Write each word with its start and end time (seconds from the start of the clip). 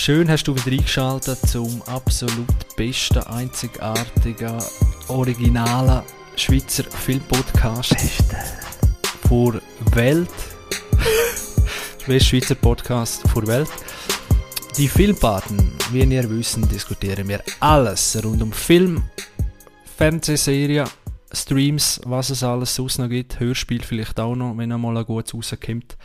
Schön 0.00 0.30
hast 0.30 0.44
du 0.44 0.54
wieder 0.54 0.70
eingeschaltet 0.70 1.40
zum 1.40 1.82
absolut 1.82 2.46
besten, 2.76 3.18
einzigartigen, 3.24 4.62
originalen 5.08 6.02
Schweizer 6.36 6.84
Filmpodcast. 6.84 7.96
Vor 9.26 9.60
Welt. 9.92 10.30
Der 12.00 12.06
beste 12.06 12.28
Schweizer 12.28 12.54
Podcast 12.54 13.28
vor 13.28 13.46
Welt. 13.48 13.68
Die 14.78 14.86
Filmpaten, 14.88 15.72
wie 15.90 16.04
ihr 16.04 16.30
wissen, 16.30 16.66
diskutieren 16.68 17.28
wir 17.28 17.42
alles 17.58 18.18
rund 18.24 18.40
um 18.40 18.52
Film, 18.52 19.02
Fernsehserien, 19.96 20.88
Streams, 21.32 22.00
was 22.04 22.30
es 22.30 22.44
alles 22.44 22.74
sonst 22.74 22.98
noch 22.98 23.08
gibt, 23.08 23.40
Hörspiel 23.40 23.82
vielleicht 23.82 24.20
auch 24.20 24.36
noch, 24.36 24.56
wenn 24.56 24.72
einmal 24.72 24.96
ein 24.96 25.04
gutes 25.04 25.34
rauskommt. 25.34 25.98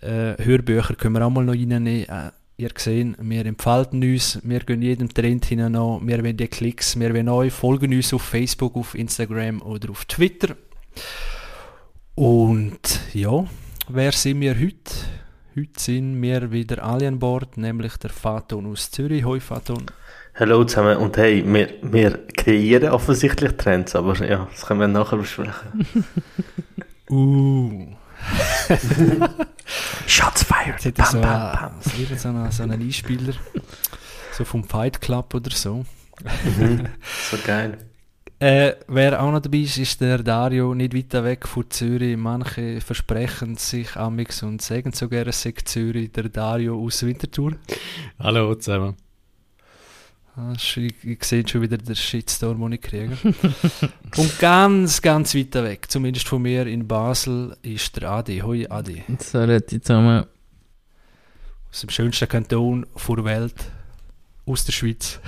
Äh, 0.00 0.42
Hörbücher 0.42 0.94
können 0.96 1.14
wir 1.14 1.24
auch 1.26 1.30
mal 1.30 1.44
noch 1.44 1.52
reinnehmen. 1.52 2.08
Äh, 2.08 2.30
ihr 2.62 2.70
seht, 2.76 3.16
wir 3.18 3.44
empfalten 3.44 4.02
uns, 4.02 4.38
wir 4.44 4.60
gehen 4.60 4.82
jedem 4.82 5.12
Trend 5.12 5.44
hinein 5.46 5.74
an, 5.74 6.06
wir 6.06 6.18
wollen 6.22 6.36
die 6.36 6.46
Klicks, 6.46 6.98
wir 6.98 7.12
wollen 7.12 7.28
euch, 7.28 7.52
folgen 7.52 7.92
uns 7.92 8.14
auf 8.14 8.22
Facebook, 8.22 8.76
auf 8.76 8.94
Instagram 8.94 9.60
oder 9.62 9.90
auf 9.90 10.04
Twitter. 10.04 10.54
Und 12.14 13.00
ja, 13.12 13.44
wer 13.88 14.12
sind 14.12 14.40
wir 14.40 14.54
heute? 14.54 14.92
Heute 15.56 15.80
sind 15.80 16.22
wir 16.22 16.52
wieder 16.52 16.82
alle 16.84 17.08
an 17.08 17.18
Bord, 17.18 17.56
nämlich 17.56 17.96
der 17.96 18.10
Faton 18.10 18.70
aus 18.70 18.90
Zürich. 18.90 19.24
Hoi 19.24 19.40
Faton. 19.40 19.86
Hallo 20.36 20.64
zusammen 20.64 20.96
und 20.98 21.16
hey, 21.16 21.44
wir, 21.44 21.74
wir 21.82 22.26
kreieren 22.36 22.92
offensichtlich 22.92 23.52
Trends, 23.56 23.94
aber 23.96 24.16
ja, 24.24 24.48
das 24.50 24.64
können 24.64 24.80
wir 24.80 24.88
nachher 24.88 25.18
besprechen. 25.18 26.04
Uh. 27.10 28.01
Shots 30.06 30.44
fired! 30.44 30.84
Jetzt 30.84 30.98
ich 30.98 31.06
so, 31.06 31.20
ein, 31.20 31.70
so, 32.16 32.28
einen, 32.28 32.50
so 32.50 32.62
einen 32.62 32.80
Einspieler, 32.80 33.34
so 34.32 34.44
vom 34.44 34.64
Fight 34.64 35.00
Club 35.00 35.34
oder 35.34 35.50
so. 35.50 35.84
Mhm, 36.58 36.88
so 37.30 37.36
geil. 37.44 37.78
Äh, 38.38 38.74
wer 38.88 39.22
auch 39.22 39.30
noch 39.30 39.40
dabei 39.40 39.58
ist, 39.58 39.78
ist 39.78 40.00
der 40.00 40.18
Dario, 40.18 40.74
nicht 40.74 40.96
weiter 40.96 41.22
weg 41.22 41.46
von 41.46 41.70
Zürich. 41.70 42.16
Manche 42.16 42.80
versprechen 42.80 43.56
sich 43.56 43.94
amix 43.94 44.42
und 44.42 44.60
sagen 44.60 44.92
sogar, 44.92 45.28
es 45.28 45.42
sei 45.42 45.54
Zürich, 45.64 46.10
der 46.10 46.28
Dario 46.28 46.76
aus 46.84 47.06
Winterthur. 47.06 47.52
Hallo 48.18 48.52
zusammen. 48.56 48.96
Ich, 50.56 50.78
ich 51.04 51.24
sehe 51.24 51.46
schon 51.46 51.60
wieder 51.60 51.76
den 51.76 51.94
Shitstorm, 51.94 52.58
den 52.60 52.72
ich 52.72 52.80
kriege. 52.80 53.18
und 54.16 54.38
ganz, 54.38 55.02
ganz 55.02 55.34
weit 55.34 55.54
weg, 55.54 55.90
zumindest 55.90 56.26
von 56.26 56.40
mir 56.40 56.66
in 56.66 56.88
Basel, 56.88 57.54
ist 57.60 57.96
der 57.96 58.10
Adi. 58.10 58.38
Hoi 58.38 58.66
Adi. 58.66 59.04
Salut 59.18 59.68
zusammen. 59.68 60.24
Aus 61.70 61.80
dem 61.82 61.90
schönsten 61.90 62.28
Kanton 62.28 62.86
der 63.08 63.24
Welt. 63.24 63.54
Aus 64.46 64.64
der 64.64 64.72
Schweiz. 64.72 65.20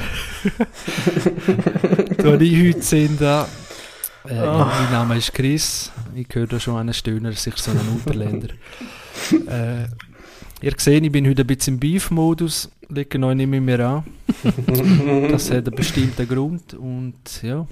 da 2.18 2.36
die 2.38 2.68
heute 2.68 2.82
sind 2.82 3.20
da. 3.20 3.46
Äh, 4.26 4.34
Mein 4.34 4.90
Name 4.90 5.18
ist 5.18 5.34
Chris. 5.34 5.92
Ich 6.14 6.28
höre 6.32 6.46
da 6.46 6.58
schon 6.58 6.78
einen 6.78 6.94
Stöhner, 6.94 7.32
sich 7.32 7.56
so 7.58 7.72
einen 7.72 7.88
Unterländer. 7.88 8.48
äh, 9.48 9.86
ihr 10.64 10.72
seht, 10.78 11.04
ich 11.04 11.12
bin 11.12 11.28
heute 11.28 11.42
ein 11.42 11.46
bisschen 11.46 11.74
im 11.74 11.80
Beef-Modus. 11.80 12.70
Legen 12.88 13.22
euch 13.24 13.36
nicht 13.36 13.48
mehr, 13.48 13.60
mehr 13.60 13.80
an. 13.80 14.04
das 15.30 15.50
hat 15.50 15.66
einen 15.66 15.76
bestimmten 15.76 16.26
Grund. 16.26 16.72
Und 16.72 17.42
ja, 17.42 17.66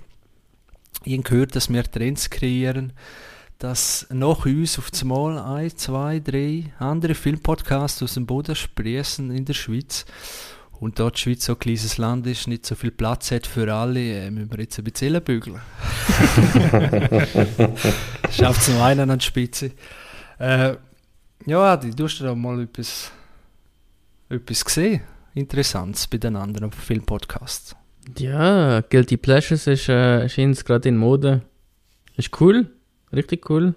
ich 1.04 1.14
habe 1.14 1.22
gehört, 1.22 1.56
dass 1.56 1.72
wir 1.72 1.84
Trends 1.84 2.28
kreieren, 2.28 2.92
dass 3.58 4.06
nach 4.10 4.44
uns 4.44 4.78
auf 4.78 4.90
einmal 5.00 5.38
ein, 5.38 5.74
zwei, 5.74 6.20
drei 6.20 6.64
andere 6.78 7.14
Filmpodcasts 7.14 8.02
aus 8.02 8.12
dem 8.14 8.26
Boden 8.26 8.54
sprießen 8.54 9.30
in 9.30 9.46
der 9.46 9.54
Schweiz. 9.54 10.04
Und 10.78 10.98
dort 10.98 11.16
die 11.16 11.20
Schweiz 11.20 11.46
so 11.46 11.54
ein 11.54 11.60
kleines 11.60 11.96
Land 11.96 12.26
ist, 12.26 12.46
nicht 12.46 12.66
so 12.66 12.74
viel 12.74 12.90
Platz 12.90 13.30
hat 13.30 13.46
für 13.46 13.72
alle, 13.72 14.00
äh, 14.00 14.30
müssen 14.30 14.50
wir 14.50 14.60
jetzt 14.60 14.78
ein 14.78 14.84
bisschen 14.84 15.22
bügeln. 15.22 15.56
Schafft 18.30 18.62
es 18.62 18.68
noch 18.68 18.82
einen 18.82 19.10
an 19.10 19.18
die 19.18 19.24
Spitze. 19.24 19.70
Äh, 20.38 20.74
ja, 21.46 21.72
Adi, 21.72 21.90
du 21.90 22.04
hast 22.04 22.20
da 22.20 22.34
mal 22.34 22.60
etwas, 22.62 23.10
etwas 24.28 24.64
gesehen, 24.64 25.00
Interessantes 25.34 26.06
bei 26.06 26.18
den 26.18 26.36
anderen 26.36 26.70
Filmpodcasts. 26.72 27.74
Ja, 28.18 28.80
Guilty 28.80 29.16
Pleasures 29.16 29.66
ist, 29.66 29.88
äh, 29.88 30.28
scheint 30.28 30.64
gerade 30.64 30.88
in 30.88 30.96
Mode. 30.96 31.42
Ist 32.16 32.40
cool, 32.40 32.66
richtig 33.12 33.48
cool. 33.48 33.74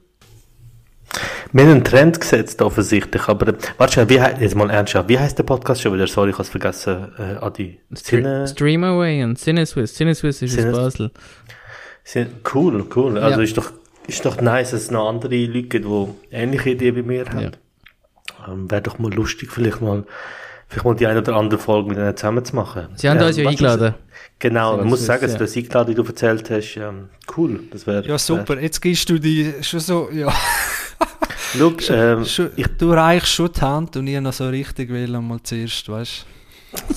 Wir 1.54 1.64
haben 1.64 1.72
einen 1.72 1.84
Trend 1.84 2.20
gesetzt, 2.20 2.62
offensichtlich, 2.62 3.28
aber 3.30 3.54
warte 3.78 3.94
schon, 3.94 4.10
wie, 4.10 4.20
hei- 4.20 4.36
jetzt 4.42 4.56
mal 4.56 4.70
ernsthaft, 4.70 5.08
wie 5.08 5.18
heißt 5.20 5.38
der 5.38 5.44
Podcast 5.44 5.82
schon 5.82 5.94
wieder? 5.94 6.08
Sorry, 6.08 6.32
ich 6.32 6.36
habe 6.36 6.44
es 6.44 6.50
vergessen, 6.50 7.12
äh, 7.18 7.36
Adi. 7.40 7.80
Cine, 7.94 8.48
Streamaway 8.48 9.24
und 9.24 9.38
CineSwiss. 9.38 9.94
CineSwiss 9.96 10.42
ist 10.42 10.58
Cine- 10.58 10.72
aus 10.72 10.76
Basel. 10.78 11.12
Cine, 12.04 12.30
cool, 12.54 12.86
cool. 12.96 13.18
Also 13.20 13.38
Ja. 13.40 13.44
ist 13.44 13.58
doch, 13.58 13.72
ist 14.08 14.26
doch 14.26 14.40
nice, 14.42 14.72
dass 14.72 14.84
es 14.84 14.92
noch 14.92 15.10
andere 15.10 15.36
Leute 15.46 15.64
gibt, 15.64 15.86
die 15.86 16.08
ähnliche 16.32 16.72
Ideen 16.72 16.96
wie 16.96 17.10
wir 17.10 17.26
haben. 17.26 17.52
Ähm, 18.48 18.70
Wäre 18.70 18.82
doch 18.82 19.00
mal 19.00 19.14
lustig, 19.14 19.52
vielleicht 19.52 19.82
mal, 19.82 20.04
vielleicht 20.68 20.86
mal 20.86 20.96
die 20.96 21.08
eine 21.08 21.20
oder 21.20 21.36
andere 21.36 21.60
Folge 21.60 21.90
mit 21.90 21.98
ihnen 21.98 22.16
zusammen 22.16 22.46
zu 22.46 22.56
machen. 22.56 22.88
Sie 22.96 23.10
haben 23.10 23.20
Ähm, 23.20 23.28
uns 23.28 23.38
ja 23.38 23.48
eingeladen. 23.50 23.96
Genau, 24.40 24.78
man 24.78 24.80
Cine 24.82 24.90
muss 24.90 25.06
sagen, 25.06 25.22
ja. 25.22 25.28
dass 25.28 25.38
du 25.38 25.44
das 25.44 25.56
eingeladen, 25.56 25.90
wie 25.90 25.96
du 25.96 26.04
erzählt 26.04 26.50
hast, 26.50 26.76
ähm, 26.78 27.10
cool. 27.38 27.60
Das 27.72 27.88
wäre. 27.88 28.06
Ja, 28.06 28.18
super. 28.18 28.60
Jetzt 28.60 28.82
gibst 28.82 29.10
du 29.10 29.18
die 29.20 29.54
schon 29.62 29.80
so, 29.80 30.10
ja. 30.12 30.32
Wär, 31.54 31.72
Schau, 31.80 31.94
ähm, 31.94 32.26
Schon, 32.26 32.50
ich 32.56 32.68
du 32.78 32.92
reichst 32.92 33.30
schon 33.30 33.52
die 33.52 33.62
Hand 33.62 33.96
und 33.96 34.08
ich 34.08 34.20
noch 34.20 34.34
so 34.34 34.50
richtig 34.50 34.90
will 34.90 35.08
mal 35.08 35.40
zuerst, 35.42 35.88
weißt 35.88 36.26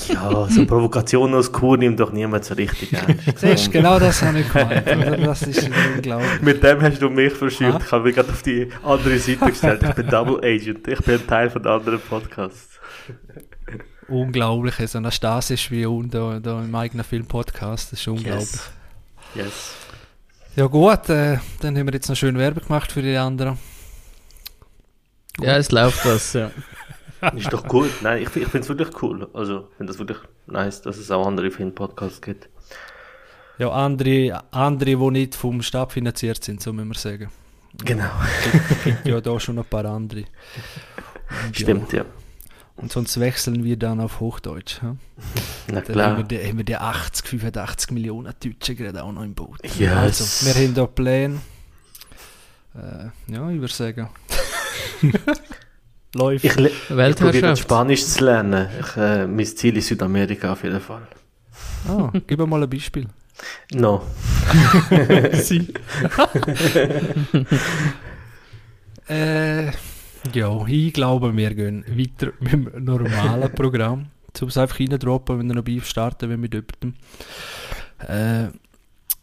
Ja, 0.08 0.46
so 0.48 0.64
Provokationen 0.66 1.34
aus 1.34 1.52
Kur 1.52 1.76
nimmt 1.76 2.00
doch 2.00 2.12
niemand 2.12 2.44
so 2.44 2.54
richtig 2.54 2.92
ernst. 2.92 3.24
Siehst 3.38 3.66
du, 3.66 3.70
genau 3.70 3.98
das 3.98 4.22
habe 4.22 4.40
ich 4.40 4.52
gemeint. 4.52 5.26
Das 5.26 5.42
ist 5.42 5.68
unglaublich. 5.94 6.42
Mit 6.42 6.62
dem 6.62 6.82
hast 6.82 7.02
du 7.02 7.10
mich 7.10 7.32
verschürt. 7.32 7.74
Ah. 7.74 7.80
Ich 7.84 7.92
habe 7.92 8.04
mich 8.04 8.14
gerade 8.14 8.30
auf 8.30 8.42
die 8.42 8.68
andere 8.82 9.18
Seite 9.18 9.46
gestellt. 9.46 9.82
Ich 9.82 9.94
bin 9.94 10.08
Double 10.08 10.38
Agent. 10.38 10.88
Ich 10.88 11.00
bin 11.00 11.14
ein 11.14 11.26
Teil 11.26 11.50
von 11.50 11.66
anderen 11.66 12.00
Podcasts. 12.00 12.78
Unglaublich. 14.08 14.74
So 14.86 14.98
eine 14.98 15.12
Stasis 15.12 15.70
wie 15.70 15.84
unten 15.86 16.10
da, 16.10 16.40
da 16.40 16.60
im 16.60 16.74
eigenen 16.74 17.04
Filmpodcast. 17.04 17.92
Das 17.92 18.00
ist 18.00 18.08
unglaublich. 18.08 18.50
Yes. 19.34 19.44
yes. 19.46 19.74
Ja 20.56 20.66
gut, 20.66 21.08
äh, 21.08 21.38
dann 21.60 21.78
haben 21.78 21.86
wir 21.86 21.94
jetzt 21.94 22.08
noch 22.08 22.16
schön 22.16 22.36
Werbung 22.36 22.64
gemacht 22.64 22.90
für 22.90 23.00
die 23.00 23.16
anderen. 23.16 23.58
Ja, 25.40 25.56
es 25.56 25.70
läuft 25.70 26.04
das, 26.04 26.32
ja. 26.32 26.50
Ist 27.34 27.52
doch 27.52 27.72
cool. 27.72 27.90
Nein, 28.02 28.22
ich, 28.22 28.36
ich 28.36 28.48
finde 28.48 28.58
es 28.58 28.68
wirklich 28.68 29.02
cool. 29.02 29.28
Also, 29.32 29.68
ich 29.70 29.76
finde 29.76 29.92
das 29.92 29.98
wirklich 29.98 30.18
nice, 30.46 30.82
dass 30.82 30.98
es 30.98 31.10
auch 31.10 31.26
andere 31.26 31.50
Film-Podcasts 31.50 32.20
gibt. 32.20 32.48
Ja, 33.58 33.70
andere, 33.70 34.44
andere, 34.52 34.96
die 34.96 35.10
nicht 35.10 35.34
vom 35.34 35.62
Staat 35.62 35.92
finanziert 35.92 36.44
sind, 36.44 36.62
so 36.62 36.72
müssen 36.72 36.88
wir 36.88 36.98
sagen. 36.98 37.30
Genau. 37.84 38.10
Es 38.76 38.84
gibt 38.84 39.06
ja 39.06 39.20
da 39.20 39.38
schon 39.40 39.58
ein 39.58 39.64
paar 39.64 39.84
andere. 39.84 40.24
Und 41.46 41.56
Stimmt, 41.56 41.92
ja. 41.92 42.02
Ja, 42.02 42.06
und 42.76 42.92
sonst 42.92 43.18
wechseln 43.18 43.64
wir 43.64 43.76
dann 43.76 44.00
auf 44.00 44.20
Hochdeutsch. 44.20 44.80
Ja? 44.82 44.96
Na 45.66 45.80
Dann 45.80 45.84
haben 45.84 45.84
klar. 45.84 46.16
wir, 46.18 46.24
die, 46.24 46.38
haben 46.38 46.58
wir 46.58 46.64
die 46.64 46.76
80, 46.76 47.26
85 47.26 47.90
Millionen 47.90 48.32
Deutschen 48.42 48.76
gerade 48.76 49.02
auch 49.02 49.12
noch 49.12 49.22
im 49.24 49.34
Boot. 49.34 49.58
Yes. 49.76 49.90
Also, 49.92 50.46
wir 50.46 50.64
haben 50.64 50.74
da 50.74 50.86
Pläne. 50.86 51.40
Äh, 52.74 53.32
ja, 53.32 53.50
ich 53.50 53.60
würde 53.60 53.74
sagen. 53.74 54.08
Läuft. 56.18 56.44
Ich, 56.44 56.56
ich 56.56 57.16
probiere. 57.16 57.56
Spanisch 57.56 58.04
zu 58.04 58.24
lernen. 58.24 58.68
Ich, 58.80 58.96
äh, 58.96 59.26
mein 59.26 59.46
Ziel 59.46 59.76
ist 59.76 59.88
Südamerika 59.88 60.52
auf 60.52 60.64
jeden 60.64 60.80
Fall. 60.80 61.06
ah, 61.88 62.10
gib 62.26 62.38
mir 62.38 62.46
mal 62.46 62.62
ein 62.62 62.68
Beispiel. 62.68 63.06
No. 63.72 64.02
Sie. 65.32 65.72
äh, 69.08 69.66
ja, 70.32 70.66
ich 70.66 70.92
glaube, 70.92 71.36
wir 71.36 71.54
gehen 71.54 71.84
weiter 71.88 72.32
mit 72.40 72.52
dem 72.52 72.70
normalen 72.84 73.52
Programm. 73.52 74.06
Um 74.40 74.48
es 74.48 74.58
einfach 74.58 74.80
reindroppen, 74.80 75.38
wenn 75.38 75.48
wir 75.48 75.54
noch 75.54 75.64
Beef 75.64 75.86
starten, 75.86 76.28
wenn 76.30 76.42
wir 76.42 76.50
jemandem. 76.50 76.94
Äh, 78.06 78.48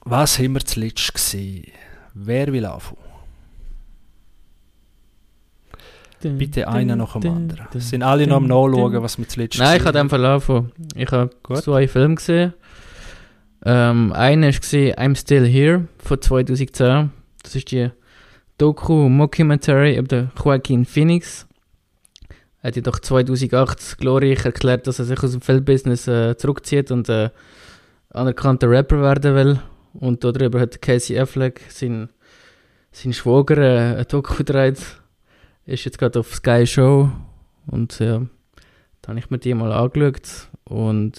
was 0.06 0.40
haben 0.40 0.54
wir 0.54 0.62
zuletzt 0.62 1.14
gesehen? 1.14 1.72
Wer 2.14 2.52
will 2.54 2.66
anfangen? 2.66 3.05
Bitte 6.30 6.68
einer 6.68 6.96
nach 6.96 7.20
dem 7.20 7.32
anderen. 7.32 7.68
Sind 7.80 8.04
alle 8.04 8.28
noch 8.28 8.38
am 8.38 8.48
Nachschauen, 8.48 9.02
was 9.02 9.18
wir 9.18 9.28
zuletzt 9.28 9.60
Nein, 9.60 9.80
ich 9.80 9.86
habe 9.86 10.00
einfach 10.00 10.18
laufen. 10.18 10.72
Ich 10.96 11.12
habe 11.12 11.30
zwei 11.56 11.88
Filme 11.88 12.16
gesehen. 12.16 12.54
Ähm, 13.64 14.14
einer 14.14 14.48
war 14.48 14.54
I'm 14.54 15.16
Still 15.16 15.46
Here 15.48 15.88
von 15.98 16.22
2010. 16.22 17.12
Das 17.42 17.56
ist 17.56 17.72
die 17.72 17.90
Doku-Mockumentary 18.58 19.98
über 19.98 20.08
den 20.08 20.32
Joaquin 20.44 20.86
Phoenix. 20.86 21.48
Er 22.62 22.70
hat 22.70 22.76
ja 22.76 22.82
doch 22.82 23.00
2008 23.00 23.98
glorreich 24.00 24.46
erklärt, 24.46 24.88
dass 24.88 25.00
er 25.00 25.06
sich 25.06 25.22
aus 25.22 25.32
dem 25.32 25.42
Filmbusiness 25.42 26.08
äh, 26.08 26.38
zurückzieht 26.38 26.90
und 26.92 27.10
äh, 27.10 27.30
anerkannter 28.10 28.70
Rapper 28.70 29.02
werden 29.02 29.36
will. 29.36 29.60
Und 29.94 30.24
darüber 30.24 30.60
hat 30.60 30.82
Casey 30.82 31.20
Affleck, 31.20 31.62
sein, 31.70 32.10
sein 32.92 33.14
Schwager, 33.14 33.58
äh, 33.58 33.98
ein 33.98 34.06
Doku 34.08 34.36
gedreht. 34.36 34.80
Ist 35.66 35.86
jetzt 35.86 35.98
gerade 35.98 36.20
auf 36.20 36.34
Sky 36.34 36.68
Show. 36.68 37.10
Und 37.68 38.00
ja, 38.00 38.22
Da 39.06 39.10
habe 39.10 39.20
ich 39.20 39.30
mir 39.30 39.38
die 39.38 39.54
mal 39.54 39.72
angeschaut 39.72 40.48
und 40.64 41.14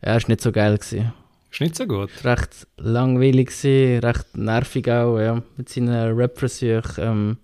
er 0.00 0.16
ist 0.16 0.28
nicht 0.28 0.40
so 0.40 0.50
geil 0.50 0.76
gewesen. 0.76 1.12
Ist 1.52 1.60
nicht 1.60 1.76
so 1.76 1.86
gut. 1.86 2.10
Recht 2.24 2.66
langweilig 2.76 3.50
gewesen, 3.50 4.04
recht 4.04 4.36
nervig 4.36 4.90
auch, 4.90 5.20
ja, 5.20 5.40
mit 5.56 5.68
seinen 5.68 6.16
Rap-Versuchen. 6.16 6.82
Ähm, 6.98 7.36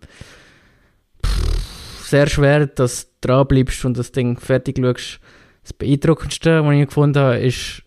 sehr 2.02 2.26
schwer, 2.26 2.66
dass 2.66 3.06
du 3.20 3.28
dranbleibst 3.28 3.84
und 3.84 3.96
das 3.96 4.10
Ding 4.10 4.38
fertig 4.40 4.78
schaust. 4.78 5.20
Das 5.62 5.72
Beeindruckendste, 5.72 6.64
was 6.64 6.74
ich 6.74 6.86
gefunden 6.86 7.18
habe, 7.20 7.38
ist, 7.38 7.84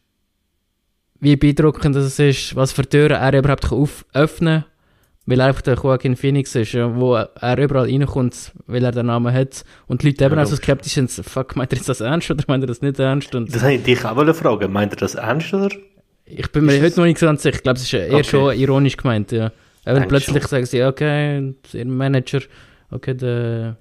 wie 1.20 1.36
beeindruckend 1.36 1.98
es 1.98 2.18
ist, 2.18 2.56
was 2.56 2.72
für 2.72 2.88
Türen 2.88 3.18
er 3.18 3.38
überhaupt 3.38 3.70
auf 3.74 4.06
öffnen 4.14 4.62
kann, 4.62 4.73
weil 5.26 5.40
er 5.40 5.48
einfach 5.48 5.62
der 5.62 5.76
Joaquin 5.76 6.16
Phoenix 6.16 6.54
ist, 6.56 6.74
ja, 6.74 6.96
wo 6.96 7.16
er 7.16 7.58
überall 7.58 7.86
reinkommt, 7.90 8.52
weil 8.68 8.84
er 8.84 8.92
den 8.92 9.06
Namen 9.06 9.34
hat. 9.34 9.64
Und 9.88 10.02
die 10.04 10.08
Leute 10.08 10.26
eben 10.26 10.36
Ja, 10.36 10.44
auch 10.44 10.48
so 10.48 10.56
skeptisch 10.56 10.94
sind, 10.94 11.10
fuck, 11.12 11.56
meint 11.56 11.72
er 11.72 11.78
jetzt 11.78 11.88
das 11.90 12.02
ernst 12.02 12.30
oder 12.30 12.44
meint 12.48 12.64
er 12.64 12.68
das 12.68 12.82
nicht 12.82 13.00
ernst? 13.00 13.34
Und 13.36 13.54
Das 13.54 13.62
habe 13.64 13.74
ich 13.76 13.84
dich 13.84 14.04
auch 14.04 14.16
wollen 14.16 14.34
fragen. 14.34 14.72
Meint 14.72 14.94
ihr 14.94 14.98
das 14.98 15.16
ernst, 15.16 15.54
oder? 15.54 15.70
ich 16.26 16.52
bin 16.52 16.66
mir 16.66 16.74
Ist 16.76 16.84
heute 16.84 17.00
noch 17.02 17.06
nicht 17.06 17.20
ganz 17.20 17.44
sicher. 17.44 17.56
Ich 17.56 17.64
glaube, 17.64 17.78
es 17.78 17.84
ist 17.84 17.94
eher 17.94 18.14
Okay. 18.14 18.24
schon 18.24 18.54
ironisch 18.56 18.98
gemeint, 18.98 19.32
ja. 19.32 19.52
Eben 19.86 20.08
plötzlich 20.08 20.42
schon. 20.44 20.50
sagen 20.50 20.66
sie, 20.66 20.84
okay, 20.84 21.54
ihr 21.74 21.86
Manager, 21.86 22.40
okay, 22.92 23.14
der, 23.14 23.76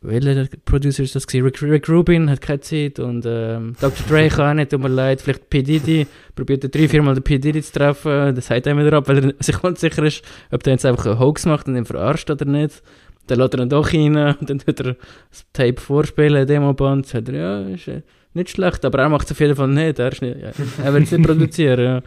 welcher 0.00 0.46
Producer 0.64 1.02
ist 1.02 1.14
das 1.16 1.26
gewesen? 1.26 1.44
Rick, 1.44 1.62
Rick 1.62 1.88
Rubin 1.88 2.30
hat 2.30 2.40
keine 2.40 2.60
Zeit 2.60 3.00
und 3.00 3.24
ähm, 3.26 3.74
Dr. 3.80 4.06
Dre 4.08 4.28
kann 4.28 4.50
auch 4.50 4.54
nicht, 4.54 4.70
tut 4.70 4.80
mir 4.80 4.88
leid, 4.88 5.20
vielleicht 5.20 5.50
P. 5.50 5.62
Diddy, 5.62 6.06
probiert 6.36 6.64
er 6.64 6.70
drei, 6.70 6.88
viermal 6.88 7.14
den 7.14 7.24
P. 7.24 7.38
Diddy 7.38 7.62
zu 7.62 7.72
treffen, 7.72 8.34
das 8.34 8.46
sagt 8.46 8.66
er 8.66 8.76
wieder 8.76 8.96
ab, 8.96 9.08
weil 9.08 9.24
er 9.24 9.34
sich 9.40 9.62
unsicher 9.62 10.04
ist, 10.04 10.22
ob 10.52 10.62
der 10.62 10.74
jetzt 10.74 10.86
einfach 10.86 11.06
einen 11.06 11.18
Hoax 11.18 11.46
macht 11.46 11.66
und 11.66 11.76
ihn 11.76 11.84
verarscht 11.84 12.30
oder 12.30 12.44
nicht. 12.44 12.82
Dann 13.26 13.40
lädt 13.40 13.54
er 13.54 13.60
ihn 13.60 13.68
doch 13.68 13.92
rein 13.92 14.16
und 14.16 14.48
dann 14.48 14.58
tut 14.58 14.80
er 14.80 14.96
das 15.30 15.46
Tape 15.52 15.80
vorspielen, 15.80 16.46
Demoband, 16.46 17.06
sagt 17.06 17.28
er, 17.28 17.34
ja, 17.34 17.60
ist 17.68 17.88
äh, 17.88 18.02
nicht 18.34 18.50
schlecht, 18.50 18.84
aber 18.84 19.00
er 19.00 19.08
macht 19.08 19.26
es 19.26 19.32
auf 19.32 19.40
jeden 19.40 19.56
Fall 19.56 19.68
nicht, 19.68 19.98
er, 19.98 20.10
nicht, 20.10 20.22
er 20.22 20.92
wird 20.92 21.04
es 21.04 21.10
nicht 21.10 21.26
produzieren, 21.26 21.84
ja. 21.84 22.02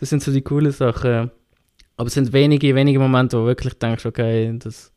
Das 0.00 0.10
sind 0.10 0.22
so 0.22 0.32
die 0.32 0.42
coolen 0.42 0.72
Sachen. 0.72 1.30
Aber 1.96 2.06
es 2.06 2.14
sind 2.14 2.32
wenige, 2.32 2.74
wenige 2.74 3.00
Momente, 3.00 3.36
wo 3.36 3.42
du 3.42 3.46
wirklich 3.48 3.74
denkst, 3.74 4.06
okay, 4.06 4.54
das, 4.58 4.92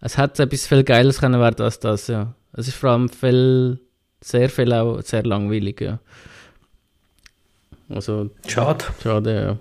es 0.00 0.16
hätte 0.18 0.42
etwas 0.44 0.66
viel 0.66 0.84
Geiles 0.84 1.20
können 1.20 1.40
werden 1.40 1.62
als 1.64 1.78
das, 1.80 2.06
ja. 2.08 2.34
Es 2.52 2.68
ist 2.68 2.76
vor 2.76 2.90
allem 2.90 3.08
viel, 3.08 3.78
sehr 4.20 4.48
viel 4.50 4.72
auch 4.72 5.00
sehr 5.02 5.22
langweilig, 5.24 5.80
ja. 5.80 5.98
Also, 7.88 8.30
Schade. 8.46 8.84
schade, 9.02 9.34
ja. 9.34 9.58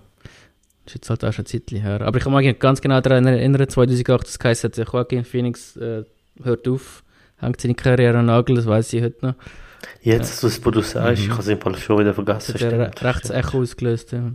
Das 0.85 0.93
ist 0.93 0.95
jetzt 0.95 1.09
halt 1.09 1.25
auch 1.25 1.33
schon 1.33 1.43
ein 1.43 1.47
Zeitchen 1.47 1.81
her. 1.81 2.01
Aber 2.01 2.17
ich 2.17 2.23
kann 2.23 2.33
mich 2.33 2.59
ganz 2.59 2.81
genau 2.81 2.99
daran 3.01 3.25
erinnern, 3.25 3.67
2008, 3.67 4.25
das 4.27 4.39
geheißen 4.39 4.71
hat, 4.71 4.77
Joaquin 4.77 5.23
Phoenix 5.23 5.75
äh, 5.77 6.03
hört 6.43 6.67
auf, 6.67 7.03
hängt 7.37 7.61
seine 7.61 7.75
Karriere 7.75 8.17
an 8.17 8.25
den 8.27 8.35
Nagel, 8.35 8.55
das 8.55 8.65
weiß 8.65 8.93
ich 8.93 9.03
heute 9.03 9.25
noch. 9.25 9.35
Jetzt, 10.01 10.43
was 10.43 10.59
du 10.59 10.81
sagst, 10.81 11.21
ich 11.21 11.27
Mhm. 11.27 11.31
habe 11.33 11.41
es 11.41 11.47
im 11.47 11.61
Fall 11.61 11.75
schon 11.77 11.99
wieder 11.99 12.13
vergessen. 12.13 12.53
Das 12.53 12.61
hat 12.63 12.71
ja 12.71 12.83
rechts 13.09 13.29
Echo 13.29 13.59
ausgelöst, 13.61 14.11
ja. 14.11 14.31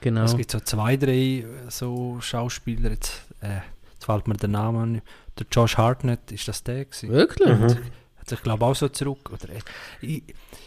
Genau. 0.00 0.24
Es 0.24 0.36
gibt 0.36 0.50
so 0.50 0.58
zwei, 0.60 0.96
drei 0.96 1.12
äh, 1.12 1.44
so 1.68 2.18
Schauspieler, 2.20 2.90
jetzt, 2.90 3.22
äh, 3.40 3.60
jetzt 4.02 4.06
fällt 4.06 4.28
mir 4.28 4.34
der 4.34 4.48
Name 4.48 4.78
an. 4.80 5.02
Der 5.38 5.46
Josh 5.50 5.76
Hartnett, 5.76 6.30
ist 6.32 6.48
das 6.48 6.62
der 6.62 6.84
gewesen? 6.84 7.10
Wirklich? 7.10 7.48
Mhm. 7.48 7.76
Hat 8.18 8.28
sich, 8.28 8.42
glaube 8.42 8.64
ich, 8.64 8.70
auch 8.70 8.74
so 8.76 8.88
zurück. 8.88 9.30
Oder, 9.32 9.52
ich, 10.00 10.22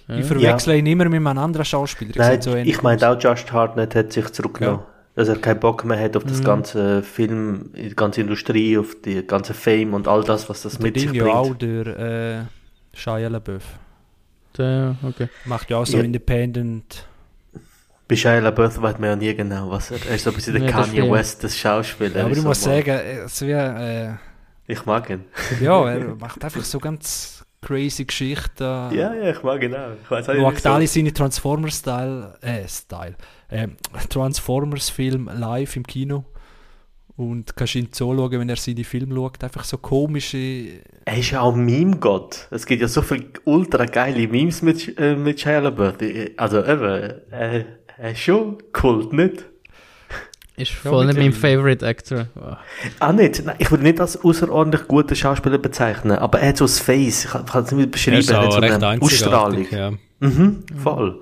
Ja. 0.08 0.16
ich 0.18 0.26
verwechsle 0.26 0.78
ihn 0.78 0.86
immer 0.86 1.06
mit 1.06 1.16
einem 1.16 1.38
anderen 1.38 1.66
Schauspieler. 1.66 2.12
Nein, 2.16 2.42
so 2.42 2.56
ich 2.56 2.82
meine 2.82 3.10
auch, 3.10 3.22
Just 3.22 3.52
Hartnett 3.52 3.96
hat 3.96 4.14
sich 4.14 4.28
zurückgenommen. 4.32 4.82
Dass 5.16 5.30
er 5.30 5.38
keinen 5.38 5.62
Bock 5.62 5.86
mehr 5.86 5.98
hat 6.00 6.18
auf 6.18 6.26
das 6.26 6.40
Mhm. 6.40 6.44
ganze 6.44 7.02
Film, 7.04 7.72
die 7.74 7.96
ganze 7.96 8.20
Industrie, 8.22 8.78
auf 8.78 8.96
die 9.04 9.26
ganze 9.26 9.54
Fame 9.54 9.94
und 9.94 10.08
all 10.10 10.24
das, 10.26 10.50
was 10.50 10.64
das 10.64 10.74
Der 10.78 10.82
mit 10.88 10.96
sich 10.96 11.06
Ding 11.06 11.16
ja 11.16 11.24
bringt. 11.24 11.36
auch, 11.38 11.56
der 11.56 11.88
äh, 12.94 12.98
Shia 12.98 13.30
LaBeouf. 13.30 13.64
Der, 14.58 14.96
okay. 15.04 15.30
Macht 15.46 15.70
ja 15.70 15.78
auch 15.78 15.86
so 15.86 15.98
Ja. 15.98 16.04
Independent. 16.04 17.08
Bei 18.08 18.16
Shia 18.16 18.40
LaBeouf 18.40 18.82
weiß 18.82 19.00
man 19.00 19.10
ja 19.10 19.16
nie 19.16 19.34
genau, 19.36 19.72
was 19.72 19.90
er, 19.92 19.98
er 20.08 20.16
ist 20.16 20.24
so 20.24 20.30
ein 20.30 20.36
bisschen 20.36 20.54
der 20.54 20.70
Ja, 20.70 20.78
das 20.78 20.88
Kanye. 20.94 21.12
West 21.12 21.42
des 21.44 21.58
Schauspielers. 21.58 22.14
Ja, 22.16 22.22
aber 22.24 22.32
ich 22.32 22.38
so 22.40 22.48
muss 22.48 22.66
mal- 22.66 22.76
sagen, 22.76 23.00
es 23.26 23.42
wie, 23.42 23.52
äh, 23.52 24.12
Ich 24.68 24.86
mag 24.86 25.10
ihn. 25.10 25.24
ja, 25.62 25.90
er 25.90 26.16
macht 26.16 26.44
einfach 26.44 26.64
so 26.64 26.80
ganz 26.80 27.44
crazy 27.62 28.06
Geschichten. 28.06 28.64
Ja, 28.64 28.90
ja, 29.14 29.32
ich 29.32 29.42
mag 29.42 29.64
ihn 29.64 29.74
auch. 29.74 29.94
Ich 30.04 30.12
weiß 30.12 30.30
auch 30.30 30.36
Schaut 30.36 30.54
nicht 30.54 30.66
alle 30.68 30.88
seine 30.88 31.14
Transformers-Style, 31.14 32.38
äh, 32.42 32.68
Style, 32.68 33.16
äh, 33.50 33.68
Transformers-Film 34.10 35.30
live 35.34 35.76
im 35.76 35.84
Kino. 35.88 36.26
Und 37.18 37.56
kannst 37.56 37.76
ihn 37.76 37.92
zuschauen, 37.94 38.30
wenn 38.34 38.50
er 38.50 38.58
seine 38.58 38.84
Filme 38.84 39.16
schaut. 39.16 39.42
Einfach 39.44 39.64
so 39.64 39.78
komische. 39.78 40.38
Er 41.06 41.18
ist 41.18 41.32
ja 41.32 41.42
auch 41.42 41.56
Meme-Gott. 41.56 42.50
Es 42.52 42.66
gibt 42.66 42.82
ja 42.82 42.90
so 42.90 43.02
viele 43.02 43.28
ultra 43.46 43.86
geile 43.86 44.28
Memes 44.28 44.62
mit, 44.62 45.00
äh, 45.00 45.16
mit 45.16 45.40
Shia 45.40 45.60
LaBeouf. 45.60 45.96
Also 46.36 46.64
eben, 46.66 47.32
äh, 47.32 47.64
er 47.98 48.12
ist 48.12 48.20
schon 48.22 48.58
Kult, 48.74 49.14
nicht? 49.14 49.46
Ist 50.58 50.72
Ja, 50.84 50.90
voll 50.90 51.06
nicht 51.08 51.18
mein. 51.18 51.34
Favorite 51.34 51.86
Actor. 51.86 52.28
Oh. 52.36 52.54
Ah, 53.00 53.12
nicht. 53.12 53.44
Nein, 53.46 53.56
ich 53.60 53.70
würde 53.72 53.84
nicht 53.84 54.00
als 54.00 54.24
außerordentlich 54.24 54.88
guten 54.88 55.16
Schauspieler 55.16 55.58
bezeichnen, 55.58 56.18
aber 56.18 56.40
er 56.40 56.50
hat 56.50 56.58
so 56.58 56.64
das 56.66 56.80
Face. 56.80 57.26
Ich 57.26 57.32
kann 57.32 57.64
es 57.64 57.72
nicht 57.72 57.92
beschreiben. 57.92 58.16
Er 58.16 58.20
ist 58.20 58.30
er 58.30 58.38
hat 58.40 58.46
auch 58.48 58.52
so 58.54 58.86
eine 58.86 59.02
Ausstrahlung. 59.02 59.68
Ja. 59.70 59.92
Mhm, 60.22 60.64
voll. 60.82 61.20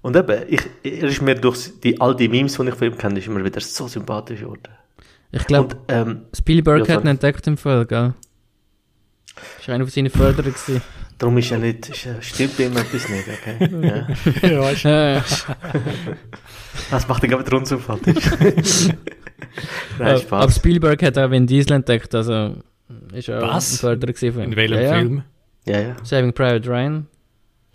Und 0.00 0.16
eben, 0.16 0.42
ich, 0.48 0.62
er 0.84 1.08
ist 1.08 1.22
mir 1.22 1.34
durch 1.34 1.80
die, 1.82 2.00
all 2.00 2.14
die 2.14 2.28
Memes, 2.28 2.56
die 2.56 2.68
ich 2.68 2.74
von 2.74 2.86
ihm 2.86 2.96
kenne, 2.98 3.18
ist 3.18 3.26
immer 3.26 3.44
wieder 3.44 3.60
so 3.60 3.88
sympathisch 3.88 4.40
geworden. 4.40 4.62
Ich 5.32 5.44
glaube, 5.46 5.76
ähm, 5.88 6.22
Spielberg 6.36 6.86
Ja, 6.88 6.96
hat 6.96 7.04
ihn 7.04 7.08
entdeckt 7.08 7.46
im 7.46 7.56
Fall, 7.56 7.86
gell? 7.86 8.14
War 9.66 9.74
einer 9.74 9.84
von 9.84 9.90
seinen 9.90 10.10
Förderer. 10.10 10.50
gewesen. 10.50 10.82
Darum 11.22 11.38
ist 11.38 11.50
er 11.52 11.58
nicht, 11.58 11.88
ist, 11.88 12.06
er- 12.06 12.20
stimmt 12.20 12.58
ihm 12.58 12.76
etwas 12.76 13.08
nicht, 13.08 13.24
okay? 13.28 14.06
ja. 14.42 14.48
ja, 14.48 14.60
weißt 14.60 14.82
Ja, 14.84 15.08
ja. 15.14 15.24
Das 16.90 17.06
macht 17.08 17.22
ihn 17.24 17.32
aber 17.32 17.46
wieder 17.46 17.56
unsympathisch. 17.56 18.26
Nein, 19.98 20.08
aber 20.08 20.18
Spaß. 20.18 20.56
Spielberg 20.56 21.02
hat 21.02 21.18
auch 21.18 21.30
Vin 21.30 21.46
Diesel 21.46 21.72
entdeckt, 21.72 22.14
also 22.14 22.56
ist 23.12 23.30
auch 23.30 23.42
Was? 23.42 23.72
ein 23.72 23.78
Förderer 23.78 24.12
gewesen 24.12 24.32
von 24.34 24.42
ihm. 24.44 24.50
In 24.50 24.56
welchem 24.56 24.74
ja, 24.76 24.82
ja. 24.82 24.92
Film? 24.98 25.22
Ja, 25.66 25.80
ja. 25.80 25.96
Saving 26.02 26.32
Private 26.32 26.68
Ryan. 26.68 27.06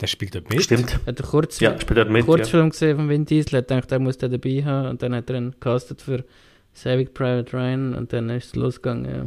Der 0.00 0.06
spielt 0.06 0.34
dort 0.34 0.48
mit. 0.50 0.62
Stimmt. 0.62 0.94
Hat 0.94 1.06
einen 1.06 1.16
Kurz 1.28 1.58
Ja, 1.60 1.78
spielt 1.80 1.98
er 1.98 2.04
mit, 2.04 2.20
ja. 2.22 2.26
Kurzfilm 2.26 2.70
gesehen 2.70 2.96
von 2.96 3.08
Vin 3.08 3.24
Diesel, 3.24 3.58
hat 3.58 3.68
gedacht, 3.68 3.90
er 3.90 3.98
muss 3.98 4.18
den 4.18 4.30
dabei 4.30 4.62
haben 4.64 4.88
und 4.88 5.02
dann 5.02 5.14
hat 5.14 5.28
er 5.30 5.36
ihn 5.36 5.54
castet 5.58 6.02
für 6.02 6.24
Saving 6.74 7.12
Private 7.12 7.52
Ryan 7.56 7.94
und 7.94 8.12
dann 8.12 8.30
ist 8.30 8.46
es 8.46 8.56
losgegangen. 8.56 9.04
Ja. 9.06 9.24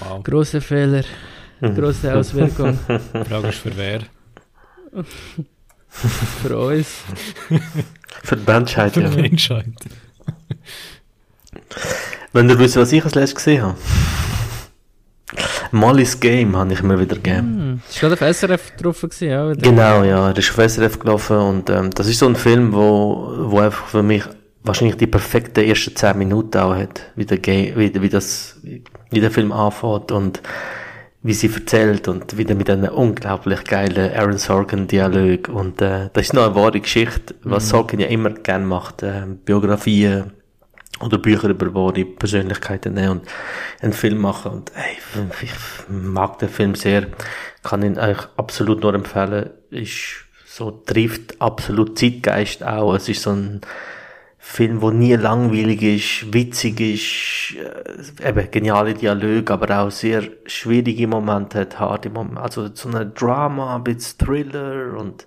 Wow. 0.00 0.24
Grosse 0.24 0.60
Fehler, 0.60 1.04
Mhm. 1.60 1.74
grosse 1.74 2.14
Auswirkung 2.14 2.78
Die 2.88 3.28
Frage 3.28 3.48
ist 3.48 3.58
für 3.58 3.76
wer? 3.76 4.00
für 5.88 6.58
uns. 6.58 6.88
Für 8.22 8.36
die 8.36 8.50
Menschheit, 8.50 8.94
Für 8.94 9.02
ja. 9.02 9.08
die 9.08 9.22
Menschheit. 9.22 9.66
Wenn 12.32 12.48
ihr 12.50 12.58
wisst, 12.58 12.76
was 12.76 12.92
ich 12.92 13.04
als 13.04 13.14
letztes 13.14 13.36
gesehen 13.36 13.62
habe. 13.62 13.76
Molly's 15.72 16.18
Game 16.20 16.56
habe 16.56 16.72
ich 16.72 16.82
mir 16.82 16.98
wieder 16.98 17.16
gegeben. 17.16 17.38
Hm. 17.38 17.80
Das 17.86 18.02
war 18.02 18.10
gerade 18.10 18.30
auf 18.30 18.36
SRF 18.36 18.70
drauf, 18.76 19.00
gewesen, 19.00 19.28
ja, 19.28 19.50
wieder. 19.50 19.60
Genau, 19.60 20.04
ja, 20.04 20.28
er 20.28 20.36
ist 20.36 20.50
auf 20.50 20.70
SRF 20.70 20.98
gelaufen 20.98 21.36
und 21.36 21.70
ähm, 21.70 21.90
das 21.90 22.06
ist 22.06 22.18
so 22.18 22.26
ein 22.26 22.36
Film, 22.36 22.72
wo, 22.72 23.34
wo 23.38 23.58
einfach 23.60 23.86
für 23.86 24.02
mich 24.02 24.24
wahrscheinlich 24.62 24.96
die 24.96 25.06
perfekten 25.06 25.64
ersten 25.64 25.94
10 25.94 26.18
Minuten 26.18 26.58
auch 26.58 26.74
hat, 26.74 27.02
wie 27.14 27.24
der, 27.24 27.38
Game, 27.38 27.76
wie, 27.76 28.00
wie, 28.00 28.08
das, 28.08 28.60
wie 28.62 29.20
der 29.20 29.30
Film 29.30 29.52
anfängt 29.52 30.12
und 30.12 30.40
wie 31.26 31.34
sie 31.34 31.52
erzählt 31.52 32.06
und 32.06 32.38
wieder 32.38 32.54
mit 32.54 32.70
einem 32.70 32.92
unglaublich 32.92 33.64
geilen 33.64 34.14
Aaron 34.14 34.38
Sorkin-Dialog 34.38 35.48
und 35.48 35.82
äh, 35.82 36.08
das 36.12 36.26
ist 36.26 36.34
noch 36.34 36.46
eine 36.46 36.54
wahre 36.54 36.80
Geschichte, 36.80 37.34
was 37.42 37.68
Sorkin 37.68 37.98
ja 37.98 38.06
immer 38.06 38.30
gern 38.30 38.64
macht, 38.64 39.02
äh, 39.02 39.22
Biografien 39.44 40.32
oder 41.00 41.18
Bücher 41.18 41.48
über 41.48 41.74
wahre 41.74 42.04
Persönlichkeiten 42.04 42.94
nehmen 42.94 43.10
und 43.10 43.28
einen 43.80 43.92
Film 43.92 44.18
machen. 44.18 44.52
Und 44.52 44.72
ey, 44.76 44.96
ich 45.42 45.52
mag 45.88 46.38
den 46.38 46.48
Film 46.48 46.76
sehr, 46.76 47.08
kann 47.64 47.82
ihn 47.82 47.98
euch 47.98 48.18
absolut 48.36 48.82
nur 48.82 48.94
empfehlen, 48.94 49.50
ist 49.70 50.24
so, 50.46 50.70
trifft 50.70 51.40
absolut 51.40 51.98
Zeitgeist 51.98 52.62
auch, 52.62 52.94
es 52.94 53.08
ist 53.08 53.22
so 53.22 53.30
ein 53.30 53.60
Film, 54.48 54.80
wo 54.80 54.90
nie 54.90 55.14
langweilig 55.16 55.82
ist, 55.82 56.32
witzig 56.32 56.80
ist, 56.80 57.56
äh, 58.22 58.28
eben 58.28 58.50
geniale 58.50 58.94
Dialoge, 58.94 59.52
aber 59.52 59.80
auch 59.80 59.90
sehr 59.90 60.22
schwierige 60.46 61.08
Momente 61.08 61.58
hat, 61.60 61.80
harte 61.80 62.10
Momente, 62.10 62.40
also 62.40 62.68
so 62.72 62.88
ein 62.88 63.12
Drama, 63.12 63.74
ein 63.74 63.84
bisschen 63.84 64.18
Thriller 64.18 64.96
und 64.96 65.26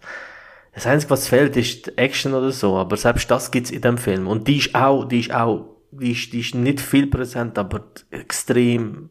das 0.74 0.88
Einzige, 0.88 1.12
was 1.12 1.28
fehlt, 1.28 1.58
ist 1.58 1.96
Action 1.98 2.34
oder 2.34 2.52
so, 2.52 2.78
aber 2.78 2.96
selbst 2.96 3.30
das 3.30 3.52
gibt's 3.52 3.72
in 3.72 3.82
dem 3.82 3.98
Film 3.98 4.26
und 4.26 4.48
die 4.48 4.58
ist 4.58 4.74
auch, 4.74 5.04
die 5.04 5.20
ist 5.20 5.34
auch, 5.34 5.66
die 5.92 6.14
ist, 6.14 6.32
die 6.32 6.40
ist 6.40 6.56
nicht 6.56 6.80
viel 6.80 7.08
präsent, 7.08 7.60
aber 7.60 7.84
extrem 8.12 9.10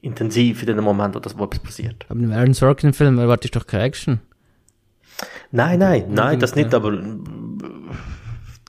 intensiv 0.00 0.62
in 0.62 0.74
dem 0.74 0.84
Moment, 0.84 1.14
wo 1.14 1.18
das 1.18 1.38
wo 1.38 1.44
etwas 1.44 1.60
passiert. 1.60 2.06
Aber 2.08 2.18
im 2.18 2.32
Aaron 2.32 2.54
Sorkin-Film 2.54 3.18
erwartest 3.18 3.54
du 3.54 3.58
doch 3.58 3.66
keine 3.66 3.84
Action. 3.84 4.20
Nein, 5.52 5.78
nein, 5.80 6.06
nein, 6.08 6.40
das 6.40 6.54
nicht, 6.56 6.72
aber 6.72 6.92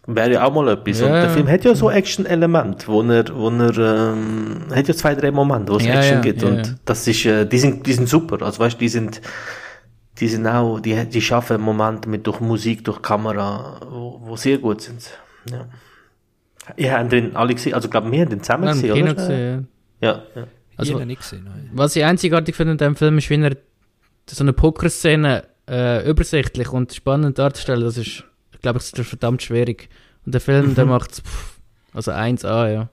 wäre 0.07 0.31
ja 0.33 0.43
auch 0.45 0.53
mal 0.53 0.67
etwas. 0.69 0.99
Ja, 0.99 1.05
und 1.07 1.11
der. 1.13 1.29
Film 1.29 1.47
hat 1.49 1.63
ja 1.63 1.75
so 1.75 1.89
Action-Element, 1.89 2.87
wo 2.87 3.01
er, 3.03 3.25
wo 3.33 3.49
er, 3.49 3.77
ähm, 4.13 4.65
hat 4.73 4.87
ja 4.87 4.93
zwei, 4.93 5.15
drei 5.15 5.31
Momente, 5.31 5.71
wo 5.71 5.77
es 5.77 5.85
Ja, 5.85 5.95
Action 5.95 6.15
ja, 6.17 6.21
gibt 6.21 6.41
ja, 6.41 6.47
und 6.47 6.67
ja. 6.67 6.73
das 6.85 7.07
ist, 7.07 7.25
äh, 7.25 7.45
die 7.45 7.57
sind, 7.59 7.85
die 7.85 7.93
sind 7.93 8.09
super, 8.09 8.41
also 8.45 8.59
weißt, 8.59 8.79
die 8.81 8.89
sind, 8.89 9.21
die 10.19 10.27
sind 10.27 10.45
auch, 10.47 10.79
die, 10.79 11.05
die 11.05 11.21
schaffen 11.21 11.61
Momente 11.61 12.09
mit 12.09 12.25
durch 12.27 12.39
Musik, 12.39 12.83
durch 12.85 13.01
Kamera, 13.01 13.79
wo, 13.89 14.19
wo 14.23 14.35
sehr 14.35 14.57
gut 14.57 14.81
sind. 14.81 15.09
Ja. 15.49 15.65
Ihr 16.77 16.91
habt 16.97 17.11
den 17.11 17.35
alle 17.35 17.53
gesehen, 17.53 17.73
also 17.73 17.87
ich 17.87 17.91
glaube, 17.91 18.11
wir 18.11 18.21
haben 18.21 18.29
den 18.29 18.41
zusammen 18.43 18.67
gesehen, 18.67 18.93
Kino 18.93 19.05
oder? 19.07 19.15
gesehen. 19.15 19.67
Ja, 20.01 20.09
ja. 20.09 20.17
Also- 20.35 20.47
Also, 20.77 20.91
ich 20.91 20.95
habe 20.95 21.05
nicht 21.05 21.21
gesehen. 21.21 21.47
Was 21.73 21.95
ich 21.95 22.03
einzigartig 22.03 22.55
finde 22.55 22.71
in 22.73 22.77
diesem 22.77 22.95
Film 22.95 23.17
ist, 23.19 23.29
wie 23.29 23.35
er 23.41 23.55
so 24.27 24.43
eine 24.43 24.53
Pokerszene 24.53 25.43
äh, 25.69 26.09
übersichtlich 26.09 26.71
und 26.71 26.93
spannend 26.93 27.37
darzustellen. 27.37 27.83
Das 27.83 27.97
ist, 27.97 28.23
glaube 28.61 28.79
ich, 28.79 28.91
das 28.91 28.99
ist 28.99 29.09
verdammt 29.09 29.41
schwierig. 29.41 29.89
Und 30.25 30.33
der 30.33 30.41
Film, 30.41 30.75
der 30.75 30.85
macht 30.85 31.11
es, 31.11 31.23
also 31.93 32.11
1A, 32.11 32.71
ja. 32.71 32.89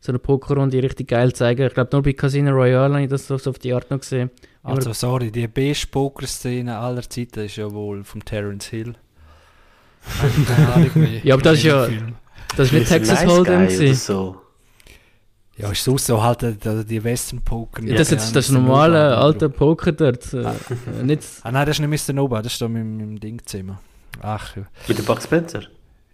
So 0.00 0.12
eine 0.12 0.20
Pokerrunde 0.20 0.80
richtig 0.82 1.08
geil 1.08 1.32
zeigen. 1.32 1.66
Ich 1.66 1.74
glaube, 1.74 1.90
nur 1.92 2.02
bei 2.02 2.12
Casino 2.12 2.52
Royale 2.52 2.94
habe 2.94 3.02
ich 3.02 3.10
das 3.10 3.26
so, 3.26 3.34
auf 3.34 3.58
die 3.58 3.72
Art 3.72 3.90
noch 3.90 4.00
gesehen. 4.00 4.30
Also, 4.62 4.92
sorry, 4.92 5.32
die 5.32 5.48
beste 5.48 5.88
Poker-Szene 5.88 6.78
aller 6.78 7.02
Zeiten 7.08 7.40
ist 7.40 7.56
ja 7.56 7.70
wohl 7.72 8.04
vom 8.04 8.24
Terence 8.24 8.66
Hill. 8.66 8.94
Ja, 11.24 11.34
aber 11.34 11.42
das 11.42 11.58
ist 11.58 11.64
ja-. 11.64 11.88
Das 12.56 12.68
ist 12.68 12.72
nicht 12.72 12.88
Texas 12.88 13.24
Nice 13.24 13.30
Hold'em. 13.30 13.66
Guy 13.66 13.94
so. 13.94 14.40
Ja, 15.56 15.70
ist 15.72 15.82
sonst 15.82 16.06
so 16.06 16.22
halt 16.22 16.42
äh, 16.44 16.84
die 16.84 17.02
Western-Poker. 17.02 17.82
Ja, 17.82 17.96
das 17.96 18.12
ist 18.12 18.12
jetzt 18.12 18.36
das 18.36 18.50
normale 18.50 19.16
alte 19.16 19.48
Poker 19.50 19.90
dort. 19.90 20.32
Äh, 20.32 20.42
äh, 21.00 21.02
nicht, 21.02 21.24
Ah 21.42 21.50
nein, 21.50 21.66
das 21.66 21.78
ist 21.78 21.86
nicht 21.86 22.08
Mr. 22.08 22.12
Nova, 22.12 22.42
das 22.42 22.52
ist 22.52 22.62
da 22.62 22.66
im, 22.66 22.76
im 22.76 23.20
Dingzimmer. 23.20 23.80
Ach. 24.22 24.54
Mit 24.86 24.98
dem 24.98 25.04
Buck 25.04 25.22
Spencer. 25.22 25.62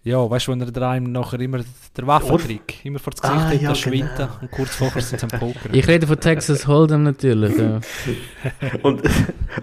Ja, 0.03 0.29
weißt 0.29 0.45
du, 0.47 0.51
wenn 0.51 0.61
er 0.61 0.71
daheim 0.71 1.11
nachher 1.11 1.39
immer 1.39 1.61
der 1.97 2.05
Waffentrick 2.05 2.85
immer 2.85 2.99
vor 2.99 3.09
das 3.11 3.21
Gesicht 3.23 3.41
Ah, 3.41 3.49
hat, 3.49 3.59
ja, 3.61 3.69
das 3.69 3.79
schwindet 3.79 4.15
genau. 4.17 4.29
und 4.39 4.51
kurz 4.51 4.75
vorher 4.75 5.01
sind 5.01 5.19
sie 5.19 5.25
am 5.31 5.39
Poker. 5.39 5.69
ich 5.73 5.87
rede 5.87 6.05
von 6.05 6.19
Texas 6.19 6.67
Hold'em 6.67 6.97
natürlich. 6.99 7.57
Ja. 7.57 7.79
Und, 8.83 9.01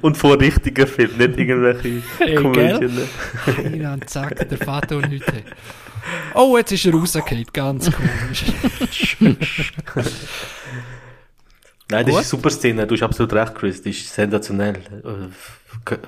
und 0.01 0.17
von 0.17 0.33
richtigen 0.41 0.85
Filmen, 0.89 1.17
nicht 1.17 1.39
irgendwelche 1.39 2.03
Hey, 2.19 2.35
Komödien. 2.35 2.99
Ja, 3.81 3.93
und 3.95 4.11
zack, 4.11 4.49
der 4.49 4.59
Vater 4.59 4.97
und 4.97 5.07
heute. 5.07 5.45
Oh, 6.35 6.57
jetzt 6.59 6.73
ist 6.73 6.85
er 6.87 6.93
rausgefallen, 6.93 7.45
ganz 7.53 7.89
komisch. 7.93 9.17
Nein, 9.21 9.37
das 11.89 12.05
Gut. 12.07 12.09
ist 12.09 12.17
eine 12.17 12.25
super 12.25 12.51
Szene, 12.51 12.87
du 12.87 12.95
hast 12.95 13.03
absolut 13.03 13.33
recht, 13.35 13.55
Chris, 13.55 13.77
das 13.83 13.95
ist 13.95 14.13
sensationell. 14.13 14.81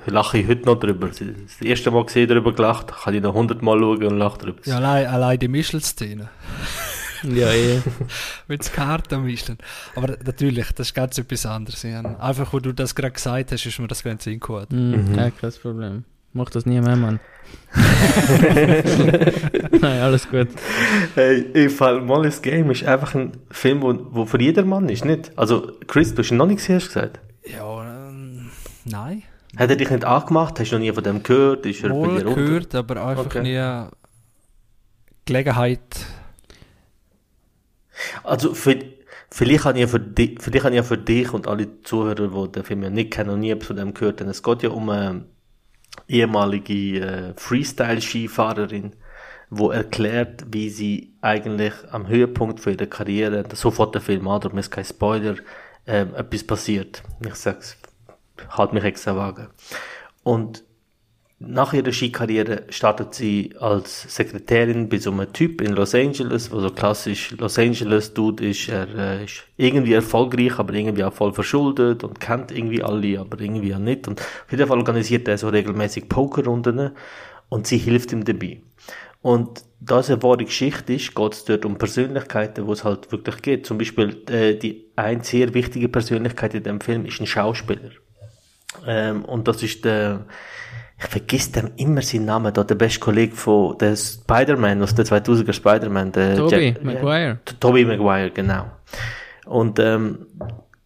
Lache 0.06 0.38
ich 0.38 0.49
heute 0.49 0.66
noch 0.66 0.78
drüber. 0.78 1.09
Das 1.09 1.61
erste 1.61 1.90
Mal 1.90 2.04
gesehen, 2.04 2.28
darüber 2.28 2.52
gelacht, 2.52 2.88
kann 2.88 3.14
ich 3.14 3.23
noch 3.23 3.35
hundertmal 3.35 3.78
schauen 3.78 4.04
und 4.04 4.18
lache 4.18 4.38
drüber. 4.38 4.61
Ja, 4.64 4.76
allein, 4.76 5.06
allein 5.06 5.38
die 5.38 5.49
Mischel-Szene. 5.49 6.28
ja, 7.23 7.52
eh. 7.52 7.80
Mit 8.49 8.64
der 8.64 8.73
Karte 8.73 9.18
mischen. 9.18 9.59
Aber 9.94 10.16
natürlich, 10.25 10.73
das 10.73 10.88
ist 10.88 10.94
ganz 10.94 11.18
etwas 11.18 11.47
anderes. 11.47 11.83
Ich 11.85 11.94
Einfach, 11.94 12.52
wo 12.52 12.61
du 12.61 12.73
das 12.73 12.94
gerade 12.94 13.12
gesagt 13.12 13.52
hast, 13.52 13.66
ist 13.66 13.78
mir 13.78 13.88
das 13.88 14.02
Ganze 14.02 14.30
hingekommen. 14.30 14.66
Mhm. 14.71 15.14
Ja, 15.14 15.30
kein 15.30 15.52
Problem. 15.52 16.04
Mach 16.37 16.50
das 16.50 16.66
nie 16.66 16.80
mehr, 16.80 16.97
Mann. 16.97 17.21
Nein, 19.80 20.00
alles 20.00 20.28
gut. 20.28 20.49
Hey, 21.14 21.42
im 21.54 21.71
Fall 21.71 22.00
Molly's 22.00 22.42
Game 22.42 22.73
ist 22.73 22.85
einfach 22.85 23.14
ein 23.14 23.33
Film, 23.50 23.83
wo, 23.83 23.94
wo 24.11 24.26
für 24.26 24.40
jedermann 24.40 24.88
ist, 24.88 25.04
nicht? 25.04 25.30
Also, 25.38 25.71
Chris, 25.87 26.12
du 26.12 26.23
hast 26.23 26.33
ihn 26.33 26.38
noch 26.38 26.47
nicht 26.47 26.56
gesehen, 26.56 26.76
hast 26.76 26.87
du 26.87 26.94
gesagt. 26.94 27.21
Ja, 27.44 27.85
ähm, 28.09 28.50
nein. 28.85 29.23
Hat 29.56 29.70
er 29.70 29.76
dich 29.76 29.90
nicht 29.90 30.04
angemacht? 30.04 30.58
Hast 30.58 30.70
du 30.70 30.76
noch 30.76 30.80
nie 30.82 30.92
von 30.92 31.04
dem 31.04 31.23
gehört? 31.23 31.64
Ist 31.66 31.82
er 31.84 31.90
bei 31.90 31.94
Wohl 31.94 32.18
dir 32.18 32.28
unter? 32.28 32.42
gehört, 32.42 32.75
aber 32.75 33.06
einfach 33.06 33.26
Okay. 33.26 33.42
nie 33.42 33.88
Gelegenheit. 35.25 35.80
Also, 38.23 38.54
für, 38.54 38.78
vielleicht 39.30 39.64
habe 39.64 39.78
ich 39.78 39.82
ja 39.82 39.87
für 39.87 40.00
dich, 40.00 40.38
vielleicht 40.42 40.64
habe 40.64 40.75
ich 40.75 40.78
ja 40.78 40.82
für 40.82 40.99
dich 40.99 41.32
und 41.32 41.46
alle 41.46 41.80
Zuhörer, 41.82 42.28
die 42.46 42.52
den 42.52 42.64
Film 42.64 42.82
ja 42.82 42.90
nicht 42.90 43.12
kennen 43.12 43.30
und 43.30 43.40
nie 43.40 43.50
etwas 43.50 43.68
von 43.68 43.76
dem 43.76 43.94
gehört 43.94 44.20
haben, 44.20 44.28
es 44.30 44.42
geht 44.42 44.62
ja 44.62 44.70
um 44.70 44.90
eine 44.90 45.25
ehemalige 46.08 47.00
äh, 47.00 47.34
Freestyle-Skifahrerin, 47.37 48.96
wo 49.50 49.70
erklärt, 49.70 50.44
wie 50.50 50.68
sie 50.68 51.14
eigentlich 51.20 51.73
am 51.92 52.08
Höhepunkt 52.08 52.58
von 52.61 52.73
ihrer 52.73 52.87
Karriere, 52.87 53.44
sofort 53.52 53.94
der 53.94 54.02
Film 54.02 54.26
an, 54.26 54.40
darum 54.40 54.58
ist 54.58 54.70
kein 54.73 54.84
Spoiler, 54.84 55.37
ähm, 55.87 56.14
etwas 56.14 56.44
passiert. 56.44 57.02
Ich 57.25 57.34
sag's, 57.37 57.76
halt 58.50 58.73
mich 58.73 58.85
extra 58.85 59.17
vage. 59.17 59.49
Und 60.23 60.64
nach 61.38 61.73
ihrer 61.73 61.93
Skikarriere 61.93 62.64
startet 62.71 63.14
sie 63.14 63.55
als 63.59 64.14
Sekretärin 64.14 64.88
bei 64.88 64.99
so 64.99 65.11
einem 65.11 65.33
Typ 65.33 65.61
in 65.61 65.73
Los 65.73 65.95
Angeles, 65.95 66.50
wo 66.50 66.61
so 66.61 66.71
klassisch 66.71 67.33
Los 67.33 67.59
Angeles 67.59 68.14
Dude 68.14 68.49
ist. 68.49 68.69
Er 68.69 68.88
äh, 68.97 69.25
ist 69.25 69.45
irgendwie 69.57 69.95
erfolgreich, 69.95 70.59
aber 70.59 70.75
irgendwie 70.75 71.05
auch 71.05 71.12
voll 71.12 71.33
verschuldet 71.33 72.05
und 72.05 72.21
kennt 72.21 72.50
irgendwie 72.50 72.83
alle, 72.83 73.21
aber 73.21 73.41
irgendwie 73.41 73.75
auch 73.75 73.79
nicht. 73.79 74.09
Und 74.09 74.21
auf 74.21 74.50
jeden 74.50 74.67
Fall 74.67 74.79
organisiert 74.79 75.29
er 75.29 75.37
so 75.37 75.49
regelmäßig 75.49 76.09
Pokerrunden 76.09 76.93
und 77.49 77.67
sie 77.67 77.79
hilft 77.79 78.12
ihm 78.12 78.25
dabei. 78.25 78.61
Und 79.21 79.64
da 79.81 80.00
es 80.00 80.11
eine 80.11 80.23
wahre 80.23 80.45
Geschichte 80.45 80.95
ist, 80.95 81.14
geht 81.14 81.33
es 81.33 81.45
dort 81.45 81.64
um 81.64 81.79
Persönlichkeiten, 81.79 82.67
wo 82.67 82.73
es 82.73 82.85
halt 82.85 83.11
wirklich 83.11 83.43
geht. 83.43 83.67
Zum 83.67 83.79
Beispiel 83.79 84.23
äh, 84.31 84.55
die 84.55 84.87
ein 84.97 85.23
sehr 85.23 85.53
wichtige 85.53 85.88
Persönlichkeit 85.88 86.55
in 86.55 86.62
dem 86.62 86.81
Film 86.81 87.05
ist 87.07 87.21
ein 87.21 87.26
Schauspieler. 87.26 87.91
Ähm, 88.87 89.25
und 89.25 89.47
das 89.49 89.62
ist 89.62 89.85
der, 89.85 90.21
ich 90.99 91.07
vergiss 91.07 91.50
dem 91.52 91.71
immer 91.76 92.02
seinen 92.02 92.26
Namen, 92.26 92.52
da 92.52 92.64
der 92.64 92.75
beste 92.76 93.00
Kollege 93.00 93.35
von 93.35 93.76
der 93.78 93.97
Spider-Man, 93.97 94.83
aus 94.83 94.95
der 94.95 95.04
2000er 95.04 95.52
Spider-Man, 95.52 96.12
der 96.12 96.37
Tobey 96.37 96.69
Jack- 96.69 96.85
Maguire. 96.85 97.38
T- 97.45 97.54
Tobey 97.61 97.85
Maguire, 97.85 98.31
genau. 98.31 98.66
Und 99.47 99.78
ähm, 99.78 100.26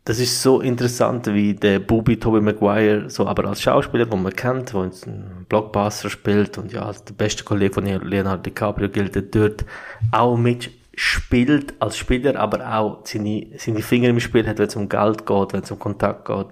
das 0.04 0.18
ist 0.18 0.42
so 0.42 0.62
interessant, 0.62 1.26
wie 1.26 1.52
der 1.54 1.80
Bubi 1.80 2.18
Tobey 2.18 2.40
Maguire, 2.40 3.10
so 3.10 3.26
aber 3.26 3.44
als 3.44 3.60
Schauspieler, 3.60 4.06
den 4.06 4.22
man 4.22 4.32
kennt, 4.34 4.72
der 4.72 4.80
einen 4.80 5.46
Blockbuster 5.48 6.08
spielt 6.08 6.56
und 6.56 6.72
ja, 6.72 6.82
als 6.86 7.04
der 7.04 7.12
beste 7.12 7.44
Kollege 7.44 7.74
von 7.74 7.84
Leonardo 7.84 8.42
DiCaprio 8.42 8.88
gilt, 8.88 9.14
der 9.14 9.22
dort 9.22 9.66
auch 10.10 10.36
mitspielt 10.38 11.74
als 11.78 11.98
Spieler, 11.98 12.36
aber 12.40 12.74
auch 12.74 13.00
seine, 13.04 13.48
seine 13.58 13.82
Finger 13.82 14.08
im 14.08 14.18
Spiel 14.20 14.46
hat, 14.48 14.58
wenn 14.58 14.68
es 14.68 14.76
um 14.76 14.88
Geld 14.88 15.26
geht, 15.26 15.52
wenn 15.52 15.60
es 15.62 15.70
um 15.70 15.78
Kontakt 15.78 16.24
geht. 16.24 16.46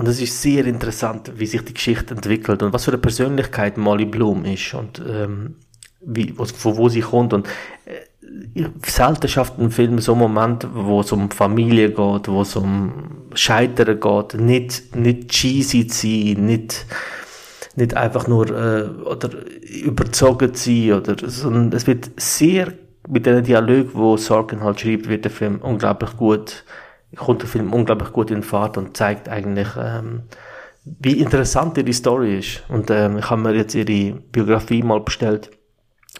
Und 0.00 0.08
es 0.08 0.18
ist 0.18 0.40
sehr 0.40 0.64
interessant, 0.64 1.30
wie 1.36 1.44
sich 1.44 1.62
die 1.62 1.74
Geschichte 1.74 2.14
entwickelt 2.14 2.62
und 2.62 2.72
was 2.72 2.86
für 2.86 2.90
eine 2.90 3.02
Persönlichkeit 3.02 3.76
Molly 3.76 4.06
Bloom 4.06 4.46
ist 4.46 4.72
und 4.72 5.02
ähm, 5.06 5.56
wie, 6.00 6.32
was, 6.38 6.52
von 6.52 6.78
wo 6.78 6.88
sie 6.88 7.02
kommt. 7.02 7.34
Und 7.34 7.46
äh, 7.84 8.64
selten 8.86 9.28
schafft 9.28 9.58
ein 9.58 9.70
Film 9.70 9.98
so 9.98 10.12
einen 10.12 10.22
Moment, 10.22 10.66
wo 10.72 11.02
es 11.02 11.12
um 11.12 11.30
Familie 11.30 11.88
geht, 11.88 12.28
wo 12.28 12.40
es 12.40 12.56
um 12.56 13.26
Scheitern 13.34 14.00
geht, 14.00 14.40
nicht, 14.40 14.96
nicht 14.96 15.28
cheesy 15.28 15.86
zu 15.86 16.06
sein, 16.06 16.46
nicht, 16.46 16.86
nicht 17.76 17.94
einfach 17.94 18.26
nur 18.26 18.48
äh, 18.48 18.88
oder 19.04 19.28
überzogen 19.84 20.54
zu 20.54 20.70
sein, 20.70 20.92
oder, 20.94 21.28
sondern 21.28 21.74
es 21.74 21.86
wird 21.86 22.10
sehr 22.16 22.72
mit 23.06 23.26
den 23.26 23.44
Dialogen, 23.44 23.90
wo 23.92 24.16
Sorkin 24.16 24.62
halt 24.62 24.80
schreibt, 24.80 25.10
wird 25.10 25.24
der 25.24 25.30
Film 25.30 25.58
unglaublich 25.60 26.16
gut, 26.16 26.64
kommt 27.16 27.42
der 27.42 27.48
Film 27.48 27.72
unglaublich 27.72 28.12
gut 28.12 28.30
in 28.30 28.42
Fahrt 28.42 28.76
und 28.76 28.96
zeigt 28.96 29.28
eigentlich, 29.28 29.68
ähm, 29.76 30.22
wie 30.84 31.20
interessant 31.20 31.76
ihre 31.76 31.92
Story 31.92 32.38
ist. 32.38 32.62
Und 32.68 32.90
ähm, 32.90 33.18
ich 33.18 33.28
habe 33.30 33.40
mir 33.40 33.54
jetzt 33.54 33.74
ihre 33.74 34.14
Biografie 34.14 34.82
mal 34.82 35.00
bestellt, 35.00 35.50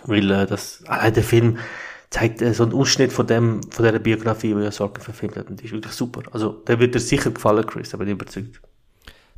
weil 0.05 0.31
äh, 0.31 0.47
das 0.47 0.85
allein 0.87 1.15
der 1.15 1.23
Film 1.23 1.59
zeigt 2.11 2.43
äh, 2.43 2.53
so 2.53 2.65
einen 2.65 2.75
Ausschnitt 2.75 3.13
von 3.13 3.27
dem 3.27 3.63
von 3.71 3.85
der 3.85 3.99
Biografie, 3.99 4.55
die 4.55 4.61
ja 4.61 4.71
Sorkin 4.71 5.03
verfilmt 5.03 5.37
hat, 5.37 5.49
und 5.49 5.61
die 5.61 5.67
ist 5.67 5.73
wirklich 5.73 5.95
super. 5.95 6.23
Also 6.33 6.51
der 6.51 6.79
wird 6.79 6.95
dir 6.95 7.01
sicher 7.01 7.31
gefallen, 7.31 7.67
Chris, 7.67 7.91
da 7.91 7.97
bin 7.97 8.09
ich 8.09 8.15
überzeugt. 8.15 8.61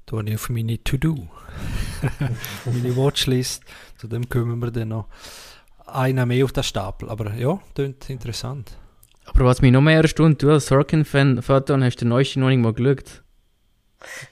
Da 0.07 0.17
habe 0.17 0.29
ich 0.29 0.35
auf 0.35 0.49
meine 0.51 0.83
To-Do. 0.83 1.29
meine 2.65 2.97
Watchlist. 2.97 3.63
Zu 3.97 4.09
dem 4.09 4.29
kümmern 4.29 4.59
wir 4.59 4.71
dann 4.73 4.89
noch. 4.89 5.07
Einer 5.87 6.27
mehr 6.27 6.45
auf 6.45 6.53
den 6.53 6.65
Stapel. 6.65 7.09
Aber 7.09 7.33
ja, 7.35 7.61
klingt 7.75 8.11
interessant. 8.11 8.77
Aber 9.27 9.45
was 9.45 9.63
mich 9.63 9.73
noch 9.73 9.81
mehr 9.81 10.01
erstaunt, 10.03 10.43
du 10.43 10.51
als 10.51 10.67
Sorkin-Fan, 10.67 11.43
Faton, 11.43 11.83
hast 11.85 11.97
du 11.97 12.05
den 12.05 12.09
neuesten 12.11 12.41
noch 12.41 12.49
nicht 12.49 12.59
mal 12.59 12.73
geschaut? 12.73 13.23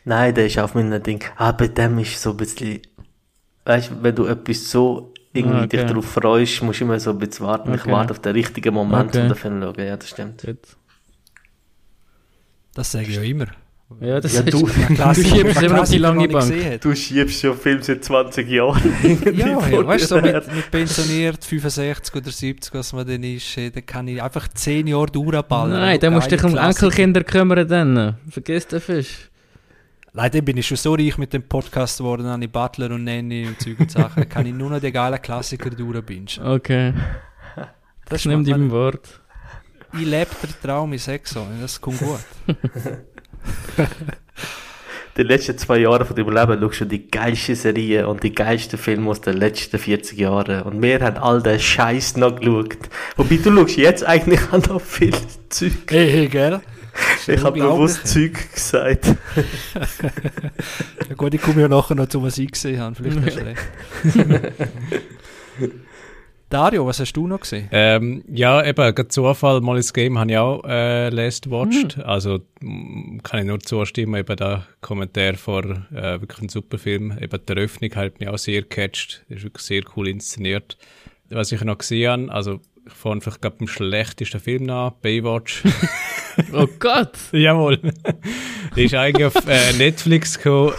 Nein, 0.05 0.35
der 0.35 0.47
ist 0.47 0.59
auf 0.59 0.75
meinem 0.75 1.03
Ding. 1.03 1.23
Ah, 1.37 1.53
bei 1.53 1.69
dem 1.69 1.99
ist 1.99 2.21
so 2.21 2.31
ein 2.31 2.37
bisschen, 2.37 2.81
weißt 3.65 3.91
du, 3.91 4.03
wenn 4.03 4.15
du 4.15 4.27
etwas 4.27 4.71
so 4.71 5.15
irgendwie 5.33 5.59
Ah, 5.61 5.65
okay. 5.65 5.77
dich 5.77 5.87
darauf 5.87 6.07
freust, 6.07 6.63
musst 6.63 6.81
du 6.81 6.85
immer 6.85 6.99
so 6.99 7.11
ein 7.11 7.19
bisschen 7.19 7.47
warten. 7.47 7.73
Ich 7.75 7.83
Okay. 7.83 7.93
warte 7.93 8.11
auf 8.13 8.19
den 8.19 8.33
richtigen 8.33 8.75
Moment, 8.75 9.11
Okay. 9.11 9.23
um 9.23 9.29
den 9.29 9.37
Film 9.37 9.61
zu 9.63 9.67
schauen. 9.75 9.87
Ja, 9.87 9.97
das 9.97 10.09
stimmt. 10.09 10.43
Gut. 10.43 10.59
Das 12.75 12.91
sage 12.93 13.07
ich 13.07 13.17
ja 13.17 13.23
immer. 13.23 13.47
Ja, 13.99 14.21
das 14.21 14.35
Ja, 14.35 14.41
ist, 14.43 14.53
du- 14.53 14.67
du 14.89 15.15
schiebst 15.15 15.63
immer 15.63 15.83
auf 15.83 15.91
die 15.91 15.99
lange 15.99 16.29
Bank. 16.29 16.81
Du 16.81 16.95
schiebst 16.95 17.41
schon 17.41 17.57
Film 17.59 17.83
seit 17.83 18.05
20 18.05 18.49
Jahren. 18.49 18.81
Ja, 19.35 19.67
ja 19.69 19.87
weißt 19.87 20.05
du, 20.05 20.15
so 20.17 20.21
mit, 20.21 20.55
mit 20.55 20.71
pensioniert, 20.71 21.45
65 21.45 22.15
oder 22.15 22.31
70, 22.31 22.73
was 22.73 22.93
man 22.93 23.07
dann 23.07 23.23
ist, 23.25 23.57
dann 23.57 23.85
kann 23.85 24.07
ich 24.09 24.23
einfach 24.23 24.47
10 24.49 24.87
Jahre 24.87 25.07
durchballern. 25.07 25.73
Nein, 25.81 25.99
dann 26.01 26.13
musst 26.15 26.31
du 26.31 26.37
dich 26.37 26.45
um 26.45 26.53
Klassiker. 26.53 26.87
Enkelkinder 26.87 27.25
kümmern 27.25 27.67
dann. 27.67 28.17
Vergiss 28.31 28.67
den 28.69 28.81
Fisch. 28.81 29.29
Dann 30.13 30.31
bin 30.45 30.57
ich 30.57 30.67
schon 30.67 30.77
so 30.77 30.95
reich 30.95 31.19
mit 31.19 31.33
dem 31.33 31.43
Podcast 31.43 31.99
geworden, 31.99 32.27
an 32.27 32.41
die 32.41 32.49
Butler 32.49 32.91
und 32.93 33.05
Nanny 33.05 33.47
und 33.47 33.61
Zeug 33.61 33.79
und 33.81 33.91
Sachen. 33.91 34.21
Dann 34.23 34.29
kann 34.29 34.47
ich 34.47 34.55
nur 34.55 34.71
noch 34.71 34.81
die 34.81 34.91
geilen 34.93 35.21
Klassiker 35.21 35.71
durchbingen. 35.71 36.27
Okay, 36.45 36.93
Das 38.09 38.25
nimm 38.25 38.39
macht 38.39 38.47
dich 38.47 38.53
man- 38.53 38.69
beim 38.69 38.71
Wort. 38.71 39.21
Ich 39.93 40.07
lebe 40.07 40.31
den 40.43 40.51
Traum 40.63 40.93
in 40.93 41.01
Sexo, 41.01 41.45
das 41.61 41.81
kommt 41.81 41.99
gut. 41.99 42.21
die 45.17 45.23
letzten 45.23 45.59
zwei 45.59 45.79
Jahre 45.79 46.05
von 46.05 46.17
deinem 46.17 46.35
Leben 46.35 46.61
schaust 46.61 46.81
du 46.81 46.85
die 46.87 47.11
geilste 47.11 47.55
Serie 47.55 48.09
und 48.09 48.23
die 48.23 48.35
geilsten 48.35 48.79
Filme 48.79 49.11
aus 49.11 49.21
den 49.21 49.37
letzten 49.37 49.79
40 49.79 50.19
Jahren. 50.19 50.63
Und 50.63 50.83
wir 50.83 51.01
haben 51.01 51.17
all 51.17 51.43
den 51.43 51.59
Scheiß 51.59 52.17
noch 52.17 52.37
geschaut. 52.37 52.79
Wobei 53.17 53.37
du 53.37 53.55
schaust 53.55 53.77
jetzt 53.77 54.05
eigentlich 54.05 54.41
auch 54.53 54.67
noch 54.67 54.81
viel 54.81 55.15
Zeug. 55.49 55.73
Hey, 55.89 56.11
hey, 56.11 56.29
gell? 56.29 56.61
Ich 57.27 57.43
habe 57.43 57.59
bewusst 57.61 58.07
Zeug 58.07 58.53
gesagt. 58.53 59.07
Ja, 61.09 61.17
gut, 61.17 61.35
ich 61.35 61.43
komme 61.43 61.63
ja 61.63 61.67
nachher 61.67 61.97
noch 61.97 62.07
zu, 62.07 62.23
was 62.23 62.39
ich 62.39 62.53
gesehen 62.53 62.79
habe. 62.79 62.95
Vielleicht 62.95 63.37
du 63.37 63.45
recht. 63.45 63.61
Dario, 66.51 66.85
was 66.85 66.99
hast 66.99 67.13
du 67.13 67.29
noch 67.29 67.41
gesehen? 67.41 67.69
Ähm, 67.71 68.25
ja, 68.29 68.65
eben, 68.65 68.75
gerade 68.75 69.07
Zufall, 69.07 69.61
mal 69.61 69.77
das 69.77 69.93
Game 69.93 70.19
habe 70.19 70.33
ich 70.33 70.37
auch 70.37 70.65
äh, 70.65 71.09
last 71.09 71.49
watched. 71.49 71.99
Also 72.05 72.41
mm, 72.61 73.19
kann 73.23 73.39
ich 73.39 73.47
nur 73.47 73.61
zustimmen, 73.61 74.17
eben 74.19 74.37
der 74.37 74.67
Kommentar 74.81 75.35
vor 75.35 75.63
äh, 75.65 76.21
wirklich 76.21 76.43
ein 76.43 76.49
super 76.49 76.77
Film. 76.77 77.17
Eben 77.21 77.39
die 77.49 77.53
Eröffnung 77.53 77.95
hat 77.95 78.19
mich 78.19 78.29
auch 78.29 78.37
sehr 78.37 78.63
gecatcht. 78.63 79.25
Ist 79.29 79.45
wirklich 79.45 79.65
sehr 79.65 79.83
cool 79.97 80.09
inszeniert. 80.09 80.77
Was 81.29 81.53
ich 81.53 81.63
noch 81.63 81.79
gesehen 81.79 82.23
habe, 82.23 82.33
also 82.33 82.61
ich 82.85 82.95
fand 82.95 83.23
vielleicht 83.23 83.43
gerade 83.43 83.57
beim 83.57 83.69
schlechtesten 83.69 84.41
Film 84.41 84.65
nach, 84.65 84.91
Baywatch. 84.91 85.63
Oh 86.53 86.67
Gott! 86.79 87.19
Jawohl. 87.33 87.79
Die 88.75 88.85
ist 88.85 88.95
eigentlich 88.95 89.27
auf 89.27 89.35
äh, 89.49 89.73
Netflix 89.77 90.39
gekommen. 90.39 90.73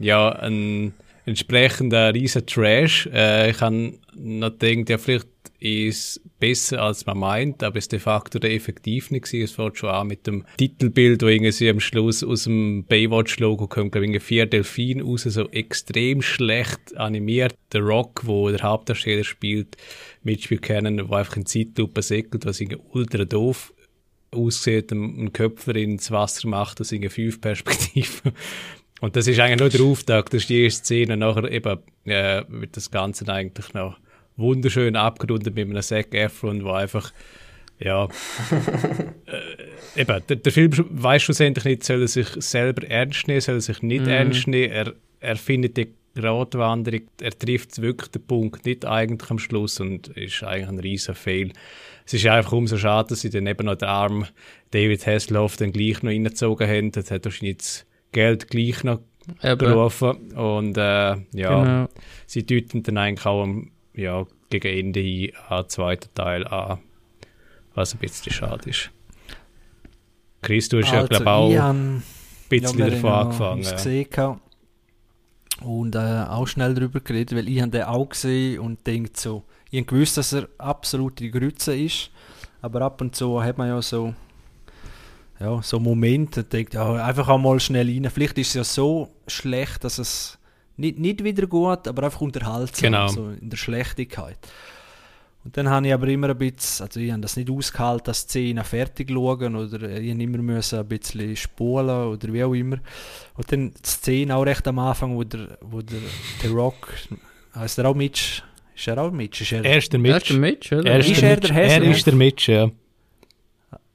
Ja, 0.00 0.30
ein 0.30 0.92
entsprechender 1.24 2.12
riesen 2.12 2.46
Trash. 2.46 3.08
Äh, 3.12 3.50
ich 3.50 3.60
habe 3.60 3.94
noch 4.22 4.58
gedacht, 4.58 4.90
ja, 4.90 4.98
vielleicht 4.98 5.28
ist 5.60 5.98
es 6.16 6.20
besser, 6.38 6.82
als 6.82 7.06
man 7.06 7.18
meint, 7.18 7.62
aber 7.62 7.76
es 7.76 7.88
de 7.88 7.98
facto 7.98 8.38
der 8.38 8.52
effektiv 8.52 9.10
nicht 9.10 9.26
gewesen. 9.26 9.44
Es 9.44 9.52
fängt 9.52 9.78
schon 9.78 9.90
an 9.90 10.06
mit 10.06 10.26
dem 10.26 10.44
Titelbild, 10.56 11.22
wo 11.22 11.26
irgendwie 11.26 11.68
am 11.68 11.80
Schluss 11.80 12.24
aus 12.24 12.44
dem 12.44 12.84
Baywatch-Logo 12.84 13.66
kommt, 13.66 13.92
glaube 13.92 14.06
ich, 14.06 14.10
irgendwie 14.10 14.24
vier 14.24 14.46
Delfine 14.46 15.02
raus, 15.02 15.22
so 15.22 15.48
extrem 15.50 16.22
schlecht 16.22 16.96
animiert. 16.96 17.54
Der 17.72 17.82
Rock, 17.82 18.22
wo 18.24 18.50
der 18.50 18.62
Hauptdarsteller 18.62 19.24
spielt, 19.24 19.76
mitspielt 20.22 20.62
kennen, 20.62 21.08
wo 21.08 21.14
einfach 21.14 21.36
in 21.36 21.46
Zeitlupe 21.46 22.02
segelt, 22.02 22.46
was 22.46 22.60
irgendwie 22.60 22.80
ultra 22.92 23.24
doof 23.24 23.74
aussieht, 24.32 24.92
einen 24.92 25.32
Köpfer 25.32 25.74
ins 25.76 26.10
Wasser 26.10 26.48
macht, 26.48 26.80
das 26.80 26.92
in 26.92 27.08
fünf 27.10 27.40
Perspektiven. 27.40 28.32
Und 29.00 29.16
das 29.16 29.26
ist 29.26 29.40
eigentlich 29.40 29.60
nur 29.60 29.70
der 29.70 29.82
Auftakt, 29.82 30.34
das 30.34 30.42
ist 30.42 30.50
die 30.50 30.62
erste 30.62 30.84
Szene. 30.84 31.16
Nachher 31.16 31.50
eben, 31.50 31.78
äh, 32.04 32.44
wird 32.48 32.76
das 32.76 32.90
Ganze 32.90 33.26
eigentlich 33.28 33.72
noch 33.72 33.98
wunderschön 34.40 34.96
abgerundet 34.96 35.54
mit 35.54 35.68
einem 35.68 35.82
Zac 35.82 36.14
Efron, 36.14 36.64
wo 36.64 36.72
einfach, 36.72 37.12
ja, 37.78 38.04
äh, 39.26 40.00
eben, 40.00 40.22
der, 40.28 40.36
der 40.36 40.52
Film 40.52 40.72
weiß 40.90 41.22
schlussendlich 41.22 41.64
nicht, 41.64 41.84
soll 41.84 42.02
er 42.02 42.08
sich 42.08 42.28
selber 42.38 42.86
ernst 42.88 43.28
nehmen, 43.28 43.40
soll 43.40 43.56
er 43.56 43.60
sich 43.60 43.82
nicht 43.82 44.06
ernst 44.06 44.46
nehmen, 44.46 44.72
er, 44.72 44.94
er 45.20 45.36
findet 45.36 45.76
die 45.76 45.92
Gratwanderung, 46.14 47.02
er 47.20 47.38
trifft 47.38 47.80
wirklich 47.80 48.10
den 48.10 48.22
Punkt 48.26 48.66
nicht 48.66 48.84
eigentlich 48.84 49.30
am 49.30 49.38
Schluss 49.38 49.78
und 49.80 50.08
ist 50.08 50.42
eigentlich 50.42 50.68
ein 50.68 50.80
riesen 50.80 51.14
Fail. 51.14 51.52
Es 52.04 52.14
ist 52.14 52.26
einfach 52.26 52.52
umso 52.52 52.76
schade, 52.76 53.10
dass 53.10 53.20
sie 53.20 53.30
dann 53.30 53.46
eben 53.46 53.66
noch 53.66 53.76
den 53.76 53.88
armen 53.88 54.26
David 54.72 55.06
Hasselhoff 55.06 55.56
dann 55.56 55.72
gleich 55.72 56.02
noch 56.02 56.10
reingezogen 56.10 56.68
haben. 56.68 56.90
Das 56.90 57.10
hat 57.12 57.24
wahrscheinlich 57.24 57.58
das 57.58 57.86
Geld 58.10 58.48
gleich 58.48 58.82
noch 58.82 59.00
Eben. 59.42 59.58
gerufen. 59.58 60.32
Und 60.32 60.76
äh, 60.76 60.80
ja, 60.80 61.16
Genau. 61.32 61.88
sie 62.26 62.44
deuten 62.44 62.82
dann 62.82 62.98
eigentlich 62.98 63.26
auch 63.26 63.44
am, 63.44 63.70
ja, 63.94 64.26
gegen 64.50 64.78
Ende 64.78 65.00
hin 65.00 65.32
den 65.50 65.68
zweiten 65.68 66.12
Teil 66.14 66.46
an. 66.46 66.78
Was 67.74 67.94
ein 67.94 67.98
bisschen 67.98 68.32
schade 68.32 68.70
ist. 68.70 68.90
Chris, 70.42 70.68
du 70.68 70.82
hast 70.82 70.92
ja, 70.92 71.06
glaube 71.06 71.52
ich 71.52 71.58
auch 71.58 71.58
habe 71.58 71.78
ein 71.78 72.02
bisschen 72.48 72.78
wir 72.78 72.90
davon 72.90 73.12
angefangen. 73.12 73.62
Ja. 73.62 73.72
gesehen 73.72 74.06
und 75.62 75.94
äh, 75.94 76.24
auch 76.28 76.46
schnell 76.46 76.74
darüber 76.74 77.00
geredet, 77.00 77.36
weil 77.36 77.48
ich 77.48 77.60
habe 77.60 77.70
den 77.70 77.82
auch 77.82 78.08
gesehen 78.08 78.60
und 78.60 78.86
denkt 78.86 79.18
so, 79.18 79.44
ich 79.70 79.86
gewusst, 79.86 80.16
dass 80.16 80.32
er 80.32 80.48
absolut 80.58 81.18
die 81.18 81.30
Grütze 81.30 81.76
ist, 81.76 82.10
aber 82.62 82.82
ab 82.82 83.00
und 83.00 83.14
zu 83.14 83.42
hat 83.42 83.58
man 83.58 83.68
ja 83.68 83.82
so 83.82 84.14
ja, 85.38 85.62
so 85.62 85.80
Momente, 85.80 86.44
denkt, 86.44 86.74
ja, 86.74 86.92
einfach 87.02 87.28
auch 87.28 87.38
mal 87.38 87.58
schnell 87.60 87.88
rein. 87.88 88.10
Vielleicht 88.10 88.36
ist 88.36 88.48
es 88.48 88.54
ja 88.54 88.64
so 88.64 89.08
schlecht, 89.26 89.82
dass 89.84 89.98
es 89.98 90.38
nicht, 90.80 90.98
nicht 90.98 91.22
wieder 91.24 91.46
gut, 91.46 91.86
aber 91.86 92.04
einfach 92.04 92.20
unterhaltsam, 92.20 92.82
Genau. 92.92 93.08
so 93.08 93.30
in 93.30 93.48
der 93.50 93.56
Schlechtigkeit. 93.56 94.38
Und 95.42 95.56
dann 95.56 95.70
habe 95.70 95.86
ich 95.86 95.94
aber 95.94 96.06
immer 96.08 96.28
ein 96.28 96.36
bisschen, 96.36 96.84
also 96.86 97.00
ich 97.00 97.10
habe 97.10 97.22
das 97.22 97.34
nicht 97.36 97.48
ausgehalten, 97.50 98.04
dass 98.04 98.26
die 98.26 98.30
Szenen 98.30 98.62
fertig 98.64 99.08
schauen 99.10 99.56
oder 99.56 99.88
ich 99.88 100.10
habe 100.12 100.22
immer 100.22 100.38
müssen 100.38 100.78
ein 100.80 100.86
bisschen 100.88 101.34
spulen 101.34 102.08
oder 102.08 102.30
wie 102.32 102.44
auch 102.44 102.52
immer. 102.52 102.76
Und 103.36 103.50
dann 103.50 103.70
die 103.70 103.88
Szene 103.88 104.36
auch 104.36 104.42
recht 104.44 104.68
am 104.68 104.78
Anfang, 104.80 105.16
wo 105.16 105.24
der, 105.24 105.56
wo 105.62 105.80
der, 105.80 105.98
der 106.42 106.50
Rock, 106.50 106.92
heißt 107.54 107.78
er 107.78 107.86
auch 107.88 107.94
Mitch? 107.94 108.42
Ist 108.76 108.86
er 108.88 108.98
auch 108.98 109.10
Mitch? 109.10 109.42
Ist 109.42 109.52
er, 109.52 109.64
Er 109.64 109.78
ist 109.78 109.90
der 109.92 110.00
Er 110.04 110.16
ist 110.18 110.30
Mitch. 110.30 110.32
der 110.34 110.40
Mitch, 110.40 110.76
oder? 110.76 110.90
Er 110.90 110.98
ist, 111.00 111.08
Ist 111.10 111.22
der 111.22 111.30
er 111.30 111.36
Mitch. 111.36 111.48
der 111.54 111.66
er 111.82 111.90
ist 111.90 112.06
der 112.06 112.14
Mitch, 112.14 112.52
ja. 112.52 112.70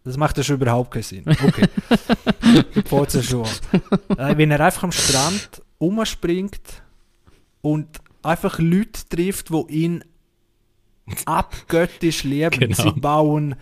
Das 0.03 0.17
macht 0.17 0.37
ja 0.37 0.43
schon 0.43 0.55
überhaupt 0.57 0.91
keinen 0.91 1.03
Sinn. 1.03 1.23
Okay. 1.27 1.65
Ja 2.89 3.21
schon 3.23 3.45
an. 4.17 4.37
Wenn 4.37 4.51
er 4.51 4.59
einfach 4.61 4.83
am 4.83 4.91
Strand 4.91 5.61
umspringt 5.77 6.83
und 7.61 7.87
einfach 8.21 8.59
Leute 8.59 9.07
trifft, 9.09 9.49
die 9.49 9.65
ihn 9.69 10.03
abgöttisch 11.25 12.23
lieben. 12.23 12.51
Genau. 12.59 12.75
Sie 12.75 12.91
bauen 12.91 13.55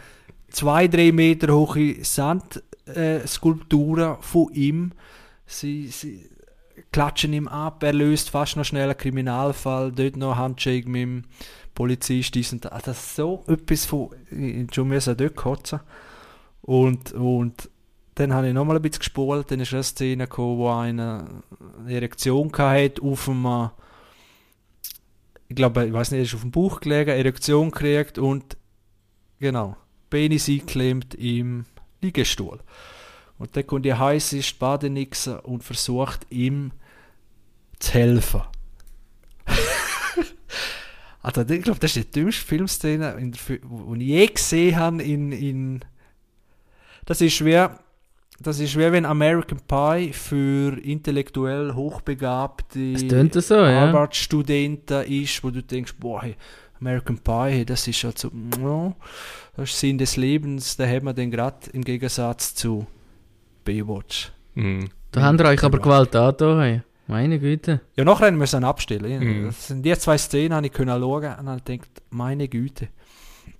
zwei, 0.49 0.87
drei 0.87 1.11
Meter 1.11 1.53
hohe 1.53 2.03
Sandskulpturen 2.03 4.13
äh, 4.13 4.21
von 4.21 4.53
ihm. 4.53 4.91
Sie, 5.45 5.87
sie 5.87 6.29
klatschen 6.91 7.33
ihm 7.33 7.47
ab, 7.47 7.83
er 7.83 7.93
löst 7.93 8.29
fast 8.29 8.55
noch 8.55 8.65
schnell 8.65 8.89
einen 8.89 8.97
Kriminalfall, 8.97 9.91
dort 9.91 10.15
noch 10.15 10.37
Handshake 10.37 10.89
mit 10.89 11.01
dem 11.01 11.23
Polizist, 11.73 12.35
dies 12.35 12.53
und 12.53 12.65
das. 12.65 12.83
Das 12.83 12.99
ist 12.99 13.15
so 13.15 13.43
etwas 13.47 13.85
von, 13.85 14.09
ich 14.29 14.73
schon 14.73 14.87
müssen 14.87 15.17
dort 15.17 15.35
kotzen. 15.35 15.79
Und, 16.61 17.11
und 17.11 17.69
dann 18.15 18.33
habe 18.33 18.47
ich 18.47 18.53
nochmal 18.53 18.75
ein 18.75 18.81
bisschen 18.81 18.99
gespult, 18.99 19.49
dann 19.49 19.59
ist 19.59 19.73
eine 19.73 19.83
Szene 19.83 20.25
gekommen, 20.25 20.57
wo 20.57 20.69
einer 20.69 21.27
eine 21.79 21.93
Erektion 21.93 22.51
hatte 22.55 23.01
auf 23.01 23.27
einem, 23.27 23.71
ich 25.47 25.55
glaube, 25.55 25.85
ich 25.85 25.93
weiß 25.93 26.11
nicht, 26.11 26.19
er 26.19 26.23
ist 26.23 26.35
auf 26.35 26.41
dem 26.41 26.51
Bauch 26.51 26.79
gelegen, 26.79 27.09
Erektion 27.09 27.71
gekriegt 27.71 28.17
und 28.17 28.57
genau, 29.39 29.75
Penis 30.09 30.47
eingeklemmt 30.47 31.15
im 31.15 31.65
Liegestuhl. 32.01 32.59
Und 33.39 33.55
dann 33.55 33.65
kommt 33.65 33.85
die 33.85 33.93
heiße 33.93 34.39
Badenixen 34.59 35.39
und 35.39 35.63
versucht 35.63 36.27
ihm 36.29 36.71
zu 37.79 37.93
helfen. 37.93 38.41
also 41.21 41.41
ich 41.41 41.61
glaube, 41.63 41.79
das 41.79 41.97
ist 41.97 42.15
die 42.15 42.19
dümmste 42.19 42.45
Filmszene, 42.45 43.17
die 43.19 43.53
ich 43.53 44.07
je 44.07 44.27
gesehen 44.27 44.75
habe 44.75 45.01
in, 45.01 45.31
in 45.31 45.85
das 47.05 47.19
ist 47.19 47.33
schwer 47.33 47.79
das 48.43 48.59
ist 48.59 48.71
schwer, 48.71 48.91
wenn 48.91 49.05
American 49.05 49.59
Pie 49.67 50.13
für 50.13 50.77
intellektuell 50.77 51.73
hochbegabte 51.73 52.93
Es 52.93 53.47
so, 53.47 53.55
ja. 53.55 53.81
Harvard-Studenten 53.81 55.05
ist, 55.05 55.43
wo 55.43 55.49
du 55.49 55.63
denkst, 55.63 55.95
boah, 55.99 56.21
hey, 56.23 56.35
American 56.79 57.17
Pie, 57.17 57.65
das 57.65 57.87
ist 57.87 58.03
also, 58.05 58.31
ja, 58.61 58.93
das 59.55 59.69
ist 59.69 59.79
Sinn 59.79 59.97
des 59.97 60.17
Lebens, 60.17 60.77
da 60.77 60.85
haben 60.85 61.05
wir 61.05 61.13
den 61.13 61.31
gerade 61.31 61.69
im 61.71 61.83
Gegensatz 61.83 62.55
zu 62.55 62.85
Baywatch. 63.63 64.31
Mhm. 64.55 64.89
Da 65.11 65.21
haben 65.21 65.37
wir 65.37 65.45
euch 65.45 65.63
aber 65.63 65.79
Gewalt 65.79 66.15
angetan. 66.15 66.59
hey. 66.59 66.81
Meine 67.07 67.37
Güte. 67.37 67.81
Ja, 67.97 68.05
nachher 68.05 68.31
müssen 68.31 68.53
wir 68.53 68.59
ihn 68.61 68.69
abstellen. 68.69 69.23
Mhm. 69.23 69.45
Das 69.45 69.67
sind 69.67 69.83
die 69.83 69.93
zwei 69.97 70.17
Szenen, 70.17 70.53
habe 70.53 70.67
ich 70.67 70.71
können 70.71 70.99
schauen 70.99 71.35
und 71.39 71.49
habe 71.49 71.61
gedacht, 71.61 71.89
meine 72.09 72.47
Güte. 72.47 72.87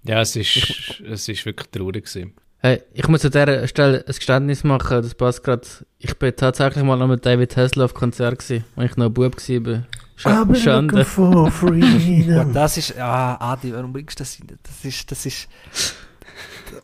Ja, 0.03 0.21
es 0.21 0.35
ist, 0.35 1.01
es 1.05 1.27
ist 1.27 1.45
wirklich 1.45 1.69
traurig 1.69 2.05
gewesen. 2.05 2.33
Hey, 2.65 2.81
ich 2.93 3.05
muss 3.09 3.25
an 3.25 3.31
dieser 3.31 3.67
Stelle 3.67 4.05
ein 4.07 4.13
Geständnis 4.15 4.63
machen, 4.63 5.01
das 5.01 5.15
passt 5.15 5.43
gerade. 5.43 5.67
Ich 5.99 6.17
bin 6.17 6.33
tatsächlich 6.33 6.81
mal 6.81 6.95
noch 6.95 7.09
mit 7.09 7.25
David 7.25 7.57
Hasselhoff 7.57 7.93
Konzert 7.93 8.39
gewesen, 8.39 8.63
als 8.77 8.91
ich 8.91 8.95
noch 8.95 9.07
ein 9.07 9.13
Bub 9.13 9.35
war. 9.35 9.83
Sch 10.15 10.61
Schande. 10.63 11.03
for 11.03 11.51
freedom. 11.51 12.53
Das 12.53 12.77
ist, 12.77 12.97
ah, 12.97 13.35
Adi, 13.51 13.73
warum 13.73 13.91
bringst 13.91 14.17
du 14.17 14.23
das 14.23 14.39
rein? 14.39 14.57
Das 14.63 14.85
ist, 14.85 15.11
das 15.11 15.25
ist, 15.25 15.49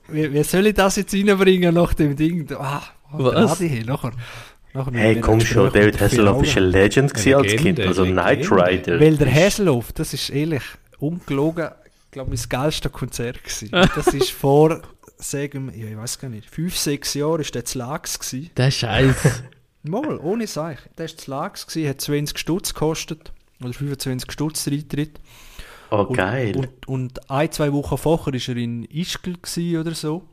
wie, 0.10 0.34
wie 0.34 0.44
soll 0.44 0.68
ich 0.68 0.74
das 0.74 0.98
jetzt 0.98 1.14
reinbringen 1.14 1.74
nach 1.74 1.94
dem 1.94 2.14
Ding? 2.14 2.46
Ah, 2.60 2.82
Was? 3.14 3.54
Adi, 3.54 3.70
hey, 3.70 3.84
nachher. 3.86 4.12
nachher 4.74 4.92
Hey, 4.92 5.22
komm 5.22 5.40
schon, 5.40 5.72
David 5.72 6.02
Hasselhoff 6.02 6.44
ist 6.44 6.58
ein 6.58 6.64
Legend 6.64 7.14
gewesen 7.14 7.36
als 7.36 7.56
Kind, 7.56 7.80
also 7.80 8.04
Knight. 8.04 8.52
Rider. 8.52 9.00
Weil 9.00 9.16
der 9.16 9.34
Hasselhoff, 9.34 9.94
das 9.94 10.14
ist 10.14 10.30
ehrlich, 10.30 10.64
ungelogen, 10.98 11.70
ich 12.04 12.12
glaube, 12.12 12.32
mein 12.32 12.50
geilste 12.50 12.90
Konzert 12.90 13.42
gewesen. 13.46 13.70
Das 13.72 14.08
ist 14.08 14.32
vor, 14.32 14.82
sagen 15.20 15.72
wir, 15.72 15.78
ja, 15.78 15.90
ich 15.90 15.98
weiß 15.98 16.20
gar 16.20 16.30
nicht, 16.30 16.50
fünf, 16.50 16.76
sechs 16.78 17.14
Jahren 17.14 17.42
ist 17.42 17.54
der 17.54 17.66
zu 17.66 17.78
Lags 17.78 18.18
gewesen. 18.20 18.50
Der 18.56 18.72
Scheiß. 18.72 19.44
Mal, 19.84 20.18
ohne 20.18 20.48
Seich. 20.48 20.80
Der 20.98 21.06
ist 21.06 21.22
zu 21.22 21.32
Lags 21.32 21.68
gewesen, 21.68 21.90
hat 21.90 22.02
20 22.02 22.38
Stutz 22.38 22.74
gekostet. 22.74 23.32
Oder 23.62 23.74
25 23.74 24.32
Stutz 24.32 24.64
der 24.64 24.74
Eintritt. 24.74 25.20
Oh, 25.92 26.06
Und, 26.08 26.16
geil. 26.16 26.56
Und, 26.56 26.88
und 26.88 27.32
ein, 27.32 27.52
zwei 27.52 27.72
Wochen 27.74 27.98
vorher 27.98 28.34
war 28.34 28.34
er 28.34 28.58
in 28.58 28.84
Ischgl 28.86 29.38
oder 29.78 29.94
so. 29.94 30.24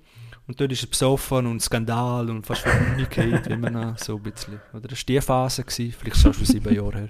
Und 0.46 0.60
dort 0.60 0.70
ist 0.70 0.84
er 0.84 0.88
besoffen 0.88 1.46
und 1.46 1.60
Skandal 1.60 2.30
und 2.30 2.46
fast 2.46 2.64
geht, 3.10 3.48
wie 3.48 3.56
man 3.56 3.72
noch 3.72 3.98
so 3.98 4.16
ein 4.16 4.22
bisschen. 4.22 4.60
Oder 4.72 4.88
das 4.88 5.00
war 5.00 5.04
die 5.08 5.20
Phase, 5.20 5.64
gewesen, 5.64 5.94
vielleicht 5.98 6.20
schon 6.20 6.34
schon 6.34 6.44
sieben 6.44 6.72
Jahre 6.72 6.98
her. 6.98 7.08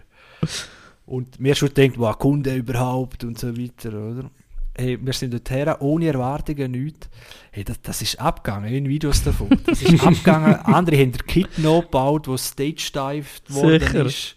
Und 1.04 1.38
mir 1.38 1.54
schon 1.54 1.68
gedacht, 1.68 1.98
wow, 1.98 2.18
Kunde 2.18 2.54
überhaupt 2.54 3.24
und 3.24 3.38
so 3.38 3.56
weiter, 3.56 3.92
oder? 3.92 4.30
Hey, 4.78 4.98
wir 5.00 5.12
sind 5.14 5.32
dort 5.32 5.48
her, 5.50 5.80
ohne 5.80 6.06
Erwartungen, 6.08 6.70
nichts. 6.70 7.08
Hey, 7.50 7.64
das, 7.64 7.80
das 7.80 8.02
ist 8.02 8.20
abgegangen, 8.20 8.72
in 8.72 8.88
Videos 8.88 9.22
davon. 9.24 9.48
Das 9.64 9.80
ist 9.82 10.02
abgegangen. 10.06 10.54
Andere 10.56 10.96
haben 10.98 11.12
den 11.12 11.26
Kit 11.26 11.58
noch 11.58 11.82
gebaut, 11.82 12.28
wo 12.28 12.36
stage-dived 12.36 13.54
worden 13.54 13.80
Sicher. 13.80 14.04
ist. 14.06 14.36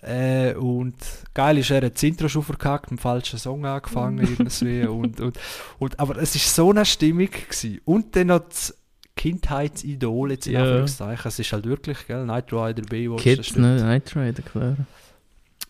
Äh, 0.00 0.54
und 0.54 0.94
geil 1.34 1.58
ist, 1.58 1.70
er 1.70 1.82
hat 1.84 1.94
das 1.96 2.02
Intro 2.04 2.28
schon 2.28 2.44
verkackt, 2.44 2.92
mit 2.92 3.00
dem 3.00 3.02
falschen 3.02 3.36
Song 3.38 3.66
angefangen 3.66 4.18
irgendwie. 4.38 4.84
und, 4.84 5.20
und, 5.20 5.36
und, 5.80 5.98
aber 5.98 6.16
es 6.18 6.36
ist 6.36 6.54
so 6.54 6.70
eine 6.70 6.84
Stimmung 6.84 7.26
gewesen. 7.28 7.80
Und 7.84 8.14
dann 8.14 8.28
noch 8.28 8.48
das 8.48 8.76
Kindheitsidol, 9.16 10.30
jetzt 10.30 10.46
in 10.46 10.52
Ja. 10.52 10.60
Anführungszeichen. 10.62 11.28
Es 11.28 11.38
ist 11.40 11.52
halt 11.52 11.66
wirklich, 11.66 12.06
gell, 12.06 12.22
Knight 12.22 12.52
Rider, 12.52 12.82
Baywatch, 12.82 13.22
Kids, 13.24 13.56
ne? 13.56 13.76
Night 13.80 14.14
Rider, 14.14 14.42
klar. 14.42 14.76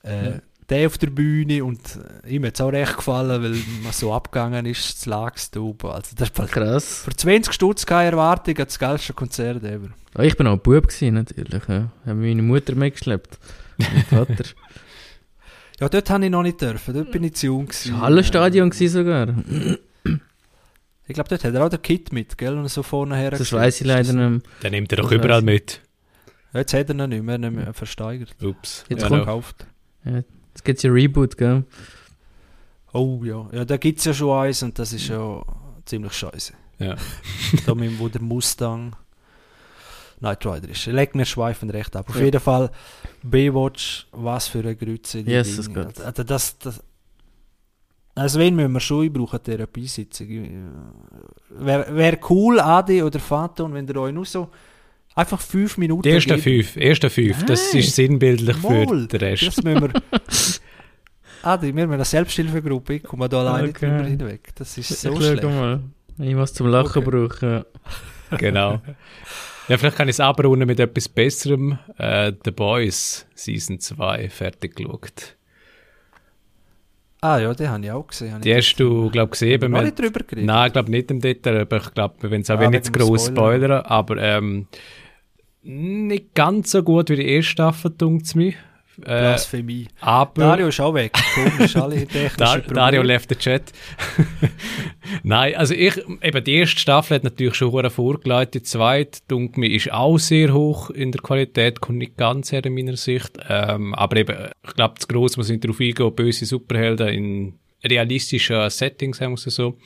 Äh, 0.02 0.40
Der 0.70 0.86
auf 0.86 0.98
der 0.98 1.06
Bühne 1.08 1.64
und 1.64 1.80
äh, 2.24 2.28
ihm 2.34 2.44
hat 2.44 2.54
es 2.54 2.60
auch 2.60 2.68
recht 2.70 2.96
gefallen, 2.96 3.42
weil 3.42 3.52
man 3.82 3.92
so 3.92 4.12
abgegangen 4.12 4.66
ist, 4.66 4.96
das 4.98 5.06
Lagstub. 5.06 5.84
Also 5.86 6.10
das 6.14 6.28
ist 6.28 6.38
halt 6.38 6.52
Krass. 6.52 7.02
für 7.04 7.16
20 7.16 7.54
Stutz 7.54 7.86
keine 7.86 8.10
Erwartung, 8.10 8.54
das 8.54 8.78
geilste 8.78 9.14
Konzert 9.14 9.64
ever. 9.64 9.88
Oh, 10.18 10.20
ich 10.22 10.36
bin 10.36 10.46
auch 10.46 10.52
ein 10.52 10.60
Bub 10.60 10.88
gewesen, 10.88 11.14
natürlich. 11.14 11.62
Ja. 11.68 11.90
Haben 12.04 12.20
meine 12.20 12.42
Mutter 12.42 12.74
mitgeschleppt. 12.74 13.38
Mein 13.78 14.04
Vater. 14.10 14.44
Ja, 15.80 15.88
dort 15.88 16.10
habe 16.10 16.24
ich 16.24 16.30
noch 16.30 16.42
nicht 16.42 16.60
dürfen, 16.60 16.92
dort 16.92 17.12
bin 17.12 17.24
ich 17.24 17.34
zu 17.36 17.46
jung 17.46 17.66
Das 17.68 17.82
gewesen. 17.84 17.94
war 17.94 18.02
Hallenstadion 18.02 18.70
gewesen 18.70 18.92
sogar. 18.92 19.34
Ich 21.10 21.14
glaube, 21.14 21.30
dort 21.30 21.42
hat 21.42 21.54
er 21.54 21.64
auch 21.64 21.70
den 21.70 21.80
Kit 21.80 22.12
mit, 22.12 22.36
gell, 22.36 22.52
und 22.58 22.68
so 22.68 22.82
vorne 22.82 23.16
her. 23.16 23.30
Das 23.30 23.50
weiß 23.50 23.80
ich 23.80 23.86
leider 23.86 24.12
nicht 24.12 24.30
mehr. 24.30 24.40
Dann 24.60 24.72
nimmt 24.72 24.92
er 24.92 24.96
doch 24.98 25.08
Das 25.08 25.16
überall 25.18 25.40
mit. 25.40 25.80
Ja, 26.52 26.60
jetzt 26.60 26.74
hat 26.74 26.90
er 26.90 26.94
ihn 26.96 27.08
nicht 27.08 27.22
mehr, 27.24 27.38
nicht 27.38 27.54
mehr 27.54 27.72
versteigert. 27.72 28.34
Ups. 28.42 28.84
Jetzt 28.90 29.00
ja, 29.04 29.08
kommt- 29.08 29.20
no. 29.20 29.24
gekauft. 29.24 29.66
Jetzt 30.58 30.64
gibt 30.64 30.78
es 30.78 30.82
ja 30.82 30.90
Reboot, 30.90 31.36
gell? 31.36 31.62
Oh 32.92 33.20
ja, 33.22 33.46
ja 33.52 33.64
da 33.64 33.76
gibt 33.76 34.00
es 34.00 34.06
ja 34.06 34.12
schon 34.12 34.36
eins 34.36 34.60
und 34.64 34.76
das 34.76 34.92
ist 34.92 35.06
ja 35.06 35.40
ziemlich 35.84 36.12
scheiße. 36.14 36.52
Ja. 36.80 36.96
da 37.66 37.76
mit 37.76 37.90
dem, 37.92 37.98
wo 38.00 38.08
der 38.08 38.20
Mustang 38.20 38.96
Knight 40.18 40.44
Rider 40.44 40.68
ist. 40.68 40.84
Legt 40.86 41.14
mir 41.14 41.24
schweifend 41.26 41.72
recht 41.72 41.94
ab. 41.94 42.08
Auf 42.08 42.16
Ja. 42.16 42.24
jeden 42.24 42.40
Fall 42.40 42.72
Baywatch, 43.22 44.08
was 44.10 44.48
für 44.48 44.58
eine 44.58 44.74
Grütze. 44.74 45.22
die 45.22 45.30
Jesus 45.30 45.66
Dinge. 45.66 45.84
Gott. 45.84 46.00
Also 46.00 46.24
das, 46.24 46.58
das, 46.58 46.82
also 48.16 48.40
wen 48.40 48.56
müssen 48.56 48.72
wir 48.72 48.80
schon, 48.80 49.04
ich 49.04 49.12
brauche 49.12 49.36
eine 49.36 49.42
Therapiesitzung. 49.44 50.26
Wäre 51.50 51.94
wär 51.94 52.18
cool, 52.30 52.58
Adi 52.58 53.00
oder 53.04 53.20
Faton, 53.20 53.72
wenn 53.74 53.86
ihr 53.86 53.96
euch 53.96 54.12
nur 54.12 54.24
so 54.24 54.48
einfach 55.18 55.40
fünf 55.40 55.76
Minuten 55.78 56.02
Die 56.02 56.10
ersten 56.10 56.38
fünf, 56.38 56.76
ersten 56.76 57.10
fünf, 57.10 57.44
das 57.44 57.72
Nein. 57.72 57.80
ist 57.82 57.94
sinnbildlich 57.96 58.56
für 58.56 58.84
Mal, 58.86 59.06
den 59.06 59.20
Rest. 59.20 59.46
Das 59.46 59.62
müssen 59.62 59.80
wir... 59.82 59.92
Adi, 61.42 61.74
wir 61.74 61.82
haben 61.84 61.92
eine 61.92 62.04
Selbsthilfegruppe, 62.04 62.94
ich 62.94 63.02
komme 63.02 63.28
da 63.28 63.40
alleine 63.40 63.68
Okay. 63.68 63.86
drüber 63.88 64.04
hinweg. 64.04 64.48
Das 64.56 64.76
ist 64.76 64.88
so 65.00 65.12
ich 65.12 65.16
schlecht. 65.18 65.42
schau 65.42 65.50
mal. 65.50 65.80
Ich 66.18 66.34
muss 66.34 66.52
zum 66.54 66.66
Lachen 66.68 67.02
Okay. 67.06 67.10
brauchen. 67.10 67.64
Genau. 68.38 68.82
Ja, 69.68 69.78
vielleicht 69.78 69.96
kann 69.96 70.08
ich 70.08 70.16
es 70.16 70.20
abrunden 70.20 70.66
mit 70.66 70.78
etwas 70.80 71.08
Besserem. 71.08 71.78
Äh, 71.96 72.32
The 72.44 72.50
Boys 72.50 73.26
Season 73.34 73.80
2 73.80 74.28
fertig 74.28 74.76
geschaut. 74.76 75.36
Ah 77.20 77.38
ja, 77.38 77.52
den 77.54 77.68
habe 77.70 77.84
ich 77.84 77.90
auch 77.90 78.06
gesehen. 78.06 78.40
Die 78.42 78.54
hast 78.54 78.76
du, 78.76 79.10
glaube 79.10 79.28
ich, 79.34 79.40
gesehen. 79.40 79.60
noch 79.70 79.78
Wir- 79.78 79.84
nicht 79.86 79.98
drüber 79.98 80.20
geredet. 80.20 80.44
Nein, 80.46 80.66
ich 80.66 80.72
glaube 80.72 80.90
nicht 80.90 81.10
im 81.10 81.20
Detail, 81.20 81.60
aber 81.62 81.78
ich 81.78 81.94
glaube, 81.94 82.14
wir 82.20 82.30
wollen 82.30 82.42
es 82.42 82.50
auch 82.50 82.58
Ah, 82.60 82.68
nicht 82.70 82.84
zu 82.84 82.92
wegen 82.92 82.98
dem 82.98 83.06
gross 83.08 83.26
Spoiler. 83.26 83.36
spoilern. 83.36 83.82
Aber 83.86 84.16
ähm, 84.18 84.66
nicht 85.68 86.34
ganz 86.34 86.70
so 86.70 86.82
gut 86.82 87.10
wie 87.10 87.16
die 87.16 87.28
erste 87.28 87.50
Staffel, 87.50 87.90
dunkt 87.90 88.26
es 88.26 88.34
mir. 88.34 88.54
Äh, 89.02 89.20
Blasphemie. 89.20 89.86
aber 90.00 90.42
Dario 90.42 90.68
ist 90.68 90.80
auch 90.80 90.92
weg. 90.92 91.16
Komisch, 91.34 91.76
alle 91.76 92.04
Dar 92.36 92.58
Probleme. 92.58 92.74
Dario 92.74 93.02
left 93.02 93.28
the 93.28 93.36
chat. 93.36 93.70
Nein, 95.22 95.54
also 95.54 95.72
ich, 95.74 95.96
eben 96.20 96.42
die 96.42 96.54
erste 96.54 96.80
Staffel 96.80 97.16
hat 97.16 97.24
natürlich 97.24 97.54
schon 97.54 97.70
hure 97.70 97.90
vorgeleitet. 97.90 98.54
Die 98.54 98.62
zweite, 98.64 99.20
dunkel 99.28 99.60
mir, 99.60 99.70
ist 99.70 99.92
auch 99.92 100.18
sehr 100.18 100.52
hoch 100.52 100.90
in 100.90 101.12
der 101.12 101.20
Qualität, 101.20 101.80
kommt 101.80 101.98
nicht 101.98 102.16
ganz 102.16 102.50
her 102.50 102.64
in 102.64 102.74
meiner 102.74 102.96
Sicht. 102.96 103.38
Ähm, 103.48 103.94
aber 103.94 104.16
eben, 104.16 104.36
ich 104.66 104.74
glaube, 104.74 104.98
zu 104.98 105.06
gross 105.06 105.36
muss 105.36 105.50
ich 105.50 105.60
darauf 105.60 105.78
eingehen, 105.78 106.14
böse 106.16 106.46
Superhelden 106.46 107.08
in 107.08 107.58
realistischen 107.84 108.68
Settings, 108.68 109.18
sagen 109.18 109.32
wir 109.32 109.46
es 109.46 109.54
so. 109.54 109.76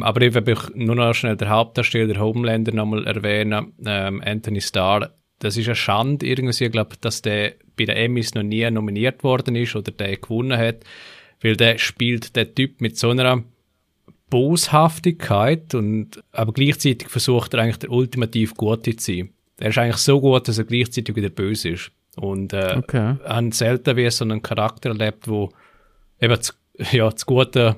Aber 0.00 0.22
eben, 0.22 0.46
will 0.46 0.54
ich 0.54 0.74
nur 0.74 0.94
noch 0.94 1.14
schnell 1.14 1.36
der 1.36 1.48
Hauptdarsteller, 1.48 2.08
der 2.08 2.20
Homelander, 2.20 2.72
nochmal 2.72 3.06
erwähnen, 3.06 3.72
ähm, 3.84 4.22
Anthony 4.24 4.60
Starr. 4.60 5.10
Das 5.38 5.56
ist 5.56 5.66
eine 5.66 5.74
Schande 5.74 6.26
irgendwie, 6.26 6.64
ich 6.64 6.72
glaube, 6.72 6.96
dass 7.00 7.22
der 7.22 7.54
bei 7.76 7.86
den 7.86 7.96
Emmys 7.96 8.34
noch 8.34 8.42
nie 8.42 8.70
nominiert 8.70 9.24
worden 9.24 9.56
ist 9.56 9.74
oder 9.74 9.90
der 9.90 10.16
gewonnen 10.16 10.58
hat, 10.58 10.84
weil 11.40 11.56
der 11.56 11.78
spielt 11.78 12.36
der 12.36 12.54
Typ 12.54 12.80
mit 12.80 12.98
so 12.98 13.10
einer 13.10 13.42
Boshaftigkeit 14.28 15.74
und 15.74 16.22
aber 16.32 16.52
gleichzeitig 16.52 17.08
versucht 17.08 17.54
er 17.54 17.60
eigentlich 17.60 17.78
der 17.78 17.90
ultimativ 17.90 18.54
Gute 18.54 18.96
zu 18.96 19.12
sein. 19.12 19.30
Er 19.58 19.70
ist 19.70 19.78
eigentlich 19.78 19.96
so 19.96 20.20
gut, 20.20 20.46
dass 20.46 20.58
er 20.58 20.64
gleichzeitig 20.64 21.16
wieder 21.16 21.28
böse 21.28 21.70
ist. 21.70 21.90
Und 22.16 22.52
äh, 22.52 22.76
Okay. 22.76 23.16
Haben 23.24 23.52
selten 23.52 23.96
wie 23.96 24.10
so 24.10 24.24
einen 24.24 24.42
Charakter 24.42 24.90
erlebt, 24.90 25.28
wo 25.28 25.50
eben 26.20 26.34
das, 26.34 26.56
ja, 26.92 27.08
das 27.10 27.26
Gute 27.26 27.76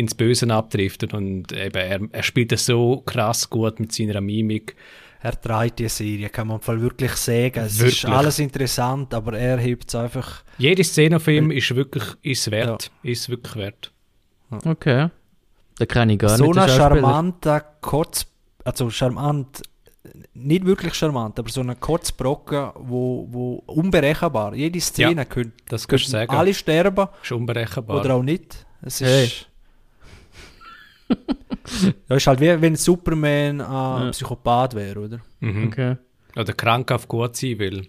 ins 0.00 0.14
Böse 0.14 0.52
abdriftet 0.52 1.14
und 1.14 1.52
eben 1.52 1.76
er, 1.76 2.00
er 2.10 2.22
spielt 2.22 2.52
es 2.52 2.66
so 2.66 3.02
krass 3.06 3.48
gut 3.48 3.78
mit 3.80 3.92
seiner 3.92 4.20
Mimik. 4.20 4.74
Er 5.22 5.38
trägt 5.38 5.78
die 5.78 5.88
Serie, 5.88 6.30
kann 6.30 6.46
man 6.48 6.56
im 6.56 6.62
Fall 6.62 6.80
wirklich 6.80 7.12
sagen. 7.12 7.60
Es 7.60 7.78
Wirklich. 7.78 8.04
ist 8.04 8.10
alles 8.10 8.38
interessant, 8.38 9.12
aber 9.12 9.38
er 9.38 9.58
hebt 9.58 9.88
es 9.88 9.94
einfach. 9.94 10.42
Jede 10.56 10.82
Szene 10.82 11.20
von 11.20 11.34
ihm 11.34 11.50
ist 11.50 11.74
wirklich 11.74 12.04
ist 12.22 12.50
wert, 12.50 12.90
ist 13.02 13.28
wirklich 13.28 13.54
wert. 13.56 13.92
Okay. 14.64 15.08
Da 15.78 15.86
kann 15.86 16.08
ich 16.10 16.18
gar 16.18 16.30
so 16.36 16.44
nicht. 16.46 16.58
ein 16.58 16.66
den 16.66 16.76
Schauspieler. 16.76 17.00
charmanter, 17.02 17.60
kurz, 17.82 18.26
also 18.64 18.88
charmant, 18.90 19.62
nicht 20.32 20.64
wirklich 20.64 20.94
charmant, 20.94 21.38
aber 21.38 21.50
so 21.50 21.60
ein 21.60 21.78
Kurzbrocken, 21.78 22.70
wo, 22.76 23.26
wo 23.30 23.62
unberechenbar. 23.66 24.54
Jede 24.54 24.80
Szene 24.80 25.26
könnte, 25.26 25.52
Das 25.68 25.86
kannst 25.86 26.06
du 26.06 26.10
sagen. 26.12 26.34
alle 26.34 26.54
sterben 26.54 27.08
ist 27.22 27.30
unberechenbar. 27.32 28.00
oder 28.00 28.14
auch 28.14 28.22
nicht. 28.22 28.64
Es 28.82 29.02
ist, 29.02 29.06
Hey. 29.06 29.30
Ja, 32.08 32.16
ist 32.16 32.26
halt 32.26 32.40
wie 32.40 32.60
wenn 32.60 32.76
Superman 32.76 33.60
ein 33.60 34.04
Ja. 34.04 34.10
Psychopath 34.10 34.74
wäre, 34.74 35.00
oder? 35.00 35.20
mhm. 35.40 35.66
Okay. 35.68 35.96
Oder 36.36 36.52
krankhaft 36.52 37.08
gut 37.08 37.36
sein 37.36 37.58
will. 37.58 37.86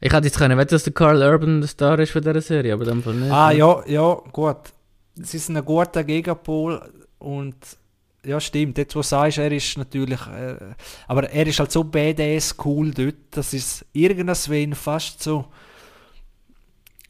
Ich 0.00 0.12
hätte 0.12 0.26
jetzt 0.26 0.38
können 0.38 0.56
wetten, 0.58 0.70
dass 0.74 0.84
der 0.84 0.92
Carl 0.92 1.22
Urban 1.22 1.60
der 1.60 1.68
Star 1.68 1.98
ist 1.98 2.10
von 2.12 2.22
dieser 2.22 2.40
Serie, 2.40 2.72
aber 2.72 2.84
dann 2.84 3.02
Fall 3.02 3.14
nicht. 3.14 3.30
Ah, 3.30 3.50
ja, 3.52 3.82
ja, 3.86 4.14
gut. 4.32 4.56
Es 5.20 5.34
ist 5.34 5.50
ein 5.50 5.62
guter 5.64 6.02
Gegenpol 6.04 6.80
und 7.18 7.54
ja, 8.24 8.40
stimmt. 8.40 8.76
Jetzt, 8.78 8.94
wo 8.96 9.00
du 9.00 9.02
sagst, 9.06 9.38
er 9.38 9.52
ist 9.52 9.76
natürlich, 9.78 10.20
äh, 10.26 10.56
aber 11.06 11.30
er 11.30 11.46
ist 11.46 11.58
halt 11.58 11.70
so 11.70 11.84
badass 11.84 12.54
cool 12.64 12.90
dort, 12.92 13.14
dass 13.30 13.52
es 13.52 13.84
irgendwas 13.92 14.48
fast 14.74 15.22
so, 15.22 15.46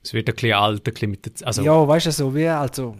Es 0.02 0.12
wird 0.12 0.28
ein 0.28 0.34
bisschen 0.34 0.52
alt, 0.54 0.80
ein 0.86 0.92
bisschen 0.92 1.10
mit 1.10 1.24
der 1.24 1.34
Z- 1.34 1.46
also 1.46 1.62
ja, 1.62 1.86
weißt 1.88 2.06
du, 2.06 2.12
so 2.12 2.34
wie, 2.34 2.48
also, 2.48 2.96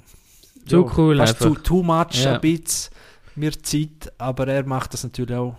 Zu 0.71 0.85
ja, 0.87 0.93
cool 0.97 1.17
fast 1.19 1.39
zu 1.39 1.49
einfach. 1.49 1.63
too 1.63 1.83
much, 1.83 2.15
Ja. 2.25 2.35
ein 2.35 2.41
bisschen 2.41 2.91
mir 3.37 3.53
Zeit, 3.63 4.13
aber 4.19 4.49
er 4.49 4.65
macht 4.67 4.93
das 4.95 5.03
natürlich 5.05 5.35
auch 5.37 5.57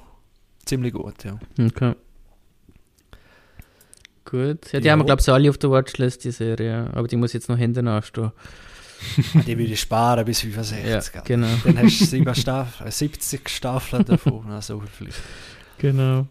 ziemlich 0.65 0.93
gut, 0.93 1.23
ja. 1.23 1.39
Okay. 1.59 1.95
Gut. 4.25 4.71
Ja, 4.71 4.79
die 4.79 4.85
Ja. 4.85 4.91
haben 4.93 4.99
wir, 4.99 5.05
glaube 5.05 5.21
ich, 5.21 5.29
alle 5.29 5.49
auf 5.49 5.57
der 5.57 5.71
Watchlist, 5.71 6.23
die 6.23 6.31
Serie. 6.31 6.89
Aber 6.93 7.07
die 7.07 7.15
muss 7.15 7.33
jetzt 7.33 7.49
noch 7.49 7.57
hinten 7.57 7.87
anstehen. 7.87 8.31
Die 9.47 9.57
würde 9.57 9.73
ich 9.73 9.79
sparen 9.79 10.23
bis 10.25 10.41
65. 10.41 11.15
Ja, 11.15 11.21
genau. 11.21 11.47
Dann 11.63 11.79
hast 11.79 11.99
du 12.01 12.05
sieben 12.05 12.35
Staff 12.35 12.81
äh, 12.81 12.91
70 12.91 13.49
Staffeln 13.49 14.05
davon, 14.05 14.45
also 14.51 14.81
vielleicht. 14.95 15.17
Genau. 15.79 16.27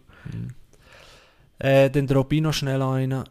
Äh, 1.59 1.89
dann 1.89 2.07
droppe 2.07 2.35
ich 2.35 2.41
noch 2.41 2.53
schnell 2.53 2.81
einen. 2.81 3.25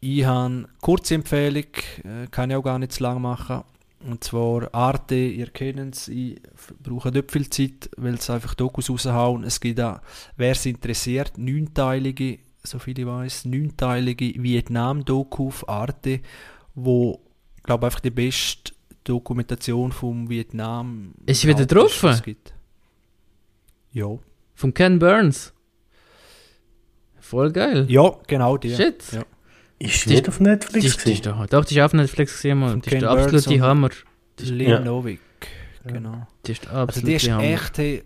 Ich 0.00 0.24
habe 0.24 0.66
kurze 0.80 1.14
Empfehlung, 1.14 1.62
äh, 2.02 2.26
kann 2.32 2.50
ich 2.50 2.56
auch 2.56 2.62
gar 2.64 2.80
nicht 2.80 2.90
zu 2.92 3.04
lang 3.04 3.22
machen. 3.22 3.62
Und 4.04 4.24
zwar 4.24 4.74
Arte, 4.74 5.14
ihr 5.14 5.46
kennt 5.48 5.94
es, 5.94 6.08
ich 6.08 6.40
brauche 6.82 7.10
nicht 7.10 7.30
viel 7.30 7.48
Zeit, 7.48 7.90
weil 7.96 8.14
es 8.14 8.28
einfach 8.30 8.54
Dokus 8.54 8.90
raushauen. 8.90 9.44
Es 9.44 9.60
gibt 9.60 9.80
auch, 9.80 10.00
wer 10.36 10.52
es 10.52 10.66
interessiert, 10.66 11.38
neunteilige, 11.38 12.38
soviel 12.64 12.98
ich 12.98 13.06
weiß, 13.06 13.44
neunteilige 13.44 14.34
Vietnam-Doku 14.42 15.48
auf 15.48 15.68
Arte, 15.68 16.20
wo, 16.74 17.20
ich 17.56 17.62
glaube 17.62 17.86
einfach 17.86 18.00
die 18.00 18.10
beste 18.10 18.72
Dokumentation 19.04 19.92
vom 19.92 20.28
Vietnam 20.28 21.12
Ist 21.26 21.46
wieder 21.46 21.66
drauf? 21.66 22.02
was 22.02 22.16
es 22.16 22.22
gibt. 22.22 22.54
Ja. 23.92 24.18
Von 24.54 24.74
Ken 24.74 24.98
Burns. 24.98 25.52
Voll 27.20 27.52
geil. 27.52 27.86
Ja, 27.88 28.16
genau 28.26 28.56
die. 28.56 28.74
Shit. 28.74 29.12
Ja. 29.12 29.24
Ist 29.84 30.04
Die- 30.06 30.10
nicht 30.10 30.28
auf 30.28 30.38
Die, 30.38 30.44
Netflix 30.44 30.84
die, 30.84 30.90
die 30.90 30.96
gewesen? 30.96 31.12
ist 31.14 31.26
doch, 31.26 31.46
doch, 31.46 31.64
die 31.64 31.76
ist 31.76 31.82
auf 31.84 31.92
Netflix 31.92 32.32
gesehen, 32.34 32.58
Mann. 32.58 32.80
Die 32.80 32.90
ist 32.90 33.02
der 33.02 33.10
absolute 33.10 33.60
Hammer. 33.60 33.90
Lynn 34.40 34.68
Ja. 34.68 34.80
Novik, 34.80 35.20
genau. 35.84 36.26
Die 36.46 36.52
ist 36.52 36.64
der 36.64 36.72
Also 36.72 37.00
die 37.00 37.12
absolute 37.12 37.12
ist 37.16 37.30
Hammer. 37.30 37.42
echt, 37.44 37.78
hey, 37.78 38.02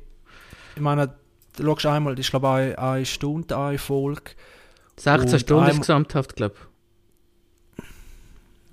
ich 0.75 0.81
meine, 0.83 1.15
du 1.57 1.65
schaust 1.65 1.87
einmal, 1.87 2.15
das 2.15 2.27
ist 2.27 2.31
glaube 2.31 2.47
ich 2.47 2.79
eine, 2.79 2.79
eine 2.79 3.07
Stunde, 3.07 3.57
eine 3.57 3.79
Folge. 3.79 4.23
16 4.97 5.33
Und 5.33 5.41
Stunden 5.41 5.71
ist 5.71 5.81
gesamthaft, 5.81 6.37
glaube 6.37 6.55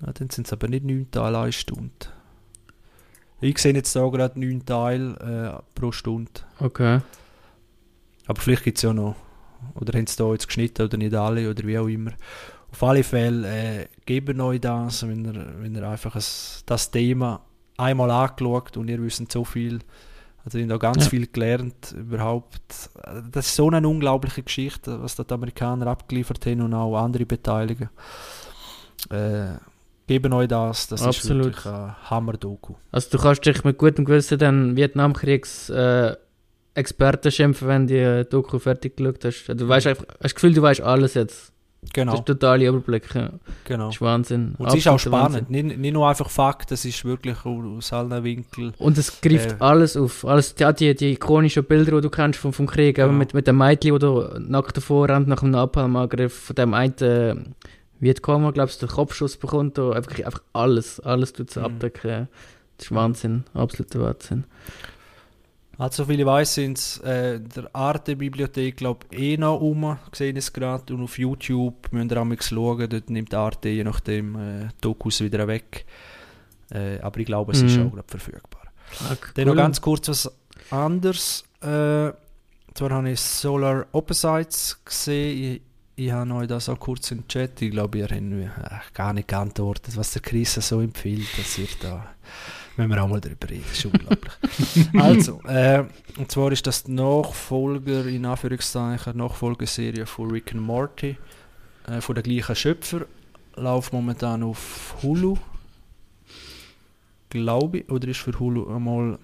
Ja, 0.04 0.12
dann 0.12 0.30
sind 0.30 0.46
es 0.46 0.52
aber 0.52 0.68
nicht 0.68 0.84
neun 0.84 1.10
Teile 1.10 1.38
eine 1.38 1.52
Stunde. 1.52 1.90
Ich 3.40 3.58
sehe 3.58 3.74
jetzt 3.74 3.94
da 3.94 4.06
gerade 4.08 4.38
neun 4.40 4.64
Teile 4.64 5.60
äh, 5.60 5.62
pro 5.78 5.92
Stunde. 5.92 6.30
ich. 6.58 6.64
Okay. 6.64 7.00
Aber 8.26 8.40
vielleicht 8.40 8.64
gibt 8.64 8.78
es 8.78 8.82
ja 8.82 8.92
noch. 8.94 9.16
Oder 9.74 9.98
haben 9.98 10.06
sie 10.06 10.16
da 10.16 10.30
jetzt 10.32 10.46
geschnitten 10.46 10.82
oder 10.82 10.96
nicht 10.96 11.14
alle 11.14 11.50
oder 11.50 11.62
wie 11.66 11.78
auch 11.78 11.86
immer. 11.88 12.12
Auf 12.74 12.82
alle 12.82 13.04
Fälle 13.04 13.46
äh, 13.82 13.86
geben 14.04 14.40
euch 14.40 14.60
das, 14.60 15.06
wenn 15.06 15.24
ihr, 15.24 15.46
wenn 15.60 15.76
ihr 15.76 15.88
einfach 15.88 16.16
es, 16.16 16.64
das 16.66 16.90
Thema 16.90 17.40
einmal 17.76 18.10
angeschaut 18.10 18.76
und 18.76 18.88
ihr 18.88 19.00
wisst 19.00 19.30
so 19.30 19.44
viel. 19.44 19.78
Also 20.44 20.58
ich 20.58 20.64
habe 20.64 20.72
da 20.72 20.78
ganz 20.78 21.04
Ja. 21.04 21.10
viel 21.10 21.28
gelernt 21.28 21.92
überhaupt. 21.96 22.90
Das 23.30 23.46
ist 23.46 23.54
so 23.54 23.70
eine 23.70 23.86
unglaubliche 23.88 24.42
Geschichte, 24.42 25.00
was 25.00 25.14
die 25.14 25.22
Amerikaner 25.32 25.86
abgeliefert 25.86 26.44
haben 26.46 26.62
und 26.62 26.74
auch 26.74 26.96
andere 26.98 27.24
Beteiligten. 27.24 27.90
Äh, 29.08 29.54
geben 30.08 30.32
euch 30.32 30.48
das, 30.48 30.88
das 30.88 31.02
Absolut. 31.02 31.46
ist 31.46 31.64
wirklich 31.64 31.66
ein 31.72 31.94
Hammer-Doku. 32.10 32.74
Also 32.90 33.08
du 33.16 33.18
kannst 33.22 33.46
dich 33.46 33.62
mit 33.62 33.78
gutem 33.78 34.04
Gewissen 34.04 34.36
dann 34.38 34.76
Vietnamkriegs 34.76 35.70
äh, 35.70 36.16
Experten 36.74 37.30
schimpfen, 37.30 37.68
wenn 37.68 37.86
du 37.86 38.24
die 38.24 38.28
Doku 38.28 38.58
fertig 38.58 38.96
geschaut 38.96 39.24
hast. 39.24 39.46
Du 39.46 39.68
weißt 39.68 39.86
einfach, 39.86 40.06
hast 40.08 40.24
das 40.24 40.34
Gefühl, 40.34 40.54
du 40.54 40.62
weißt 40.62 40.80
alles 40.80 41.14
jetzt. 41.14 41.52
Das 41.84 41.92
Genau, 41.92 42.14
ist 42.14 42.26
totale 42.26 42.66
Überblick. 42.66 43.14
Ja. 43.14 43.30
genau. 43.64 43.86
Das 43.86 43.94
ist 43.96 44.00
Wahnsinn. 44.00 44.54
Und 44.58 44.68
es 44.68 44.74
ist 44.74 44.88
auch 44.88 44.98
spannend, 44.98 45.48
nicht, 45.50 45.78
nicht 45.78 45.92
nur 45.92 46.08
einfach 46.08 46.28
Fakt, 46.30 46.72
es 46.72 46.84
ist 46.84 47.04
wirklich 47.04 47.36
aus 47.44 47.92
allen 47.92 48.24
Winkeln. 48.24 48.74
Und 48.78 48.98
es 48.98 49.20
greift 49.20 49.52
Äh. 49.52 49.56
alles 49.60 49.96
auf. 49.96 50.24
Alles, 50.24 50.54
ja, 50.58 50.72
die, 50.72 50.94
die 50.94 51.12
ikonischen 51.12 51.64
Bilder, 51.64 51.96
die 51.96 52.00
du 52.02 52.10
kennst 52.10 52.38
vom, 52.40 52.52
vom 52.52 52.66
Krieg, 52.66 52.96
Genau. 52.96 53.08
eben 53.08 53.18
mit, 53.18 53.34
mit 53.34 53.46
dem 53.46 53.58
Mädchen, 53.58 53.98
der 53.98 54.38
nackt 54.40 54.76
davor 54.76 55.08
rennt 55.08 55.28
nach 55.28 55.42
einem 55.42 55.52
Napalmangriff, 55.52 56.34
von 56.46 56.56
dem 56.56 56.74
einen 56.74 56.94
äh, 56.98 57.36
Vietcong, 58.00 58.52
glaubst 58.52 58.82
du, 58.82 58.86
den 58.86 58.92
Kopfschuss 58.94 59.36
bekommt, 59.36 59.78
einfach, 59.78 60.18
einfach 60.24 60.42
alles, 60.52 61.00
alles 61.00 61.32
tut 61.32 61.50
es 61.50 61.56
Mhm. 61.56 61.64
abdecken. 61.64 62.28
Das 62.76 62.86
ist 62.86 62.94
Wahnsinn, 62.94 63.44
absoluter 63.54 64.00
Wahnsinn. 64.00 64.44
Also, 65.78 66.04
soviel 66.04 66.20
ich 66.20 66.26
weiß, 66.26 66.54
sind 66.54 66.78
es 66.78 66.98
äh, 66.98 67.40
der 67.40 67.74
Arte-Bibliothek, 67.74 68.76
glaube 68.76 69.06
ich, 69.10 69.18
eh 69.18 69.36
noch 69.36 69.60
um, 69.60 69.96
gesehen 70.10 70.36
es 70.36 70.52
gerade. 70.52 70.94
Und 70.94 71.02
auf 71.02 71.18
YouTube 71.18 71.88
müsst 71.92 72.12
ihr 72.12 72.20
auch 72.22 72.26
schauen, 72.40 72.88
dort 72.88 73.10
nimmt 73.10 73.34
Arte 73.34 73.68
je 73.70 73.84
nachdem 73.84 74.36
äh, 74.36 74.68
Dokus 74.80 75.20
wieder 75.20 75.46
weg. 75.48 75.84
Äh, 76.70 76.98
aber 77.00 77.18
ich 77.20 77.26
glaube, 77.26 77.52
es 77.52 77.62
ist 77.62 77.76
Mhm. 77.76 77.88
auch 77.88 77.92
gerade 77.92 78.08
verfügbar. 78.08 78.62
Ah, 79.00 79.16
Dann 79.34 79.46
noch 79.46 79.52
cool. 79.52 79.56
ganz 79.56 79.80
kurz 79.80 80.08
was 80.08 80.30
anderes. 80.70 81.44
Äh, 81.60 82.12
zwar 82.74 82.90
habe 82.90 83.10
ich 83.10 83.20
Solar 83.20 83.86
Opposites 83.92 84.80
gesehen. 84.84 85.62
Ich, 85.96 86.04
ich 86.06 86.10
habe 86.12 86.32
euch 86.34 86.48
das 86.48 86.68
auch 86.68 86.78
kurz 86.78 87.10
im 87.10 87.26
Chat. 87.28 87.60
Ich 87.62 87.70
glaube, 87.70 87.98
ihr 87.98 88.08
habt 88.08 88.94
gar 88.94 89.12
nicht 89.12 89.28
geantwortet, 89.28 89.96
was 89.96 90.12
der 90.12 90.22
Chris 90.22 90.54
so 90.54 90.80
empfiehlt. 90.80 91.26
Dass 91.38 91.58
ihr 91.58 91.68
da 91.80 92.06
müssen 92.76 92.90
wir 92.90 93.02
auch 93.02 93.08
mal 93.08 93.20
darüber 93.20 93.48
reden. 93.48 93.64
Das 93.68 93.78
ist 93.78 93.84
unglaublich. 93.86 94.32
also, 95.00 95.40
äh, 95.46 95.84
und 96.18 96.30
zwar 96.30 96.52
ist 96.52 96.66
das 96.66 96.84
die 96.84 96.92
Nachfolger, 96.92 98.06
in 98.06 98.24
Anführungszeichen, 98.24 99.16
Nachfolgeserie 99.16 100.06
von 100.06 100.30
Rick 100.30 100.52
and 100.52 100.62
Morty. 100.62 101.16
Äh, 101.86 102.00
von 102.00 102.14
der 102.14 102.22
gleichen 102.22 102.56
Schöpfer. 102.56 103.06
Läuft 103.56 103.92
momentan 103.92 104.42
auf 104.42 104.96
Hulu. 105.02 105.36
Glaube 107.30 107.78
ich. 107.78 107.90
Oder 107.90 108.08
ist 108.08 108.20
für 108.20 108.38
Hulu 108.38 108.74
einmal 108.74 109.18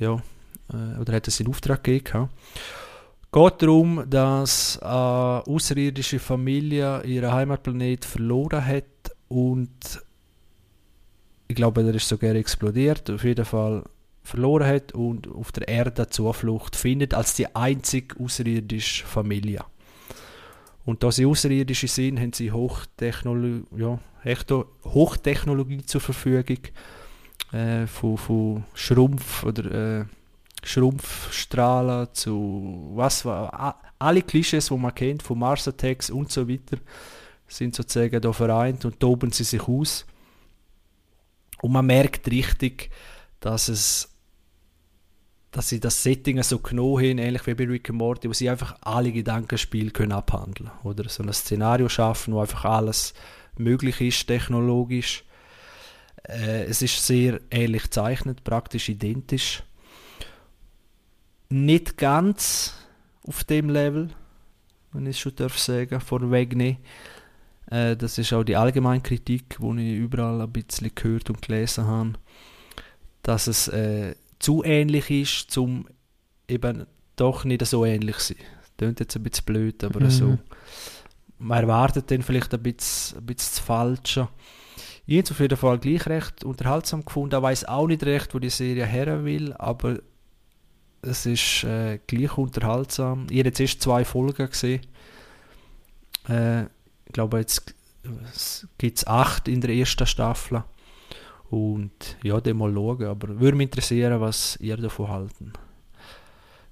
ja, 0.00 0.20
äh, 0.72 0.98
oder 0.98 1.12
hat 1.14 1.28
es 1.28 1.38
in 1.38 1.48
Auftrag 1.48 1.84
gegeben. 1.84 2.28
Geht 3.32 3.62
darum, 3.62 4.02
dass 4.08 4.78
eine 4.82 5.46
außerirdische 5.46 6.18
Familie 6.18 7.02
ihren 7.04 7.30
Heimatplanet 7.30 8.04
verloren 8.04 8.66
hat 8.66 8.84
und 9.28 10.02
ich 11.50 11.56
glaube, 11.56 11.82
der 11.82 11.96
ist 11.96 12.08
sogar 12.08 12.36
explodiert, 12.36 13.10
auf 13.10 13.24
jeden 13.24 13.44
Fall 13.44 13.82
verloren 14.22 14.68
hat 14.68 14.92
und 14.92 15.26
auf 15.26 15.50
der 15.50 15.66
Erde 15.66 16.08
Zuflucht 16.08 16.76
findet 16.76 17.12
als 17.12 17.34
die 17.34 17.54
einzige 17.56 18.14
außerirdische 18.22 19.04
Familie. 19.04 19.64
Und 20.84 21.02
da 21.02 21.10
sie 21.10 21.26
außerirdische 21.26 21.88
sind, 21.88 22.20
haben 22.20 22.32
sie 22.32 22.52
Hochtechnolo 22.52 23.62
ja, 23.76 23.98
Hochtechnologie 24.84 25.84
zur 25.84 26.00
Verfügung 26.00 26.58
äh, 27.52 27.88
von, 27.88 28.16
von 28.16 28.64
Schrumpf 28.74 29.42
oder 29.42 30.00
äh, 30.00 30.04
Schrumpfstrahlen 30.62 32.08
zu 32.12 32.92
was 32.94 33.24
war 33.24 33.80
alle 33.98 34.22
Klischees, 34.22 34.68
die 34.68 34.76
man 34.76 34.94
kennt, 34.94 35.24
von 35.24 35.38
Mars 35.38 35.66
Attacks 35.66 36.10
und 36.10 36.30
so 36.30 36.48
weiter, 36.48 36.76
sind 37.48 37.74
sozusagen 37.74 38.20
da 38.20 38.32
vereint 38.32 38.84
und 38.84 39.00
toben 39.00 39.32
sie 39.32 39.44
sich 39.44 39.66
aus. 39.66 40.06
Und 41.62 41.72
man 41.72 41.86
merkt 41.86 42.30
richtig, 42.30 42.90
dass 43.40 43.68
es 43.68 44.10
dass 45.50 45.68
sie 45.68 45.80
das 45.80 46.02
Setting 46.02 46.42
so 46.42 46.58
genommen 46.60 46.98
haben, 46.98 47.18
ähnlich 47.18 47.46
wie 47.46 47.54
bei 47.54 47.64
Rick 47.64 47.90
and 47.90 47.98
Morty, 47.98 48.28
wo 48.28 48.32
sie 48.32 48.48
einfach 48.48 48.76
alle 48.82 49.10
Gedankenspiele 49.10 49.90
können 49.90 50.12
abhandeln 50.12 50.70
oder 50.84 51.08
so 51.08 51.22
ein 51.22 51.32
Szenario 51.32 51.88
schaffen, 51.88 52.34
wo 52.34 52.40
einfach 52.40 52.64
alles 52.64 53.14
möglich 53.56 54.00
ist, 54.00 54.26
technologisch. 54.26 55.24
Äh, 56.22 56.64
es 56.64 56.82
ist 56.82 57.04
sehr 57.04 57.40
ähnlich 57.50 57.84
gezeichnet, 57.84 58.44
praktisch 58.44 58.88
identisch. 58.88 59.64
Nicht 61.48 61.96
ganz 61.96 62.74
auf 63.26 63.42
dem 63.42 63.70
Level, 63.70 64.10
wenn 64.92 65.06
ich 65.06 65.16
es 65.16 65.20
schon 65.20 65.34
darf 65.34 65.58
sagen, 65.58 66.00
nicht. 66.56 66.78
Äh, 67.70 67.96
das 67.96 68.18
ist 68.18 68.32
auch 68.32 68.44
die 68.44 68.56
allgemeine 68.56 69.00
Kritik, 69.00 69.56
die 69.60 69.92
ich 69.92 69.98
überall 69.98 70.40
ein 70.40 70.52
bisschen 70.52 70.90
gehört 70.94 71.30
und 71.30 71.40
gelesen 71.42 71.86
habe, 71.86 72.12
dass 73.22 73.46
es 73.46 73.68
äh, 73.68 74.14
zu 74.38 74.62
ähnlich 74.64 75.10
ist, 75.10 75.50
zum 75.50 75.86
eben 76.48 76.86
doch 77.16 77.44
nicht 77.44 77.64
so 77.66 77.84
ähnlich 77.84 78.16
zu 78.18 78.34
sein. 78.34 78.42
Klingt 78.78 79.00
jetzt 79.00 79.16
ein 79.16 79.22
bisschen 79.22 79.44
blöd, 79.44 79.84
aber 79.84 80.00
Mhm. 80.00 80.10
so. 80.10 80.38
Man 81.38 81.62
erwartet 81.62 82.10
dann 82.10 82.22
vielleicht 82.22 82.52
ein 82.54 82.62
bisschen, 82.62 83.18
ein 83.18 83.26
bisschen 83.26 83.50
das 83.54 83.58
Falsche. 83.58 84.28
Ich 85.06 85.16
habe 85.16 85.24
es 85.24 85.30
auf 85.30 85.40
jeden 85.40 85.56
Fall 85.56 85.78
gleich 85.78 86.06
recht 86.06 86.44
unterhaltsam 86.44 87.04
gefunden. 87.04 87.36
Ich 87.36 87.42
weiß 87.42 87.64
auch 87.66 87.86
nicht 87.86 88.02
recht, 88.04 88.34
wo 88.34 88.38
die 88.38 88.50
Serie 88.50 88.86
her 88.86 89.24
will, 89.24 89.52
aber 89.54 89.98
es 91.02 91.26
ist 91.26 91.64
äh, 91.64 91.98
gleich 92.06 92.36
unterhaltsam. 92.36 93.26
Ich 93.30 93.38
habe 93.38 93.48
jetzt 93.48 93.60
erst 93.60 93.82
zwei 93.82 94.04
Folgen 94.04 94.48
gesehen. 94.48 94.82
Äh, 96.28 96.64
ich 97.10 97.14
glaube, 97.14 97.38
jetzt 97.38 97.74
gibt 98.78 98.98
es 98.98 99.06
acht 99.08 99.48
in 99.48 99.60
der 99.60 99.70
ersten 99.70 100.06
Staffel. 100.06 100.62
Und 101.50 102.16
ja, 102.22 102.40
dann 102.40 102.56
mal 102.56 102.72
schauen. 102.72 103.04
Aber 103.04 103.40
würde 103.40 103.56
mich 103.56 103.66
interessieren, 103.66 104.20
was 104.20 104.56
ihr 104.60 104.76
davon 104.76 105.08
halten. 105.08 105.52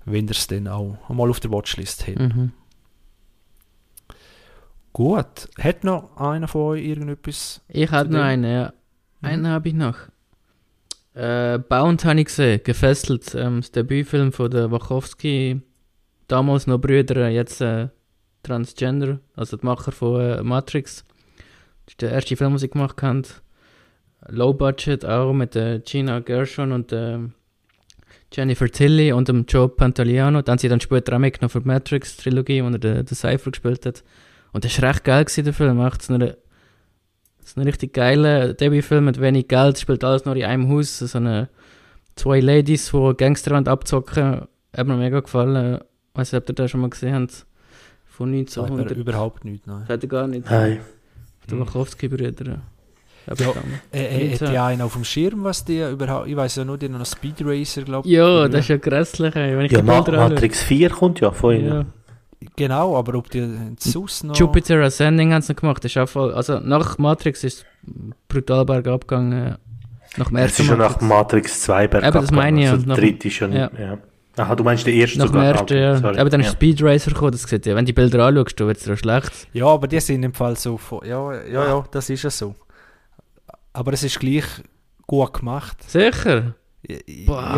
Wenn 0.05 0.27
ihr 0.27 0.31
es 0.31 0.47
dann 0.47 0.69
auch 0.69 1.09
mal 1.09 1.29
auf 1.29 1.41
der 1.41 1.51
Watchlist 1.51 2.07
habt. 2.07 2.21
Mhm. 2.21 2.53
Gut. 4.93 5.49
Hat 5.59 5.83
noch 5.83 6.17
einer 6.17 6.47
von 6.47 6.63
euch 6.63 6.85
irgendetwas? 6.85 7.61
Ich 7.67 7.91
hatte 7.91 8.13
noch 8.13 8.23
einen, 8.23 8.45
ja. 8.45 8.73
Mhm. 9.21 9.29
Einen 9.29 9.49
habe 9.49 9.69
ich 9.69 9.75
noch. 9.75 9.97
Äh, 11.15 11.59
Bound 11.59 12.05
habe 12.05 12.21
ich 12.21 12.27
gesehen, 12.27 12.61
gefesselt. 12.63 13.35
Ähm, 13.35 13.61
das 13.61 13.73
Debütfilm 13.73 14.31
von 14.31 14.53
der 14.53 14.71
Wachowski, 14.71 15.63
damals 16.29 16.69
noch 16.69 16.79
Brüder, 16.79 17.29
jetzt 17.29 17.61
äh, 17.61 17.89
Transgender, 18.43 19.21
also 19.37 19.57
die 19.57 19.67
Macher 19.67 19.93
von 19.93 20.21
äh, 20.21 20.43
Matrix. 20.43 21.05
Das 21.87 21.95
ist 21.95 22.03
der 22.03 22.13
erste 22.13 22.37
Film, 22.37 22.53
den 22.53 22.59
sie 22.59 22.69
gemacht 22.69 23.03
haben. 23.03 23.23
Low 24.29 24.53
Budget 24.53 25.05
auch 25.05 25.33
mit 25.33 25.57
äh, 25.57 25.81
Gina 25.85 26.21
Gershon 26.21 26.73
und 26.73 26.93
äh, 26.93 27.19
Jennifer 28.33 28.69
Tilly 28.69 29.13
und 29.13 29.29
dem 29.29 29.47
Joe 29.47 29.69
Pantoliano. 29.69 30.43
Dann 30.43 30.55
haben 30.55 30.59
sie 30.59 30.69
dann 30.69 30.81
später 30.81 31.15
auch 31.17 31.21
mitgenommen 31.21 31.51
für 31.51 31.61
die 31.61 31.69
Matrix-Trilogie, 31.69 32.63
wo 32.63 32.69
er 32.69 32.79
den, 32.79 33.07
den 33.07 33.07
Cypher 33.07 33.51
gespielt 33.51 33.87
hat. 33.87 34.05
Und 34.53 34.65
das 34.65 34.81
war 34.81 34.91
recht 34.91 35.05
geil, 35.05 35.25
gewesen, 35.25 35.45
der 35.45 35.55
Film. 35.55 35.81
Echt 35.81 36.03
so 36.03 36.15
eine 36.15 36.37
ist 37.49 37.57
ein 37.57 37.63
richtig 37.63 37.95
geiler 37.95 38.53
Debütfilm 38.53 39.07
mit 39.07 39.21
wenig 39.21 39.49
Geld, 39.49 39.79
spielt 39.79 40.05
alles 40.05 40.25
nur 40.25 40.37
in 40.37 40.45
einem 40.45 40.69
Haus. 40.69 40.99
So 40.99 41.19
eine, 41.19 41.49
zwei 42.15 42.41
Ladies, 42.41 42.91
die 42.91 43.15
Gangster 43.17 43.55
abzocken. 43.55 44.43
Hat 44.77 44.87
mir 44.87 44.97
mega 44.97 45.21
gefallen. 45.21 45.77
Ich 45.77 46.19
weiß 46.19 46.33
nicht, 46.33 46.43
ob 46.43 46.49
ihr 46.51 46.55
das 46.55 46.71
schon 46.71 46.81
mal 46.81 46.91
gesehen 46.91 47.15
habt. 47.15 47.47
Von 48.19 48.33
Sagt 48.47 48.71
mir 48.71 48.79
1900. 48.81 48.97
überhaupt 48.99 49.45
nicht. 49.45 49.67
Nein. 49.67 49.85
Hat 49.89 50.03
er 50.03 50.09
gar 50.09 50.27
nicht. 50.27 50.51
Nein. 50.51 50.81
Der 51.51 51.61
Wachowski-Brüder. 51.61 52.45
Ja. 52.47 52.59
Äh, 53.93 54.27
äh, 54.27 54.33
hat 54.33 54.39
so. 54.39 54.45
ja 54.47 54.67
einen 54.67 54.83
auf 54.83 54.95
dem 54.95 55.05
Schirm, 55.05 55.45
was 55.45 55.65
die 55.65 55.81
überhaupt. 55.81 56.27
Ich 56.29 56.37
weiß 56.37 56.57
ja 56.57 56.65
nur, 56.65 56.79
die 56.79 56.87
haben 56.87 56.99
noch 56.99 57.07
Speed 57.07 57.37
Racer, 57.45 57.83
glaube 57.83 58.09
ich. 58.09 58.15
Ja, 58.15 58.25
Oder 58.27 58.49
das 58.49 58.61
ist 58.63 58.69
ja 58.69 58.77
grässlich, 58.79 59.37
ey. 59.37 59.57
Wenn 59.57 59.67
ich 59.67 59.73
Ja, 59.73 59.83
Ma. 59.83 60.01
Matrix 60.01 60.63
4 60.63 60.91
kommt 60.91 61.21
ja 61.21 61.31
von 61.31 61.55
ihnen. 61.55 61.69
Ja. 61.69 61.85
Genau, 62.57 62.97
aber 62.97 63.15
ob 63.19 63.31
die 63.31 63.43
haben 63.43 63.77
sonst 63.79 64.25
noch. 64.25 64.37
Jupiter 64.37 64.81
Ascending 64.83 65.33
haben 65.33 65.43
sie 65.43 65.53
noch 65.53 65.61
gemacht. 65.61 65.85
Das 65.85 65.93
ist 65.93 65.99
auch 65.99 66.09
voll, 66.09 66.33
also 66.33 66.59
nach 66.61 66.97
Matrix 66.99 67.45
ist 67.45 67.59
es 67.59 67.65
brutal 68.29 68.65
bergab 68.65 69.07
gegangen. 69.07 69.57
Nach 70.17 70.29
dem 70.29 70.37
Es 70.37 70.43
ersten 70.43 70.63
ist 70.63 70.69
schon 70.69 70.79
nach 70.79 71.01
Matrix. 71.01 71.09
Matrix 71.09 71.61
2 71.63 71.89
bergab 71.89 72.15
Eben, 72.15 72.23
das 72.23 72.31
meine 72.31 72.63
ich, 72.63 72.69
Also 72.71 72.87
nach- 72.87 72.95
der 72.97 73.05
dritte 73.05 73.29
ist 73.29 73.35
schon, 73.35 73.53
ja. 73.53 73.71
ja. 73.79 73.99
Aha, 74.39 74.55
du 74.55 74.65
meinst 74.65 74.87
den 74.87 74.99
ersten 74.99 75.19
Nach 75.19 75.27
dem? 75.31 75.37
Ah, 75.41 75.45
ersten, 75.47 75.63
okay, 75.65 75.81
ja. 75.81 75.97
sorry. 75.99 76.19
Aber 76.19 76.31
dann 76.31 76.41
ist 76.41 76.47
ja. 76.47 76.53
Speed 76.53 76.83
Racer 76.83 77.11
gekommen, 77.11 77.33
das 77.33 77.43
sieht 77.43 77.67
ja, 77.67 77.75
wenn 77.75 77.85
du 77.85 77.93
die 77.93 77.93
Bilder 77.93 78.25
anschaust, 78.27 78.59
wird 78.61 78.77
es 78.77 78.85
dir 78.85 78.97
schlecht. 78.97 79.31
Ja, 79.53 79.67
aber 79.67 79.89
die 79.89 80.01
sind 80.01 80.23
im 80.23 80.33
Fall 80.35 80.57
so 80.57 80.77
von, 80.77 81.05
ja, 81.07 81.35
ja, 81.45 81.67
ja, 81.67 81.85
das 81.91 82.09
ist 82.11 82.23
ja 82.23 82.31
so. 82.31 82.55
Aber 83.73 83.93
es 83.93 84.03
ist 84.03 84.19
gleich 84.21 84.45
gut 85.07 85.33
gemacht. 85.35 85.83
Sicher? 85.91 86.55
Boah. 87.27 87.53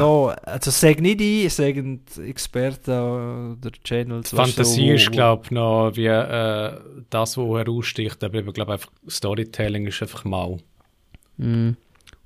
Ja, 0.44 0.50
also 0.50 0.70
sag 0.70 1.00
nicht 1.00 1.20
ich, 1.20 1.52
sagen 1.52 2.04
die 2.16 2.22
Experten 2.30 3.52
oder 3.52 3.70
Channels. 3.84 4.30
Die 4.30 4.36
Fantasie 4.36 4.90
wo- 4.90 4.94
ist, 4.94 5.12
glaube 5.12 5.42
ich, 5.44 5.50
noch 5.50 5.92
wie 5.94 6.06
äh, 6.06 6.72
das, 7.10 7.36
was 7.36 7.58
heraussticht. 7.58 8.24
Aber 8.24 8.38
ich 8.38 8.52
glaube 8.54 8.72
einfach, 8.72 8.90
Storytelling 9.08 9.86
ist 9.86 10.00
einfach 10.02 10.24
mau. 10.24 10.58
Mhm. 11.36 11.76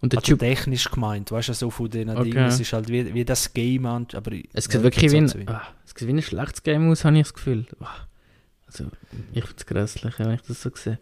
Und 0.00 0.12
der 0.12 0.18
Also 0.20 0.36
technisch 0.36 0.90
gemeint, 0.90 1.32
weißt 1.32 1.48
du, 1.48 1.54
so 1.54 1.70
von 1.70 1.88
den 1.88 2.10
Okay. 2.10 2.24
Dingen. 2.24 2.44
Es 2.46 2.60
ist 2.60 2.72
halt 2.72 2.88
wie, 2.88 3.14
wie 3.14 3.24
das 3.24 3.52
Game 3.54 3.86
an, 3.86 4.06
aber 4.12 4.32
Es 4.52 4.66
ja, 4.66 4.72
sieht 4.72 4.82
wirklich 4.82 5.12
wie 5.12 5.16
ein, 5.16 5.28
so 5.28 5.38
ah, 5.46 5.62
es 5.84 5.94
sieht 5.96 6.06
wie 6.08 6.12
ein 6.12 6.22
schlechtes 6.22 6.62
Game 6.62 6.90
aus, 6.90 7.04
habe 7.04 7.16
ich 7.16 7.22
das 7.22 7.34
Gefühl. 7.34 7.64
Ah, 7.80 7.86
Also, 8.66 8.84
ich 9.32 9.44
finde 9.44 9.56
es 9.56 9.66
grässlich, 9.66 10.18
wenn 10.18 10.32
ich 10.32 10.42
das 10.42 10.60
so 10.60 10.70
sehe. 10.74 10.98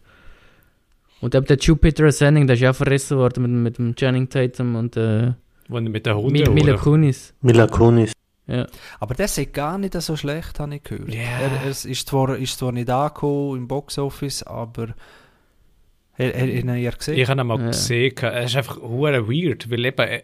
Und 1.20 1.34
eben 1.34 1.46
der 1.46 1.56
Jupiter 1.56 2.04
Ascending, 2.04 2.46
der 2.46 2.54
ist 2.54 2.62
ja 2.62 2.70
auch 2.70 2.76
verrissen 2.76 3.16
worden 3.16 3.44
mit, 3.44 3.78
mit 3.78 3.78
dem 3.78 3.94
Channing 3.96 4.28
Tatum 4.28 4.74
und 4.76 4.96
äh, 4.96 5.32
mit 5.68 6.06
den 6.06 6.14
Hunden 6.16 6.32
Mil 6.32 6.50
Mila? 6.50 6.76
Kunis. 6.76 7.32
Mila 7.40 7.66
Kunis. 7.66 8.12
Ja. 8.46 8.66
Aber 8.98 9.14
der 9.14 9.26
ist 9.26 9.52
gar 9.52 9.78
nicht 9.78 9.94
so 10.00 10.16
schlecht, 10.16 10.58
habe 10.58 10.74
ich 10.74 10.82
gehört. 10.82 11.14
Ja. 11.14 11.20
Er, 11.22 11.62
er 11.64 11.70
ist, 11.70 12.08
zwar, 12.08 12.36
ist 12.36 12.58
zwar 12.58 12.72
nicht 12.72 12.90
angekommen 12.90 13.56
im 13.58 13.68
Boxoffice, 13.68 14.42
aber 14.42 14.94
er, 16.22 16.64
er, 16.66 16.76
er 16.76 16.92
gesehen. 16.92 17.18
Ich 17.18 17.28
habe 17.28 17.40
ihn 17.40 17.46
mal 17.46 17.60
Ja. 17.60 17.66
gesehen. 17.68 18.14
Es 18.20 18.50
ist 18.50 18.56
einfach 18.56 18.80
hure 18.80 19.28
weird, 19.28 19.70
weil 19.70 19.84
eben, 19.84 20.02
äh, 20.08 20.22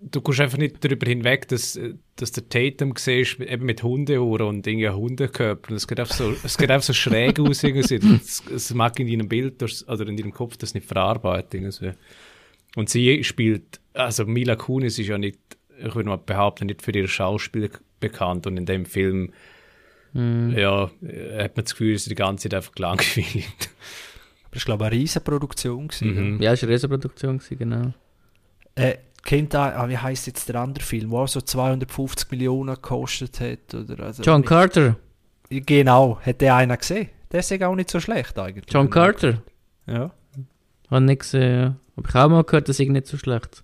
du 0.00 0.20
kommst 0.20 0.40
einfach 0.40 0.58
nicht 0.58 0.84
darüber 0.84 1.06
hinweg, 1.06 1.48
dass, 1.48 1.76
äh, 1.76 1.94
dass 2.16 2.32
der 2.32 2.48
Tatum 2.48 2.94
siehst, 2.96 3.38
mit- 3.38 3.50
eben 3.50 3.66
mit 3.66 3.82
Hundeohren 3.82 4.46
und 4.46 4.66
irgendwie 4.66 4.88
Hundekörper. 4.88 5.70
Und 5.70 5.76
es 5.76 5.86
geht 5.88 5.98
einfach 6.00 6.14
so, 6.14 6.34
es 6.44 6.56
geht 6.58 6.70
einfach 6.70 6.86
so 6.86 6.92
schräg 6.92 7.38
aus. 7.40 7.62
Irgendwie. 7.62 7.94
Es, 8.22 8.42
es 8.54 8.74
mag 8.74 8.98
in 9.00 9.08
deinem 9.08 9.28
Bild 9.28 9.62
oder 9.62 10.06
in 10.06 10.16
deinem 10.16 10.32
Kopf 10.32 10.56
das 10.56 10.74
nicht 10.74 10.86
verarbeiten. 10.86 11.60
Irgendwie. 11.62 11.92
Und 12.76 12.88
sie 12.90 13.24
spielt, 13.24 13.80
also 13.94 14.26
Mila 14.26 14.54
Kunis 14.56 14.98
ist 14.98 15.08
ja 15.08 15.18
nicht, 15.18 15.38
ich 15.78 15.94
würde 15.94 16.08
mal 16.08 16.16
behaupten, 16.16 16.66
nicht 16.66 16.82
für 16.82 16.92
ihr 16.92 17.08
Schauspiel 17.08 17.70
bekannt. 18.00 18.46
Und 18.46 18.56
in 18.58 18.66
dem 18.66 18.84
Film, 18.86 19.32
Mhm. 20.12 20.54
ja, 20.56 20.90
äh, 21.06 21.44
hat 21.44 21.56
man 21.56 21.64
das 21.64 21.72
Gefühl, 21.72 21.98
sie 21.98 22.08
die 22.08 22.14
ganze 22.14 22.44
Zeit 22.48 22.54
einfach 22.54 22.72
gelangweilt. 22.72 23.44
Das 24.56 24.66
war, 24.66 24.76
glaube 24.76 24.84
ich, 24.86 24.92
eine 24.92 25.00
riesige 25.02 25.20
Produktion. 25.24 25.88
gewesen, 25.88 26.34
Mhm. 26.36 26.42
Ja, 26.42 26.52
es 26.52 26.62
war 26.62 26.66
eine 26.68 26.74
Riesenproduktion, 26.74 27.38
gewesen, 27.38 27.58
genau. 27.58 27.92
Äh, 28.74 28.94
kennt 29.22 29.54
ihr, 29.54 29.58
ah, 29.60 29.86
wie 29.88 29.98
heißt 29.98 30.26
jetzt 30.28 30.48
der 30.48 30.56
andere 30.56 30.82
Film, 30.82 31.10
der 31.10 31.18
auch 31.18 31.28
so 31.28 31.42
250 31.42 32.30
Millionen 32.30 32.74
gekostet 32.74 33.38
hat? 33.40 33.74
Oder, 33.74 34.04
also 34.04 34.22
John 34.22 34.40
nicht- 34.40 34.48
Carter. 34.48 34.96
Genau, 35.50 36.18
hat 36.24 36.40
der 36.40 36.56
einer 36.56 36.76
gesehen? 36.78 37.10
Der 37.30 37.40
ist 37.40 37.50
ja 37.50 37.68
auch 37.68 37.74
nicht 37.74 37.90
so 37.90 38.00
schlecht 38.00 38.38
eigentlich. 38.38 38.64
John 38.72 38.88
Carter. 38.88 39.42
Ja. 39.86 40.10
Habe 40.90 41.04
nicht 41.04 41.20
gesehen, 41.20 41.60
ja. 41.60 41.76
Aber 41.96 42.08
ich 42.08 42.14
habe 42.14 42.24
auch 42.34 42.36
mal 42.38 42.44
gehört, 42.44 42.68
das 42.68 42.80
ist 42.80 42.88
nicht 42.88 43.06
so 43.06 43.18
schlecht. 43.18 43.62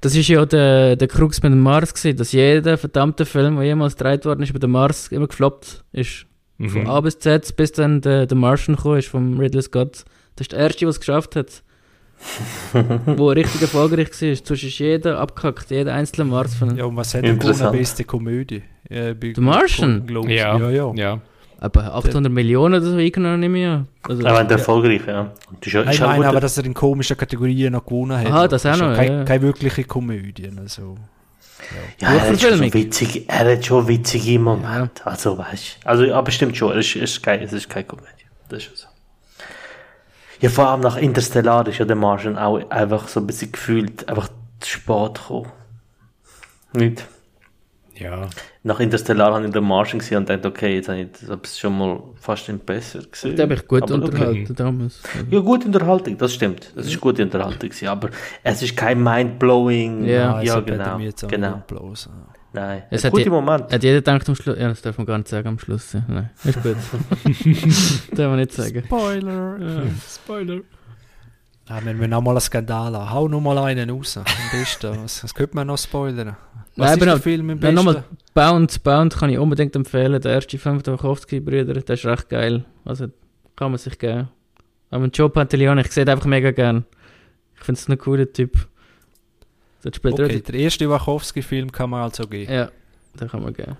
Das 0.00 0.14
ist 0.14 0.28
ja 0.28 0.44
der, 0.46 0.96
der 0.96 1.08
Krux 1.08 1.42
mit 1.42 1.52
dem 1.52 1.60
Mars 1.60 1.92
gewesen, 1.92 2.16
dass 2.16 2.32
jeder 2.32 2.78
verdammte 2.78 3.24
Film, 3.26 3.56
der 3.56 3.64
jemals 3.64 3.96
gedreht 3.96 4.24
worden 4.24 4.42
ist, 4.42 4.50
über 4.50 4.58
den 4.58 4.70
Mars 4.70 5.08
immer 5.08 5.26
gefloppt 5.26 5.84
ist. 5.92 6.26
Von 6.58 6.82
Mhm. 6.82 6.88
A 6.88 7.00
bis 7.00 7.18
Z, 7.18 7.56
bis 7.56 7.72
dann 7.72 8.00
der, 8.00 8.26
der 8.26 8.36
Martian 8.36 8.76
gekommen 8.76 8.98
ist, 8.98 9.08
vom 9.08 9.38
Ridley 9.38 9.62
Scott. 9.62 10.04
Das 10.36 10.44
ist 10.46 10.52
der 10.52 10.60
erste, 10.60 10.80
der 10.80 10.88
es 10.90 11.00
geschafft 11.00 11.36
hat. 11.36 11.62
wo 13.06 13.28
richtig 13.28 13.60
erfolgreich 13.62 14.08
war. 14.08 14.36
Sonst 14.36 14.62
ist 14.62 14.78
jeder 14.78 15.18
abgehackt, 15.18 15.70
jeder 15.70 15.94
einzelne 15.94 16.24
Mars-Film. 16.30 16.76
Ja, 16.76 16.84
und 16.84 16.96
was 16.96 17.08
hat 17.14 17.16
er 17.24 17.30
gewonnen? 17.34 17.40
Interessant. 17.40 17.72
Beste 17.76 18.04
Komödie? 18.04 18.62
Äh, 18.88 19.14
bei- 19.14 19.32
The 19.34 19.40
Martian? 19.40 20.06
Ja, 20.28 20.56
ja, 20.58 20.70
ja. 20.70 20.92
ja. 20.94 21.20
Aber 21.60 21.94
800 21.94 22.32
Millionen 22.32 22.74
oder 22.74 22.84
so 22.90 22.96
eingenommen, 22.96 23.54
ich 23.54 23.66
an. 23.66 23.88
Also, 24.02 24.22
Er 24.22 24.32
war 24.32 24.50
erfolgreich, 24.50 25.00
ja. 25.06 25.32
Ist 25.60 25.72
ja, 25.72 25.82
Ich 25.90 25.98
ja 25.98 26.06
meine 26.06 26.28
aber, 26.28 26.40
dass 26.40 26.58
er 26.58 26.64
in 26.66 26.74
komischen 26.74 27.16
Kategorien 27.16 27.72
noch 27.72 27.84
gewonnen 27.86 28.18
hat. 28.18 28.26
Aha, 28.26 28.48
das 28.48 28.66
auch 28.66 28.76
ja 28.76 28.76
noch, 28.90 28.96
Keine, 28.96 29.16
ja. 29.18 29.24
keine 29.24 29.42
wirkliche 29.42 29.84
Komödie. 29.84 30.50
Also. 30.56 30.96
Ja, 32.00 32.12
er 32.12 32.28
hat 32.28 32.40
schon 32.40 32.60
witzig, 32.60 33.28
er 33.28 33.52
hat 33.52 33.64
schon 33.64 33.88
witzige 33.88 34.38
Momente. 34.38 35.06
Also, 35.06 35.38
weißt 35.38 35.78
du. 35.82 35.88
Also, 35.88 36.14
aber 36.14 36.30
stimmt 36.30 36.56
schon, 36.56 36.76
es 36.78 36.86
ist, 36.86 36.96
ist, 36.96 37.22
kein, 37.22 37.40
es 37.42 37.52
ist 37.52 37.68
keine 37.68 37.84
Komödie. 37.84 38.08
Das 38.48 38.58
ist 38.58 38.64
schon 38.64 38.76
so. 38.76 38.86
Ja, 40.40 40.50
vor 40.50 40.68
allem 40.68 40.80
nach 40.80 40.96
Interstellar 40.96 41.66
ist 41.68 41.78
ja 41.78 41.84
der 41.84 41.96
Martian 41.96 42.36
auch 42.36 42.68
einfach 42.70 43.08
so 43.08 43.20
ein 43.20 43.26
bisschen 43.26 43.52
gefühlt, 43.52 44.08
einfach 44.08 44.28
zu 44.60 44.70
spät 44.70 45.14
gekommen. 45.14 45.52
Nicht? 46.72 47.04
Ja. 47.96 48.28
Nach 48.62 48.80
Interstellar 48.80 49.34
habe 49.34 49.46
ich 49.46 49.52
den 49.52 49.64
Martian 49.64 49.98
gesehen 50.00 50.18
und 50.18 50.28
dachte, 50.28 50.48
okay, 50.48 50.74
jetzt 50.76 50.88
habe 50.88 51.00
ich 51.02 51.08
das 51.26 51.58
schon 51.58 51.78
mal 51.78 52.02
fast 52.16 52.48
nicht 52.48 52.66
besser 52.66 53.00
gesehen. 53.02 53.36
da 53.36 53.44
habe 53.44 53.54
ich 53.54 53.68
gut 53.68 53.82
Aber 53.82 53.94
okay. 53.94 54.04
unterhalten 54.04 54.54
damals. 54.56 55.02
Ja, 55.30 55.40
gute 55.40 55.66
Unterhaltung, 55.66 56.18
das 56.18 56.34
stimmt. 56.34 56.72
Das 56.74 56.86
ist 56.86 57.00
gute 57.00 57.22
Unterhaltung, 57.22 57.68
gewesen, 57.68 57.88
aber 57.88 58.10
es 58.42 58.62
ist 58.62 58.76
kein 58.76 59.02
mind-blowing. 59.02 60.04
Ja. 60.06 60.40
ja, 60.42 60.60
genau. 60.60 60.98
mir 60.98 61.04
jetzt 61.04 61.24
auch 61.24 61.28
genau. 61.28 61.62
bloß, 61.66 62.06
äh. 62.06 62.10
Nein, 62.52 62.84
Es 62.88 63.02
ein 63.04 63.06
hat 63.08 63.12
guter 63.12 63.24
je- 63.24 63.30
Moment. 63.30 63.72
Hat 63.72 63.82
jeder 63.82 63.96
gedacht 63.96 64.28
am 64.28 64.36
Schluss? 64.36 64.56
Ja, 64.56 64.68
das 64.68 64.80
darf 64.80 64.96
man 64.96 65.06
gar 65.06 65.18
nicht 65.18 65.26
sagen 65.28 65.48
am 65.48 65.58
Schluss. 65.58 65.92
Ja. 65.92 66.04
Nein, 66.06 66.30
ist 66.44 66.62
gut. 66.62 66.76
darf 68.16 68.28
man 68.28 68.36
nicht 68.36 68.52
sagen. 68.52 68.84
Spoiler! 68.86 69.58
Spoiler. 70.08 70.60
Ja, 71.68 71.84
wir 71.84 71.94
müssen 71.94 72.12
auch 72.12 72.20
mal 72.20 72.30
einen 72.32 72.40
Skandal 72.40 72.94
haben. 72.96 73.10
Hau 73.10 73.26
noch 73.26 73.40
mal 73.40 73.58
einen 73.58 73.90
raus. 73.90 74.18
Am 74.18 74.24
besten. 74.52 75.02
Was, 75.02 75.24
was 75.24 75.34
könnte 75.34 75.56
man 75.56 75.66
noch 75.66 75.78
spoilern? 75.78 76.36
Was 76.76 76.86
Nein, 76.90 76.98
ist 76.98 77.02
aber 77.02 77.06
der 77.12 77.20
Film 77.20 77.40
im 77.40 77.46
Nein, 77.46 77.60
besten? 77.60 77.74
nochmal 77.74 78.04
Bound, 78.34 78.82
Bound 78.82 79.16
kann 79.16 79.30
ich 79.30 79.38
unbedingt 79.38 79.76
empfehlen. 79.76 80.20
Der 80.20 80.32
erste 80.32 80.58
Film 80.58 80.82
der 80.82 80.94
Wachowski-Brüder, 80.94 81.74
der 81.74 81.94
ist 81.94 82.04
recht 82.04 82.28
geil. 82.28 82.64
Also 82.84 83.06
kann 83.54 83.70
man 83.70 83.78
sich 83.78 83.96
geben. 83.98 84.28
Aber 84.90 85.06
Joe 85.06 85.30
Pantoliano, 85.30 85.80
ich 85.80 85.92
sehe 85.92 86.04
ihn 86.04 86.08
einfach 86.08 86.26
mega 86.26 86.50
gern. 86.50 86.84
Ich 87.56 87.62
finde 87.64 87.80
es 87.80 87.88
ein 87.88 87.96
cooler 87.98 88.32
Typ. 88.32 88.68
Okay, 89.86 90.40
der 90.40 90.54
erste 90.54 90.88
Wachowski-Film 90.88 91.70
kann 91.70 91.90
man 91.90 92.02
also 92.02 92.26
geben. 92.26 92.52
Ja, 92.52 92.70
den 93.20 93.28
kann 93.28 93.42
man 93.42 93.52
geben. 93.52 93.76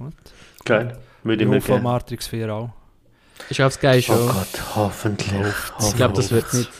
Geil. 0.64 0.98
Würde 1.24 1.42
ich 1.42 1.48
mir 1.48 1.60
von 1.60 1.76
gerne. 1.76 1.82
Matrix 1.82 2.26
4 2.28 2.54
auch. 2.54 2.70
Ist 3.48 3.60
auf 3.60 3.72
Sky 3.72 3.98
Oh 3.98 4.00
schon. 4.02 4.26
Gott, 4.28 4.76
hoffentlich. 4.76 5.54
ich 5.80 5.96
glaube, 5.96 6.14
das 6.14 6.30
wird 6.30 6.52
nicht. 6.54 6.70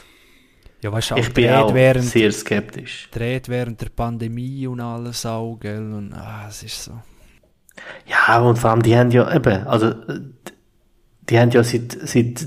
Ja, 0.85 0.93
weißt 0.93 1.13
du, 1.13 1.15
auch 1.15 1.19
Ich 1.19 1.33
bin 1.33 1.49
auch 1.49 1.73
während, 1.73 2.05
sehr 2.05 2.31
skeptisch. 2.31 3.09
dreht 3.11 3.49
während 3.49 3.81
der 3.81 3.89
Pandemie 3.89 4.67
und 4.67 4.81
alles 4.83 5.25
auch, 5.25 5.57
gell? 5.59 5.79
Und, 5.95 6.13
ah, 6.13 6.45
es 6.47 6.63
ist 6.63 6.85
so. 6.85 6.93
Ja, 8.07 8.39
und 8.41 8.59
vor 8.59 8.69
allem, 8.71 8.83
die 8.83 8.95
haben 8.95 9.11
ja 9.11 9.35
eben, 9.35 9.67
also, 9.67 9.95
die 11.31 11.39
haben 11.39 11.51
ja 11.53 11.65
seit, 11.65 11.97
seit 12.05 12.47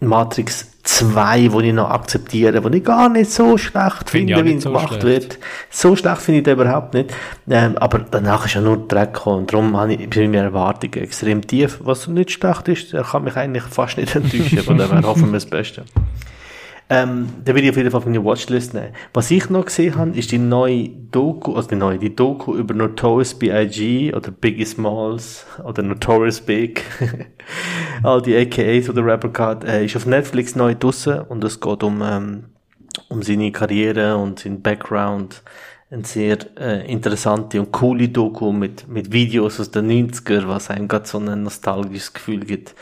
Matrix 0.00 0.80
2, 0.82 1.52
wo 1.52 1.60
ich 1.60 1.72
noch 1.72 1.90
akzeptiere, 1.90 2.64
wo 2.64 2.68
ich 2.70 2.82
gar 2.82 3.08
nicht 3.08 3.30
so 3.30 3.56
schlecht 3.56 4.10
Finde 4.10 4.36
auch 4.36 4.44
wie 4.44 4.54
es 4.54 4.64
so 4.64 4.70
gemacht 4.70 5.00
schlecht. 5.00 5.04
wird. 5.04 5.38
So 5.70 5.94
schlecht 5.94 6.22
finde 6.22 6.38
ich 6.38 6.44
den 6.44 6.54
überhaupt 6.54 6.94
nicht. 6.94 7.14
Ähm, 7.48 7.78
aber 7.78 8.00
danach 8.00 8.46
ist 8.46 8.54
ja 8.54 8.62
nur 8.62 8.88
Dreck 8.88 9.14
gekommen. 9.14 9.42
Und 9.42 9.52
darum 9.52 9.76
habe 9.76 9.94
ich, 9.94 10.12
sind 10.12 10.32
meine 10.32 10.38
Erwartungen 10.38 10.94
extrem 10.94 11.46
tief. 11.46 11.78
Was 11.84 12.08
nicht 12.08 12.32
schlecht 12.32 12.66
ist, 12.66 12.92
kann 13.12 13.22
mich 13.22 13.36
eigentlich 13.36 13.62
fast 13.62 13.96
nicht 13.96 14.16
enttäuschen. 14.16 14.58
Von 14.58 14.76
daher 14.76 15.02
hoffen 15.06 15.26
wir 15.26 15.34
das 15.34 15.46
Beste. 15.46 15.84
Ähm, 16.92 17.28
da 17.44 17.54
will 17.54 17.62
ich 17.62 17.70
auf 17.70 17.76
jeden 17.76 17.88
Fall 17.92 17.98
auf 17.98 18.04
meine 18.04 18.24
Watchlist 18.24 18.74
nehmen. 18.74 18.92
Was 19.14 19.30
ich 19.30 19.48
noch 19.48 19.66
gesehen 19.66 19.94
habe, 19.94 20.10
ist 20.18 20.32
die 20.32 20.38
neue 20.38 20.88
Doku, 20.88 21.54
also 21.54 21.68
die 21.68 21.76
neue, 21.76 22.00
die 22.00 22.16
Doku 22.16 22.56
über 22.56 22.74
Notorious 22.74 23.32
B.I.G. 23.32 24.12
oder 24.12 24.32
Biggie 24.32 24.64
Smalls 24.64 25.46
oder 25.64 25.84
Notorious 25.84 26.40
Big. 26.40 26.82
All 28.02 28.20
die 28.20 28.36
AKAs, 28.36 28.86
die 28.86 28.92
der 28.92 29.06
Rapper 29.06 29.28
gehabt, 29.28 29.62
äh, 29.62 29.84
ist 29.84 29.94
auf 29.94 30.04
Netflix 30.04 30.56
neu 30.56 30.74
draussen 30.74 31.20
und 31.20 31.44
es 31.44 31.60
geht 31.60 31.84
um, 31.84 32.02
ähm, 32.02 32.46
um 33.08 33.22
seine 33.22 33.52
Karriere 33.52 34.16
und 34.16 34.40
seinen 34.40 34.60
Background. 34.60 35.44
Eine 35.92 36.04
sehr 36.04 36.38
äh, 36.58 36.90
interessante 36.90 37.60
und 37.60 37.70
coole 37.70 38.08
Doku 38.08 38.50
mit, 38.50 38.88
mit 38.88 39.12
Videos 39.12 39.60
aus 39.60 39.70
den 39.70 39.88
90er, 39.88 40.48
was 40.48 40.70
einem 40.70 40.88
gerade 40.88 41.06
so 41.06 41.18
ein 41.18 41.44
nostalgisches 41.44 42.12
Gefühl 42.14 42.40
gibt. 42.40 42.74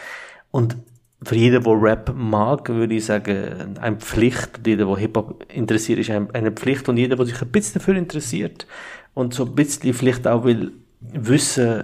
Und 0.50 0.78
für 1.22 1.34
jeden, 1.34 1.62
der 1.64 1.82
Rap 1.82 2.14
mag, 2.16 2.68
würde 2.68 2.94
ich 2.94 3.06
sagen, 3.06 3.76
eine 3.80 3.96
Pflicht. 3.96 4.58
Und 4.58 4.66
jeder, 4.66 4.86
der 4.86 4.96
Hip-Hop 4.96 5.44
interessiert, 5.52 5.98
ist 5.98 6.10
ein- 6.10 6.30
eine 6.32 6.52
Pflicht. 6.52 6.88
Und 6.88 6.96
jeder, 6.96 7.16
der 7.16 7.26
sich 7.26 7.42
ein 7.42 7.48
bisschen 7.48 7.80
dafür 7.80 7.96
interessiert 7.96 8.66
und 9.14 9.34
so 9.34 9.44
ein 9.44 9.54
bisschen 9.54 9.94
vielleicht 9.94 10.26
auch 10.28 10.44
will 10.44 10.72
wissen, 11.00 11.82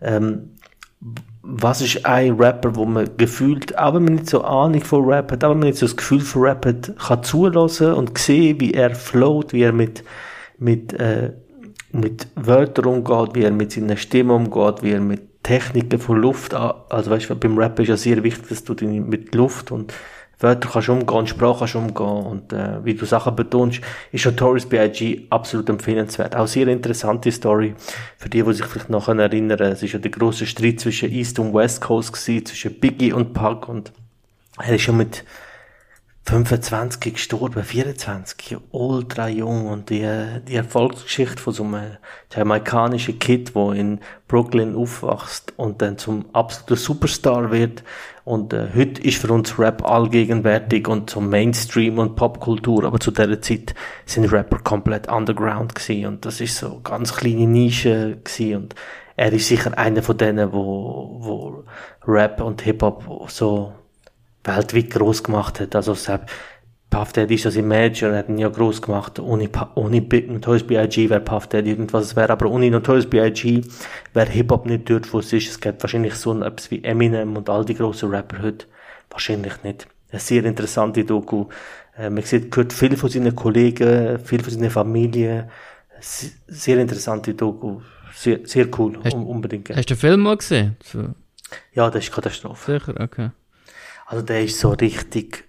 ähm, 0.00 0.50
was 1.42 1.80
ist 1.80 2.04
ein 2.04 2.34
Rapper, 2.40 2.74
wo 2.74 2.84
man 2.84 3.08
gefühlt, 3.16 3.78
auch 3.78 3.94
wenn 3.94 4.04
man 4.04 4.14
nicht 4.14 4.28
so 4.30 4.42
Ahnung 4.42 4.82
von 4.82 5.04
Rap 5.04 5.30
hat, 5.30 5.44
auch 5.44 5.50
wenn 5.50 5.58
man 5.60 5.68
nicht 5.68 5.78
so 5.78 5.86
das 5.86 5.96
Gefühl 5.96 6.20
von 6.20 6.42
Rap 6.42 6.66
hat, 6.66 6.92
kann 6.98 7.22
zulassen 7.22 7.92
und 7.92 8.16
sehen, 8.18 8.60
wie 8.60 8.72
er 8.72 8.94
float, 8.94 9.52
wie 9.52 9.62
er 9.62 9.72
mit, 9.72 10.02
mit, 10.58 10.92
äh, 10.94 11.32
mit 11.92 12.26
Wörtern 12.34 12.86
umgeht, 12.86 13.34
wie 13.34 13.42
er 13.44 13.52
mit 13.52 13.70
seiner 13.72 13.96
Stimme 13.96 14.32
umgeht, 14.34 14.82
wie 14.82 14.90
er 14.92 15.00
mit 15.00 15.25
Techniken 15.46 16.00
von 16.00 16.16
Luft, 16.20 16.54
a- 16.54 16.84
also 16.88 17.10
weißt 17.12 17.30
du, 17.30 17.36
beim 17.36 17.56
Rap 17.56 17.78
ist 17.78 17.88
ja 17.88 17.96
sehr 17.96 18.22
wichtig, 18.24 18.48
dass 18.48 18.64
du 18.64 18.74
dich 18.74 18.88
mit 18.88 19.32
Luft 19.34 19.70
und 19.70 19.94
Wörter 20.40 20.68
kannst 20.68 20.88
umgehen, 20.88 21.26
Sprache 21.28 21.60
kannst 21.60 21.76
umgehen 21.76 22.26
und 22.26 22.52
äh, 22.52 22.84
wie 22.84 22.94
du 22.94 23.06
Sachen 23.06 23.36
betonst, 23.36 23.80
ist 24.12 24.26
Notorious 24.26 24.66
B.I.G. 24.66 25.28
absolut 25.30 25.68
empfehlenswert. 25.70 26.34
Auch 26.34 26.48
sehr 26.48 26.66
interessante 26.68 27.30
Story 27.30 27.74
für 28.18 28.28
die, 28.28 28.42
die 28.42 28.52
sich 28.52 28.66
vielleicht 28.66 28.90
noch 28.90 29.08
erinnern. 29.08 29.60
Es 29.60 29.82
ist 29.84 29.92
ja 29.92 29.98
der 30.00 30.10
große 30.10 30.44
Streit 30.46 30.80
zwischen 30.80 31.10
East 31.12 31.38
und 31.38 31.54
West 31.54 31.80
Coast 31.80 32.12
gewesen, 32.12 32.44
zwischen 32.46 32.74
Biggie 32.80 33.12
und 33.12 33.32
Pac 33.32 33.68
und 33.68 33.92
er 34.58 34.74
ist 34.74 34.82
schon 34.82 34.96
mit 34.96 35.24
25 36.26 37.14
gestorben, 37.14 37.62
24, 37.62 38.56
ultra 38.72 39.28
jung. 39.28 39.68
Und 39.68 39.90
die, 39.90 40.04
die 40.48 40.56
Erfolgsgeschichte 40.56 41.40
von 41.40 41.52
so 41.52 41.62
einem 41.62 41.98
jamaikanischen 42.34 43.20
Kid, 43.20 43.54
wo 43.54 43.70
in 43.70 44.00
Brooklyn 44.26 44.74
aufwächst 44.74 45.52
und 45.56 45.80
dann 45.80 45.98
zum 45.98 46.26
absoluten 46.32 46.82
Superstar 46.82 47.52
wird. 47.52 47.84
Und 48.24 48.52
äh, 48.52 48.66
heute 48.74 49.00
ist 49.02 49.18
für 49.18 49.32
uns 49.32 49.56
Rap 49.56 49.88
allgegenwärtig 49.88 50.88
und 50.88 51.10
so 51.10 51.20
Mainstream 51.20 52.00
und 52.00 52.16
Popkultur, 52.16 52.84
aber 52.84 52.98
zu 52.98 53.12
der 53.12 53.40
Zeit 53.40 53.76
sind 54.04 54.32
Rapper 54.32 54.58
komplett 54.58 55.08
underground 55.08 55.76
gewesen. 55.76 56.06
Und 56.06 56.24
das 56.24 56.40
ist 56.40 56.56
so 56.56 56.80
ganz 56.82 57.14
kleine 57.14 57.46
Nische 57.46 58.18
gewesen. 58.24 58.56
Und 58.56 58.74
er 59.14 59.32
ist 59.32 59.46
sicher 59.46 59.78
einer 59.78 60.02
von 60.02 60.18
denen, 60.18 60.52
wo, 60.52 61.18
wo 61.20 61.64
Rap 62.04 62.40
und 62.40 62.62
Hip-Hop 62.62 63.30
so 63.30 63.72
weltweit 64.46 64.90
groß 64.90 65.22
gemacht 65.22 65.60
hat. 65.60 65.74
Also 65.74 65.94
selbst 65.94 66.28
Puff 66.90 67.12
Daddy 67.12 67.34
ist 67.34 67.44
das 67.44 67.56
im 67.56 67.68
Major, 67.68 68.14
hat 68.14 68.28
ihn 68.28 68.38
ja 68.38 68.48
groß 68.48 68.80
gemacht. 68.80 69.18
Ohne, 69.18 69.50
ohne 69.74 70.00
Notorious 70.00 70.66
B.I.G. 70.66 71.10
wäre 71.10 71.20
Puff 71.20 71.46
Daddy 71.48 71.70
irgendwas 71.70 72.14
wäre, 72.14 72.32
aber 72.32 72.46
ohne 72.50 72.70
Notorious 72.70 73.06
B.I.G. 73.06 73.62
wäre 74.14 74.30
Hip-Hop 74.30 74.66
nicht 74.66 74.88
dort, 74.88 75.12
wo 75.12 75.18
es 75.18 75.32
ist. 75.32 75.50
Es 75.50 75.60
gibt 75.60 75.82
wahrscheinlich 75.82 76.14
so 76.14 76.40
etwas 76.42 76.70
wie 76.70 76.82
Eminem 76.84 77.36
und 77.36 77.50
all 77.50 77.64
die 77.64 77.74
grossen 77.74 78.10
Rapper 78.10 78.40
heute. 78.40 78.66
Wahrscheinlich 79.10 79.62
nicht. 79.62 79.88
Eine 80.10 80.20
sehr 80.20 80.44
interessante 80.44 81.04
Doku. 81.04 81.46
Äh, 81.98 82.10
man 82.10 82.22
sieht, 82.22 82.50
gehört 82.50 82.72
viel 82.72 82.96
von 82.96 83.10
seinen 83.10 83.34
Kollegen, 83.34 84.18
viel 84.20 84.42
von 84.42 84.52
seiner 84.52 84.70
Familie. 84.70 85.50
Sehr 86.00 86.78
interessante 86.78 87.34
Doku. 87.34 87.80
Sehr, 88.14 88.40
sehr 88.44 88.68
cool. 88.78 88.98
Hast, 89.04 89.14
unbedingt. 89.14 89.68
Hast 89.70 89.90
du 89.90 89.94
den 89.94 90.00
Film 90.00 90.20
mal 90.20 90.36
gesehen? 90.36 90.76
So. 90.82 91.14
Ja, 91.72 91.90
das 91.90 92.04
ist 92.04 92.12
Katastrophe. 92.12 92.78
Sicher, 92.78 92.94
okay. 93.00 93.30
Also 94.06 94.24
der 94.24 94.44
ist 94.44 94.60
so 94.60 94.70
richtig, 94.70 95.48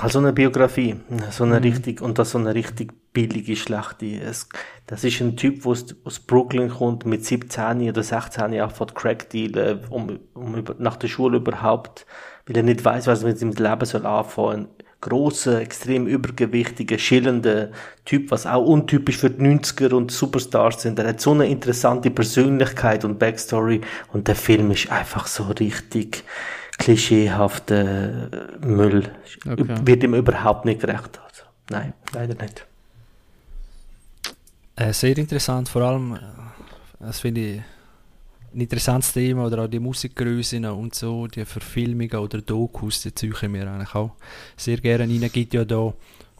also 0.00 0.20
eine 0.20 0.32
Biografie, 0.32 1.00
so 1.30 1.42
eine 1.42 1.56
mhm. 1.56 1.62
richtig, 1.64 2.00
und 2.00 2.18
das 2.18 2.30
so 2.30 2.38
eine 2.38 2.54
richtig 2.54 2.92
billige, 3.12 3.56
schlechte. 3.56 4.06
Es, 4.20 4.48
das 4.86 5.02
ist 5.02 5.20
ein 5.20 5.36
Typ, 5.36 5.62
der 5.62 5.72
aus, 5.72 5.86
aus 6.04 6.20
Brooklyn 6.20 6.68
kommt, 6.68 7.06
mit 7.06 7.24
17 7.24 7.88
oder 7.88 8.04
16 8.04 8.60
anfängt 8.60 8.94
Crack 8.94 9.30
dealen, 9.30 9.84
um, 9.90 10.20
um 10.34 10.54
über, 10.54 10.76
nach 10.78 10.96
der 10.96 11.08
Schule 11.08 11.38
überhaupt, 11.38 12.06
weil 12.46 12.56
er 12.56 12.62
nicht 12.62 12.84
weiß, 12.84 13.08
was 13.08 13.24
mit 13.24 13.36
seinem 13.36 13.52
Leben 13.52 13.84
soll 13.84 14.06
anfangen. 14.06 14.68
Großer, 15.04 15.60
extrem 15.60 16.06
übergewichtiger, 16.06 16.96
schillender 16.96 17.68
Typ, 18.06 18.30
was 18.30 18.46
auch 18.46 18.64
untypisch 18.64 19.18
für 19.18 19.28
die 19.28 19.44
90er 19.44 19.92
und 19.92 20.10
Superstars 20.10 20.80
sind. 20.80 20.98
Er 20.98 21.08
hat 21.08 21.20
so 21.20 21.32
eine 21.32 21.46
interessante 21.46 22.10
Persönlichkeit 22.10 23.04
und 23.04 23.18
Backstory 23.18 23.82
und 24.14 24.28
der 24.28 24.34
Film 24.34 24.70
ist 24.70 24.90
einfach 24.90 25.26
so 25.26 25.42
richtig, 25.44 26.24
klischeehafter 26.78 28.30
Müll. 28.62 29.10
Okay. 29.46 29.74
Wird 29.84 30.02
ihm 30.04 30.14
überhaupt 30.14 30.64
nicht 30.64 30.80
gerecht. 30.80 31.20
Also, 31.22 31.42
nein, 31.68 31.92
leider 32.14 32.42
nicht. 32.42 32.66
Äh, 34.76 34.94
sehr 34.94 35.18
interessant, 35.18 35.68
vor 35.68 35.82
allem, 35.82 36.14
äh, 36.14 36.18
das 36.98 37.20
finde 37.20 37.40
ich 37.42 37.62
ein 38.54 38.60
interessantes 38.60 39.12
Thema, 39.12 39.46
oder 39.46 39.64
auch 39.64 39.68
die 39.68 39.80
Musikgrößen 39.80 40.64
und 40.66 40.94
so, 40.94 41.26
die 41.26 41.44
Verfilmungen 41.44 42.16
oder 42.16 42.40
Dokus, 42.40 43.02
die 43.02 43.14
ziehe 43.14 43.48
mir 43.48 43.70
eigentlich 43.70 43.94
auch 43.94 44.12
sehr 44.56 44.78
gerne 44.78 45.04
rein. 45.04 45.30
Gibt 45.32 45.54
ja 45.54 45.64
da 45.64 45.92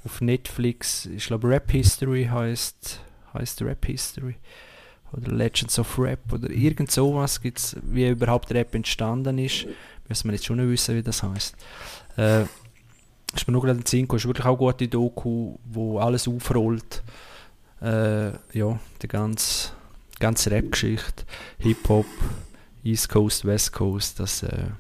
auf 0.05 0.21
Netflix, 0.21 1.07
ich 1.07 1.27
glaube 1.27 1.49
Rap 1.49 1.71
History 1.71 2.29
heißt, 2.31 3.01
heißt 3.33 3.63
Rap 3.63 3.87
History 3.87 4.37
oder 5.13 5.33
Legends 5.33 5.79
of 5.79 5.99
Rap 5.99 6.33
oder 6.33 6.51
irgend 6.51 6.91
sowas 6.91 7.41
gibt 7.41 7.59
es, 7.59 7.77
wie 7.83 8.09
überhaupt 8.09 8.53
Rap 8.53 8.75
entstanden 8.75 9.39
ist 9.39 9.67
müssen 10.09 10.29
wir 10.29 10.35
jetzt 10.35 10.45
schon 10.45 10.57
nicht 10.57 10.69
wissen, 10.69 10.97
wie 10.97 11.03
das 11.03 11.23
heißt. 11.23 11.57
Äh, 12.17 12.43
ist 12.43 13.47
mir 13.47 13.53
nur 13.53 13.63
gerade 13.63 13.79
in 13.79 13.85
den 13.85 13.87
Sinn 13.87 14.07
ist 14.07 14.27
wirklich 14.27 14.47
auch 14.47 14.59
eine 14.59 14.73
gute 14.73 14.89
Doku, 14.89 15.57
wo 15.65 15.99
alles 15.99 16.29
aufrollt. 16.29 17.03
Äh, 17.81 18.31
ja, 18.57 18.79
die 19.03 19.09
ganze, 19.09 19.73
ganze 20.25 20.51
Rap-Geschichte, 20.51 21.25
Hip-Hop, 21.59 22.07
East 22.83 23.09
Coast, 23.09 23.45
West 23.45 23.73
Coast, 23.73 24.21
das 24.21 24.43
äh, 24.43 24.71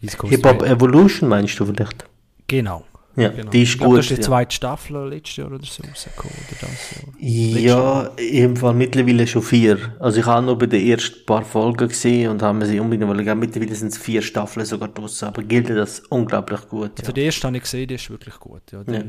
Hip-Hop 0.00 0.62
Evolution 0.62 1.28
meinst 1.28 1.58
du 1.58 1.66
vielleicht? 1.66 2.04
Genau. 2.46 2.84
Ja, 3.16 3.28
genau. 3.28 3.50
die 3.50 3.62
ist 3.62 3.74
ich 3.74 3.78
gut. 3.78 3.98
Das 3.98 4.06
ist 4.06 4.18
die 4.18 4.22
ja. 4.22 4.28
zweite 4.28 4.54
Staffel 4.54 5.08
letztes 5.08 5.36
Jahr 5.36 5.48
oder 5.48 5.58
so 5.64 5.82
rausgekommen. 5.82 6.36
Oder 6.36 6.68
das, 6.70 7.62
ja, 7.62 8.02
im 8.16 8.56
Fall 8.56 8.74
mittlerweile 8.74 9.26
schon 9.26 9.42
vier. 9.42 9.78
Also 9.98 10.20
ich 10.20 10.26
habe 10.26 10.46
nur 10.46 10.56
bei 10.56 10.66
den 10.66 10.86
ersten 10.86 11.26
paar 11.26 11.44
Folgen 11.44 11.88
gesehen 11.88 12.30
und 12.30 12.42
haben 12.42 12.64
sie 12.64 12.78
unbedingt 12.78 13.10
gesehen. 13.10 13.38
Mittlerweile 13.38 13.74
sind 13.74 13.88
es 13.88 13.98
vier 13.98 14.22
Staffeln 14.22 14.64
sogar 14.64 14.88
draussen, 14.88 15.26
aber 15.26 15.42
gilt 15.42 15.70
das 15.70 16.00
unglaublich 16.08 16.68
gut. 16.68 16.92
Ja. 17.02 17.12
Die 17.12 17.20
erste 17.22 17.46
habe 17.48 17.56
ich 17.56 17.64
gesehen, 17.64 17.88
die 17.88 17.96
ist 17.96 18.08
wirklich 18.08 18.38
gut. 18.38 18.62
Ja, 18.70 18.82
ja. 18.86 19.02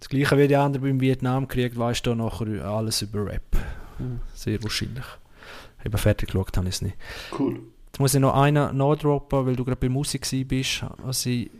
Das 0.00 0.08
gleiche 0.08 0.38
wie 0.38 0.48
die 0.48 0.56
anderen 0.56 0.86
beim 0.86 1.00
Vietnamkrieg, 1.00 1.78
weißt 1.78 2.06
du 2.06 2.14
nachher 2.14 2.64
alles 2.64 3.02
über 3.02 3.26
Rap. 3.26 3.56
Sehr 4.34 4.62
wahrscheinlich. 4.62 5.04
Eben 5.84 5.98
fertig 5.98 6.28
geschaut 6.30 6.56
habe 6.56 6.68
ich 6.68 6.76
es 6.76 6.82
nicht. 6.82 6.96
Cool. 7.38 7.60
Jetzt 7.86 7.98
muss 7.98 8.14
ich 8.14 8.20
noch 8.20 8.34
einen 8.34 8.76
nachdroppen, 8.76 9.46
weil 9.46 9.56
du 9.56 9.64
gerade 9.64 9.80
bei 9.80 9.88
Musik 9.88 10.26
bist. 10.46 10.84
Was 10.98 11.26
ich 11.26 11.50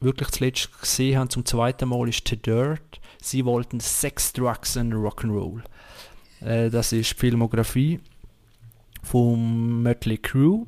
wirklich 0.00 0.28
zuletzt 0.30 0.80
gesehen 0.80 1.18
habe, 1.18 1.28
zum 1.28 1.44
zweiten 1.44 1.88
Mal, 1.88 2.08
ist 2.08 2.26
The 2.28 2.36
Dirt. 2.36 3.00
Sie 3.22 3.44
wollten 3.44 3.80
Sex, 3.80 4.32
Drugs 4.32 4.76
and 4.76 4.92
Rock'n'Roll. 4.94 5.62
Äh, 6.40 6.70
das 6.70 6.92
ist 6.92 7.12
die 7.12 7.18
Filmografie 7.18 8.00
vom 9.02 9.82
Mötley 9.82 10.18
Crew. 10.18 10.66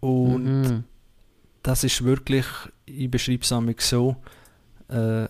Und 0.00 0.62
mhm. 0.62 0.84
das 1.62 1.84
ist 1.84 2.04
wirklich, 2.04 2.46
ich 2.84 3.10
beschreibe 3.10 3.42
es 3.42 3.88
so, 3.88 4.16
äh, 4.88 5.24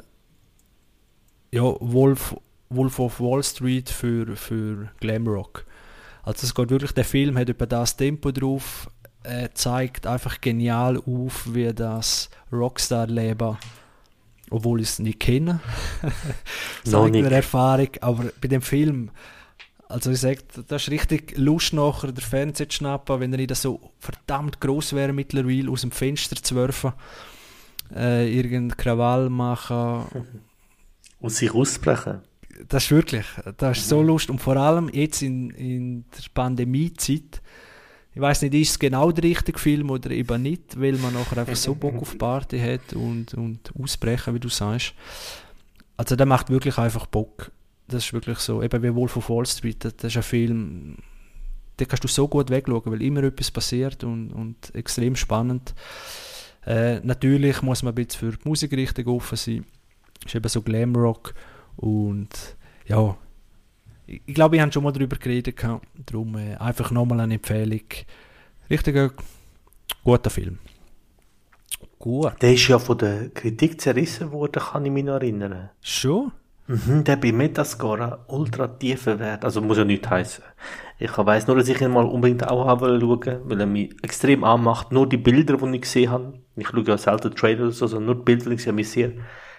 ja, 1.52 1.62
Wolf, 1.80 2.36
Wolf 2.70 2.98
of 2.98 3.20
Wall 3.20 3.42
Street 3.42 3.88
für, 3.88 4.36
für 4.36 4.88
Glamrock. 5.00 5.64
Also 6.22 6.44
es 6.44 6.54
geht 6.54 6.70
wirklich, 6.70 6.92
der 6.92 7.04
Film 7.04 7.38
hat 7.38 7.48
über 7.48 7.66
das 7.66 7.96
Tempo 7.96 8.32
drauf, 8.32 8.88
äh, 9.22 9.48
zeigt 9.54 10.06
einfach 10.06 10.40
genial 10.40 10.98
auf, 10.98 11.54
wie 11.54 11.72
das 11.72 12.30
Rockstar-Leben, 12.52 13.56
obwohl 14.50 14.80
ich 14.80 14.88
es 14.88 14.98
nicht 14.98 15.20
kenne, 15.20 15.60
zeigt 16.84 17.16
eine 17.16 17.30
Erfahrung, 17.30 17.90
aber 18.00 18.24
bei 18.40 18.48
dem 18.48 18.62
Film, 18.62 19.10
also 19.88 20.10
ich 20.10 20.20
sage, 20.20 20.40
das 20.66 20.82
ist 20.82 20.90
richtig 20.90 21.38
Lust 21.38 21.72
nachher, 21.72 22.10
der 22.10 22.24
Fernseher 22.24 22.68
zu 22.68 22.76
schnappen, 22.76 23.20
wenn 23.20 23.32
er 23.32 23.38
nicht 23.38 23.54
so 23.54 23.92
verdammt 24.00 24.60
groß 24.60 24.94
wäre 24.94 25.12
mittlerweile, 25.12 25.70
aus 25.70 25.82
dem 25.82 25.92
Fenster 25.92 26.36
zu 26.36 26.56
werfen, 26.56 26.92
äh, 27.94 28.28
irgendeinen 28.28 28.76
Krawall 28.76 29.30
machen. 29.30 30.06
Und 31.20 31.30
sich 31.30 31.54
ausbrechen. 31.54 32.22
Das 32.68 32.84
ist 32.84 32.90
wirklich, 32.90 33.26
das 33.56 33.78
ist 33.78 33.88
so 33.88 34.00
mhm. 34.00 34.06
Lust 34.08 34.30
und 34.30 34.40
vor 34.40 34.56
allem 34.56 34.88
jetzt 34.92 35.22
in, 35.22 35.50
in 35.50 36.04
der 36.10 36.22
Pandemiezeit, 36.32 37.42
ich 38.14 38.20
weiß 38.20 38.42
nicht, 38.42 38.54
ist 38.54 38.70
es 38.70 38.78
genau 38.78 39.12
der 39.12 39.24
richtige 39.24 39.58
Film 39.58 39.90
oder 39.90 40.10
eben 40.10 40.42
nicht, 40.42 40.80
weil 40.80 40.94
man 40.94 41.12
nachher 41.12 41.38
einfach 41.38 41.56
so 41.56 41.74
Bock 41.74 41.96
auf 41.96 42.16
Party 42.16 42.58
hat 42.58 42.94
und, 42.94 43.34
und 43.34 43.70
ausbrechen, 43.78 44.34
wie 44.34 44.40
du 44.40 44.48
sagst. 44.48 44.94
Also 45.98 46.16
der 46.16 46.24
macht 46.24 46.48
wirklich 46.48 46.78
einfach 46.78 47.06
Bock. 47.06 47.50
Das 47.88 48.06
ist 48.06 48.12
wirklich 48.14 48.38
so, 48.38 48.62
eben 48.62 48.82
wie 48.82 48.94
Wolf 48.94 49.16
of 49.16 49.28
Wall 49.28 49.44
Street, 49.44 49.84
das, 49.84 49.96
das 49.96 50.12
ist 50.12 50.16
ein 50.16 50.22
Film, 50.22 50.96
den 51.78 51.88
kannst 51.88 52.04
du 52.04 52.08
so 52.08 52.26
gut 52.26 52.48
wegschauen, 52.48 52.86
weil 52.86 53.02
immer 53.02 53.22
etwas 53.22 53.50
passiert 53.50 54.02
und, 54.02 54.32
und 54.32 54.74
extrem 54.74 55.14
spannend. 55.14 55.74
Äh, 56.64 57.00
natürlich 57.00 57.62
muss 57.62 57.82
man 57.82 57.92
ein 57.92 58.06
bisschen 58.06 58.30
für 58.30 58.36
die 58.36 58.48
Musikrichtung 58.48 59.06
offen 59.08 59.36
sein. 59.36 59.64
Ist 60.24 60.34
eben 60.34 60.48
so 60.48 60.62
Glamrock 60.62 61.34
und 61.76 62.56
ja, 62.86 63.16
ich 64.06 64.34
glaube, 64.34 64.56
ich 64.56 64.62
habe 64.62 64.72
schon 64.72 64.84
mal 64.84 64.92
darüber 64.92 65.16
geredet. 65.16 65.60
Darum 66.06 66.36
äh, 66.36 66.54
einfach 66.56 66.90
nochmal 66.90 67.20
eine 67.20 67.34
Empfehlung. 67.34 67.80
Richtig 68.70 69.12
guter 70.04 70.30
Film. 70.30 70.58
Gut. 71.98 72.40
Der 72.40 72.52
ist 72.52 72.68
ja 72.68 72.78
von 72.78 72.98
der 72.98 73.30
Kritik 73.30 73.80
zerrissen 73.80 74.30
worden, 74.30 74.62
kann 74.62 74.84
ich 74.84 74.92
mich 74.92 75.04
noch 75.04 75.14
erinnern. 75.14 75.70
Schon? 75.80 76.32
Mhm, 76.68 77.04
der 77.04 77.16
bei 77.16 77.32
Metascore 77.32 78.24
ultra 78.28 78.66
tiefen 78.66 79.18
Wert, 79.18 79.44
also 79.44 79.60
muss 79.60 79.78
ja 79.78 79.84
nichts 79.84 80.08
heißen. 80.08 80.44
Ich 80.98 81.16
weiss 81.16 81.46
nur, 81.46 81.56
dass 81.56 81.68
ich 81.68 81.80
ihn 81.80 81.92
mal 81.92 82.04
unbedingt 82.04 82.46
auch 82.46 82.66
haben 82.66 83.00
schauen 83.00 83.40
weil 83.44 83.60
er 83.60 83.66
mich 83.66 83.94
extrem 84.02 84.42
anmacht. 84.44 84.92
Nur 84.92 85.08
die 85.08 85.16
Bilder, 85.16 85.56
die 85.56 85.76
ich 85.76 85.82
gesehen 85.82 86.10
habe, 86.10 86.32
ich 86.56 86.68
schaue 86.68 86.84
ja 86.84 86.98
selten 86.98 87.34
Trailers, 87.34 87.82
also 87.82 88.00
nur 88.00 88.16
die 88.16 88.22
Bilder, 88.22 88.54
die 88.54 88.72
mich 88.72 88.90
sehr 88.90 89.12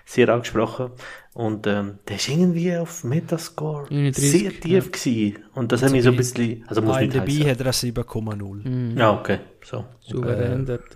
sehr 0.08 0.30
angesprochen. 0.30 0.92
Und 1.34 1.68
ähm, 1.68 2.00
der 2.08 2.16
ist 2.16 2.30
irgendwie 2.30 2.76
auf 2.78 3.04
Metascore 3.04 3.88
30, 3.90 4.16
sehr 4.32 4.50
tief 4.52 4.86
ja. 4.86 4.92
gewesen. 4.92 5.44
Und 5.54 5.72
das 5.72 5.84
hat 5.84 5.92
mich 5.92 6.04
so 6.04 6.10
ein 6.10 6.16
bisschen... 6.16 6.64
Also 6.68 6.82
muss 6.82 6.98
nicht 7.00 7.14
dabei 7.14 7.52
hat 7.52 7.60
er 7.60 7.72
7,0. 7.74 8.68
Mhm. 8.68 8.98
Ja, 8.98 9.12
okay. 9.20 9.40
So. 9.64 9.86
Souverän 10.00 10.64
äh, 10.64 10.66
dort. 10.66 10.96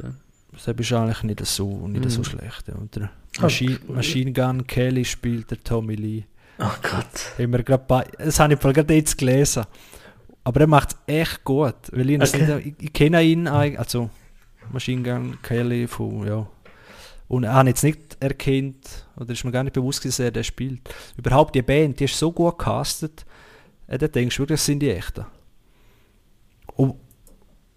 das 0.54 0.68
ist 0.68 0.94
eigentlich 0.94 1.24
nicht 1.24 1.46
so, 1.46 1.88
nicht 1.88 2.10
so 2.10 2.20
Mhm. 2.22 2.24
schlecht. 2.24 2.68
Ja. 2.70 2.76
Und 2.76 2.96
der 2.96 3.12
Machine, 3.42 3.80
Machine 3.88 4.32
Gun 4.32 4.66
Kelly 4.66 5.06
spielt 5.06 5.52
der 5.52 5.62
Tommy 5.62 5.96
Lee. 5.96 6.24
Oh 6.60 6.72
Gott. 6.82 7.38
Haben 7.38 7.52
wir 7.52 7.64
grad 7.64 7.88
bei, 7.88 8.06
das 8.18 8.40
habe 8.40 8.54
ich 8.54 8.60
gerade 8.60 8.94
jetzt 8.94 9.18
gelesen. 9.18 9.66
Aber 10.44 10.62
er 10.62 10.68
macht 10.68 10.94
es 11.08 11.14
echt 11.14 11.44
gut. 11.44 11.76
Weil 11.92 12.10
ich, 12.10 12.22
Okay. 12.22 12.46
nicht, 12.46 12.66
ich, 12.80 12.86
ich 12.86 12.94
kenne 12.94 13.22
ihn 13.22 13.48
eigentlich, 13.48 13.78
also 13.78 14.10
Machine 14.72 15.04
Gun 15.04 15.38
Kelly 15.44 15.86
von, 15.88 16.26
ja. 16.26 16.48
Und 17.32 17.46
er 17.46 17.54
hat 17.54 17.68
jetzt 17.68 17.86
nicht 17.86 18.18
erkannt, 18.20 19.06
oder 19.16 19.32
ist 19.32 19.46
mir 19.46 19.52
gar 19.52 19.64
nicht 19.64 19.72
bewusst 19.72 20.04
dass 20.04 20.20
er 20.20 20.32
den 20.32 20.44
spielt. 20.44 20.82
Überhaupt 21.16 21.56
die 21.56 21.62
Band, 21.62 21.98
die 21.98 22.04
ist 22.04 22.20
so 22.20 22.30
gut 22.30 22.58
gecastet, 22.58 23.26
äh, 23.88 23.98
da 23.98 24.10
denkst 24.10 24.36
du 24.36 24.42
wirklich, 24.42 24.60
das 24.60 24.66
sind 24.66 24.82
die 24.82 24.90
Echten. 24.90 25.26
Ob, 26.76 27.00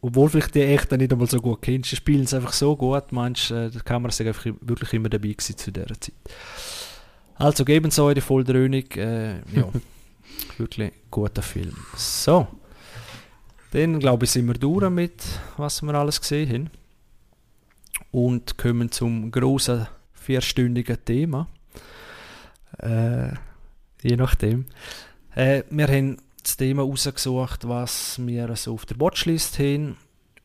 obwohl 0.00 0.28
vielleicht 0.28 0.57
die 0.57 0.62
Echten 0.62 0.96
nicht 0.96 1.12
einmal 1.12 1.28
so 1.28 1.40
gut 1.40 1.62
kennst, 1.62 1.92
die 1.92 1.94
spielen 1.94 2.24
es 2.24 2.34
einfach 2.34 2.52
so 2.52 2.74
gut, 2.74 3.12
meinst 3.12 3.50
du, 3.50 3.55
äh, 3.55 3.70
die 3.70 3.78
Kamera 3.78 4.09
ist 4.09 4.20
einfach 4.22 4.44
wirklich 4.61 4.92
immer 4.92 5.09
dabei 5.09 5.28
gewesen 5.28 5.57
zu 5.57 5.70
dieser 5.70 6.00
Zeit. 6.00 6.14
Also 7.36 7.64
geben 7.64 7.92
Sie 7.92 8.02
euch 8.02 8.16
die 8.16 8.22
Volldröhnung, 8.22 8.90
äh, 8.96 9.34
ja, 9.55 9.68
wirklich 10.59 10.90
guter 11.12 11.42
Film. 11.42 11.76
So, 11.94 12.48
dann 13.70 14.00
glaube 14.00 14.24
ich 14.24 14.32
sind 14.32 14.48
wir 14.48 14.55
durch 14.55 14.90
mit, 14.90 15.22
was 15.57 15.80
wir 15.80 15.94
alles 15.94 16.20
gesehen 16.20 16.52
haben. 16.52 16.84
Und 18.15 18.59
kommen 18.59 18.93
zum 18.93 19.33
großen 19.33 19.89
vierstündigen 20.12 21.05
Thema. 21.05 21.49
Äh, 22.79 23.31
je 24.03 24.15
nachdem. 24.15 24.67
Äh, 25.35 25.65
wir 25.69 25.89
haben 25.89 26.19
das 26.41 26.57
Thema 26.57 26.83
rausgesucht, 26.83 27.67
was 27.67 28.25
wir 28.25 28.55
so 28.55 28.75
auf 28.75 28.87
der 28.87 29.01
Watchlist 29.01 29.59
haben. 29.59 29.97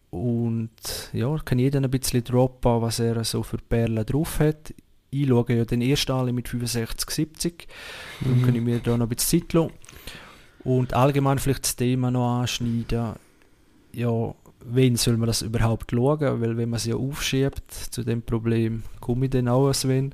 Und 0.10 0.72
ja, 1.14 1.38
kann 1.46 1.60
jeder 1.60 1.80
ein 1.80 1.92
bisschen 1.92 2.24
droppen, 2.24 2.82
was 2.82 2.98
er 2.98 3.24
so 3.24 3.44
für 3.44 3.60
Perlen 3.60 4.04
drauf 4.04 4.40
hat. 4.40 4.74
Ich 5.12 5.28
schaue 5.28 5.54
ja 5.54 5.64
den 5.64 5.84
ersten 5.84 6.14
alle 6.14 6.34
mit 6.34 6.48
65, 6.48 7.08
70. 7.08 7.68
Dann 8.22 8.42
kann 8.42 8.56
ich 8.56 8.62
mir 8.64 8.80
da 8.80 8.98
noch 8.98 9.06
ein 9.06 9.16
bisschen 9.16 9.42
Zeit 9.42 9.54
lassen. 9.54 9.74
Und 10.64 10.96
allgemein 10.96 11.38
vielleicht 11.38 11.66
das 11.66 11.76
Thema 11.76 12.10
noch 12.10 12.40
anschneiden. 12.40 13.14
Ja, 13.94 14.34
wen 14.66 14.96
soll 14.96 15.18
man 15.18 15.28
das 15.28 15.42
überhaupt 15.42 15.92
schauen? 15.92 16.42
Weil 16.42 16.58
wenn 16.58 16.70
man 16.70 16.78
es 16.78 16.86
ja 16.86 16.96
aufschiebt 16.96 17.72
zu 17.72 18.04
dem 18.04 18.22
Problem, 18.22 18.84
komme 19.00 19.26
ich 19.26 19.32
dann 19.32 19.48
auch 19.48 19.72
Sven. 19.74 20.14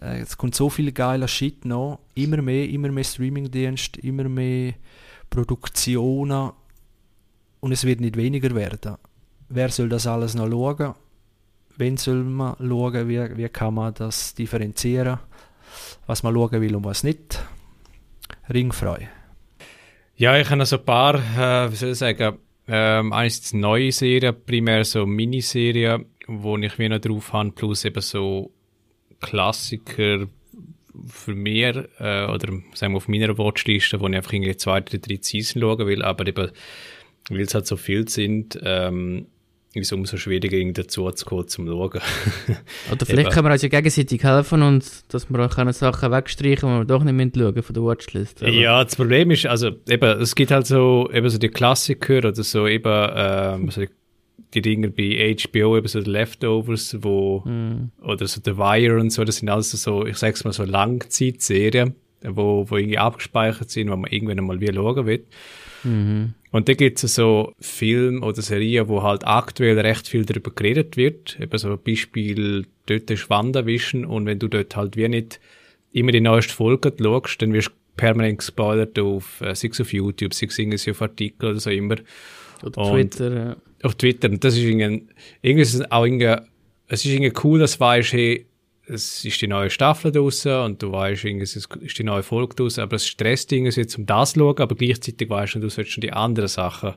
Äh, 0.00 0.20
es 0.20 0.36
kommt 0.36 0.54
so 0.54 0.70
viel 0.70 0.92
geiler 0.92 1.28
Shit 1.28 1.64
noch. 1.64 2.00
Immer 2.14 2.42
mehr, 2.42 2.68
immer 2.68 2.90
mehr 2.90 3.04
Streamingdienst, 3.04 3.98
immer 3.98 4.28
mehr 4.28 4.74
Produktionen. 5.30 6.52
Und 7.60 7.72
es 7.72 7.84
wird 7.84 8.00
nicht 8.00 8.16
weniger 8.16 8.54
werden. 8.54 8.96
Wer 9.48 9.70
soll 9.70 9.88
das 9.88 10.06
alles 10.06 10.34
noch 10.34 10.48
schauen? 10.48 10.94
Wen 11.76 11.96
soll 11.96 12.24
man 12.24 12.56
schauen? 12.58 13.08
Wie, 13.08 13.36
wie 13.36 13.48
kann 13.48 13.74
man 13.74 13.94
das 13.94 14.34
differenzieren? 14.34 15.18
Was 16.06 16.22
man 16.22 16.34
schauen 16.34 16.60
will 16.60 16.76
und 16.76 16.84
was 16.84 17.02
nicht? 17.02 17.42
Ringfrei. 18.52 19.08
Ja, 20.16 20.36
ich 20.36 20.50
habe 20.50 20.66
so 20.66 20.78
ein 20.78 20.84
paar, 20.84 21.14
äh, 21.14 21.70
wie 21.70 21.76
soll 21.76 21.90
ich 21.90 21.98
sagen, 21.98 22.38
ähm, 22.68 23.12
einerseits 23.12 23.54
neue 23.54 23.92
Serien, 23.92 24.36
primär 24.46 24.84
so 24.84 25.06
Miniserien, 25.06 26.04
wo 26.26 26.56
ich 26.58 26.78
mir 26.78 26.90
noch 26.90 27.00
drauf 27.00 27.32
habe, 27.32 27.52
plus 27.52 27.84
eben 27.84 28.02
so 28.02 28.52
Klassiker 29.20 30.26
für 31.06 31.34
mir, 31.34 31.88
äh, 31.98 32.26
oder 32.26 32.52
sagen 32.74 32.92
wir 32.92 32.98
auf 32.98 33.08
meiner 33.08 33.38
Watchliste, 33.38 34.00
wo 34.00 34.08
ich 34.08 34.16
einfach 34.16 34.32
irgendwie 34.32 34.56
zwei 34.56 34.78
oder 34.78 34.98
drei 34.98 35.18
Season 35.20 35.62
schauen 35.62 35.86
will, 35.86 36.02
aber 36.02 36.26
eben, 36.26 36.50
weil 37.30 37.40
es 37.40 37.54
halt 37.54 37.66
so 37.66 37.76
viel 37.76 38.08
sind, 38.08 38.58
ähm, 38.62 39.26
ist 39.74 39.92
umso 39.92 40.16
schwieriger, 40.16 40.56
irgendwie 40.56 40.82
dazu 40.82 41.10
zu 41.10 41.24
kommen, 41.26 41.46
zum 41.48 41.66
Schauen. 41.66 42.00
Oder 42.92 43.06
vielleicht 43.06 43.30
können 43.32 43.46
wir 43.46 43.52
uns 43.52 43.62
ja 43.62 43.68
gegenseitig 43.68 44.22
helfen 44.24 44.62
und 44.62 44.84
dass 45.12 45.30
wir 45.30 45.38
auch 45.44 45.72
Sachen 45.72 46.10
wegstreichen, 46.10 46.68
die 46.68 46.78
wir 46.78 46.84
doch 46.84 47.04
nicht 47.04 47.36
schauen 47.36 47.62
von 47.62 47.74
der 47.74 47.82
Watchlist. 47.84 48.42
oder? 48.42 48.50
Ja, 48.50 48.82
das 48.82 48.96
Problem 48.96 49.30
ist, 49.30 49.46
also 49.46 49.70
eben, 49.88 50.20
es 50.20 50.34
gibt 50.34 50.50
halt 50.50 50.66
so, 50.66 51.08
eben 51.12 51.28
so 51.28 51.38
die 51.38 51.48
Klassiker 51.48 52.18
oder 52.18 52.34
so 52.34 52.66
eben, 52.66 53.08
ähm, 53.14 53.70
so 53.70 53.82
die, 53.82 53.88
die 54.54 54.62
Dinger 54.62 54.88
bei 54.88 55.36
HBO, 55.38 55.76
eben 55.76 55.86
so 55.88 56.00
die 56.00 56.10
Leftovers, 56.10 56.96
wo, 57.02 57.42
Mhm. 57.44 57.90
oder 58.02 58.26
so 58.26 58.40
The 58.42 58.56
Wire 58.56 58.98
und 58.98 59.10
so, 59.10 59.22
das 59.24 59.36
sind 59.36 59.50
alles 59.50 59.70
so, 59.70 60.06
ich 60.06 60.16
sag's 60.16 60.44
mal 60.44 60.52
so 60.52 60.64
Langzeitserien, 60.64 61.94
wo, 62.24 62.64
wo 62.68 62.76
irgendwie 62.76 62.98
abgespeichert 62.98 63.70
sind, 63.70 63.90
wo 63.90 63.96
man 63.96 64.10
irgendwann 64.10 64.44
mal 64.44 64.60
wieder 64.60 64.72
schauen 64.74 65.06
will. 65.06 65.24
Mhm. 65.88 66.34
Und 66.50 66.68
da 66.68 66.74
gibt's 66.74 67.02
so 67.02 67.52
Filme 67.60 68.20
oder 68.24 68.40
Serien, 68.42 68.88
wo 68.88 69.02
halt 69.02 69.26
aktuell 69.26 69.78
recht 69.78 70.08
viel 70.08 70.24
darüber 70.24 70.50
geredet 70.50 70.96
wird. 70.96 71.38
Eben 71.40 71.58
so 71.58 71.70
ein 71.72 71.78
Beispiel, 71.84 72.66
dort 72.86 73.10
ist 73.10 73.28
WandaVision 73.28 74.04
und 74.06 74.26
wenn 74.26 74.38
du 74.38 74.48
dort 74.48 74.74
halt 74.76 74.96
wie 74.96 75.08
nicht 75.08 75.40
immer 75.92 76.12
die 76.12 76.20
neueste 76.20 76.52
Folge 76.54 76.92
schaust, 77.00 77.42
dann 77.42 77.52
wirst 77.52 77.68
du 77.68 77.72
permanent 77.96 78.38
gespoilert 78.38 78.98
auf, 78.98 79.40
äh, 79.40 79.54
sei 79.54 79.68
es 79.72 79.80
auf 79.80 79.92
YouTube, 79.92 80.32
sei 80.32 80.46
es 80.72 80.88
auf 80.88 81.02
Artikel 81.02 81.50
oder 81.50 81.60
so 81.60 81.70
immer, 81.70 81.96
Oder 82.64 82.78
Und- 82.82 82.92
Twitter. 83.12 83.36
Ja. 83.36 83.56
auf 83.82 83.94
Twitter. 83.96 84.28
Und 84.30 84.42
das 84.42 84.54
ist 84.56 84.62
irgendwie, 84.64 85.06
irgendwie 85.42 85.62
ist 85.62 85.74
es 85.74 85.90
auch 85.92 86.04
irgendwie, 86.04 86.34
es 86.88 87.04
ist 87.04 87.10
irgendwie 87.12 87.32
cool, 87.44 87.58
dass 87.60 87.74
du 87.74 87.80
weißt, 87.80 88.12
hey, 88.14 88.46
es 88.88 89.24
ist 89.24 89.40
die 89.40 89.48
neue 89.48 89.70
Staffel 89.70 90.12
draussen 90.12 90.52
und 90.52 90.82
du 90.82 90.92
weißt, 90.92 91.24
es 91.24 91.56
ist 91.56 91.98
die 91.98 92.04
neue 92.04 92.22
Folge 92.22 92.56
draussen, 92.56 92.80
aber 92.80 92.96
es 92.96 93.06
stresst 93.06 93.52
irgendwie 93.52 93.78
jetzt 93.78 93.98
um 93.98 94.06
das 94.06 94.32
zu 94.32 94.40
schauen, 94.40 94.58
aber 94.58 94.74
gleichzeitig 94.74 95.28
weißt 95.28 95.56
du, 95.56 95.60
du 95.60 95.68
sollst 95.68 95.92
schon 95.92 96.02
die 96.02 96.12
anderen 96.12 96.48
Sachen 96.48 96.94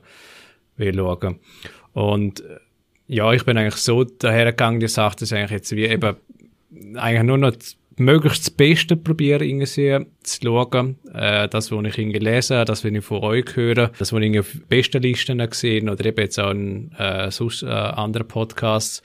schauen. 0.78 1.38
Und 1.92 2.40
äh, 2.40 2.58
ja, 3.08 3.32
ich 3.32 3.44
bin 3.44 3.58
eigentlich 3.58 3.76
so 3.76 4.04
dahergegangen, 4.04 4.80
die 4.80 4.88
Sache, 4.88 5.16
dass 5.20 5.32
ich 5.32 5.38
eigentlich 5.38 5.50
jetzt 5.50 5.76
wie 5.76 5.84
eben 5.84 6.16
eigentlich 6.96 7.22
nur 7.24 7.38
noch 7.38 7.52
möglichst 7.96 8.46
das 8.46 8.50
Beste 8.50 8.96
probieren, 8.96 9.42
irgendwie 9.42 10.06
zu 10.22 10.40
schauen. 10.42 10.98
Äh, 11.12 11.48
das, 11.48 11.70
was 11.70 11.84
ich 11.84 11.98
irgendwie 11.98 12.18
lese, 12.18 12.64
das, 12.64 12.84
was 12.84 12.92
ich 12.92 13.04
von 13.04 13.22
euch 13.22 13.54
höre, 13.54 13.88
das, 13.98 14.12
was 14.12 14.22
ich 14.22 14.38
auf 14.38 14.56
besten 14.68 15.02
Listen 15.02 15.38
gesehen 15.38 15.90
oder 15.90 16.04
eben 16.06 16.20
jetzt 16.20 16.40
auch 16.40 16.50
in 16.50 16.92
äh, 16.92 17.30
sonst, 17.30 17.62
äh, 17.62 17.66
anderen 17.66 18.28
Podcasts. 18.28 19.02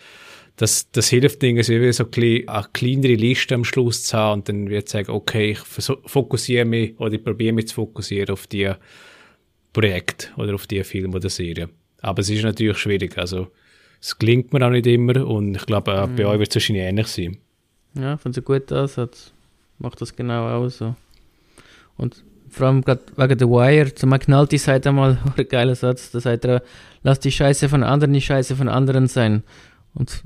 Das, 0.58 0.92
das 0.92 1.10
hilft 1.10 1.42
wie 1.44 1.62
so 1.64 1.72
ein 1.72 1.80
bisschen, 1.80 2.50
eine 2.50 2.68
kleinere 2.74 3.14
Liste 3.14 3.56
am 3.56 3.64
Schluss 3.64 4.04
zu 4.04 4.18
haben 4.18 4.40
und 4.40 4.50
dann 4.50 4.70
wird 4.70 4.90
sagen, 4.90 5.12
okay, 5.12 5.52
ich 5.52 5.60
fokussiere 5.60 6.66
mich 6.66 7.00
oder 7.00 7.14
ich 7.14 7.24
probiere 7.24 7.54
mich 7.54 7.68
zu 7.68 7.76
fokussieren 7.76 8.32
auf 8.32 8.48
die 8.48 8.72
Projekte 9.72 10.30
oder 10.36 10.56
auf 10.56 10.66
die 10.68 10.84
Filme 10.84 11.16
oder 11.16 11.30
Serien. 11.30 11.70
Aber 12.02 12.22
es 12.22 12.30
ist 12.30 12.44
natürlich 12.44 12.78
schwierig, 12.80 13.18
also 13.18 13.48
es 14.02 14.18
gelingt 14.18 14.54
mir 14.54 14.66
auch 14.66 14.72
nicht 14.72 14.88
immer 14.88 15.26
und 15.26 15.56
ich 15.56 15.66
glaube, 15.66 15.92
äh, 15.92 16.08
bei 16.08 16.26
euch 16.26 16.40
wird 16.40 16.50
es 16.50 16.56
wahrscheinlich 16.56 16.84
ähnlich 16.84 17.08
sein. 17.08 17.38
Ja, 17.94 18.18
von 18.18 18.34
so 18.34 18.42
gut 18.42 18.72
Ansatz. 18.72 19.32
Macht 19.80 20.02
das 20.02 20.16
genau 20.16 20.48
auch 20.48 20.70
so. 20.70 20.96
Und 21.98 22.24
vor 22.50 22.68
allem 22.68 22.82
gerade 22.84 23.02
wegen 23.16 23.38
der 23.38 23.50
Wire, 23.50 23.94
zum 23.94 24.10
McNulty 24.10 24.58
sagt 24.58 24.88
einmal, 24.88 25.18
ein 25.38 25.48
geiler 25.48 25.76
Satz, 25.76 26.12
da 26.12 26.20
sagt 26.20 26.46
er, 26.46 26.64
lass 27.04 27.20
die 27.20 27.32
Scheiße 27.32 27.70
von 27.70 27.84
anderen 27.84 28.14
die 28.14 28.22
Scheiße 28.22 28.56
von 28.56 28.70
anderen 28.70 29.08
sein. 29.08 29.44
Und 29.98 30.22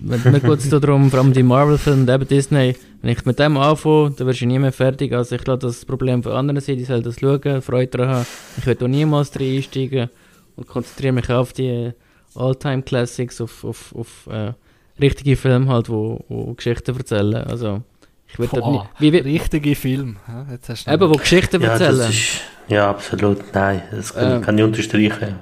wenn 0.00 0.32
mir 0.32 0.40
geht 0.40 0.58
es 0.60 0.68
darum, 0.70 1.10
vor 1.10 1.18
allem 1.20 1.32
die 1.32 1.42
Marvel-Filme, 1.42 2.12
eben 2.14 2.28
Disney, 2.28 2.76
wenn 3.02 3.10
ich 3.10 3.24
mit 3.24 3.38
dem 3.38 3.56
anfange, 3.56 4.12
dann 4.12 4.26
wirst 4.28 4.40
du 4.40 4.46
nie 4.46 4.58
mehr 4.58 4.72
fertig. 4.72 5.12
Also 5.12 5.34
ich 5.34 5.46
lasse 5.46 5.58
das 5.66 5.84
Problem 5.84 6.22
von 6.22 6.32
anderen 6.32 6.60
sein, 6.60 6.76
die 6.78 6.84
sollen 6.84 7.02
das 7.02 7.18
schauen, 7.18 7.60
Freude 7.60 7.88
daran 7.98 8.08
haben. 8.14 8.26
Ich 8.58 8.66
werde 8.66 8.84
auch 8.84 8.88
niemals 8.88 9.30
drin 9.32 9.56
einsteigen 9.56 10.08
und 10.56 10.68
konzentriere 10.68 11.12
mich 11.12 11.28
auf 11.30 11.52
die 11.52 11.90
All-Time-Classics, 12.36 13.40
auf, 13.40 13.64
auf, 13.64 13.94
auf 13.96 14.28
äh, 14.30 14.52
richtige 15.00 15.34
Filme 15.36 15.66
halt, 15.68 15.88
wo, 15.88 16.24
wo 16.28 16.54
Geschichten 16.54 16.96
erzählen. 16.96 17.34
Also 17.44 17.82
ich 18.28 18.38
würde 18.38 18.50
dort 18.60 18.64
Boah, 18.64 18.88
nie- 19.00 19.12
wie, 19.12 19.24
wie, 19.24 19.30
richtige 19.32 19.74
Film. 19.74 20.16
Ja, 20.28 20.46
jetzt 20.52 20.68
hast 20.68 20.86
du 20.86 20.92
eben, 20.92 21.08
wo 21.10 21.14
Geschichten 21.14 21.60
Ja, 21.62 21.70
erzählen. 21.70 21.98
das 21.98 22.10
ist, 22.10 22.40
ja, 22.68 22.88
absolut. 22.90 23.38
Nein, 23.52 23.82
das 23.90 24.14
kann, 24.14 24.32
Ähm. 24.36 24.42
kann 24.42 24.56
ich 24.58 24.64
unterstreichen. 24.64 25.34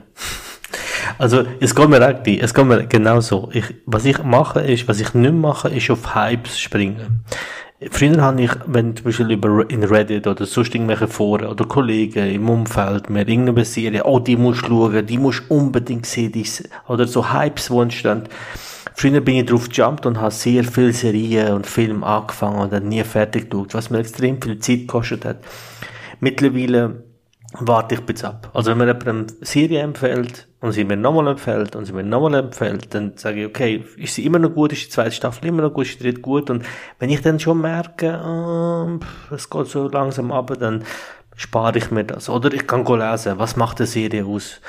Also, 1.16 1.44
es 1.60 1.74
geht 1.74 1.88
mir 1.88 2.02
eigentlich, 2.02 2.42
es 2.42 2.52
geht 2.52 2.66
mir 2.66 2.86
genau 2.86 3.20
so. 3.20 3.48
Ich, 3.52 3.64
was 3.86 4.04
ich 4.04 4.22
mache, 4.22 4.60
ist, 4.60 4.88
was 4.88 5.00
ich 5.00 5.14
nicht 5.14 5.34
mache, 5.34 5.68
ist 5.68 5.90
auf 5.90 6.14
Hypes 6.14 6.58
springen. 6.58 7.24
Früher 7.92 8.20
habe 8.20 8.42
ich, 8.42 8.50
wenn 8.66 8.96
zum 8.96 9.04
Beispiel 9.04 9.30
über 9.30 9.70
in 9.70 9.84
Reddit 9.84 10.26
oder 10.26 10.46
sonst 10.46 10.74
irgendwelche 10.74 11.06
Foren 11.06 11.46
oder 11.46 11.64
Kollegen 11.64 12.28
im 12.28 12.48
Umfeld 12.50 13.08
mir 13.08 13.20
irgendeine 13.28 13.64
Serie, 13.64 14.04
oh, 14.04 14.18
die 14.18 14.36
musst 14.36 14.62
du 14.62 14.90
schauen, 14.90 15.06
die 15.06 15.16
musst 15.16 15.44
du 15.48 15.54
unbedingt 15.54 16.04
sehen, 16.04 16.32
die, 16.32 16.44
oder 16.88 17.06
so 17.06 17.32
Hypes, 17.32 17.68
die 17.68 17.76
entstehen. 17.76 18.24
Früher 18.94 19.20
bin 19.20 19.36
ich 19.36 19.46
drauf 19.46 19.68
gejumpt 19.68 20.06
und 20.06 20.20
habe 20.20 20.32
sehr 20.32 20.64
viele 20.64 20.92
Serien 20.92 21.52
und 21.52 21.68
Filme 21.68 22.04
angefangen 22.04 22.58
und 22.58 22.72
dann 22.72 22.88
nie 22.88 23.04
fertig 23.04 23.48
geschaut, 23.48 23.74
was 23.74 23.90
mir 23.90 24.00
extrem 24.00 24.42
viel 24.42 24.58
Zeit 24.58 24.80
gekostet 24.80 25.24
hat. 25.24 25.36
Mittlerweile 26.18 27.04
warte 27.60 27.94
ich 27.94 28.00
bisschen 28.00 28.30
ab. 28.30 28.50
Also 28.54 28.72
wenn 28.72 28.78
mir 28.78 28.86
jemand 28.86 29.06
eine 29.06 29.26
Serie 29.42 29.82
empfiehlt 29.82 30.47
und 30.60 30.72
sie 30.72 30.84
mir 30.84 30.96
nochmal 30.96 31.28
empfiehlt 31.28 31.76
und 31.76 31.84
sie 31.84 31.92
mir 31.92 32.02
nochmal 32.02 32.34
empfiehlt, 32.34 32.92
dann 32.94 33.16
sage 33.16 33.40
ich, 33.40 33.46
okay, 33.46 33.84
ist 33.96 34.14
sie 34.14 34.26
immer 34.26 34.38
noch 34.38 34.54
gut, 34.54 34.72
ist 34.72 34.86
die 34.86 34.90
zweite 34.90 35.12
Staffel 35.12 35.46
immer 35.46 35.62
noch 35.62 35.72
gut, 35.72 35.86
ist 35.86 36.00
die 36.00 36.04
dritte 36.04 36.20
gut 36.20 36.50
und 36.50 36.64
wenn 36.98 37.10
ich 37.10 37.22
dann 37.22 37.38
schon 37.38 37.60
merke, 37.60 38.98
pff, 39.00 39.32
es 39.32 39.48
geht 39.48 39.66
so 39.66 39.88
langsam 39.88 40.32
ab, 40.32 40.52
dann 40.58 40.84
spare 41.36 41.78
ich 41.78 41.90
mir 41.90 42.04
das. 42.04 42.28
Oder 42.28 42.52
ich 42.52 42.66
kann 42.66 42.84
lesen, 42.84 43.38
was 43.38 43.56
macht 43.56 43.78
eine 43.78 43.86
Serie 43.86 44.24
aus? 44.26 44.60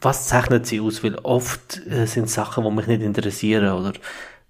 was 0.00 0.28
zeichnet 0.28 0.66
sie 0.66 0.80
aus? 0.80 1.02
Weil 1.02 1.16
oft 1.16 1.80
äh, 1.86 2.06
sind 2.06 2.28
Sachen, 2.28 2.64
die 2.64 2.70
mich 2.70 2.86
nicht 2.86 3.02
interessieren 3.02 3.72
oder 3.72 3.92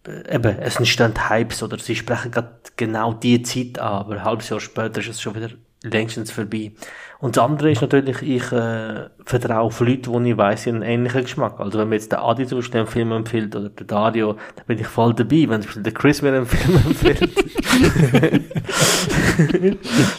äh, 0.07 0.34
eben, 0.34 0.59
es 0.59 0.76
entstehen 0.76 1.14
Hypes 1.28 1.62
oder 1.62 1.78
sie 1.78 1.96
sprechen 1.96 2.30
gerade 2.30 2.59
genau 2.76 3.12
die 3.14 3.42
Zeit 3.42 3.78
an, 3.78 3.92
aber 3.92 4.14
ein 4.14 4.24
halbes 4.24 4.49
Jahr 4.49 4.61
später 4.61 5.01
ist 5.01 5.09
es 5.09 5.20
schon 5.20 5.34
wieder 5.34 5.51
längstens 5.82 6.30
vorbei. 6.30 6.72
Und 7.21 7.37
das 7.37 7.45
andere 7.45 7.73
ist 7.73 7.81
natürlich, 7.81 8.23
ich 8.23 8.53
äh, 8.53 9.09
vertraue 9.25 9.62
auf 9.62 9.81
Leute, 9.81 10.11
die 10.11 10.31
ich 10.31 10.37
weiss, 10.37 10.62
sie 10.62 10.71
haben 10.71 10.77
einen 10.77 10.91
ähnlichen 10.91 11.23
Geschmack. 11.23 11.59
Also 11.59 11.81
wenn 11.81 11.89
mir 11.89 11.97
jetzt 11.97 12.12
der 12.12 12.23
Adi 12.23 12.47
zum 12.47 12.59
Beispiel 12.59 12.81
einen 12.81 12.89
Film 12.89 13.11
empfiehlt 13.11 13.57
oder 13.57 13.71
der 13.71 13.87
Dario, 13.87 14.37
dann 14.55 14.66
bin 14.66 14.79
ich 14.79 14.87
voll 14.87 15.14
dabei. 15.14 15.47
Wenn 15.49 15.61
zum 15.61 15.62
Beispiel 15.62 15.83
der 15.83 15.95
Chris 15.95 16.23
mir 16.23 16.29
einen 16.29 16.47
Film 16.47 16.77
empfiehlt, 16.87 17.29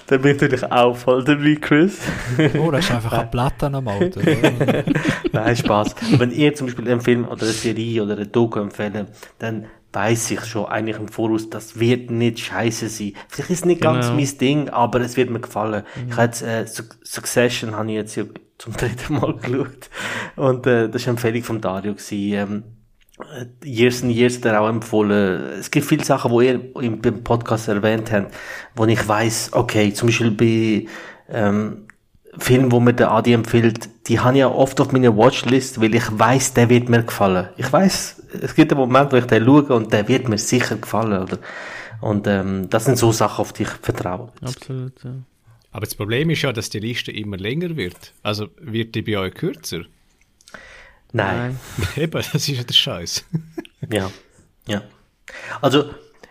dann 0.08 0.22
bin 0.22 0.36
ich 0.36 0.42
natürlich 0.42 0.70
auch 0.70 0.98
voll 0.98 1.24
dabei, 1.24 1.56
Chris. 1.56 2.02
Oh, 2.60 2.70
das 2.70 2.84
ist 2.84 2.92
einfach 2.92 3.14
eine 3.14 3.28
Platte 3.28 3.68
am 3.68 3.88
Auto. 3.88 4.20
Nein, 5.32 5.56
Spaß. 5.56 5.96
Wenn 6.18 6.32
ihr 6.32 6.54
zum 6.54 6.68
Beispiel 6.68 6.90
einen 6.90 7.00
Film 7.00 7.26
oder 7.26 7.44
eine 7.44 7.52
Serie 7.52 8.04
oder 8.04 8.16
eine 8.16 8.28
Doku 8.28 8.60
empfehlen, 8.60 9.08
dann 9.40 9.68
weiß 9.94 10.32
ich 10.32 10.46
schon 10.46 10.66
eigentlich 10.66 10.98
im 10.98 11.08
Voraus, 11.08 11.50
das 11.50 11.80
wird 11.80 12.12
nicht 12.12 12.40
scheiße 12.40 12.90
sein. 12.90 13.14
Vielleicht 13.28 13.50
ist 13.50 13.60
es 13.60 13.66
nicht 13.66 13.82
ganz 13.82 14.08
Genau. 14.08 14.18
mein 14.20 14.38
Ding, 14.38 14.70
aber 14.70 15.02
es 15.02 15.18
wird 15.18 15.30
mir 15.32 15.40
gefallen. 15.40 15.84
Ich 16.08 16.14
habe 16.14 16.24
jetzt, 16.26 16.42
äh, 16.44 16.66
Su- 16.68 16.84
Succession 17.04 17.76
habe 17.76 17.90
ich 17.90 17.96
jetzt 17.96 18.16
ja 18.16 18.24
zum 18.58 18.74
dritten 18.78 19.14
Mal 19.16 19.36
geschaut. 19.36 19.90
Und, 20.36 20.68
äh, 20.68 20.90
das 20.90 21.02
war 21.04 21.10
eine 21.10 21.18
Empfehlung 21.18 21.44
von 21.44 21.62
Dario 21.62 21.94
gewesen. 21.94 22.34
Ähm, 22.34 22.64
äh, 23.20 23.68
Years 23.68 24.04
and 24.04 24.12
Years 24.14 24.38
hat 24.38 24.46
er 24.46 24.62
auch 24.62 24.70
empfohlen. 24.70 25.42
Es 25.60 25.72
gibt 25.72 25.86
viele 25.88 26.04
Sachen, 26.06 26.32
die 26.38 26.46
ihr 26.46 26.76
im, 26.76 27.02
im 27.02 27.24
Podcast 27.24 27.68
erwähnt 27.68 28.12
habt, 28.12 28.34
wo 28.76 28.86
ich 28.86 29.08
weiss, 29.08 29.50
okay, 29.54 29.92
zum 29.94 30.08
Beispiel 30.10 30.32
bei, 30.32 30.86
ähm, 31.30 31.88
Film, 32.38 32.72
wo 32.72 32.80
mir 32.80 32.94
der 32.94 33.12
Adi 33.12 33.34
empfiehlt, 33.34 33.90
die 34.08 34.20
habe 34.20 34.34
ich 34.34 34.40
ja 34.40 34.48
oft 34.50 34.80
auf 34.80 34.92
meiner 34.92 35.16
Watchlist, 35.18 35.82
weil 35.82 35.96
ich 35.96 36.04
weiß, 36.12 36.54
der 36.54 36.70
wird 36.70 36.88
mir 36.90 37.04
gefallen. 37.04 37.50
Ich 37.58 37.72
weiß, 37.72 38.24
es 38.42 38.56
gibt 38.56 38.72
einen 38.72 38.80
Moment, 38.80 39.12
wo 39.12 39.18
ich 39.18 39.26
den 39.26 39.44
schaue 39.46 39.64
und 39.76 39.92
der 39.92 40.08
wird 40.08 40.30
mir 40.30 40.38
sicher 40.38 40.76
gefallen, 40.78 41.24
oder? 41.24 41.40
Und 42.02 42.28
ähm, 42.28 42.70
das 42.70 42.86
sind 42.86 42.98
so 42.98 43.12
Sachen, 43.12 43.42
auf 43.42 43.52
die 43.54 43.64
ich 43.64 43.70
vertraue. 43.70 44.32
Absolut, 44.42 44.94
ja. 45.04 45.12
Aber 45.72 45.86
das 45.86 45.96
Problem 45.96 46.30
ist 46.30 46.42
ja, 46.44 46.54
dass 46.54 46.70
die 46.70 46.80
Liste 46.80 47.12
immer 47.12 47.38
länger 47.38 47.76
wird. 47.76 48.14
Also 48.24 48.48
wird 48.60 48.96
die 48.96 49.02
bei 49.02 49.18
euch 49.18 49.34
kürzer? 49.34 49.82
Nein. 51.12 51.60
Eben, 51.96 52.12
das 52.12 52.34
ist 52.36 52.48
ja 52.50 52.64
der 52.64 52.74
Scheiß. 52.74 53.26
Ja. 53.92 54.10
Ja. 54.68 54.84
Also, 55.62 55.86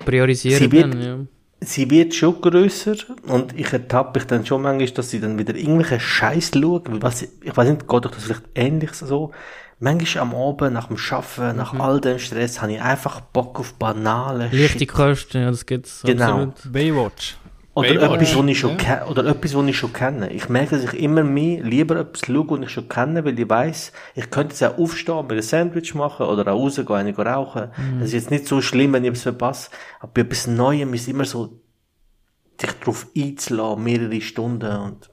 Priorisieren 0.05 0.59
Sie 0.59 0.73
wird- 0.73 0.95
dann, 0.95 1.03
ja. 1.03 1.19
Sie 1.61 1.91
wird 1.91 2.15
schon 2.15 2.41
grösser 2.41 2.95
und 3.27 3.59
ich 3.59 3.73
ertappe 3.73 4.19
mich 4.19 4.27
dann 4.27 4.47
schon 4.47 4.63
manchmal, 4.63 4.91
dass 4.91 5.11
sie 5.11 5.21
dann 5.21 5.39
wieder 5.39 5.55
irgendwelche 5.55 6.01
Scheiß 6.01 6.53
weil 6.55 7.03
Was, 7.03 7.23
ich 7.23 7.57
weiß 7.57 7.69
nicht, 7.69 7.89
geht 7.89 8.07
euch 8.07 8.13
das 8.13 8.25
vielleicht 8.25 8.45
ähnlich 8.55 8.93
so? 8.93 9.33
Manchmal 9.81 10.23
am 10.23 10.35
Abend, 10.35 10.73
nach 10.73 10.89
dem 10.89 10.97
Arbeiten, 10.97 11.57
nach 11.57 11.73
all 11.79 12.01
dem 12.01 12.19
Stress, 12.19 12.61
habe 12.61 12.73
ich 12.73 12.83
einfach 12.83 13.21
Bock 13.21 13.61
auf 13.61 13.75
banale 13.75 14.49
Leichte 14.51 14.81
Shit. 14.81 14.89
Kosten, 14.89 15.43
ja, 15.43 15.51
das 15.51 15.67
gibt's 15.67 16.03
Genau. 16.05 16.25
absolut. 16.25 16.73
Baywatch. 16.73 17.37
Oder 17.79 17.95
Baywatch, 17.95 18.23
etwas, 18.23 18.37
was 18.37 18.47
ich 18.47 18.59
schon 18.59 18.79
ja. 18.79 19.07
oder 19.07 19.25
etwas, 19.25 19.55
was 19.55 19.67
ich 19.67 19.77
schon 19.77 19.93
kenne. 19.93 20.33
Ich 20.33 20.49
merke, 20.49 20.77
dass 20.77 20.93
ich 20.93 21.01
immer 21.01 21.23
mehr 21.23 21.63
lieber 21.63 21.97
etwas 21.97 22.23
schaue, 22.27 22.51
was 22.51 22.61
ich 22.63 22.71
schon 22.71 22.89
kenne, 22.89 23.25
weil 23.25 23.39
ich 23.39 23.49
weiss, 23.49 23.93
ich 24.17 24.31
könnte 24.31 24.53
jetzt 24.53 24.65
auch 24.65 24.79
aufstehen, 24.79 25.27
mir 25.29 25.35
ein 25.35 25.43
Sandwich 25.43 25.95
machen 25.95 26.27
oder 26.27 26.53
auch 26.53 26.59
rausgehen, 26.59 26.91
eine 26.91 27.17
rauchen. 27.17 27.71
Das 28.01 28.09
ist 28.09 28.15
jetzt 28.15 28.31
nicht 28.33 28.49
so 28.49 28.61
schlimm, 28.61 28.93
wenn 28.95 29.05
ich 29.05 29.11
etwas 29.11 29.23
verpasse. 29.23 29.71
Aber 30.01 30.13
bei 30.13 30.21
etwas 30.23 30.49
Neuem 30.49 30.93
ist 30.93 31.07
immer 31.07 31.25
so, 31.25 31.61
dich 32.61 32.73
darauf 32.73 33.07
einzulassen, 33.17 33.85
mehrere 33.85 34.21
Stunden 34.21 34.77
und, 34.77 35.11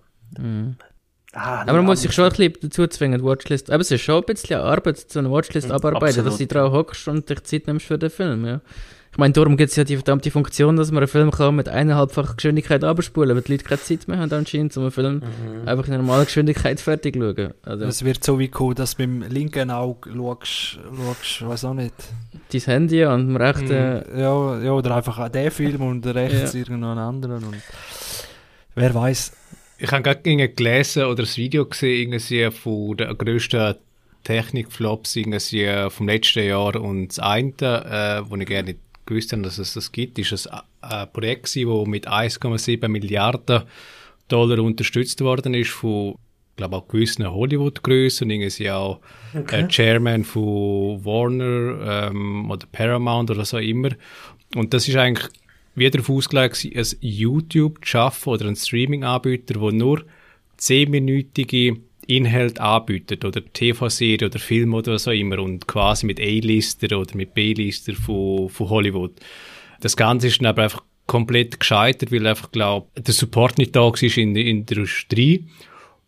ah, 1.34 1.62
Aber 1.62 1.74
man 1.74 1.86
muss 1.86 2.02
sich 2.02 2.12
schon 2.14 2.26
ein 2.26 2.32
bisschen 2.32 2.56
dazu 2.62 2.88
zwingen, 2.88 3.20
die 3.20 3.26
Watchlist. 3.26 3.70
Aber 3.70 3.82
es 3.82 3.92
ist 3.92 4.02
schon 4.02 4.24
ein 4.24 4.26
bisschen 4.26 4.60
Arbeit, 4.60 4.98
so 4.98 5.20
eine 5.20 5.30
Watchlist 5.30 5.70
abarbeiten, 5.70 6.20
absolut. 6.20 6.32
dass 6.32 6.38
du 6.40 6.48
drauf 6.48 6.74
hockst 6.74 7.08
und 7.08 7.30
dich 7.30 7.44
Zeit 7.44 7.68
nimmst 7.68 7.86
für 7.86 8.00
den 8.00 8.10
Film, 8.10 8.46
ja. 8.46 8.62
Ich 9.16 9.18
meine, 9.18 9.32
darum 9.32 9.56
gibt 9.56 9.70
es 9.70 9.78
ja 9.78 9.86
die 9.86 9.96
verdammte 9.96 10.30
Funktion, 10.30 10.76
dass 10.76 10.92
man 10.92 10.98
einen 10.98 11.08
Film 11.08 11.32
kann 11.32 11.56
mit 11.56 11.70
eineinhalbfach 11.70 12.36
Geschwindigkeit 12.36 12.84
abspulen, 12.84 13.34
weil 13.34 13.44
die 13.44 13.54
Leute 13.54 13.64
keine 13.64 13.80
Zeit 13.80 14.10
mehr 14.10 14.18
haben 14.18 14.30
anscheinend, 14.34 14.76
um 14.76 14.84
einen 14.84 14.92
Film 14.92 15.22
einfach 15.66 15.88
in 15.88 15.94
normaler 15.94 16.26
Geschwindigkeit 16.26 16.82
fertig 16.82 17.14
zu 17.14 17.22
schauen. 17.34 17.54
Also, 17.64 17.86
Es 17.86 18.04
wird 18.04 18.26
so 18.26 18.40
wie 18.40 18.52
cool, 18.60 18.76
dass 18.76 18.98
du 18.98 19.08
mit 19.08 19.28
dem 19.28 19.32
linken 19.34 19.72
Auge 19.72 20.10
schaust, 20.14 20.80
schaust 21.22 21.48
weiß 21.48 21.64
auch 21.64 21.74
nicht. 21.76 21.94
dein 22.52 22.62
Handy 22.62 23.06
an 23.06 23.28
dem 23.28 23.38
rechten... 23.38 24.04
Ja, 24.20 24.60
ja, 24.60 24.72
oder 24.74 24.94
einfach 24.98 25.18
auch 25.18 25.30
den 25.30 25.50
Film 25.50 25.82
und 25.82 26.06
rechts 26.08 26.52
Ja. 26.52 26.60
irgendwo 26.60 26.88
einen 26.88 27.00
anderen. 27.00 27.42
Und 27.46 27.62
wer 28.76 28.94
weiß. 28.94 29.32
Ich 29.78 29.92
habe 29.94 30.04
gerade 30.04 30.20
irgendwie 30.30 30.54
gelesen 30.54 31.06
oder 31.06 31.24
ein 31.24 31.38
Video 31.38 31.66
gesehen, 31.66 32.12
irgendwie 32.12 32.52
von 32.52 32.98
den 32.98 33.18
grössten 33.18 33.76
Technikflops 34.26 35.16
irgendwie 35.16 35.90
vom 35.90 36.10
letzten 36.10 36.46
Jahr. 36.46 36.76
Und 36.76 37.08
das 37.08 37.20
eine, 37.20 37.54
äh, 37.62 38.30
wo 38.30 38.36
ich 38.36 38.46
gerne 38.46 38.72
nicht 38.72 38.80
gewusst 39.06 39.32
habe, 39.32 39.42
dass 39.44 39.58
es 39.58 39.74
das 39.74 39.92
gibt, 39.92 40.20
ist 40.20 40.48
ein, 40.48 40.62
ein 40.82 41.12
Projekt 41.12 41.52
gewesen, 41.52 41.80
das 41.80 41.88
mit 41.88 42.08
1,7 42.08 42.88
Milliarden 42.88 43.64
Dollar 44.28 44.60
unterstützt 44.60 45.22
worden 45.22 45.54
ist 45.54 45.72
von, 45.72 46.16
ich 46.52 46.58
glaube 46.58 46.78
auch 46.78 46.88
gewissen 46.88 47.30
Hollywood-Größen, 47.30 48.30
irgendwie 48.30 48.72
auch 48.72 49.02
äh, 49.34 49.68
Chairman 49.68 50.24
von 50.24 51.04
Warner 51.06 52.08
ähm, 52.10 52.50
oder 52.50 52.66
Paramount 52.72 53.30
oder 53.32 53.46
so 53.46 53.58
immer. 53.58 53.90
Und 54.56 54.74
das 54.74 54.88
ist 54.88 54.96
eigentlich 54.96 55.28
wieder 55.76 55.92
darauf 55.92 56.10
ausgelegt, 56.10 56.66
ein 56.66 56.86
YouTube 57.02 57.86
zu 57.86 57.92
schaffen 57.92 58.30
oder 58.30 58.48
ein 58.48 58.56
Streaming-Anbieter, 58.56 59.60
der 59.60 59.72
nur 59.72 60.04
10-minütige 60.60 61.80
Inhalte 62.08 62.62
anbietet 62.62 63.26
oder 63.26 63.42
TV-Serie 63.44 64.28
oder 64.28 64.40
Film 64.40 64.74
oder 64.74 64.98
so 65.00 65.12
immer 65.12 65.40
und 65.40 65.68
quasi 65.68 66.06
mit 66.06 66.20
A-Lister 66.20 66.98
oder 66.98 67.16
mit 67.16 67.34
B-Lister 67.34 67.94
von, 67.94 68.50
von 68.50 68.70
Hollywood. 68.70 69.14
Das 69.82 69.96
Ganze 69.98 70.28
ist 70.28 70.40
dann 70.40 70.48
aber 70.48 70.64
einfach 70.64 70.84
komplett 71.08 71.60
gescheitert, 71.60 72.12
weil 72.12 72.26
einfach, 72.26 72.52
glaube 72.52 72.88
der 72.98 73.14
Support 73.14 73.58
nicht 73.58 73.76
da 73.76 73.82
war 73.82 74.18
in 74.18 74.34
der 74.34 74.46
Industrie 74.46 75.46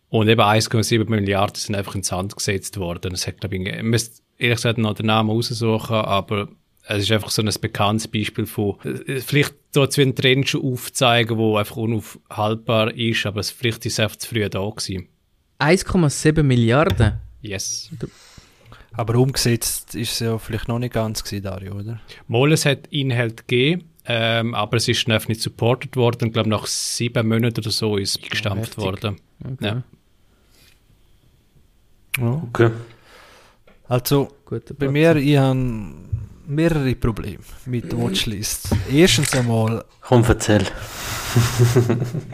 und 0.10 0.28
eben 0.28 0.42
1,7 0.42 1.10
Milliarden 1.10 1.56
sind 1.56 1.76
einfach 1.76 1.96
ins 1.96 2.08
Sand 2.08 2.36
gesetzt 2.36 2.78
worden. 2.78 3.12
Das 3.12 3.28
hat, 3.28 3.42
glaube 3.42 3.58
ich, 3.58 3.68
ich 3.68 3.84
müsste 3.84 4.22
ehrlich 4.38 4.58
gesagt 4.58 4.78
noch 4.78 4.94
den 4.94 5.08
Namen 5.08 5.30
raussuchen, 5.30 5.96
aber 5.96 6.48
es 6.88 7.04
ist 7.04 7.12
einfach 7.12 7.30
so 7.30 7.42
ein 7.42 7.52
bekanntes 7.62 8.08
Beispiel 8.08 8.46
von, 8.46 8.78
äh, 8.84 9.20
vielleicht 9.20 9.56
dort 9.74 9.94
so 9.94 10.02
einen 10.02 10.16
Trend 10.16 10.48
schon 10.48 10.64
aufzeigen, 10.64 11.38
wo 11.38 11.58
einfach 11.58 11.76
unaufhaltbar 11.76 12.94
ist, 12.96 13.26
aber 13.26 13.42
es, 13.42 13.52
vielleicht 13.52 13.86
ist 13.86 13.94
es 13.94 14.00
einfach 14.00 14.16
zu 14.18 14.30
früh 14.30 14.48
da 14.50 14.68
gewesen. 14.70 15.10
1,7 15.60 16.44
Milliarden? 16.44 17.14
Yes. 17.42 17.90
Aber 18.94 19.16
umgesetzt 19.16 19.96
ist 19.96 20.14
es 20.14 20.20
ja 20.20 20.38
vielleicht 20.38 20.68
noch 20.68 20.80
nicht 20.80 20.94
ganz 20.94 21.24
gewesen, 21.24 21.44
Dario, 21.44 21.76
oder? 21.76 22.00
Mal, 22.28 22.52
es 22.52 22.66
hat 22.66 22.88
Inhalt 22.88 23.48
gegeben, 23.48 23.84
ähm, 24.06 24.56
aber 24.56 24.78
es 24.78 24.88
ist 24.88 25.08
dann 25.08 25.22
nicht 25.28 25.42
supported 25.42 25.96
worden. 25.96 26.28
Ich 26.28 26.34
glaube, 26.34 26.50
nach 26.50 26.66
sieben 26.66 27.28
Monaten 27.28 27.60
oder 27.60 27.72
so 27.72 27.98
ist 27.98 28.18
es 28.18 28.24
eingestampft 28.24 28.78
heftig. 28.78 28.84
worden. 28.84 29.18
Ja. 29.60 29.84
Okay. 32.20 32.72
Also, 33.88 34.30
Guter 34.46 34.74
bei 34.74 34.90
mir, 34.90 35.16
ich 35.18 35.38
habe 35.38 35.94
mehrere 36.48 36.96
Probleme 36.96 37.44
mit 37.66 37.96
Watchlist. 37.98 38.70
Erstens 38.92 39.34
einmal, 39.36 39.84
Komm, 40.02 40.24
erzähl. 40.28 40.64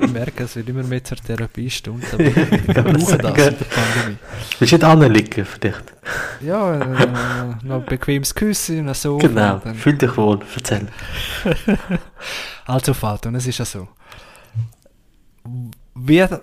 ich 0.01 0.11
merke, 0.11 0.43
es 0.43 0.55
wird 0.55 0.69
immer 0.69 0.83
mehr 0.83 1.03
zur 1.03 1.17
Therapiestunde, 1.17 2.05
aber 2.13 2.23
ich 2.23 2.33
brauche 2.67 2.93
das 2.93 3.11
in 3.11 3.17
der 3.17 3.65
Pandemie. 3.65 4.17
Willst 4.59 4.71
du 4.71 4.75
nicht 4.77 4.83
anliegen 4.83 5.45
vielleicht? 5.45 5.93
Ja, 6.41 6.75
äh, 6.79 7.07
noch 7.63 7.79
ein 7.79 7.85
bequemes 7.85 8.33
Küssen 8.35 8.87
und 8.87 8.95
so. 8.95 9.17
Genau. 9.17 9.55
Und 9.55 9.65
dann- 9.65 9.75
Fühl 9.75 9.97
dich 9.97 10.15
wohl. 10.15 10.39
Erzähl. 10.55 10.87
Also 12.65 12.93
Vater, 12.93 13.27
und 13.29 13.35
es 13.35 13.45
ist 13.45 13.57
ja 13.59 13.65
so. 13.65 13.89
Wer, 15.95 16.39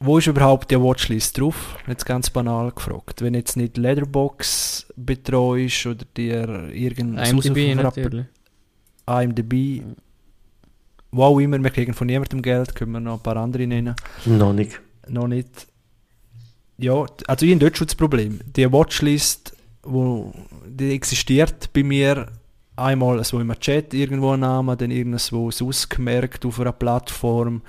wo 0.00 0.18
ist 0.18 0.26
überhaupt 0.28 0.70
die 0.70 0.80
Watchlist 0.80 1.38
drauf? 1.38 1.76
Jetzt 1.86 2.06
ganz 2.06 2.30
banal 2.30 2.70
gefragt. 2.70 3.20
Wenn 3.22 3.34
jetzt 3.34 3.56
nicht 3.56 3.76
Letterbox 3.76 4.86
betreust 4.96 5.86
oder 5.86 6.04
dir 6.16 6.70
irgendein 6.72 7.36
IMDb 7.36 7.74
natürlich. 7.74 8.26
IMDb, 9.06 9.82
wo 11.10 11.24
auch 11.24 11.38
immer, 11.40 11.62
wir 11.62 11.70
kriegen 11.70 11.94
von 11.94 12.06
niemandem 12.06 12.42
Geld, 12.42 12.74
können 12.74 12.92
wir 12.92 13.00
noch 13.00 13.14
ein 13.14 13.22
paar 13.22 13.36
andere 13.36 13.66
nennen. 13.66 13.96
Noch 14.26 14.52
nicht. 14.52 14.80
Noch 15.08 15.26
nicht. 15.26 15.66
Ja, 16.76 17.04
also 17.26 17.44
ich 17.44 17.52
habe 17.52 17.60
dort 17.60 17.76
schon 17.76 17.86
das 17.88 17.96
Problem. 17.96 18.40
Die 18.54 18.70
Watchlist, 18.70 19.56
wo, 19.82 20.32
die 20.64 20.92
existiert 20.92 21.72
bei 21.72 21.82
mir 21.82 22.28
einmal 22.78 23.22
so 23.24 23.40
im 23.40 23.52
Chat 23.60 23.92
irgendwo 23.94 24.32
ein 24.32 24.40
Name, 24.40 24.76
dann 24.76 24.90
irgendwo 24.90 25.50
so 25.50 25.68
ausgemerkt 25.68 26.44
auf 26.46 26.60
einer 26.60 26.72
Plattform. 26.72 27.62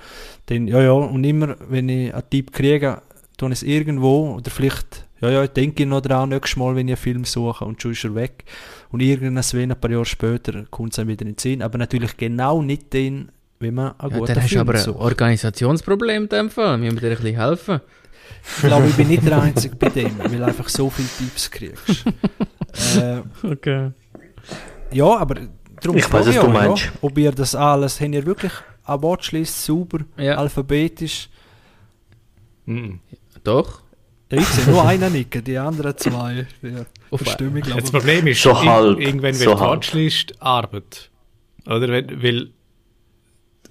Dann, 0.46 0.66
ja, 0.66 0.80
ja, 0.82 0.92
und 0.92 1.24
immer, 1.24 1.56
wenn 1.68 1.88
ich 1.88 2.14
einen 2.14 2.30
Tipp 2.30 2.52
kriege, 2.52 3.02
tue 3.36 3.48
ich 3.50 3.54
es 3.56 3.62
irgendwo 3.62 4.34
oder 4.36 4.50
vielleicht, 4.50 5.06
ja, 5.20 5.30
ja, 5.30 5.44
ich 5.44 5.50
denke 5.50 5.84
noch 5.86 6.00
dran, 6.00 6.28
nächstes 6.30 6.56
Mal, 6.56 6.74
wenn 6.76 6.88
ich 6.88 6.92
einen 6.94 7.02
Film 7.02 7.24
suche 7.24 7.64
und 7.64 7.80
schon 7.82 7.92
ist 7.92 8.04
er 8.04 8.14
weg. 8.14 8.44
Und 8.90 9.00
irgendwann, 9.00 9.70
ein 9.70 9.80
paar 9.80 9.90
Jahre 9.90 10.04
später, 10.06 10.64
kommt 10.70 10.92
es 10.92 10.96
dann 10.96 11.08
wieder 11.08 11.22
in 11.22 11.32
den 11.32 11.38
Sinn. 11.38 11.62
Aber 11.62 11.78
natürlich 11.78 12.16
genau 12.16 12.62
nicht 12.62 12.92
dann, 12.94 13.30
wenn 13.58 13.74
man 13.74 13.94
einen 13.98 14.10
Ja, 14.12 14.18
guten 14.18 14.34
dann 14.34 14.42
hast 14.42 14.44
du 14.44 14.48
Film 14.54 14.60
aber 14.60 14.74
ein 14.74 14.80
sucht. 14.84 14.98
Organisationsproblem 15.00 16.22
in 16.24 16.28
dem 16.28 16.50
Fall. 16.50 16.80
Wir 16.80 16.90
müssen 16.92 17.04
dir 17.04 17.10
ein 17.10 17.16
bisschen 17.22 17.36
helfen. 17.36 17.80
Ich 18.56 18.62
glaube, 18.66 18.86
ich 18.86 18.94
bin 18.96 19.08
nicht 19.08 19.26
der 19.26 19.42
Einzige 19.42 19.76
bei 19.76 19.88
dem, 19.90 20.18
weil 20.18 20.38
du 20.38 20.44
einfach 20.46 20.68
so 20.68 20.88
viele 20.88 21.08
Tipps 21.18 21.50
kriegst. 21.50 22.04
äh, 22.98 23.20
Okay. 23.42 23.90
Ja, 24.92 25.16
aber 25.18 25.36
darum 25.80 25.96
Ich 25.96 26.12
weiß, 26.12 26.26
was 26.26 26.34
du 26.36 26.48
meinst. 26.48 26.84
Ja, 26.84 26.90
ob 27.02 27.18
ihr 27.18 27.32
das 27.32 27.54
alles, 27.54 28.00
habt 28.00 28.12
ihr 28.14 28.24
wirklich 28.26 28.52
eine 28.84 29.02
Watchlist 29.02 29.64
sauber, 29.64 30.00
Ja. 30.16 30.36
alphabetisch? 30.36 31.28
Mhm. 32.66 33.00
Doch. 33.44 33.82
Ich 34.32 34.44
sehe 34.46 34.72
nur 34.72 34.84
einen 34.86 35.12
nicken, 35.12 35.42
die 35.42 35.58
anderen 35.58 35.96
zwei 35.96 36.46
ja, 36.62 36.84
verstimmen, 37.16 37.60
Das 37.62 37.66
glaube 37.68 37.82
ich. 37.82 37.90
Problem 37.92 38.26
ist, 38.28 38.42
So 38.42 38.60
halb, 38.64 39.00
irgendwann 39.00 39.34
so 39.34 39.46
wird 39.46 39.58
die. 39.58 39.62
Watchlist 39.64 40.40
Arbeit. 40.42 41.10
Oder? 41.66 41.88
Weil, 41.88 42.22
weil, 42.22 42.50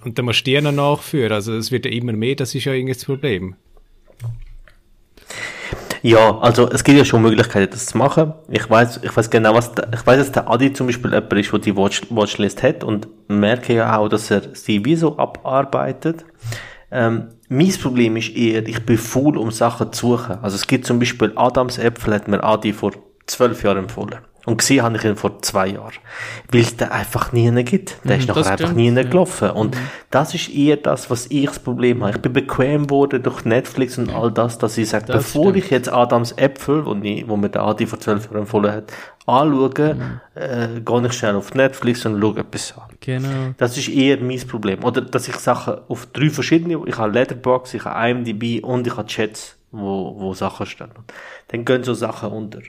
und 0.03 0.17
dann 0.17 0.25
musst 0.25 0.41
du 0.45 0.51
die 0.51 0.59
noch 0.61 0.71
nachführen. 0.71 1.31
Also 1.31 1.53
es 1.55 1.71
wird 1.71 1.85
ja 1.85 1.91
immer 1.91 2.11
mehr, 2.13 2.35
das 2.35 2.55
ist 2.55 2.65
ja 2.65 2.73
irgendwie 2.73 2.93
das 2.93 3.05
Problem. 3.05 3.55
Ja, 6.01 6.37
also 6.39 6.69
es 6.69 6.83
gibt 6.83 6.97
ja 6.97 7.05
schon 7.05 7.21
Möglichkeiten, 7.21 7.71
das 7.71 7.87
zu 7.87 7.97
machen. 7.97 8.33
Ich 8.49 8.69
weiß, 8.69 9.01
ich 9.03 9.15
weiß 9.15 9.29
genau, 9.29 9.53
was, 9.53 9.73
der, 9.73 9.89
ich 9.93 10.05
weiß, 10.05 10.17
dass 10.17 10.31
der 10.31 10.49
Adi 10.49 10.71
zum 10.71 10.87
Beispiel 10.87 11.11
jemand 11.11 11.33
ist, 11.33 11.51
der 11.51 11.59
die 11.59 11.75
Watch, 11.75 12.01
Watchlist 12.09 12.63
hat 12.63 12.83
und 12.83 13.07
merke 13.27 13.73
ja 13.73 13.97
auch, 13.97 14.07
dass 14.07 14.31
er 14.31 14.41
sie 14.53 14.83
wie 14.85 14.95
so 14.95 15.17
abarbeitet. 15.17 16.25
Ähm, 16.91 17.29
mein 17.49 17.71
Problem 17.81 18.15
ist 18.17 18.35
eher, 18.35 18.67
ich 18.67 18.85
bin 18.85 18.97
faul, 18.97 19.37
um 19.37 19.51
Sachen 19.51 19.91
zu 19.91 20.17
suchen. 20.17 20.37
Also 20.41 20.55
es 20.55 20.67
gibt 20.67 20.85
zum 20.85 20.99
Beispiel 20.99 21.33
Adams 21.35 21.77
Äpfel, 21.77 22.13
hat 22.13 22.27
mir 22.27 22.43
Adi 22.43 22.73
vor 22.73 22.93
zwölf 23.25 23.63
Jahren 23.63 23.79
empfohlen. 23.79 24.19
Und 24.49 24.57
gesehen 24.57 24.81
habe 24.83 24.97
ich 24.97 25.03
ihn 25.05 25.15
vor 25.15 25.41
zwei 25.43 25.67
Jahren. 25.67 25.93
Weil 26.51 26.61
es 26.61 26.75
den 26.75 26.89
einfach 26.89 27.31
nie 27.31 27.51
gibt. 27.63 27.97
Der 28.03 28.15
Mhm, 28.15 28.19
ist 28.21 28.27
nachher 28.27 28.51
einfach 28.51 28.73
nie 28.73 28.89
ja. 28.91 29.03
gelaufen. 29.03 29.51
Und 29.51 29.77
das 30.09 30.33
ist 30.33 30.49
eher 30.49 30.77
das, 30.77 31.09
was 31.11 31.27
ich 31.29 31.45
das 31.45 31.59
Problem 31.59 32.01
habe. 32.03 32.13
Ich 32.15 32.21
bin 32.21 32.33
bequem 32.33 32.87
geworden 32.87 33.21
durch 33.21 33.45
Netflix 33.45 33.97
und 33.99 34.09
all 34.11 34.31
das, 34.31 34.57
dass 34.57 34.75
ich 34.77 34.89
sage, 34.89 35.05
Das 35.05 35.17
bevor 35.17 35.49
stimmt. 35.51 35.57
ich 35.65 35.69
jetzt 35.69 35.93
Adams 35.93 36.31
Äpfel, 36.31 36.83
wo, 36.85 36.95
ich, 36.95 37.27
wo 37.27 37.37
mir 37.37 37.49
der 37.49 37.61
Adi 37.61 37.85
vor 37.85 37.99
zwölf 37.99 38.25
Jahren 38.25 38.37
empfohlen 38.39 38.71
hat, 38.71 38.91
anschaue, 39.27 39.93
Mhm. 39.95 40.19
äh, 40.33 40.81
gehe 40.81 41.05
ich 41.05 41.13
schnell 41.13 41.35
auf 41.35 41.53
Netflix 41.53 42.05
und 42.07 42.19
schaue 42.19 42.39
etwas 42.39 42.73
an. 42.75 42.83
Genau. 43.01 43.53
Das 43.57 43.77
ist 43.77 43.87
eher 43.89 44.17
mein 44.19 44.39
Problem. 44.47 44.83
Oder, 44.83 45.01
dass 45.01 45.27
ich 45.27 45.35
Sachen 45.35 45.75
auf 45.87 46.07
drei 46.07 46.29
verschiedene, 46.31 46.81
ich 46.87 46.97
habe 46.97 47.11
Letterbox, 47.11 47.75
ich 47.75 47.85
habe 47.85 48.09
IMDb 48.09 48.63
und 48.63 48.87
ich 48.87 48.97
habe 48.97 49.07
Chats, 49.07 49.57
wo, 49.71 50.15
wo 50.17 50.33
Sachen 50.33 50.65
stehen. 50.65 50.89
Dann 51.49 51.65
gehen 51.65 51.83
so 51.83 51.93
Sachen 51.93 52.31
unter. 52.31 52.59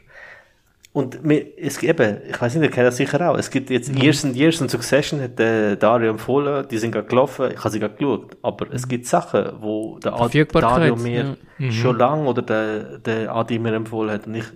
Und 0.93 1.24
mir, 1.24 1.47
es 1.57 1.78
gibt 1.78 2.01
eben, 2.01 2.18
ich 2.28 2.41
weiß 2.41 2.57
nicht, 2.57 2.64
ihr 2.64 2.70
kennt 2.70 2.88
das 2.88 2.97
sicher 2.97 3.30
auch, 3.30 3.38
es 3.38 3.49
gibt 3.49 3.70
jetzt 3.70 3.95
Years 3.95 4.24
and 4.24 4.34
Years 4.34 4.61
and 4.61 4.72
Succession, 4.72 5.20
hat 5.20 5.38
der 5.38 5.76
Dario 5.76 6.11
empfohlen, 6.11 6.66
die 6.68 6.78
sind 6.78 6.91
gerade 6.91 7.07
gelaufen, 7.07 7.51
ich 7.53 7.59
habe 7.59 7.70
sie 7.70 7.78
gerade 7.78 7.95
geschaut, 7.95 8.36
aber 8.43 8.72
es 8.72 8.88
gibt 8.88 9.07
Sachen, 9.07 9.53
wo 9.61 10.01
der 10.01 10.14
Ad- 10.14 10.22
Verfügbarkeit, 10.22 10.91
Dario 10.91 10.97
mir 10.97 11.36
ja. 11.59 11.70
schon 11.70 11.97
lange 11.97 12.24
oder 12.28 12.43
der, 12.43 12.99
der 12.99 13.32
Adi 13.32 13.61
mir 13.61 13.72
empfohlen 13.72 14.11
hat 14.11 14.26
und 14.26 14.34
ich 14.34 14.47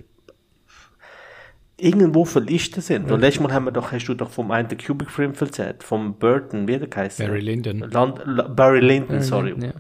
irgendwo 1.77 2.25
verlistet 2.25 2.83
sind. 2.85 3.11
Und 3.11 3.21
letztes 3.21 3.43
Mal 3.43 3.53
haben 3.53 3.65
wir 3.67 3.73
doch, 3.73 3.93
hast 3.93 4.07
du 4.07 4.15
doch 4.15 4.31
vom 4.31 4.51
einen 4.51 4.69
den 4.69 4.79
Cubic 4.79 5.11
Film 5.11 5.35
erzählt, 5.39 5.83
vom 5.83 6.15
Burton, 6.19 6.67
wie 6.67 6.79
der 6.79 6.89
heißt 6.95 7.19
Barry 7.19 7.41
Lyndon. 7.41 7.79
Land, 7.91 8.23
Barry 8.57 8.81
Lyndon, 8.81 9.21
sorry. 9.21 9.55
Ja. 9.59 9.73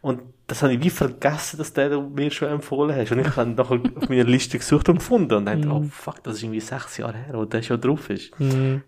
Und 0.00 0.22
das 0.48 0.62
habe 0.62 0.72
ich 0.72 0.82
wie 0.82 0.90
vergessen, 0.90 1.58
dass 1.58 1.72
der 1.74 2.00
mir 2.00 2.30
schon 2.30 2.48
empfohlen 2.48 2.96
hast. 2.96 3.12
Und 3.12 3.20
ich 3.20 3.36
habe 3.36 3.50
nachher 3.50 3.80
auf 3.96 4.08
meiner 4.08 4.24
Liste 4.24 4.58
gesucht 4.58 4.88
und 4.88 4.96
gefunden 4.98 5.34
und 5.34 5.44
dachte, 5.44 5.68
oh 5.68 5.84
fuck, 5.90 6.22
das 6.24 6.36
ist 6.36 6.42
irgendwie 6.42 6.60
sechs 6.60 6.96
Jahre 6.96 7.18
her, 7.18 7.34
wo 7.34 7.44
der 7.44 7.62
schon 7.62 7.78
drauf 7.80 8.08
ist. 8.10 8.30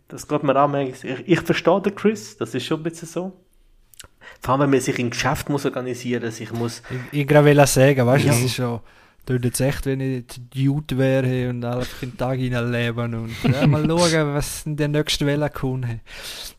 Das 0.08 0.26
geht 0.26 0.42
mir 0.42 0.54
manchmal. 0.54 0.88
Ich, 0.88 1.04
ich 1.28 1.40
verstehe 1.42 1.80
den 1.82 1.94
Chris, 1.94 2.36
das 2.38 2.54
ist 2.54 2.64
schon 2.64 2.80
ein 2.80 2.82
bisschen 2.82 3.06
so. 3.06 3.32
Vor 4.40 4.52
allem, 4.54 4.62
wenn 4.62 4.70
man 4.70 4.80
sich 4.80 4.98
im 4.98 5.11
Geschäft 5.11 5.50
muss 5.50 5.66
organisieren, 5.66 6.30
sich 6.30 6.50
muss, 6.52 6.82
Ich, 7.12 7.20
ich 7.20 7.26
gerade 7.28 7.44
will 7.44 7.66
sagen, 7.66 8.06
weißt 8.06 8.24
du, 8.24 8.28
Ja. 8.28 8.34
es 8.34 8.42
ist 8.42 8.54
schon. 8.54 8.80
Tut 9.26 9.44
jetzt 9.44 9.60
echt, 9.60 9.86
wenn 9.86 10.00
ich 10.00 10.24
Dude 10.52 10.98
wäre 10.98 11.50
und 11.50 11.64
einfach 11.64 12.02
in 12.02 12.10
den 12.10 12.16
Tag 12.18 12.38
hineinleben 12.38 13.14
und 13.14 13.30
ja, 13.44 13.66
mal 13.66 13.84
schauen, 13.86 14.34
was 14.34 14.66
in 14.66 14.76
der 14.76 14.88
nächsten 14.88 15.26
Welle 15.26 15.50
kommt. 15.50 15.86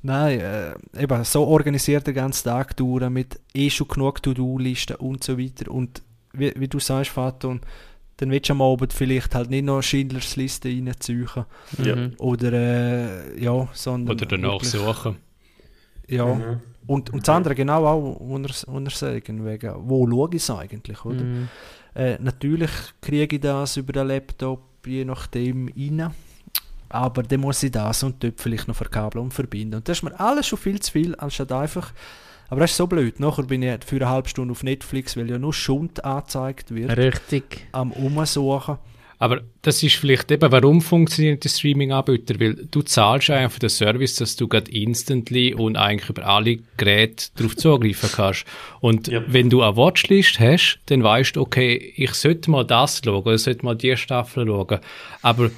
Nein, 0.04 0.40
äh, 0.40 0.74
eben 1.02 1.24
so 1.24 1.44
organisiert 1.46 2.08
den 2.08 2.14
ganzen 2.16 2.46
Tag 2.46 2.78
durch 2.78 3.10
mit 3.10 3.40
eh 3.54 3.70
schon 3.70 3.88
genug 3.88 4.22
To-Do-Listen 4.24 4.96
und 4.98 5.24
so 5.24 5.38
weiter. 5.38 5.72
Und 5.72 6.02
wie, 6.34 6.54
wie 6.56 6.68
du 6.68 6.80
sagst, 6.80 7.12
Vater, 7.12 7.50
und 7.50 7.66
dann 8.18 8.30
willst 8.30 8.50
du 8.50 8.54
am 8.54 8.62
Abend 8.62 8.94
vielleicht 8.94 9.34
halt 9.34 9.50
nicht 9.50 9.66
noch 9.66 9.82
Schindlers 9.82 10.36
Liste 10.36 10.70
reinziehen. 10.70 11.28
Ja. 11.84 12.10
Oder, 12.20 12.54
äh, 12.54 13.44
ja, 13.44 13.68
sondern. 13.74 14.16
Oder 14.16 14.26
danach 14.28 14.52
wirklich- 14.62 14.70
suchen. 14.72 15.16
Ja. 16.08 16.26
Mhm. 16.26 16.62
Und, 16.88 17.10
und 17.12 17.28
das 17.28 17.36
andere 17.36 17.56
genau 17.56 17.86
auch, 17.86 18.18
was 18.20 18.64
er 18.64 18.90
sagen, 18.90 19.46
wegen, 19.46 19.74
wo 19.88 20.08
schaue 20.10 20.30
ich 20.32 20.36
es 20.42 20.50
eigentlich, 20.50 21.04
oder? 21.06 21.24
Mhm. 21.24 21.48
Äh, 21.94 22.18
natürlich 22.20 22.72
kriege 23.02 23.36
ich 23.36 23.42
das 23.42 23.78
über 23.78 23.94
den 23.94 24.08
Laptop, 24.08 24.62
je 24.86 25.06
nachdem, 25.06 25.70
rein. 25.70 26.14
Aber 26.90 27.24
dann 27.24 27.40
muss 27.40 27.64
ich 27.64 27.72
das 27.72 28.04
und 28.04 28.24
dort 28.24 28.40
vielleicht 28.40 28.68
noch 28.68 28.76
verkabeln 28.76 29.26
und 29.26 29.34
verbinden. 29.34 29.76
Und 29.76 29.88
das 29.88 30.00
ist 30.00 30.04
mir 30.04 30.20
alles 30.20 30.48
schon 30.48 30.60
viel 30.60 30.80
zu 30.80 30.92
viel, 30.92 31.16
anstatt 31.16 31.52
einfach... 31.52 31.94
Aber 32.50 32.60
das 32.60 32.72
ist 32.72 32.78
so 32.78 32.86
blöd. 32.86 33.18
Nachher 33.22 33.44
bin 33.44 33.64
ich 33.64 33.86
für 33.86 33.96
eine 33.96 34.10
halbe 34.10 34.28
Stunde 34.28 34.52
auf 34.52 34.62
Netflix, 34.62 35.16
weil 35.16 35.30
ja 35.30 35.40
nur 35.40 35.54
Schund 35.54 36.04
angezeigt 36.04 36.76
wird, 36.76 36.98
Richtig. 36.98 37.66
am 37.72 37.94
Umsuchen. 37.94 38.78
Aber 39.22 39.42
das 39.62 39.84
ist 39.84 39.98
vielleicht 39.98 40.32
eben, 40.32 40.52
warum 40.52 40.82
funktioniert 40.82 41.44
die 41.44 41.50
Streaming-Anbieter? 41.50 42.40
Weil 42.40 42.56
du 42.56 42.82
zahlst 42.82 43.30
einfach 43.30 43.60
den 43.60 43.70
Service, 43.70 44.16
dass 44.16 44.36
du 44.36 44.48
gerade 44.48 44.72
instantly 44.72 45.54
und 45.54 45.76
eigentlich 45.78 46.10
über 46.10 46.26
alle 46.26 46.58
Geräte 46.78 47.28
darauf 47.36 47.56
zugreifen 47.56 48.10
kannst. 48.12 48.46
Und 48.80 49.10
Ja. 49.10 49.22
wenn 49.28 49.52
du 49.52 49.62
eine 49.62 49.78
Watchlist 49.78 50.40
hast, 50.40 50.80
dann 50.88 51.04
weißt 51.04 51.36
du, 51.36 51.42
okay, 51.42 51.94
ich 51.98 52.16
sollte 52.16 52.50
mal 52.50 52.66
das 52.66 53.00
schauen, 53.06 53.36
ich 53.36 53.42
sollte 53.44 53.64
mal 53.64 53.76
die 53.76 53.96
Staffel 53.96 54.48
schauen. 54.48 54.80
Aber 55.22 55.52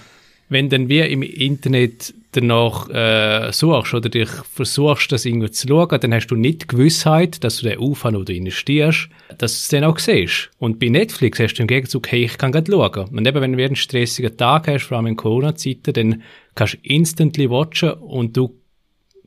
wenn 0.50 0.68
dann 0.68 0.90
wie 0.90 1.00
im 1.00 1.22
Internet 1.22 2.14
danach 2.34 2.90
äh, 2.90 3.52
suchst 3.52 3.94
oder 3.94 4.10
dich 4.10 4.30
versuchst, 4.30 5.12
das 5.12 5.26
irgendwie 5.26 5.52
zu 5.52 5.68
schauen, 5.68 6.00
dann 6.00 6.14
hast 6.14 6.28
du 6.28 6.36
nicht 6.36 6.64
die 6.64 6.68
Gewissheit, 6.68 7.44
dass 7.44 7.58
du 7.58 7.70
den 7.70 7.80
Aufwand, 7.80 8.18
oder 8.18 8.34
investierst, 8.34 9.10
dass 9.38 9.52
du 9.52 9.58
es 9.58 9.68
dann 9.70 9.84
auch 9.86 10.00
siehst. 10.00 10.52
Und 10.60 10.80
bei 10.80 10.90
Netflix 10.90 11.40
hast 11.40 11.56
du 11.56 11.64
im 11.64 11.68
Gegenzug, 11.68 12.12
hey, 12.12 12.26
ich 12.26 12.38
kann 12.38 12.52
gerade 12.52 12.72
schauen. 12.72 13.10
Und 13.10 13.28
eben, 13.28 13.42
wenn 13.42 13.54
du 13.54 13.64
einen 13.64 13.76
stressigen 13.76 14.36
Tag 14.36 14.68
hast, 14.68 14.84
vor 14.84 14.98
allem 14.98 15.08
in 15.08 15.16
Corona-Zeiten, 15.16 15.94
dann 15.94 16.24
kannst 16.56 16.76
du 16.76 16.78
instantly 16.84 17.50
watchen 17.50 17.92
und 17.92 18.36
du 18.36 18.60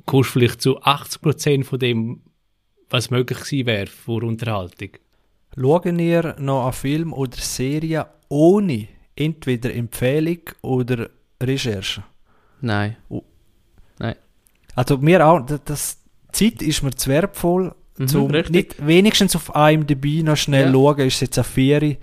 kommst 0.04 0.30
vielleicht 0.30 0.62
zu 0.62 0.80
80% 0.82 1.64
von 1.64 1.78
dem, 1.78 2.20
was 2.90 3.10
möglich 3.10 3.38
gewesen 3.40 3.66
wäre 3.66 3.86
vor 3.86 4.22
Unterhaltung. 4.22 4.90
Schauen 5.58 5.98
ihr 5.98 6.36
noch 6.38 6.64
einen 6.64 6.72
Film 6.72 7.12
oder 7.12 7.36
Serie 7.38 8.06
ohne 8.28 8.88
entweder 9.14 9.74
Empfehlung 9.74 10.40
oder 10.62 11.08
Recherche? 11.42 12.04
Nein. 12.66 12.96
Also 14.74 14.98
mir 14.98 15.26
auch, 15.26 15.40
das, 15.40 15.60
das 15.64 15.98
Zeit 16.32 16.60
ist 16.60 16.82
mir 16.82 16.90
zu 16.90 17.08
wertvoll, 17.08 17.74
Mhm, 17.98 18.08
zum 18.08 18.30
richtig. 18.30 18.52
nicht 18.54 18.86
wenigstens 18.86 19.34
auf 19.36 19.56
einem 19.56 19.86
dabei 19.86 20.20
noch 20.22 20.36
schnell 20.36 20.66
Ja. 20.66 20.72
schauen, 20.72 20.98
ist 21.06 21.14
es 21.14 21.20
jetzt 21.22 21.38
eine 21.38 21.44
Vieri 21.44 21.96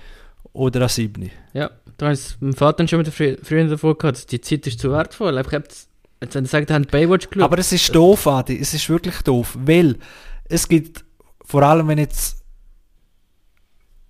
oder 0.53 0.79
eine 0.79 0.89
Siebni. 0.89 1.29
Ja, 1.53 1.69
da 1.97 2.07
hat 2.07 2.13
es 2.13 2.35
mein 2.39 2.53
Vater 2.53 2.87
schon 2.87 3.05
frü 3.05 3.37
früher 3.43 3.67
davor 3.67 3.95
gehabt, 3.95 4.31
die 4.31 4.41
Zeit 4.41 4.65
ist 4.65 4.79
zu 4.79 4.89
wertvoll. 4.91 5.37
Aber 5.37 5.47
ich 5.47 5.53
hab 5.53 5.63
jetzt, 5.65 5.87
jetzt 6.19 6.33
wenn 6.33 6.45
er 6.45 6.47
sagt, 6.47 6.71
er 6.71 6.77
hat 6.77 6.89
Baywatch 6.89 7.29
geschaut. 7.29 7.43
Aber 7.43 7.59
es 7.59 7.71
ist 7.71 7.93
doof, 7.93 8.25
Adi, 8.25 8.57
es 8.59 8.73
ist 8.73 8.89
wirklich 8.89 9.21
doof, 9.21 9.55
weil 9.59 9.97
es 10.45 10.67
gibt, 10.67 11.05
vor 11.45 11.61
allem 11.61 11.87
wenn 11.89 11.99
jetzt, 11.99 12.43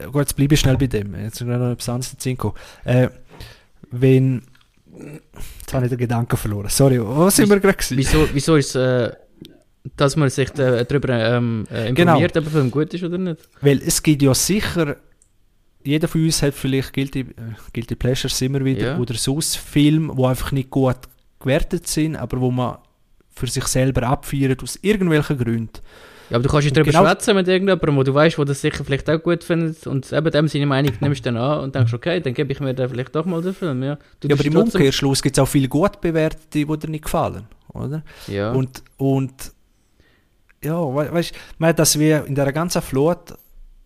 gut, 0.05 0.15
jetzt 0.21 0.37
bleibe 0.37 0.53
ich 0.53 0.61
schnell 0.61 0.77
bei 0.77 0.87
dem, 0.87 1.13
jetzt 1.15 1.41
noch 1.41 1.69
etwas 1.71 1.89
anderes 1.89 2.15
gekommen. 2.17 2.55
äh, 2.85 3.09
wenn, 3.91 4.41
jetzt 5.73 5.75
habe 5.75 5.85
ich 5.85 5.89
den 5.89 5.97
Gedanken 5.97 6.37
verloren, 6.37 6.69
sorry, 6.69 6.99
wo 7.05 7.29
sind 7.29 7.49
wir 7.49 7.59
gerade 7.59 7.75
gewesen? 7.77 7.97
wieso, 7.97 8.27
wieso 8.33 8.55
ist 8.55 8.75
äh, 8.75 9.11
dass 9.97 10.15
man 10.15 10.29
sich 10.29 10.49
äh, 10.57 10.85
darüber 10.85 11.09
ähm, 11.09 11.65
äh, 11.69 11.91
Genau. 11.91 12.11
informiert, 12.13 12.37
ob 12.37 12.45
ein 12.45 12.51
Film 12.51 12.71
gut 12.71 12.93
ist 12.93 13.03
oder 13.03 13.17
nicht? 13.17 13.37
Weil 13.61 13.81
es 13.85 14.01
gibt 14.01 14.21
ja 14.21 14.33
sicher, 14.33 14.95
jeder 15.83 16.07
von 16.07 16.23
uns 16.23 16.41
hat 16.41 16.53
vielleicht 16.53 16.93
Guilty, 16.93 17.19
äh, 17.21 17.25
Guilty 17.73 17.95
Pleasures 17.95 18.41
immer 18.41 18.63
wieder 18.63 18.93
Ja. 18.93 18.97
oder 18.97 19.13
sonst 19.15 19.57
Filme, 19.57 20.15
die 20.15 20.23
einfach 20.23 20.51
nicht 20.53 20.69
gut 20.69 20.95
gewertet 21.39 21.87
sind, 21.87 22.15
aber 22.15 22.39
wo 22.39 22.49
man 22.51 22.77
für 23.35 23.47
sich 23.47 23.65
selber 23.65 24.03
abfeiert 24.03 24.63
aus 24.63 24.79
irgendwelchen 24.81 25.37
Gründen. 25.37 25.71
Ja, 26.29 26.37
aber 26.37 26.43
du 26.43 26.49
kannst 26.49 26.67
Und 26.67 26.77
darüber 26.77 26.91
genau- 26.91 27.05
schwätzen 27.05 27.35
mit 27.35 27.47
irgendjemandem, 27.47 27.95
wo 27.95 28.03
du 28.03 28.13
weißt, 28.13 28.37
wo 28.37 28.43
das 28.43 28.61
sicher 28.61 28.83
vielleicht 28.85 29.09
auch 29.09 29.21
gut 29.21 29.43
findet 29.43 29.85
und 29.87 30.11
eben 30.11 30.31
dem 30.31 30.47
seine 30.47 30.65
Meinung 30.65 30.93
nimmst 30.99 31.25
du 31.25 31.31
dann 31.31 31.37
an 31.37 31.59
und 31.61 31.75
denkst, 31.75 31.93
okay, 31.93 32.19
dann 32.21 32.33
gebe 32.33 32.51
ich 32.51 32.59
mir 32.59 32.73
dann 32.73 32.89
vielleicht 32.89 33.15
doch 33.15 33.25
mal 33.25 33.41
den 33.41 33.53
Film. 33.53 33.83
Ja, 33.83 33.97
du 34.19 34.27
Ja, 34.27 34.35
aber 34.35 34.45
im 34.45 34.55
Umkehrschluss 34.55 35.21
gibt 35.21 35.37
es 35.37 35.41
auch 35.43 35.47
viele 35.47 35.67
gut 35.67 35.99
bewertete, 36.01 36.47
die 36.51 36.65
dir 36.65 36.89
nicht 36.89 37.03
gefallen, 37.05 37.45
oder? 37.73 38.03
Ja. 38.27 38.51
Und, 38.51 38.83
und 38.97 39.33
ja, 40.63 40.77
we 40.79 41.11
weißt 41.11 41.33
du, 41.59 41.73
dass 41.73 41.99
wir 41.99 42.25
in 42.25 42.35
der 42.35 42.51
ganzen 42.53 42.81
Flut, 42.81 43.33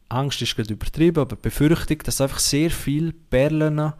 Angst 0.10 0.42
ist 0.42 0.56
gerade 0.56 0.72
übertrieben, 0.74 1.20
aber 1.20 1.36
Befürchtung, 1.36 1.98
dass 2.06 2.22
einfach 2.22 2.40
sehr 2.40 2.70
viele 2.70 3.12
Perlen, 3.30 3.94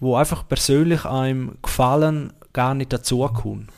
wo 0.00 0.16
einfach 0.16 0.48
persönlich 0.48 1.04
einem 1.04 1.56
gefallen, 1.62 2.32
gar 2.52 2.74
nicht 2.74 2.92
dazukommen. 2.92 3.68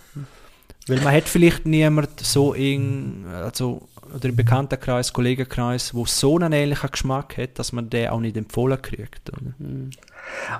Weil 0.88 1.00
man 1.00 1.12
hat 1.12 1.24
vielleicht 1.28 1.66
niemand 1.66 2.20
so 2.20 2.54
eng, 2.54 3.26
also 3.26 3.88
oder 4.14 4.28
im 4.28 4.36
Bekanntenkreis, 4.36 5.12
Kollegenkreis, 5.12 5.94
wo 5.94 6.07
so 6.07 6.36
einen 6.36 6.52
ähnlichen 6.52 6.90
Geschmack 6.90 7.36
hat, 7.36 7.59
dass 7.59 7.72
man 7.72 7.90
den 7.90 8.09
auch 8.09 8.20
nicht 8.20 8.36
empfohlen 8.36 8.80
kriegt. 8.80 9.30
Oder? 9.30 9.54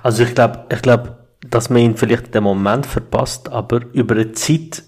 Also 0.03 0.23
ich 0.23 0.33
glaube, 0.33 0.65
ich 0.71 0.81
glaube, 0.81 1.17
dass 1.41 1.69
man 1.69 1.81
ihn 1.81 1.97
vielleicht 1.97 2.27
in 2.27 2.31
dem 2.31 2.43
Moment 2.43 2.85
verpasst, 2.85 3.49
aber 3.49 3.81
über 3.93 4.15
eine 4.15 4.31
Zeit 4.31 4.83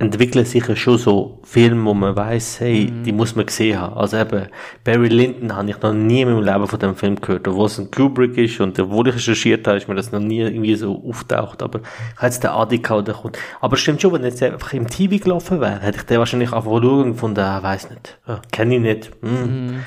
entwickeln 0.00 0.46
sich 0.46 0.66
ja 0.66 0.74
schon 0.74 0.96
so 0.96 1.38
Filme, 1.44 1.84
wo 1.84 1.92
man 1.92 2.16
weiß, 2.16 2.60
hey, 2.60 2.90
die 3.04 3.12
muss 3.12 3.36
man 3.36 3.44
gesehen 3.44 3.78
haben. 3.78 3.96
Also 3.96 4.16
eben, 4.16 4.46
Barry 4.82 5.08
Lyndon 5.08 5.54
habe 5.54 5.68
ich 5.68 5.80
noch 5.82 5.92
nie 5.92 6.22
in 6.22 6.28
meinem 6.32 6.42
Leben 6.42 6.66
von 6.66 6.78
dem 6.78 6.96
Film 6.96 7.20
gehört, 7.20 7.46
obwohl 7.46 7.66
es 7.66 7.78
ein 7.78 7.90
Kubrick 7.90 8.36
ist 8.38 8.58
und 8.60 8.78
obwohl 8.80 9.08
ich 9.08 9.16
recherchiert 9.16 9.66
habe, 9.66 9.76
ist 9.76 9.88
mir 9.88 9.94
das 9.94 10.10
noch 10.10 10.20
nie 10.20 10.40
irgendwie 10.40 10.74
so 10.74 11.04
auftaucht, 11.06 11.62
aber 11.62 11.80
ich 12.16 12.22
jetzt 12.22 12.42
den 12.42 12.50
Adi 12.50 12.78
gehabt, 12.78 13.08
der 13.08 13.14
kommt. 13.14 13.38
Aber 13.60 13.76
stimmt 13.76 14.00
schon, 14.00 14.14
wenn 14.14 14.24
jetzt 14.24 14.42
einfach 14.42 14.72
im 14.72 14.88
TV 14.88 15.22
gelaufen 15.22 15.60
wäre, 15.60 15.80
hätte 15.80 15.98
ich 15.98 16.04
den 16.04 16.18
wahrscheinlich 16.18 16.52
einfach 16.54 16.70
schauen 16.70 17.04
und 17.04 17.12
gefunden, 17.12 17.40
ah, 17.40 17.62
weiss 17.62 17.90
nicht, 17.90 18.18
ja, 18.26 18.40
kenne 18.50 18.76
ich 18.76 18.80
nicht, 18.80 19.10
hm. 19.20 19.82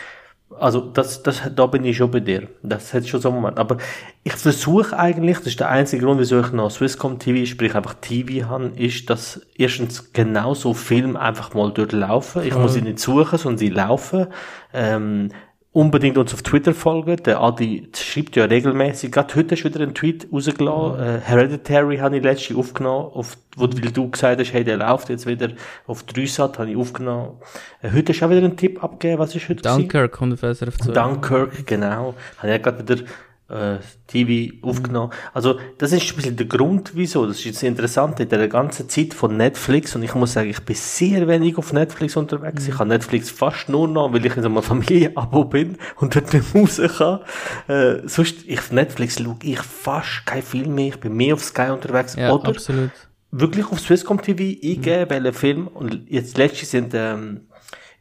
Also, 0.64 0.80
das, 0.80 1.22
das, 1.22 1.41
da 1.53 1.66
bin 1.66 1.84
ich 1.84 1.97
schon 1.97 2.09
bei 2.09 2.22
dir. 2.22 2.47
Das 2.61 2.93
hat 2.93 3.05
schon 3.05 3.20
so 3.20 3.28
einen 3.28 3.41
Moment. 3.41 3.59
Aber 3.59 3.80
ich 4.24 4.32
versuche 4.32 4.97
eigentlich, 4.97 5.39
das 5.39 5.47
ist 5.47 5.59
der 5.59 5.68
einzige 5.68 6.05
Grund, 6.05 6.22
wieso 6.22 6.39
ich 6.39 6.53
noch 6.53 6.72
Swisscom 6.72 7.20
TV, 7.20 7.45
sprich 7.45 7.76
einfach 7.76 7.95
TV 7.95 8.47
habe, 8.47 8.72
ist, 8.78 9.09
dass 9.09 9.41
erstens 9.57 10.14
genau 10.14 10.53
so 10.53 10.74
Filme 10.74 11.20
einfach 11.20 11.53
mal 11.53 11.74
durchlaufen. 11.74 12.43
Ich 12.43 12.55
muss 12.55 12.76
sie 12.76 12.82
nicht 12.82 12.99
suchen, 12.99 13.38
sondern 13.38 13.57
sie 13.57 13.68
laufen. 13.68 14.28
Ähm, 14.74 15.32
unbedingt 15.74 16.17
uns 16.17 16.34
auf 16.34 16.43
Twitter 16.43 16.74
folgen. 16.74 17.17
Der 17.24 17.41
Adi 17.41 17.89
schreibt 17.95 18.36
ja 18.36 18.45
regelmäßig. 18.45 19.11
Gerade 19.11 19.36
heute 19.36 19.55
hast 19.55 19.63
du 19.63 19.69
wieder 19.69 19.82
einen 19.82 19.95
Tweet 19.95 20.28
rausgelassen. 20.32 20.99
Äh, 20.99 21.19
Hereditary 21.19 21.97
habe 21.97 22.17
ich 22.17 22.24
letztens 22.24 22.59
aufgenommen, 22.59 23.11
auf, 23.13 23.36
wo 23.57 23.63
weil 23.63 23.91
du 23.91 24.09
gesagt 24.09 24.39
hast, 24.39 24.53
hey, 24.53 24.63
der 24.63 24.78
läuft 24.78 25.09
jetzt 25.09 25.26
wieder 25.26 25.49
auf 25.88 26.03
Dreisat, 26.03 26.59
habe 26.59 26.69
ich 26.69 26.78
aufgenommen. 26.78 27.39
Äh, 27.82 27.91
heute 27.91 28.13
hast 28.13 28.21
du 28.21 28.26
auch 28.26 28.30
wieder 28.30 28.43
einen 28.43 28.55
Tipp 28.55 28.84
abgegeben. 28.84 29.19
Was 29.19 29.36
ist 29.36 29.49
heute? 29.49 29.63
gewesen? 29.63 29.80
Dunkirk 29.80 30.11
kommt 30.11 30.34
auf 30.34 30.57
SRF 30.57 30.78
2. 30.78 30.93
Dunkirk, 30.93 31.65
genau. 31.65 32.13
Habe 32.38 32.47
ich 32.47 32.49
ja 32.49 32.57
gerade 32.59 32.88
wieder 32.88 33.03
äh, 33.50 33.78
TV 34.08 34.56
aufgenommen. 34.62 35.12
Also, 35.34 35.60
das 35.78 35.91
ist 35.91 36.10
ein 36.10 36.16
bisschen 36.16 36.36
der 36.38 36.46
Grund, 36.46 36.91
wieso. 36.96 37.26
Das 37.26 37.38
ist 37.38 37.46
jetzt 37.46 37.64
interessant 37.64 38.20
in 38.20 38.30
der 38.30 38.48
ganzen 38.48 38.89
Zeit 38.89 39.14
von 39.14 39.36
Netflix. 39.38 39.96
Und 39.96 40.04
ich 40.04 40.16
muss 40.16 40.34
sagen, 40.34 40.50
ich 40.50 40.62
bin 40.62 40.76
sehr 40.76 41.28
wenig 41.28 41.58
auf 41.58 41.74
Netflix 41.74 42.16
unterwegs. 42.16 42.68
Ich 42.68 42.80
habe 42.80 42.89
Netflix 42.89 43.30
fast 43.30 43.70
nur 43.70 43.88
noch, 43.88 44.14
weil 44.14 44.26
ich 44.26 44.36
in 44.36 44.44
so 44.44 44.50
einem 44.50 44.64
Familienabo 44.64 45.46
bin 45.46 45.78
und 45.98 46.16
dort 46.16 46.34
nicht 46.34 46.56
raus 46.56 46.82
kann. 46.98 47.20
Äh, 47.68 48.08
sonst, 48.08 48.46
ich, 48.48 48.60
auf 48.60 48.72
Netflix 48.72 49.20
schaue 49.22 49.38
ich 49.44 49.60
fast 49.60 50.26
kein 50.26 50.41
Film 50.41 50.74
mehr. 50.76 50.88
Ich 50.88 51.00
bin 51.00 51.14
mehr 51.14 51.34
auf 51.34 51.44
Sky 51.44 51.70
unterwegs. 51.72 52.16
Ja, 52.16 52.34
Oder 52.34 52.50
absolut. 52.50 52.91
wirklich 53.32 53.70
auf 53.72 53.80
Swisscom 53.80 54.22
TV 54.22 54.41
eingeben, 54.44 55.10
welchen 55.10 55.34
Film. 55.34 55.68
Und 55.68 56.10
jetzt 56.10 56.38
letztens 56.38 56.72
sind, 56.72 56.94
ähm, 56.94 57.41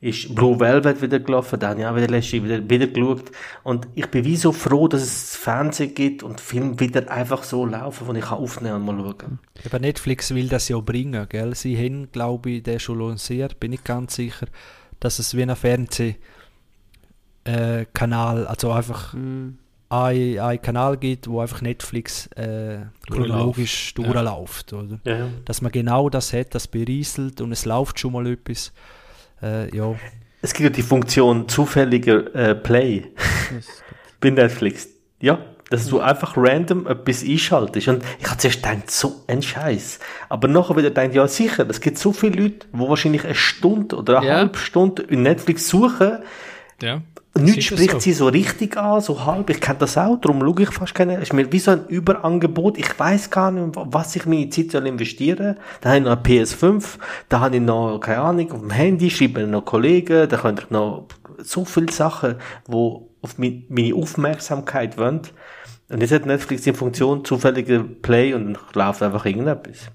ist 0.03 0.35
Blue 0.35 0.59
Velvet 0.59 1.01
wieder 1.01 1.21
gelaufen, 1.21 1.61
da 1.61 1.69
habe 1.71 1.81
ich 1.81 1.87
auch 1.87 1.95
wieder 1.95 2.09
letztens 2.09 2.43
wieder, 2.43 2.69
wieder 2.69 2.89
geschaut. 2.89 3.31
Und 3.63 3.87
ich 3.95 4.07
bin 4.09 4.25
wie 4.25 4.35
so 4.37 4.51
froh, 4.51 4.89
dass 4.89 5.01
es 5.03 5.37
Fernsehen 5.37 5.95
gibt 5.95 6.25
und 6.25 6.41
Filme 6.41 6.79
wieder 6.81 7.09
einfach 7.09 7.45
so 7.45 7.65
laufen, 7.65 8.09
wo 8.09 8.13
ich 8.13 8.21
kann 8.25 8.39
aufnehmen 8.39 8.75
und 8.75 8.85
mal 8.85 8.97
schauen. 8.99 9.39
Aber 9.65 9.79
Netflix 9.79 10.35
will 10.35 10.49
das 10.49 10.69
ja 10.69 10.77
auch 10.77 10.83
bringen, 10.83 11.25
gell? 11.29 11.55
Sie 11.55 11.77
haben, 11.79 12.11
glaube 12.11 12.51
ich, 12.51 12.63
den 12.65 12.81
schon 12.81 12.99
lanciert, 12.99 13.61
bin 13.61 13.73
ich 13.73 13.85
ganz 13.85 14.17
sicher, 14.17 14.47
dass 14.99 15.21
es 15.21 15.37
wie 15.37 15.43
ein 15.45 15.55
Fernsehkanal, 17.45 18.43
äh, 18.43 18.47
also 18.47 18.73
einfach 18.73 19.15
Mhm. 19.15 19.59
ein, 19.89 20.39
ein 20.41 20.63
Kanal 20.63 20.97
gibt, 20.97 21.29
wo 21.29 21.41
einfach 21.41 21.63
Netflix 21.63 22.27
äh, 22.37 22.79
chronologisch 23.09 23.95
Ja. 23.97 24.05
durchläuft, 24.05 24.73
oder? 24.73 24.99
Ja, 25.05 25.17
ja. 25.19 25.29
Dass 25.45 25.63
man 25.63 25.71
genau 25.71 26.09
das 26.09 26.33
hat, 26.33 26.55
das 26.57 26.67
berieselt 26.67 27.41
und 27.41 27.53
es 27.53 27.65
läuft 27.65 28.01
schon 28.01 28.13
mal 28.15 28.27
etwas. 28.27 28.73
Äh, 29.43 29.75
ja, 29.77 29.95
Es 30.41 30.53
gibt 30.55 30.65
ja 30.65 30.71
die 30.71 30.83
Funktion 30.83 31.49
zufälliger 31.49 32.35
äh, 32.35 32.55
Play 32.55 33.05
bei 34.21 34.31
Netflix. 34.31 34.89
Ja, 35.21 35.39
dass 35.71 35.87
du 35.87 36.01
einfach 36.01 36.35
random 36.37 36.87
etwas 36.87 37.23
einschaltest. 37.25 37.89
Und 37.89 38.05
ich 38.21 38.27
habe 38.27 38.37
zuerst 38.39 38.63
gedacht, 38.63 38.91
so 38.91 39.23
ein 39.27 39.41
Scheiß. 39.41 40.01
Aber 40.29 40.47
nachher 40.49 40.77
wieder 40.77 40.91
gedacht, 40.91 41.15
ja 41.15 41.27
sicher, 41.27 41.67
es 41.69 41.81
gibt 41.81 41.97
so 41.99 42.13
viele 42.13 42.43
Leute, 42.43 42.67
die 42.73 42.79
wahrscheinlich 42.79 43.25
eine 43.25 43.35
Stunde 43.35 43.97
oder 43.97 44.19
eine 44.19 44.27
Ja. 44.27 44.37
halbe 44.37 44.59
Stunde 44.59 45.03
in 45.03 45.23
Netflix 45.23 45.69
suchen. 45.69 46.19
Ja. 46.83 47.01
Nichts 47.35 47.65
spricht 47.65 47.93
so. 47.93 47.99
sie 47.99 48.13
so 48.13 48.27
richtig 48.29 48.77
an, 48.77 49.01
so 49.01 49.25
halb. 49.25 49.49
Ich 49.49 49.61
kenne 49.61 49.79
das 49.79 49.97
auch, 49.97 50.21
darum 50.21 50.41
schaue 50.41 50.63
ich 50.63 50.71
fast 50.71 50.95
keine. 50.95 51.17
Es 51.17 51.23
ist 51.23 51.33
mir 51.33 51.51
wie 51.51 51.59
so 51.59 51.71
ein 51.71 51.87
Überangebot. 51.89 52.77
Ich 52.77 52.99
weiß 52.99 53.31
gar 53.31 53.51
nicht, 53.51 53.75
was 53.75 54.15
ich 54.17 54.27
meine 54.27 54.51
Zeit 54.51 54.73
soll 54.73 54.87
investieren. 54.87 55.57
Da 55.81 55.89
habe 55.89 55.99
ich 55.99 56.05
noch 56.05 56.13
eine 56.13 56.23
PS5, 56.23 56.85
da 57.31 57.41
habe 57.41 57.57
ich 57.57 57.63
noch, 57.63 57.99
keine 58.01 58.21
Ahnung, 58.21 58.53
auf 58.53 58.61
dem 58.61 58.71
Handy, 58.71 59.09
schreibe 59.09 59.41
mir 59.41 59.47
noch 59.47 59.65
Kollegen, 59.65 60.29
da 60.29 60.37
könnte 60.37 60.65
ich 60.65 60.71
noch 60.71 61.07
so 61.39 61.65
viele 61.65 61.91
Sachen, 61.91 62.37
wo 62.67 63.09
auf 63.23 63.39
meine 63.39 63.95
Aufmerksamkeit 63.95 64.99
wollen. 64.99 65.23
Und 65.89 66.01
jetzt 66.01 66.13
hat 66.13 66.27
Netflix 66.27 66.63
die 66.63 66.73
Funktion 66.73 67.25
zufälliger 67.25 67.83
Play 67.83 68.35
und 68.35 68.55
dann 68.55 68.59
läuft 68.75 69.03
einfach 69.03 69.25
irgendetwas. 69.25 69.91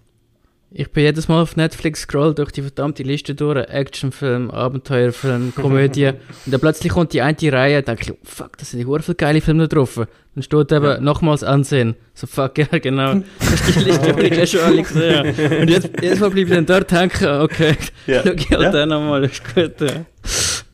Ich 0.70 0.92
bin 0.92 1.04
jedes 1.04 1.30
Mal 1.30 1.42
auf 1.42 1.56
Netflix 1.56 2.02
scroll 2.02 2.36
durch 2.36 2.52
die 2.52 2.62
verdammte 2.62 3.02
Liste 3.04 3.34
durch, 3.34 3.58
Actionfilm, 3.70 4.52
Abenteuerfilm, 4.52 5.54
Komödie. 5.56 6.08
und 6.08 6.18
dann 6.48 6.60
plötzlich 6.60 6.92
kommt 6.92 7.14
die 7.14 7.22
eine 7.22 7.38
Reihe, 7.54 7.82
denke 7.84 8.02
ich, 8.04 8.12
oh, 8.12 8.18
fuck, 8.24 8.58
das 8.58 8.72
sind 8.72 8.80
die 8.86 9.02
viele 9.02 9.16
geile 9.16 9.40
Filme 9.40 9.68
da 9.68 9.76
drauf. 9.76 9.96
Dann 10.36 10.44
steht 10.44 10.72
eben 10.74 11.04
nochmals 11.04 11.44
ansehen. 11.44 11.96
So, 12.14 12.28
fuck, 12.28 12.58
ja, 12.58 12.66
genau. 12.80 13.22
Das 13.40 13.54
ist 13.70 13.76
die 13.80 13.84
Liste, 13.86 14.14
die 14.14 14.22
ich 14.26 14.32
eh 14.38 14.46
schon 14.48 14.60
alle 14.60 14.84
gesehen 14.84 15.16
habe. 15.18 15.58
Und 15.62 15.70
jetzt, 15.70 15.90
jedes 16.02 16.20
Mal 16.20 16.30
bleibe 16.32 16.50
ich 16.50 16.56
dann 16.56 16.66
dort 16.66 16.92
denken, 16.92 17.26
okay, 17.42 17.76
Ja. 18.06 18.22
schau 18.26 18.32
ich 18.34 18.50
halt 18.50 18.62
Ja. 18.62 18.72
dann 18.72 18.90
nochmal, 18.90 19.24
ist 19.24 19.56
gut. 19.56 19.80
Ja. 19.82 20.06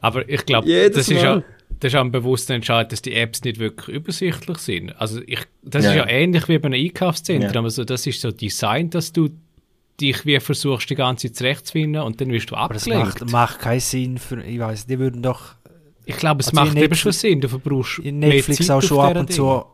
Aber 0.01 0.27
ich 0.27 0.45
glaube, 0.45 0.67
das 0.89 1.07
ist 1.07 1.21
ja 1.21 1.43
das 1.79 1.91
ist 1.91 1.97
auch 1.99 2.05
ein 2.05 2.11
bewusster 2.13 2.53
Entscheid, 2.53 2.89
dass 2.93 3.01
die 3.01 3.13
Apps 3.13 3.43
nicht 3.43 3.59
wirklich 3.59 3.93
übersichtlich 3.93 4.57
sind. 4.59 4.91
Also 5.01 5.19
ich, 5.27 5.39
das 5.63 5.83
Ja, 5.83 5.91
ist 5.91 5.97
ja 5.97 6.03
ja. 6.05 6.09
ähnlich 6.09 6.47
wie 6.47 6.57
bei 6.57 6.67
einem 6.67 6.81
Einkaufszentrum. 6.81 7.53
Ja. 7.53 7.61
Also 7.63 7.83
das 7.83 8.07
ist 8.07 8.21
so 8.21 8.31
Design, 8.31 8.89
dass 8.89 9.11
du 9.11 9.29
dich 9.99 10.25
wie 10.25 10.39
versuchst, 10.39 10.89
die 10.89 10.95
ganze 10.95 11.27
Zeit 11.27 11.37
zurechtzufinden 11.37 12.01
und 12.01 12.19
dann 12.19 12.31
wirst 12.31 12.51
du 12.51 12.55
aber 12.55 12.73
das 12.73 12.83
abgelenkt. 12.83 13.21
macht, 13.21 13.31
macht 13.31 13.59
keinen 13.59 13.79
Sinn 13.79 14.17
für, 14.17 14.43
ich 14.43 14.59
weiß, 14.59 14.87
die 14.87 14.99
würden 14.99 15.21
doch 15.21 15.55
ich 16.05 16.17
glaube, 16.17 16.41
es 16.41 16.47
Also 16.49 16.61
in 16.61 16.67
macht 16.67 16.77
eben 16.77 16.95
schon 16.95 17.11
Sinn. 17.11 17.41
Du 17.41 17.47
verbrauchst 17.47 17.99
in 17.99 18.19
mehr 18.19 18.29
Netflix 18.29 18.67
Zeit 18.67 18.71
auch 18.71 18.77
auf 18.77 18.83
schon 18.83 18.99
ab 18.99 19.15
und 19.15 19.29
Dinge. 19.29 19.37
zu 19.37 19.65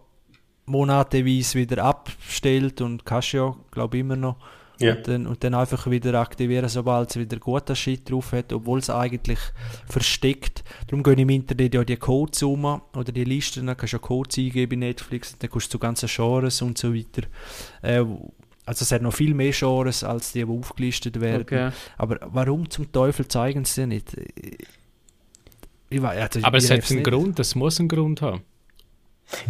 monateweise 0.65 1.57
wieder 1.57 1.84
abstellt 1.84 2.82
und 2.82 3.05
kannst 3.05 3.32
ja, 3.34 3.55
glaube 3.72 3.97
ich, 3.97 4.01
immer 4.01 4.15
noch. 4.15 4.38
Ja. 4.80 4.95
Und, 4.95 5.07
dann, 5.09 5.28
und 5.28 5.43
dann 5.43 5.55
einfach 5.55 5.89
wieder 5.89 6.13
aktivieren, 6.13 6.70
sobald 6.70 7.09
es 7.09 7.17
wieder 7.17 7.38
guter 7.38 7.76
Shit 7.76 8.09
drauf 8.09 8.32
hat, 8.32 8.53
obwohl 8.53 8.80
es 8.80 8.89
eigentlich 8.89 9.39
versteckt. 9.89 10.63
Darum 10.88 11.03
gehen 11.03 11.20
im 11.20 11.30
Internet 11.30 11.74
ja 11.74 11.84
die 11.84 11.97
Codes 11.97 12.43
um 12.43 12.63
oder 12.95 13.11
die 13.11 13.26
Listen, 13.26 13.65
dann 13.65 13.76
kannst 13.76 13.91
du 13.91 13.97
ja 13.97 14.01
Codes 14.01 14.38
eingeben 14.38 14.70
bei 14.80 14.86
Netflix, 14.88 15.38
dann 15.38 15.49
kommst 15.49 15.67
du 15.67 15.72
zu 15.72 15.80
ganzen 15.80 16.07
Genres 16.07 16.61
und 16.61 16.78
so 16.78 16.95
weiter. 16.95 17.24
Äh, 17.82 18.05
also 18.70 18.84
es 18.84 18.91
hat 18.91 19.01
noch 19.01 19.13
viel 19.13 19.34
mehr 19.34 19.51
Genres 19.51 20.03
als 20.03 20.32
die, 20.32 20.45
die 20.45 20.51
aufgelistet 20.51 21.20
werden. 21.20 21.41
Okay. 21.41 21.70
Aber 21.97 22.20
warum 22.32 22.70
zum 22.70 22.91
Teufel 22.91 23.28
zeigen 23.28 23.65
sie 23.65 23.88
nicht? 23.88 24.15
Ich 25.89 25.99
weiß, 25.99 26.36
also 26.36 26.45
Aber 26.45 26.57
es 26.57 26.70
hat 26.70 26.88
einen 26.88 26.99
nicht. 26.99 27.09
Grund, 27.09 27.39
das 27.39 27.55
muss 27.55 27.80
einen 27.80 27.89
Grund 27.89 28.22
haben. 28.22 28.41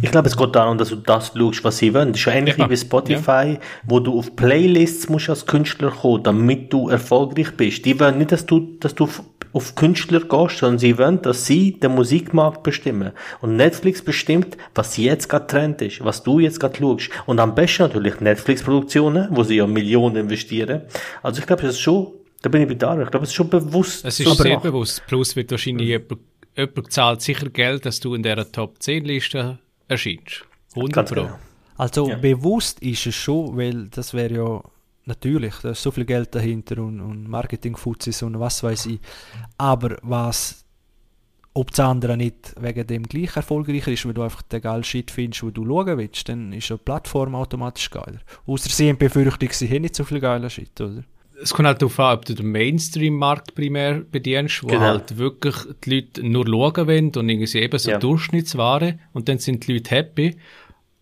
Ich 0.00 0.10
glaube, 0.10 0.28
es 0.28 0.36
geht 0.36 0.54
darum, 0.54 0.78
dass 0.78 0.88
du 0.88 0.96
das 0.96 1.32
schaust, 1.36 1.64
was 1.64 1.76
sie 1.78 1.92
wollen. 1.92 2.08
Das 2.08 2.16
ist 2.16 2.22
schon 2.22 2.32
ähnlich 2.32 2.56
Ja. 2.56 2.64
wie 2.64 2.68
bei 2.70 2.76
Spotify, 2.76 3.58
wo 3.84 4.00
du 4.00 4.18
auf 4.18 4.34
Playlists 4.36 5.10
musst 5.10 5.28
als 5.28 5.44
Künstler 5.44 5.90
kommen, 5.90 6.22
damit 6.22 6.72
du 6.72 6.88
erfolgreich 6.88 7.54
bist. 7.58 7.84
Die 7.84 8.00
wollen 8.00 8.16
nicht, 8.18 8.32
dass 8.32 8.46
du, 8.46 8.60
dass 8.80 8.94
du 8.94 9.06
auf- 9.52 9.74
Künstler 9.74 10.20
gehst, 10.20 10.58
sondern 10.58 10.78
sie 10.78 10.96
wollen, 10.98 11.20
dass 11.22 11.46
sie 11.46 11.78
den 11.78 11.92
Musikmarkt 11.94 12.62
bestimmen. 12.62 13.12
Und 13.40 13.56
Netflix 13.56 14.02
bestimmt, 14.02 14.56
was 14.74 14.96
jetzt 14.96 15.28
gerade 15.28 15.46
Trend 15.46 15.82
ist, 15.82 16.04
was 16.04 16.22
du 16.22 16.38
jetzt 16.40 16.60
gerade 16.60 16.76
schaust. 16.78 17.10
Und 17.26 17.38
am 17.40 17.54
besten 17.54 17.82
natürlich 17.84 18.20
Netflix-Produktionen, 18.20 19.28
wo 19.30 19.42
sie 19.42 19.56
ja 19.56 19.66
Millionen 19.66 20.16
investieren. 20.16 20.82
Also 21.22 21.40
ich 21.40 21.46
glaube, 21.46 21.62
das 21.62 21.72
ist 21.76 21.80
schon, 21.80 22.08
da 22.42 22.48
bin 22.48 22.62
ich 22.62 22.68
bei 22.68 22.74
Dara, 22.74 23.02
ich 23.02 23.10
glaube, 23.10 23.24
es 23.24 23.30
ist 23.30 23.36
schon 23.36 23.48
bewusst. 23.50 24.04
Es 24.04 24.18
ist 24.20 24.26
so 24.26 24.34
sehr 24.34 24.44
gemacht. 24.50 24.62
bewusst. 24.62 25.02
Plus 25.06 25.34
wird 25.36 25.50
wahrscheinlich 25.50 25.88
jemand, 25.88 26.18
jemand 26.56 26.92
zahlt 26.92 27.22
sicher 27.22 27.48
Geld, 27.50 27.86
dass 27.86 28.00
du 28.00 28.14
in 28.14 28.22
dieser 28.22 28.50
Top 28.50 28.82
10 28.82 29.04
Liste 29.04 29.58
erscheinst. 29.88 30.44
100 30.74 30.92
Ganz 30.92 31.10
Pro. 31.10 31.22
genau. 31.22 31.38
Also 31.76 32.08
Ja. 32.08 32.16
bewusst 32.16 32.80
ist 32.82 33.06
es 33.06 33.14
schon, 33.14 33.56
weil 33.56 33.88
das 33.88 34.12
wäre 34.14 34.34
ja 34.34 34.60
natürlich, 35.10 35.54
da 35.62 35.70
ist 35.70 35.82
so 35.82 35.90
viel 35.90 36.04
Geld 36.06 36.34
dahinter 36.34 36.78
und, 36.82 37.00
und 37.00 37.28
Marketingfuzis 37.28 38.22
und 38.22 38.40
was 38.40 38.62
weiß 38.62 38.86
ich. 38.86 39.00
Aber 39.58 39.98
was, 40.02 40.64
ob 41.52 41.70
das 41.70 41.80
andere 41.80 42.16
nicht 42.16 42.54
wegen 42.60 42.86
dem 42.86 43.02
gleich 43.02 43.36
erfolgreicher 43.36 43.92
ist, 43.92 44.06
weil 44.06 44.14
du 44.14 44.22
einfach 44.22 44.42
den 44.42 44.62
geilen 44.62 44.84
Shit 44.84 45.10
findest, 45.10 45.42
wo 45.42 45.50
du 45.50 45.66
schauen 45.66 45.98
willst, 45.98 46.28
dann 46.28 46.52
ist 46.52 46.68
ja 46.68 46.76
die 46.76 46.82
Plattform 46.84 47.34
automatisch 47.34 47.90
geiler. 47.90 48.20
Außer 48.46 48.70
sie 48.70 48.88
haben 48.88 48.98
Befürchtung, 48.98 49.50
sie 49.52 49.68
haben 49.68 49.82
nicht 49.82 49.96
so 49.96 50.04
viel 50.04 50.20
geiler 50.20 50.48
Shit, 50.48 50.80
oder? 50.80 51.04
Es 51.42 51.54
kommt 51.54 51.66
halt 51.66 51.80
darauf 51.80 51.98
an, 51.98 52.18
ob 52.18 52.26
du 52.26 52.34
den 52.34 52.52
Mainstream-Markt 52.52 53.54
primär 53.54 54.00
bedienst, 54.00 54.62
wo 54.62 54.66
Genau. 54.68 54.80
halt 54.82 55.16
wirklich 55.16 55.54
die 55.84 55.94
Leute 55.94 56.22
nur 56.22 56.46
schauen 56.46 56.86
wollen 56.86 57.06
und 57.16 57.28
irgendwie 57.30 57.58
eben 57.58 57.78
so 57.78 57.90
Ja. 57.90 57.98
Durchschnittsware 57.98 58.98
und 59.14 59.28
dann 59.28 59.38
sind 59.38 59.66
die 59.66 59.72
Leute 59.72 59.90
happy. 59.90 60.36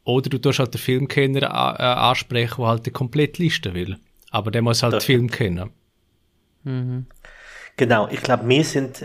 Oder 0.09 0.31
du 0.31 0.39
tust 0.39 0.59
halt 0.59 0.73
den 0.73 0.81
Filmkenner 0.81 1.43
äh, 1.43 1.83
ansprechen, 1.83 2.63
der 2.63 2.69
halt 2.69 2.87
die 2.87 2.91
komplette 2.91 3.43
Liste 3.43 3.75
will. 3.75 3.99
Aber 4.31 4.51
der 4.51 4.63
muss 4.63 4.83
halt 4.83 4.95
Das 4.95 5.05
den 5.05 5.07
Film 5.07 5.31
kennen. 5.31 5.69
Mhm. 6.65 7.05
Genau, 7.77 8.09
ich 8.11 8.23
glaube, 8.23 8.49
wir 8.49 8.65
sind, 8.65 9.05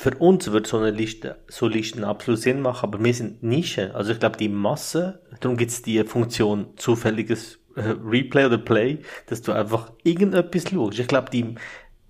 für 0.00 0.10
uns 0.16 0.50
wird 0.50 0.66
so 0.66 0.78
eine 0.78 0.90
Liste, 0.90 1.38
so 1.46 1.68
Listen 1.68 2.02
absolut 2.02 2.40
Sinn 2.40 2.62
machen, 2.62 2.84
aber 2.84 3.02
wir 3.02 3.14
sind 3.14 3.44
Nische. 3.44 3.94
Also 3.94 4.10
ich 4.10 4.18
glaube, 4.18 4.38
die 4.38 4.48
Masse, 4.48 5.22
darum 5.38 5.56
gibt 5.56 5.70
es 5.70 5.82
die 5.82 6.02
Funktion 6.02 6.70
zufälliges 6.74 7.60
äh, 7.76 7.94
Replay 8.04 8.46
oder 8.46 8.58
Play, 8.58 8.98
dass 9.26 9.42
du 9.42 9.52
einfach 9.52 9.92
irgendetwas 10.02 10.68
schaust. 10.68 10.98
Ich 10.98 11.06
glaube, 11.06 11.30
die, 11.30 11.54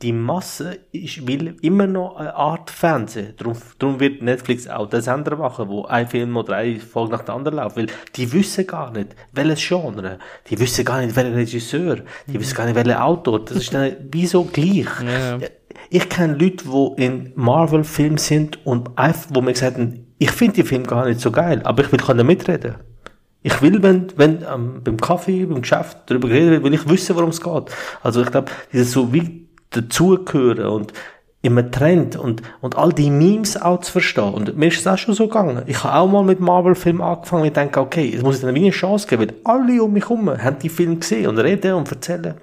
die 0.02 0.12
Masse 0.12 0.78
ist, 0.92 1.26
will 1.26 1.56
immer 1.60 1.86
noch 1.86 2.16
eine 2.16 2.34
Art 2.34 2.70
Fernsehen. 2.70 3.34
Darum, 3.36 3.54
darum 3.78 4.00
wird 4.00 4.22
Netflix 4.22 4.66
auch 4.66 4.88
den 4.88 5.02
Sender 5.02 5.36
machen, 5.36 5.68
wo 5.68 5.84
ein 5.84 6.08
Film 6.08 6.36
oder 6.36 6.56
eine 6.56 6.80
Folge 6.80 7.12
nach 7.12 7.22
der 7.22 7.34
anderen 7.34 7.58
läuft. 7.58 7.76
Weil 7.76 7.86
die 8.16 8.32
wissen 8.32 8.66
gar 8.66 8.90
nicht, 8.92 9.14
welches 9.32 9.66
Genre. 9.66 10.18
Die 10.48 10.58
wissen 10.58 10.84
gar 10.84 11.00
nicht, 11.00 11.14
welcher 11.14 11.36
Regisseur. 11.36 11.96
Die 12.26 12.40
wissen 12.40 12.54
gar 12.54 12.64
nicht, 12.64 12.76
welcher 12.76 13.04
Autor. 13.04 13.44
Das 13.44 13.58
ist 13.58 13.74
dann 13.74 13.94
wieso 14.10 14.44
gleich. 14.44 14.86
Ja. 15.04 15.38
Ich 15.90 16.08
kenne 16.08 16.34
Leute, 16.34 16.64
die 16.64 17.04
in 17.04 17.32
Marvel-Filmen 17.34 18.18
sind 18.18 18.64
und 18.66 18.96
einfach, 18.98 19.28
wo 19.34 19.42
mir 19.42 19.52
gesagt 19.52 19.76
haben, 19.76 20.06
ich 20.18 20.30
finde 20.30 20.56
die 20.56 20.62
Film 20.62 20.86
gar 20.86 21.06
nicht 21.06 21.20
so 21.20 21.30
geil, 21.30 21.60
aber 21.64 21.82
ich 21.82 21.92
will 21.92 21.98
können 21.98 22.26
mitreden. 22.26 22.76
Ich 23.42 23.60
will, 23.62 23.82
wenn, 23.82 24.08
wenn 24.16 24.42
ähm, 24.42 24.82
beim 24.84 24.98
Kaffee, 24.98 25.46
beim 25.46 25.62
Geschäft 25.62 25.98
darüber 26.06 26.28
reden 26.28 26.50
will, 26.50 26.62
will 26.64 26.74
ich 26.74 26.88
wissen, 26.88 27.16
worum 27.16 27.30
es 27.30 27.40
geht. 27.40 27.64
Also 28.02 28.20
ich 28.22 28.30
glaube, 28.30 28.50
dieses 28.70 28.92
so 28.92 29.12
wie 29.14 29.49
dazugehören 29.70 30.66
und 30.66 30.92
immer 31.42 31.70
Trend 31.70 32.16
und, 32.16 32.42
und 32.60 32.76
all 32.76 32.92
die 32.92 33.10
Memes 33.10 33.60
auch 33.60 33.80
zu 33.80 33.92
verstehen. 33.92 34.34
Und 34.34 34.56
mir 34.56 34.68
ist 34.68 34.80
es 34.80 34.86
auch 34.86 34.98
schon 34.98 35.14
so 35.14 35.26
gegangen. 35.26 35.62
Ich 35.66 35.82
habe 35.82 35.96
auch 35.96 36.06
mal 36.06 36.22
mit 36.22 36.40
Marvel-Filmen 36.40 37.00
angefangen 37.00 37.42
und 37.42 37.48
ich 37.48 37.54
denke, 37.54 37.80
okay, 37.80 38.12
es 38.14 38.22
muss 38.22 38.42
ich 38.42 38.54
wie 38.54 38.58
eine 38.58 38.70
Chance 38.70 39.06
geben, 39.08 39.22
weil 39.22 39.34
alle 39.44 39.82
um 39.82 39.92
mich 39.92 40.04
herum 40.04 40.30
haben 40.30 40.58
die 40.58 40.68
Filme 40.68 40.96
gesehen 40.96 41.28
und 41.28 41.38
reden 41.38 41.74
und 41.74 41.90
erzählen. 41.90 42.34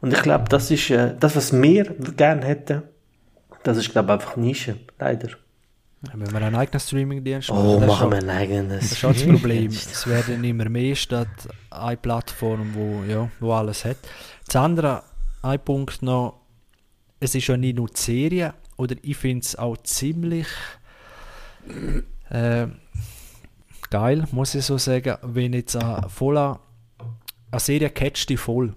Und 0.00 0.12
ich 0.12 0.22
glaube, 0.22 0.44
das 0.48 0.70
ist 0.70 0.90
äh, 0.90 1.14
das, 1.18 1.36
was 1.36 1.52
wir 1.52 1.84
gerne 2.16 2.44
hätten. 2.46 2.82
Das 3.64 3.76
ist, 3.76 3.90
glaube 3.90 4.08
ich, 4.08 4.12
einfach 4.14 4.36
Nische. 4.36 4.76
Leider. 4.98 5.28
Wenn 6.14 6.32
wir 6.32 6.40
einen 6.40 6.56
eigenen 6.56 6.80
Streaming-Dienst 6.80 7.50
Oh, 7.50 7.74
das 7.74 7.82
ist 7.82 7.86
machen 7.86 8.10
wir 8.10 8.18
ein 8.18 8.30
eigenes. 8.30 8.80
Das 8.80 8.92
ist 8.92 8.98
schon 8.98 9.12
das 9.12 9.22
Problem. 9.24 9.66
Es 9.70 10.06
werden 10.06 10.42
immer 10.44 10.68
mehr 10.68 10.94
statt 10.94 11.28
eine 11.68 11.96
Plattform, 11.98 12.74
wo, 12.74 13.02
ja, 13.06 13.28
wo 13.38 13.52
alles 13.52 13.84
hat. 13.84 13.98
Das 14.46 14.56
andere, 14.56 15.02
ein 15.42 15.60
Punkt 15.60 16.00
noch, 16.00 16.39
es 17.20 17.34
ist 17.34 17.46
ja 17.46 17.56
nicht 17.56 17.76
nur 17.76 17.88
die 17.88 18.00
Serie, 18.00 18.54
oder 18.76 18.96
ich 19.02 19.16
finde 19.16 19.44
es 19.44 19.56
auch 19.56 19.76
ziemlich 19.76 20.46
äh, 22.30 22.66
geil, 23.90 24.24
muss 24.32 24.54
ich 24.54 24.64
so 24.64 24.78
sagen, 24.78 25.16
wenn 25.22 25.52
jetzt 25.52 25.76
eine, 25.76 26.08
voller, 26.08 26.60
eine 27.50 27.60
Serie 27.60 27.90
catcht 27.90 28.30
die 28.30 28.38
voll. 28.38 28.74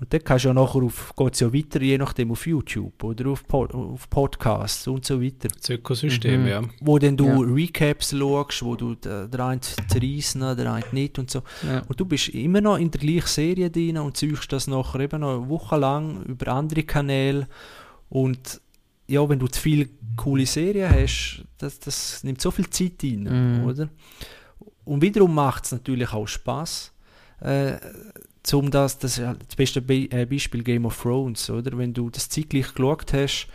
Und 0.00 0.12
dann 0.12 0.22
kannst 0.22 0.44
du 0.44 0.48
ja 0.50 0.54
nachher 0.54 0.80
auf, 0.82 1.12
geht's 1.16 1.40
ja 1.40 1.52
weiter, 1.52 1.82
je 1.82 1.98
nachdem 1.98 2.30
auf 2.30 2.46
YouTube 2.46 3.02
oder 3.02 3.30
auf, 3.30 3.44
Pod, 3.48 3.74
auf 3.74 4.08
Podcasts 4.08 4.86
und 4.86 5.04
so 5.04 5.20
weiter 5.20 5.48
Das 5.48 5.68
Ökosystem, 5.70 6.42
Mhm. 6.42 6.46
ja. 6.48 6.62
wo 6.80 6.98
dann 7.00 7.16
du 7.16 7.26
Ja. 7.26 7.38
Recaps 7.38 8.10
schaust, 8.16 8.62
wo 8.62 8.76
du 8.76 8.94
der 8.94 9.26
der 9.26 9.44
eine 9.44 9.60
zerreissen, 9.60 10.40
der 10.56 10.72
eine 10.72 10.84
nicht 10.92 11.18
und 11.18 11.30
so. 11.30 11.42
Ja. 11.66 11.80
Und 11.88 11.98
du 11.98 12.04
bist 12.04 12.28
immer 12.28 12.60
noch 12.60 12.76
in 12.78 12.90
der 12.92 13.00
gleichen 13.00 13.26
Serie 13.26 13.70
drin 13.70 13.98
und 13.98 14.16
suchst 14.16 14.52
das 14.52 14.68
nachher 14.68 15.00
eben 15.00 15.20
noch 15.20 15.36
eine 15.38 15.48
Woche 15.48 15.76
lang 15.76 16.22
über 16.26 16.52
andere 16.52 16.84
Kanäle. 16.84 17.48
Und 18.08 18.60
ja, 19.08 19.28
wenn 19.28 19.38
du 19.40 19.48
zu 19.48 19.60
viele 19.60 19.88
coole 20.16 20.46
Serien 20.46 20.90
hast, 20.92 21.42
das, 21.58 21.80
das 21.80 22.22
nimmt 22.22 22.40
so 22.40 22.50
viel 22.52 22.70
Zeit 22.70 23.02
rein, 23.02 23.58
Mhm. 23.60 23.64
oder? 23.66 23.88
Und 24.84 25.02
wiederum 25.02 25.34
macht 25.34 25.64
es 25.64 25.72
natürlich 25.72 26.12
auch 26.12 26.28
Spaß. 26.28 26.92
Äh, 27.40 27.78
zum 28.48 28.70
das, 28.70 28.98
das 28.98 29.18
ja 29.18 29.34
das 29.34 29.56
beste 29.56 29.82
Be 29.82 30.10
äh, 30.10 30.24
Beispiel 30.24 30.62
Game 30.62 30.86
of 30.86 31.00
Thrones, 31.02 31.50
oder? 31.50 31.76
Wenn 31.76 31.92
du 31.92 32.08
das 32.08 32.28
zeitgleich 32.30 32.72
geschaut 32.74 33.12
hast 33.12 33.46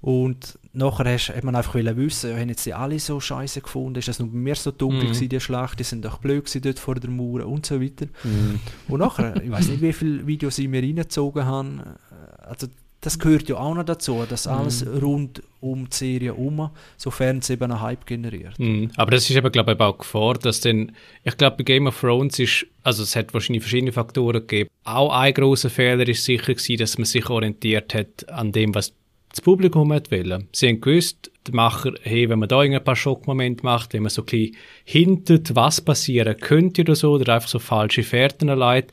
und 0.00 0.58
nachher 0.72 1.04
hast, 1.12 1.28
hat 1.28 1.44
man 1.44 1.54
einfach 1.54 1.76
wollen 1.76 1.96
wissen, 1.96 2.36
haben 2.36 2.48
jetzt 2.48 2.66
die 2.66 2.74
alle 2.74 2.98
so 2.98 3.20
scheiße 3.20 3.60
gefunden, 3.60 3.98
ist 4.00 4.08
das 4.08 4.18
nur 4.18 4.28
bei 4.32 4.36
mir 4.38 4.54
so 4.56 4.72
dunkel 4.72 5.04
Mhm. 5.04 5.12
gewesen, 5.12 5.28
die 5.28 5.40
Schlacht, 5.40 5.78
die 5.78 5.84
sind 5.84 6.04
doch 6.04 6.18
blöd 6.18 6.44
gewesen 6.44 6.62
dort 6.62 6.78
vor 6.80 6.96
der 6.96 7.08
Mauer 7.10 7.46
und 7.46 7.64
so 7.66 7.80
weiter. 7.80 8.06
Mhm. 8.24 8.58
Und 8.88 8.98
nachher, 9.00 9.40
ich 9.40 9.50
weiß 9.50 9.68
nicht, 9.68 9.80
wie 9.80 9.92
viele 9.92 10.26
Videos 10.26 10.58
ich 10.58 10.66
mir 10.68 10.82
reingezogen 10.82 11.44
habe, 11.44 11.98
also 12.38 12.66
das 13.02 13.18
gehört 13.18 13.48
ja 13.48 13.56
auch 13.56 13.74
noch 13.74 13.84
dazu, 13.84 14.24
dass 14.28 14.46
alles 14.46 14.86
rund 14.86 15.42
um 15.60 15.90
die 15.90 15.96
Serie 15.96 16.28
herum, 16.28 16.70
sofern 16.96 17.38
es 17.38 17.50
eben 17.50 17.64
einen 17.64 17.80
Hype 17.80 18.06
generiert. 18.06 18.56
Mhm. 18.58 18.92
Aber 18.96 19.10
das 19.10 19.28
ist 19.28 19.34
eben, 19.34 19.50
glaube 19.50 19.72
ich, 19.72 19.80
auch 19.80 19.98
Gefahr, 19.98 20.34
dass 20.34 20.60
dann, 20.60 20.92
ich 21.24 21.36
glaube, 21.36 21.56
bei 21.58 21.64
Game 21.64 21.88
of 21.88 22.00
Thrones 22.00 22.38
ist, 22.38 22.64
also 22.84 23.02
es 23.02 23.16
hat 23.16 23.34
wahrscheinlich 23.34 23.64
verschiedene 23.64 23.90
Faktoren 23.90 24.40
gegeben. 24.40 24.70
Auch 24.84 25.12
ein 25.12 25.34
großer 25.34 25.68
Fehler 25.68 26.08
ist 26.08 26.24
sicher 26.24 26.54
gewesen, 26.54 26.78
dass 26.78 26.96
man 26.96 27.04
sich 27.04 27.28
orientiert 27.28 27.92
hat 27.92 28.28
an 28.28 28.52
dem, 28.52 28.72
was 28.72 28.94
das 29.30 29.40
Publikum 29.40 29.92
hat 29.92 30.12
wollen. 30.12 30.46
Sie 30.52 30.68
haben 30.68 30.80
gewusst, 30.80 31.32
der 31.44 31.56
Macher, 31.56 31.94
hey, 32.02 32.28
wenn 32.28 32.38
man 32.38 32.48
da 32.48 32.60
ein 32.60 32.84
paar 32.84 32.94
Schockmomente 32.94 33.64
macht, 33.64 33.94
wenn 33.94 34.02
man 34.02 34.10
so 34.10 34.22
ein 34.22 34.26
bisschen 34.26 34.56
hintet, 34.84 35.56
was 35.56 35.80
passieren 35.80 36.36
könnte 36.38 36.82
oder 36.82 36.94
so, 36.94 37.14
oder 37.14 37.34
einfach 37.34 37.48
so 37.48 37.58
falsche 37.58 38.04
Fährten 38.04 38.46
leitet, 38.46 38.92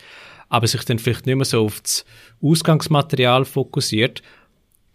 aber 0.49 0.65
sich 0.67 0.83
dann 0.83 0.97
vielleicht 0.97 1.27
nicht 1.27 1.35
mehr 1.35 1.45
so 1.45 1.65
auf 1.65 1.79
das 1.81 2.05
Ausgangsmaterial 2.41 3.45
fokussiert, 3.45 4.21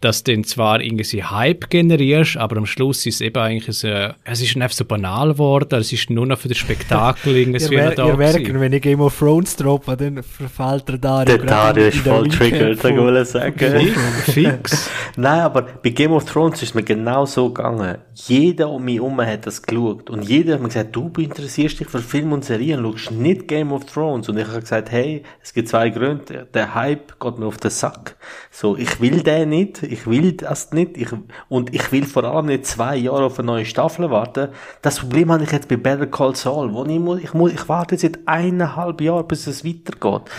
dass 0.01 0.23
du 0.23 0.33
dann 0.33 0.43
zwar 0.43 0.81
irgendwie 0.81 1.23
Hype 1.23 1.69
generierst, 1.69 2.37
aber 2.37 2.57
am 2.57 2.65
Schluss 2.65 3.05
ist 3.05 3.15
es 3.15 3.21
eben 3.21 3.37
eigentlich 3.37 3.77
so, 3.77 3.87
es 3.87 4.41
ist 4.41 4.55
einfach 4.55 4.71
so 4.71 4.85
banal 4.85 5.29
geworden, 5.33 5.79
es 5.79 5.91
ist 5.91 6.09
nur 6.09 6.25
noch 6.25 6.37
für 6.37 6.49
das 6.49 6.57
Spektakel 6.57 7.35
irgendwie 7.37 7.75
Ihr, 7.75 7.91
da 7.91 8.07
ihr 8.07 8.15
merkt, 8.15 8.53
wenn 8.53 8.73
ich 8.73 8.81
Game 8.81 9.01
of 9.01 9.17
Thrones 9.17 9.55
droppe, 9.55 9.97
dann 9.97 10.21
verfällt 10.21 10.87
der 10.87 10.97
Dario. 10.97 11.37
Der 11.37 11.45
Dario 11.45 11.87
ist 11.87 11.97
voll 11.99 12.29
Recap 12.29 12.79
triggert, 12.79 13.27
sag 13.27 13.61
ich 13.61 13.61
sagen. 13.61 13.93
Fix, 14.25 14.31
fix. 14.33 14.89
Nein, 15.17 15.39
aber 15.41 15.61
bei 15.61 15.89
Game 15.89 16.11
of 16.11 16.25
Thrones 16.25 16.61
ist 16.61 16.75
mir 16.75 16.83
genau 16.83 17.25
so 17.25 17.49
gegangen. 17.49 17.97
Jeder 18.13 18.69
um 18.69 18.83
mich 18.83 18.95
herum 18.95 19.19
hat 19.21 19.45
das 19.45 19.61
geschaut. 19.61 20.09
Und 20.09 20.23
jeder 20.23 20.55
hat 20.55 20.61
mir 20.61 20.67
gesagt, 20.67 20.95
du 20.95 21.11
interessierst 21.17 21.79
dich 21.79 21.87
für 21.87 21.99
Film 21.99 22.33
und 22.33 22.45
Serien, 22.45 22.81
schaust 22.81 23.11
nicht 23.11 23.47
Game 23.47 23.71
of 23.71 23.85
Thrones. 23.85 24.29
Und 24.29 24.37
ich 24.37 24.47
habe 24.47 24.61
gesagt, 24.61 24.91
hey, 24.91 25.23
es 25.41 25.53
gibt 25.53 25.69
zwei 25.69 25.89
Gründe. 25.89 26.47
Der 26.53 26.75
Hype 26.75 27.19
geht 27.19 27.39
mir 27.39 27.45
auf 27.45 27.57
den 27.57 27.71
Sack. 27.71 28.15
So, 28.51 28.77
ich 28.77 28.99
will 29.01 29.21
den 29.21 29.49
nicht, 29.49 29.83
ich 29.91 30.07
will 30.07 30.33
das 30.33 30.71
nicht, 30.71 30.97
ich, 30.97 31.09
und 31.49 31.73
ich 31.73 31.91
will 31.91 32.05
vor 32.05 32.23
allem 32.23 32.47
nicht 32.47 32.65
zwei 32.65 32.95
Jahre 32.95 33.25
auf 33.25 33.39
eine 33.39 33.47
neue 33.47 33.65
Staffel 33.65 34.09
warten. 34.09 34.49
Das 34.81 34.99
Problem 34.99 35.31
habe 35.31 35.43
ich 35.43 35.51
jetzt 35.51 35.67
bei 35.67 35.77
Better 35.77 36.07
Call 36.07 36.35
Saul, 36.35 36.73
wo 36.73 36.85
ich 36.85 36.99
muss, 36.99 37.19
ich 37.19 37.33
muss, 37.33 37.53
ich 37.53 37.69
warte 37.69 37.97
seit 37.97 38.19
eineinhalb 38.27 39.01
Jahren, 39.01 39.27
bis 39.27 39.47
es 39.47 39.65
weitergeht. 39.65 40.29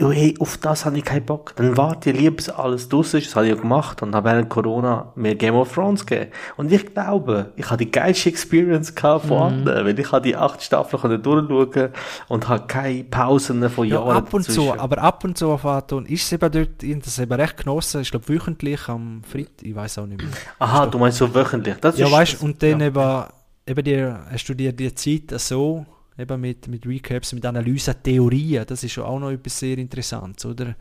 Ja, 0.00 0.10
hey, 0.10 0.34
auf 0.40 0.56
das 0.56 0.86
habe 0.86 0.96
ich 0.96 1.04
keinen 1.04 1.26
Bock. 1.26 1.54
Dann 1.56 1.76
warte 1.76 2.10
ich 2.10 2.16
lieber, 2.18 2.36
bis 2.36 2.48
alles 2.48 2.88
draus 2.88 3.12
ist. 3.12 3.26
Das 3.26 3.36
habe 3.36 3.46
ich 3.46 3.54
ja 3.54 3.60
gemacht 3.60 4.00
und 4.02 4.14
habe 4.14 4.28
während 4.30 4.48
Corona 4.48 5.12
mir 5.14 5.34
Game 5.34 5.54
of 5.54 5.72
Thrones 5.74 6.06
gegeben. 6.06 6.30
Und 6.56 6.72
ich 6.72 6.94
glaube, 6.94 7.52
ich 7.56 7.66
habe 7.66 7.84
die 7.84 7.90
geilste 7.90 8.30
Experience 8.30 8.94
gehabt 8.94 9.26
von 9.26 9.36
anderen, 9.42 9.84
weil 9.86 9.98
ich 9.98 10.10
habe 10.10 10.22
die 10.26 10.36
acht 10.36 10.62
Staffeln 10.62 11.22
durchschauen 11.22 11.90
und 12.28 12.48
habe 12.48 12.66
keine 12.66 13.04
Pausen 13.04 13.68
von 13.68 13.86
Ja, 13.86 13.96
Jahren 13.96 14.16
ab 14.16 14.32
und 14.32 14.50
zu, 14.50 14.72
dazwischen. 14.72 14.80
aber 14.80 14.98
ab 15.02 15.22
und 15.24 15.36
zu 15.36 15.50
auf 15.50 15.66
Aton 15.66 16.06
ist 16.06 16.22
es 16.24 16.32
eben 16.32 16.50
dort, 16.50 17.06
das 17.06 17.18
eben 17.18 17.32
recht 17.32 17.56
genossen, 17.58 18.00
ich 18.00 18.10
glaube 18.10 18.28
wöchentlich 18.28 18.88
am 18.88 19.22
Freitag, 19.22 19.62
ich 19.62 19.74
weiß 19.74 19.98
auch 19.98 20.06
nicht 20.06 20.22
mehr. 20.22 20.38
Aha, 20.58 20.86
du 20.86 20.98
meinst 20.98 21.18
so 21.18 21.34
wöchentlich. 21.34 21.76
Das 21.80 21.98
Ja, 21.98 22.06
ist, 22.06 22.12
weißt 22.12 22.42
und 22.42 22.62
dann 22.62 22.80
ja. 22.80 22.86
eben, 22.86 23.24
eben 23.66 23.84
dir, 23.84 24.26
hast 24.30 24.48
du 24.48 24.54
dir 24.54 24.72
die 24.72 24.94
Zeit 24.94 25.38
so, 25.40 25.84
eben 26.20 26.40
mit, 26.40 26.68
mit 26.68 26.86
Recaps, 26.86 27.32
mit 27.32 27.44
Analysen, 27.46 27.94
Theorien, 28.02 28.64
das 28.66 28.84
ist 28.84 28.96
ja 28.96 29.04
auch 29.04 29.18
noch 29.18 29.30
etwas 29.30 29.58
sehr 29.58 29.78
Interessantes, 29.78 30.46
oder? 30.46 30.74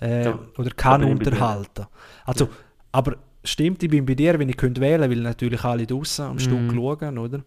Äh, 0.00 0.24
Ja, 0.24 0.38
oder 0.58 0.70
kann 0.70 1.02
unterhalten. 1.04 1.86
Also, 2.24 2.48
aber 2.92 3.16
stimmt, 3.42 3.82
ich 3.82 3.90
bin 3.90 4.04
bei 4.06 4.14
dir, 4.14 4.38
wenn 4.38 4.48
ich 4.48 4.56
könnte 4.56 4.80
wählen, 4.80 5.10
weil 5.10 5.20
natürlich 5.20 5.64
alle 5.64 5.86
draußen 5.86 6.24
am 6.24 6.38
Stück 6.38 6.72
schauen, 6.74 7.18
oder? 7.18 7.40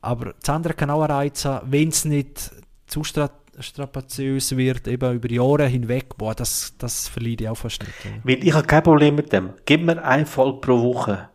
Aber 0.00 0.34
das 0.40 0.48
andere 0.50 0.74
kann 0.74 0.90
auch 0.90 1.02
einen 1.02 1.10
Reiz 1.12 1.44
haben, 1.44 1.72
wenn 1.72 1.88
es 1.88 2.04
nicht 2.04 2.50
zu 2.86 3.04
stra 3.04 3.30
strapaziös 3.60 4.56
wird, 4.56 4.86
eben 4.86 5.14
über 5.16 5.28
Jahre 5.30 5.66
hinweg, 5.66 6.16
boah, 6.16 6.32
das, 6.32 6.74
das 6.78 7.08
verliere 7.08 7.42
ich 7.42 7.48
auch 7.48 7.56
fast 7.56 7.82
nicht. 7.82 7.92
Weil 8.22 8.46
ich 8.46 8.52
habe 8.54 8.64
kein 8.64 8.84
Problem 8.84 9.16
mit 9.16 9.32
dem. 9.32 9.50
Gib 9.64 9.82
mir 9.82 10.00
eine 10.04 10.26
Folge 10.26 10.60
pro 10.60 10.80
Woche. 10.80 11.28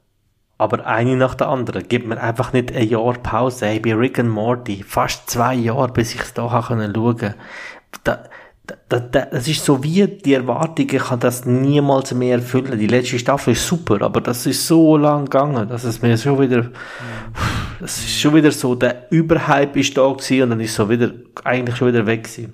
Aber 0.64 0.86
eine 0.86 1.18
nach 1.18 1.36
der 1.36 1.49
anderen. 1.49 1.84
Gib 1.89 2.07
mir 2.07 2.22
einfach 2.22 2.53
nicht 2.53 2.74
ein 2.74 2.88
Jahr 2.88 3.16
Pause. 3.16 3.66
Hey, 3.66 3.82
bei 3.82 3.93
Rick 3.93 4.18
and 4.18 4.30
Morty. 4.30 4.82
Fast 4.82 5.30
zwei 5.30 5.55
Jahre, 5.55 5.91
bis 5.91 6.16
ich 6.16 6.22
es 6.22 6.34
da 6.34 6.49
schauen 6.49 6.93
konnte. 6.93 7.36
Da, 8.05 8.24
da, 8.66 8.76
da, 8.88 8.99
da, 9.01 9.26
das 9.26 9.45
ist 9.49 9.66
so 9.66 9.84
wie 9.84 10.07
die 10.07 10.34
Erwartung, 10.34 10.88
ich 10.89 11.03
kann 11.03 11.20
das 11.20 11.43
niemals 11.43 12.14
mehr 12.14 12.38
erfüllen. 12.38 12.80
Die 12.80 12.88
letzte 12.88 13.20
Staffel 13.20 13.51
ist 13.51 13.68
super, 13.68 14.01
aber 14.01 14.22
das 14.22 14.45
ist 14.45 14.66
so 14.66 14.95
lang 14.95 15.26
gegangen, 15.26 15.68
dass 15.68 15.84
es 15.84 16.01
mir 16.01 16.18
schon 16.18 16.39
wieder, 16.39 16.72
das 17.82 17.97
ist 17.97 18.22
schon 18.22 18.34
wieder 18.34 18.53
so, 18.53 18.74
der 18.74 19.11
Überhype 19.11 19.82
ist 19.82 19.97
da 19.97 20.09
gewesen 20.09 20.43
und 20.43 20.49
dann 20.51 20.59
ist 20.61 20.76
so 20.76 20.89
wieder, 20.89 21.11
eigentlich 21.43 21.76
schon 21.76 21.89
wieder 21.89 22.05
weg 22.05 22.24
gewesen. 22.24 22.53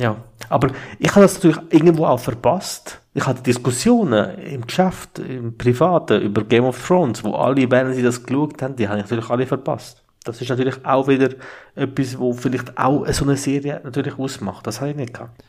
Ja, 0.00 0.16
aber 0.48 0.70
ich 0.98 1.10
habe 1.10 1.20
das 1.20 1.34
natürlich 1.34 1.60
irgendwo 1.70 2.06
auch 2.06 2.18
verpasst. 2.18 3.00
Ich 3.12 3.26
hatte 3.26 3.42
Diskussionen 3.42 4.38
im 4.38 4.66
Geschäft, 4.66 5.18
im 5.18 5.56
Privaten 5.58 6.22
über 6.22 6.44
Game 6.44 6.64
of 6.64 6.86
Thrones, 6.86 7.24
wo 7.24 7.32
alle, 7.34 7.68
während 7.70 7.96
sie 7.96 8.02
das 8.02 8.22
geschaut 8.24 8.62
haben, 8.62 8.76
die 8.76 8.88
habe 8.88 8.98
ich 8.98 9.04
natürlich 9.04 9.28
alle 9.30 9.46
verpasst. 9.46 10.02
Das 10.22 10.40
ist 10.40 10.48
natürlich 10.48 10.84
auch 10.84 11.08
wieder 11.08 11.30
etwas, 11.74 12.18
wo 12.18 12.32
vielleicht 12.32 12.76
auch 12.78 13.06
so 13.08 13.24
eine 13.24 13.36
Serie 13.36 13.80
natürlich 13.82 14.16
ausmacht. 14.18 14.66
Das 14.66 14.80
habe 14.80 14.90
ich 14.90 14.96
nicht 14.96 15.14
gehabt. 15.14 15.42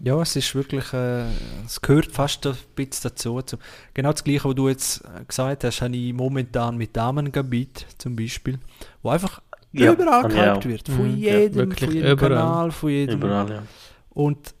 Ja, 0.00 0.20
es 0.22 0.36
ist 0.36 0.54
wirklich, 0.54 0.92
äh, 0.92 1.24
es 1.66 1.80
gehört 1.80 2.06
fast 2.06 2.46
ein 2.46 2.54
bisschen 2.76 3.10
dazu. 3.10 3.42
Zu, 3.42 3.56
genau 3.94 4.12
das 4.12 4.22
Gleiche, 4.22 4.48
was 4.48 4.54
du 4.54 4.68
jetzt 4.68 5.02
gesagt 5.26 5.64
hast, 5.64 5.82
habe 5.82 5.96
ich 5.96 6.12
momentan 6.12 6.76
mit 6.76 6.94
Damengebiet 6.96 7.84
zum 7.98 8.14
Beispiel, 8.14 8.58
wo 9.02 9.10
einfach 9.10 9.42
Ja, 9.72 9.92
überall 9.92 10.28
gehypt 10.28 10.68
wird. 10.68 10.88
Von 10.88 11.12
Mhm, 11.12 11.18
ja, 11.18 11.38
jedem, 11.38 11.56
wirklich 11.56 11.84
von 11.84 11.94
jedem 11.94 12.12
überall. 12.12 12.30
Kanal, 12.36 12.70
von 12.70 12.90
jedem. 12.90 13.16
Überall, 13.18 13.50
ja. 13.50 13.62
Und, 14.10 14.54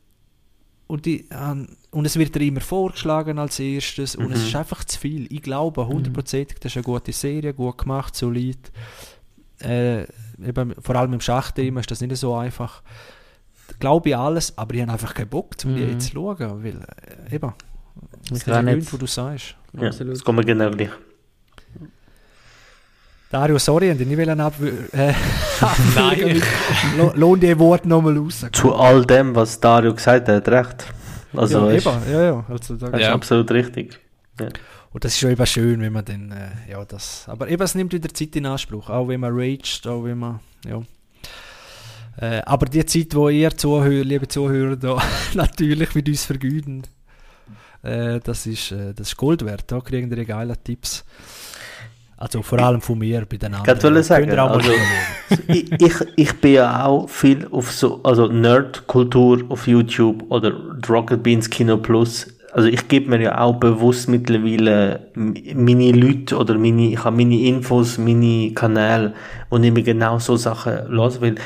und, 0.88 1.06
die, 1.06 1.28
ähm, 1.30 1.68
und 1.92 2.04
es 2.06 2.16
wird 2.18 2.34
dir 2.34 2.40
immer 2.42 2.60
vorgeschlagen 2.60 3.38
als 3.38 3.60
erstes 3.60 4.16
und 4.16 4.32
es 4.32 4.40
Mhm. 4.40 4.46
ist 4.48 4.56
einfach 4.56 4.82
zu 4.84 4.98
viel. 4.98 5.32
Ich 5.32 5.42
glaube 5.42 5.86
hundertprozentig, 5.86 6.58
das 6.58 6.72
ist 6.72 6.76
eine 6.78 6.82
gute 6.84 7.12
Serie, 7.12 7.54
gut 7.54 7.78
gemacht, 7.78 8.16
solid. 8.16 8.58
Äh, 9.60 10.02
eben, 10.44 10.74
vor 10.80 10.96
allem 10.96 11.12
im 11.12 11.20
Schachthema 11.20 11.80
ist 11.80 11.90
das 11.90 12.00
nicht 12.00 12.16
so 12.16 12.34
einfach. 12.34 12.82
Glaube 13.80 14.08
ich 14.08 14.16
alles, 14.16 14.56
aber 14.56 14.74
ich 14.74 14.80
habe 14.82 14.92
einfach 14.92 15.14
keinen 15.14 15.28
Bock, 15.28 15.50
um 15.64 15.76
die 15.76 15.82
Mhm. 15.82 15.90
jetzt 15.90 16.06
zu 16.06 16.12
schauen, 16.14 16.64
weil 16.64 16.80
äh, 17.30 17.34
eben, 17.36 17.52
das 18.28 18.30
Ich 18.30 18.32
ist 18.38 18.42
auch 18.48 18.52
der 18.52 18.62
nicht. 18.62 18.74
Grund, 18.78 18.92
wo 18.92 18.96
du 18.96 19.06
sagst. 19.06 19.56
ja. 19.78 19.88
Absolut. 19.88 20.14
Das 20.14 20.24
kommt 20.24 20.38
mir 20.38 20.44
genau 20.44 20.70
gleich. 20.70 20.90
Dario, 23.30 23.58
sorry, 23.58 23.90
ich 23.90 23.98
nicht 24.06 24.16
wollen 24.18 24.40
ab 24.40 24.54
äh, 24.92 25.12
Nein. 25.94 26.42
Lo- 26.96 27.12
Lohn 27.14 27.38
die 27.40 27.58
Wort 27.58 27.84
nochmal 27.84 28.16
raus. 28.16 28.46
Zu 28.52 28.74
all 28.74 29.04
dem, 29.04 29.34
was 29.34 29.60
Dario 29.60 29.94
gesagt 29.94 30.28
hat, 30.28 30.36
hat 30.36 30.48
er 30.48 30.66
recht. 30.66 30.84
Also, 31.36 31.68
ja, 31.68 31.76
ist, 31.76 31.86
eben, 31.86 31.96
ja, 32.12 32.22
ja. 32.24 32.44
Also, 32.48 32.76
da, 32.76 32.86
ist 32.88 33.00
Ja. 33.02 33.12
absolut 33.12 33.50
richtig. 33.50 33.98
Und 34.92 35.04
das 35.04 35.12
ist 35.12 35.18
schon 35.18 35.30
eben 35.30 35.46
schön, 35.46 35.80
wenn 35.82 35.92
man 35.92 36.04
dann, 36.06 36.32
äh, 36.32 36.70
ja, 36.70 36.82
das, 36.86 37.24
aber 37.28 37.48
eben, 37.48 37.62
es 37.62 37.74
nimmt 37.74 37.92
wieder 37.92 38.08
Zeit 38.14 38.34
in 38.36 38.46
Anspruch, 38.46 38.88
auch 38.88 39.08
wenn 39.08 39.20
man 39.20 39.32
raged, 39.34 39.86
auch 39.86 40.04
wenn 40.04 40.18
man, 40.18 40.40
ja. 40.66 40.80
Äh, 42.20 42.40
aber 42.46 42.66
die 42.66 42.84
Zeit, 42.86 43.14
wo 43.14 43.28
ihr 43.28 43.50
Zuhörer, 43.54 44.04
liebe 44.04 44.26
Zuhörer, 44.26 44.76
da 44.76 44.96
natürlich 45.34 45.94
mit 45.94 46.08
uns 46.08 46.24
vergüten, 46.24 46.82
äh, 47.82 48.20
das, 48.20 48.46
ist, 48.46 48.72
äh, 48.72 48.94
das 48.94 49.08
ist 49.08 49.16
Gold 49.18 49.44
wert, 49.44 49.64
da 49.70 49.80
kriegen 49.80 50.10
ihr 50.10 50.24
geile 50.24 50.56
Tipps. 50.56 51.04
Also 52.20 52.42
vor 52.42 52.58
allem 52.58 52.80
von 52.80 52.98
mir 52.98 53.24
bei 53.30 53.36
den 53.36 53.54
anderen. 53.54 53.76
Ich 53.78 53.84
wollte 53.84 54.02
sagen, 54.02 54.30
also- 54.38 54.70
ich, 55.48 55.70
ich, 55.80 55.94
ich 56.16 56.32
bin 56.40 56.54
ja 56.54 56.84
auch 56.84 57.08
viel 57.08 57.46
auf 57.52 57.70
so, 57.70 58.00
also 58.02 58.26
Nerd-Kultur 58.26 59.42
auf 59.48 59.66
YouTube 59.68 60.24
oder 60.28 60.52
Rocket 60.88 61.22
Beans 61.22 61.48
Kino 61.48 61.76
Plus. 61.76 62.26
Also 62.52 62.66
ich 62.68 62.88
gebe 62.88 63.10
mir 63.10 63.20
ja 63.22 63.38
auch 63.40 63.54
bewusst 63.60 64.08
mittlerweile 64.08 65.10
meine 65.14 65.92
Leute 65.92 66.36
oder 66.36 66.58
meine, 66.58 66.88
ich 66.90 67.04
habe 67.04 67.16
meine 67.16 67.38
Infos, 67.40 67.98
meine 67.98 68.52
Kanäle, 68.52 69.14
wo 69.48 69.58
ich 69.58 69.70
mir 69.72 69.82
genau 69.84 70.18
so 70.18 70.34
Sachen 70.36 70.88
los 70.88 71.20
will. 71.20 71.36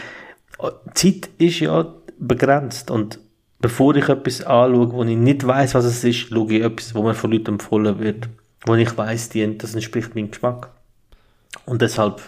Die 0.63 0.95
Zeit 0.95 1.29
ist 1.39 1.61
ja 1.61 1.87
begrenzt 2.19 2.91
und 2.91 3.19
bevor 3.61 3.95
ich 3.97 4.09
etwas 4.09 4.43
anschaue, 4.43 4.93
wo 4.93 5.03
ich 5.05 5.17
nicht 5.17 5.47
weiß, 5.47 5.75
was 5.75 5.85
es 5.85 6.03
ist, 6.05 6.29
schaue 6.31 6.53
ich 6.53 6.63
etwas, 6.63 6.95
wo 6.95 7.03
mir 7.03 7.15
von 7.15 7.33
Leuten 7.33 7.49
empfohlen 7.53 7.99
wird, 7.99 8.29
wo 8.65 8.75
ich 8.75 8.97
weiß, 8.97 9.31
die, 9.31 9.59
das 9.59 9.75
entspricht 9.75 10.15
meinem 10.15 10.31
Geschmack. 10.31 10.71
Und 11.67 11.83
deshalb 11.83 12.23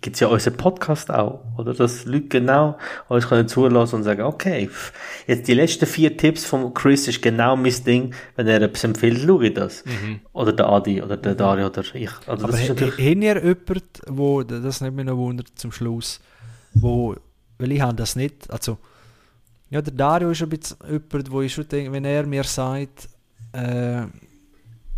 gibt 0.00 0.16
es 0.16 0.20
ja 0.20 0.28
unseren 0.28 0.56
Podcast 0.56 1.10
auch, 1.10 1.42
oder? 1.58 1.74
Dass 1.74 2.04
Leute 2.04 2.28
genau 2.28 2.78
uns 3.08 3.28
können 3.28 3.48
zulassen 3.48 3.96
und 3.96 4.02
sagen, 4.04 4.22
okay, 4.22 4.68
pff, 4.68 4.92
jetzt 5.26 5.48
die 5.48 5.54
letzten 5.54 5.86
vier 5.86 6.16
Tipps 6.16 6.44
von 6.44 6.72
Chris 6.74 7.08
ist 7.08 7.20
genau 7.20 7.56
mein 7.56 7.74
Ding, 7.84 8.14
wenn 8.36 8.46
er 8.46 8.62
etwas 8.62 8.84
empfiehlt, 8.84 9.20
schaue 9.20 9.48
ich 9.48 9.54
das. 9.54 9.84
Oder 10.32 10.52
der 10.52 10.68
Adi, 10.68 11.02
oder 11.02 11.16
der 11.16 11.34
Dario, 11.34 11.66
oder 11.66 11.82
ich. 11.92 12.10
Also 12.26 12.44
Aber 12.44 12.52
das 12.52 12.62
ist 12.62 12.68
natürlich, 12.70 12.98
haben 12.98 13.22
ihr 13.22 13.36
jemanden, 13.36 13.82
wo, 14.06 14.42
das 14.42 14.80
nimmt 14.80 14.96
mich 14.96 15.06
noch 15.06 15.16
wundert 15.16 15.48
zum 15.56 15.72
Schluss, 15.72 16.20
wo, 16.72 17.16
weil 17.58 17.72
ich 17.72 17.80
habe 17.80 17.94
das 17.94 18.16
nicht, 18.16 18.48
also, 18.50 18.78
ja, 19.70 19.82
der 19.82 19.94
Dario 19.94 20.30
ist 20.30 20.42
ein 20.42 20.48
bisschen 20.48 20.78
jemand, 20.88 21.30
wo 21.30 21.42
ich 21.42 21.52
schon 21.52 21.68
denke, 21.68 21.92
wenn 21.92 22.04
er 22.04 22.26
mir 22.26 22.44
sagt, 22.44 23.08
äh, 23.52 24.02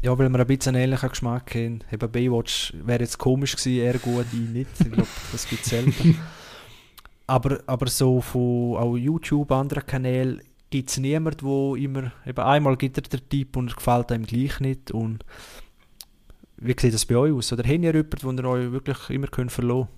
ja, 0.02 0.18
weil 0.18 0.28
wir 0.28 0.40
ein 0.40 0.46
bisschen 0.46 0.74
einen 0.74 0.84
ähnlichen 0.84 1.08
Geschmack 1.08 1.54
haben, 1.54 1.80
eben 1.92 2.10
Baywatch 2.10 2.74
wäre 2.84 3.00
jetzt 3.00 3.18
komisch 3.18 3.56
gewesen, 3.56 3.80
er 3.84 3.98
gut, 3.98 4.26
ich 4.32 4.38
nicht, 4.48 4.68
ich 4.80 4.90
glaube, 4.92 5.08
das 5.30 5.48
gibt 5.48 5.62
es 5.62 5.70
selten. 5.70 6.18
aber, 7.26 7.60
aber 7.66 7.86
so 7.88 8.20
von 8.20 8.76
auch 8.76 8.96
YouTube, 8.96 9.50
anderen 9.52 9.86
Kanälen, 9.86 10.42
gibt 10.70 10.90
es 10.90 10.98
niemanden, 10.98 11.42
wo 11.42 11.76
immer, 11.76 12.12
eben 12.26 12.40
einmal 12.44 12.76
gibt 12.76 12.96
er 12.98 13.02
den 13.02 13.28
Tipp 13.28 13.56
und 13.56 13.70
er 13.70 13.76
gefällt 13.76 14.10
einem 14.10 14.26
gleich 14.26 14.58
nicht 14.60 14.90
und 14.90 15.24
wie 16.56 16.74
sieht 16.78 16.94
das 16.94 17.06
bei 17.06 17.16
euch 17.16 17.32
aus? 17.32 17.52
Oder 17.52 17.62
habt 17.64 17.70
ihr 17.82 17.92
jemanden, 17.94 18.36
den 18.36 18.38
ihr 18.38 18.48
euch 18.48 18.72
wirklich 18.72 19.10
immer 19.10 19.26
könnt 19.26 19.52
verlassen 19.52 19.88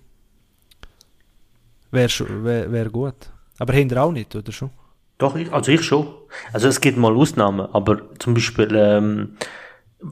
Wäre 1.90 2.08
schon- 2.08 2.44
wär, 2.44 2.72
wär 2.72 2.90
gut. 2.90 3.30
Aber 3.58 3.72
habt 3.74 3.92
ihr 3.92 4.02
auch 4.02 4.12
nicht, 4.12 4.34
oder 4.34 4.50
schon? 4.52 4.70
doch, 5.18 5.36
ich, 5.36 5.52
also 5.52 5.70
ich 5.70 5.82
schon. 5.82 6.08
Also 6.52 6.66
es 6.68 6.80
gibt 6.80 6.98
mal 6.98 7.14
Ausnahmen, 7.14 7.68
aber 7.72 8.00
zum 8.18 8.34
Beispiel, 8.34 8.68
ähm, 8.74 9.36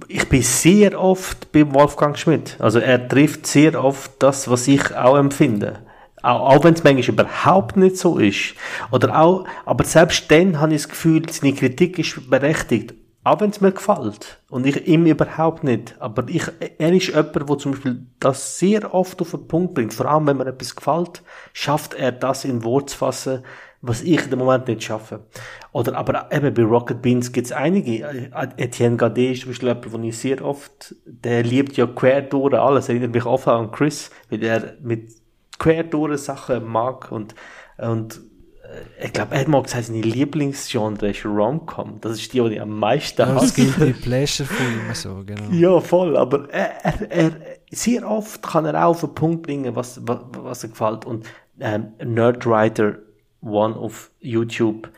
ich 0.09 0.29
bin 0.29 0.43
sehr 0.43 1.01
oft 1.01 1.53
bei 1.53 1.73
Wolfgang 1.73 2.17
Schmidt. 2.17 2.57
Also 2.59 2.79
er 2.79 3.07
trifft 3.09 3.47
sehr 3.47 3.83
oft 3.83 4.13
das, 4.19 4.49
was 4.51 4.69
ich 4.69 4.95
auch 4.95 5.17
empfinde. 5.17 5.81
Auch, 6.23 6.57
auch 6.57 6.65
wenn 6.65 6.75
es 6.75 6.85
manchmal 6.85 7.09
überhaupt 7.09 7.77
nicht 7.77 7.97
so 7.97 8.19
ist. 8.19 8.55
Oder 8.91 9.21
auch, 9.21 9.45
aber 9.65 9.85
selbst 9.85 10.31
dann 10.31 10.61
habe 10.61 10.75
ich 10.75 10.83
das 10.83 10.89
Gefühl, 10.89 11.29
seine 11.29 11.55
Kritik 11.55 11.99
ist 11.99 12.31
berechtigt. 12.31 12.95
Auch 13.25 13.41
wenn 13.41 13.51
es 13.51 13.61
mir 13.61 13.71
gefällt. 13.71 14.41
Und 14.51 14.67
ich 14.67 14.87
ihm 14.87 15.07
überhaupt 15.07 15.63
nicht. 15.63 15.95
Aber 16.01 16.25
ich, 16.29 16.43
er 16.79 16.93
ist 16.93 17.09
jemand, 17.09 17.37
der 17.37 17.59
zum 17.59 17.73
Beispiel 17.73 18.07
das 18.19 18.59
sehr 18.59 18.93
oft 18.93 19.21
auf 19.21 19.31
den 19.31 19.47
Punkt 19.47 19.75
bringt. 19.75 19.95
Vor 19.95 20.07
allem, 20.07 20.27
wenn 20.27 20.39
mir 20.39 20.47
etwas 20.47 20.75
gefällt, 20.75 21.23
schafft 21.53 21.95
er 21.95 22.11
das 22.11 22.45
in 22.45 22.65
Wort 22.65 22.91
zu 22.91 22.99
fassen, 22.99 23.45
was 23.83 24.03
ich 24.03 24.31
im 24.31 24.39
Moment 24.39 24.69
nicht 24.69 24.85
schaffe. 24.85 25.27
Oder 25.73 25.97
aber 25.97 26.29
eben 26.33 26.55
bei 26.55 26.63
Rocket 26.63 27.03
Beans 27.03 27.33
gibt 27.33 27.49
es 27.49 27.53
einige. 27.53 28.31
Etienne 28.57 28.97
Gade 28.97 29.33
ist 29.33 29.43
zum 29.43 29.51
Beispiel 29.51 29.69
jemand, 29.69 29.93
den 29.93 30.05
ich 30.05 30.19
sehr 30.19 30.45
oft, 30.45 30.95
der 31.05 31.43
liebt 31.43 31.77
ja 31.77 31.87
quer 31.87 32.23
durch 32.23 32.55
alles. 32.55 32.89
Erinnert 32.89 33.13
mich 33.13 33.27
oft 33.27 33.49
an 33.49 33.73
Chris, 33.73 34.11
weil 34.31 34.43
er 34.45 34.75
mit 34.81 35.11
quer 35.59 35.83
durch 35.83 36.21
Sachen 36.21 36.65
mag 36.65 37.11
und, 37.11 37.35
und 37.79 38.21
äh, 38.63 39.07
ich 39.07 39.13
glaube, 39.13 39.35
er 39.35 39.41
hat 39.41 39.49
mal 39.49 39.63
gesagt, 39.63 39.85
seine 39.85 40.01
Lieblingsgenre 40.01 41.11
ist 41.11 41.25
Rom-Com. 41.25 42.01
Das 42.01 42.13
ist 42.13 42.33
die, 42.33 42.41
die 42.41 42.55
ich 42.55 42.61
am 42.61 42.79
meisten 42.79 43.17
Das 43.19 43.31
hasse. 43.31 43.55
gilt 43.55 43.81
die 43.81 43.93
Pleasure 44.01 44.49
von 44.49 44.67
ihm 44.67 44.95
so, 44.95 45.23
genau. 45.27 45.43
Ja, 45.51 45.81
voll, 45.81 46.17
aber 46.17 46.49
er, 46.51 46.85
er, 46.85 47.11
er, 47.11 47.31
sehr 47.71 48.09
oft 48.09 48.43
kann 48.43 48.65
er 48.65 48.87
auch 48.87 48.91
auf 48.91 49.01
den 49.01 49.15
Punkt 49.15 49.43
bringen, 49.43 49.75
was, 49.75 50.01
was, 50.07 50.21
was 50.39 50.63
er 50.63 50.71
gefällt. 50.71 51.05
Und 51.05 51.27
ähm, 51.59 51.93
Nerdwriter 52.05 52.99
One 53.43 53.77
auf 53.77 54.11
YouTube, 54.21 54.91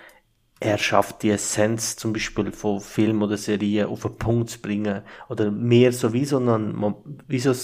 er 0.60 0.78
schafft 0.78 1.22
die 1.22 1.30
Essenz 1.30 1.96
zum 1.96 2.12
Beispiel 2.12 2.52
von 2.52 2.80
Film 2.80 3.22
oder 3.22 3.36
Serien 3.36 3.88
auf 3.88 4.02
den 4.02 4.16
Punkt 4.16 4.50
zu 4.50 4.60
bringen. 4.60 5.02
Oder 5.28 5.50
mehr 5.50 5.92
so 5.92 6.12
wie 6.12 6.24
so 6.24 6.38
ein, 6.38 6.94
wie 7.28 7.38
so 7.38 7.50
ein 7.50 7.56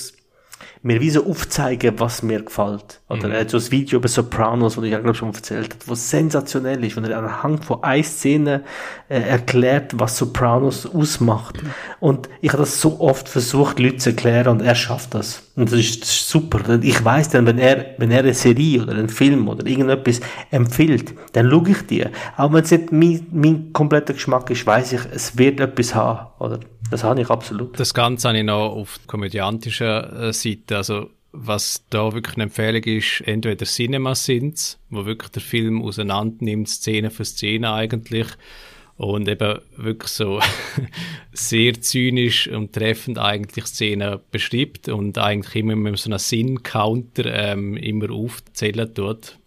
mir 0.83 1.01
wie 1.01 1.11
so 1.11 1.27
aufzeigen, 1.27 1.95
was 1.99 2.23
mir 2.23 2.43
gefällt. 2.43 3.01
Oder 3.09 3.31
er 3.31 3.41
hat 3.41 3.51
so 3.51 3.59
ein 3.59 3.71
Video 3.71 3.99
über 3.99 4.09
Sopranos, 4.09 4.77
das 4.77 4.85
ich 4.85 4.91
ja 4.91 4.99
glaube 4.99 5.15
schon 5.15 5.35
erzählt 5.35 5.75
habe, 5.75 5.85
was 5.87 6.09
sensationell 6.09 6.83
ist, 6.85 6.97
wenn 6.97 7.05
er 7.05 7.19
anhand 7.19 7.67
von 7.67 7.83
einer 7.83 8.03
Szene 8.03 8.63
äh, 9.09 9.21
erklärt, 9.21 9.99
was 9.99 10.17
Sopranos 10.17 10.87
ausmacht. 10.87 11.59
Und 12.01 12.31
ich 12.41 12.53
habe 12.53 12.63
das 12.63 12.81
so 12.81 12.99
oft 13.01 13.29
versucht, 13.29 13.79
Leute 13.79 13.97
zu 13.99 14.11
erklären 14.11 14.49
und 14.49 14.63
er 14.63 14.75
schafft 14.75 15.15
das. 15.15 15.51
Und 15.55 15.71
das 15.71 15.79
ist, 15.79 16.01
das 16.01 16.11
ist 16.11 16.29
super. 16.29 16.79
Ich 16.81 17.05
weiß 17.05 17.29
dann, 17.29 17.45
wenn 17.45 17.59
er, 17.59 17.95
wenn 17.99 18.11
er 18.11 18.21
eine 18.21 18.33
Serie 18.33 18.83
oder 18.83 18.93
einen 18.93 19.11
Film 19.11 19.49
oder 19.49 19.67
irgendetwas 19.67 20.21
empfiehlt, 20.51 21.13
dann 21.33 21.51
schaue 21.51 21.71
ich 21.71 21.87
die. 21.87 22.07
Auch 22.39 22.53
wenn 22.55 22.65
es 22.65 22.71
nicht 22.71 22.91
mein, 22.93 23.27
mein 23.33 23.73
kompletter 23.75 24.15
Geschmack 24.15 24.49
ist, 24.49 24.67
weiß 24.67 24.95
ich, 24.95 25.01
es 25.13 25.37
wird 25.37 25.61
etwas 25.61 25.95
haben. 25.95 26.29
Oder? 26.39 26.61
Das 26.91 27.05
habe 27.05 27.21
ich 27.21 27.31
absolut. 27.31 27.79
Das 27.79 27.95
Ganze 27.95 28.29
habe 28.29 28.39
ich 28.39 28.45
noch 28.45 28.71
auf 28.71 28.99
komödiantischer 29.07 30.29
äh, 30.29 30.33
Seite. 30.71 30.77
Also, 30.77 31.11
was 31.33 31.85
da 31.91 32.13
wirklich 32.13 32.35
eine 32.35 32.45
Empfehlung 32.45 32.83
ist, 32.83 33.23
entweder 33.27 33.65
Cinema 33.65 34.15
Sins, 34.15 34.79
wo 34.89 35.07
wirklich 35.07 35.31
der 35.31 35.43
Film 35.43 35.83
auseinander 35.83 36.45
nimmt, 36.45 36.69
Szene 36.69 37.11
für 37.11 37.25
Szene 37.25 37.73
eigentlich. 37.73 38.27
Und 38.97 39.29
eben 39.29 39.61
wirklich 39.77 40.11
so 40.11 40.41
sehr 41.33 41.81
zynisch 41.81 42.49
und 42.49 42.75
treffend 42.75 43.19
eigentlich 43.19 43.65
Szenen 43.67 44.19
beschreibt 44.31 44.89
und 44.89 45.17
eigentlich 45.17 45.57
immer 45.57 45.75
mit 45.77 45.99
so 45.99 46.11
einem 46.11 46.19
Sinn-Counter 46.19 47.25
ähm, 47.25 47.79
immer 47.79 48.11
aufzählen 48.11 48.93
tut. 48.93 49.39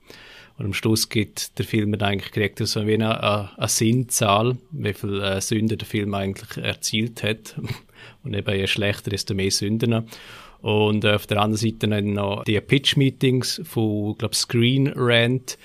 Und 0.57 0.65
am 0.65 0.73
Schluss 0.73 1.09
gibt 1.09 1.59
der 1.59 1.65
Film 1.65 1.91
dann 1.91 2.09
eigentlich 2.09 2.31
kriegt 2.31 2.59
so 2.59 2.87
wie 2.87 2.95
eine, 2.95 3.21
eine, 3.57 3.67
Sinnzahl, 3.67 4.57
wie 4.71 4.93
viel 4.93 5.21
äh, 5.21 5.41
Sünden 5.41 5.77
der 5.77 5.87
Film 5.87 6.13
eigentlich 6.15 6.57
erzielt 6.63 7.21
hat. 7.21 7.55
Und 8.23 8.33
eben 8.33 8.55
je 8.55 8.67
schlechter, 8.67 9.09
desto 9.09 9.33
mehr 9.33 9.51
Sünden. 9.51 10.07
Und 10.63 11.03
äh, 11.03 11.15
auf 11.15 11.27
der 11.27 11.41
anderen 11.41 11.57
Seite 11.57 11.89
dann 11.89 12.13
noch 12.13 12.45
die 12.45 12.59
Pitch-Meetings 12.59 13.61
von, 13.65 14.17
glaube 14.17 14.33
Screen 14.33 14.93
Rant, 14.95 15.57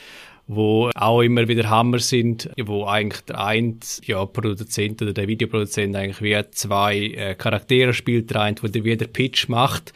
wo 0.49 0.91
auch 0.97 1.21
immer 1.21 1.47
wieder 1.47 1.71
Hammer 1.71 2.01
sind, 2.01 2.51
wo 2.61 2.85
eigentlich 2.85 3.21
der 3.27 3.39
eine 3.39 3.77
ja, 4.03 4.25
Produzent 4.27 5.01
oder 5.01 5.13
der 5.13 5.29
Videoproduzent 5.29 5.95
eigentlich 5.95 6.21
wie 6.21 6.37
zwei 6.51 6.99
äh, 6.99 7.37
Charaktere 7.37 7.95
spielt, 7.95 8.31
der 8.31 8.41
eine, 8.41 8.57
der 8.57 8.83
wieder 8.83 9.07
Pitch 9.07 9.49
macht, 9.49 9.93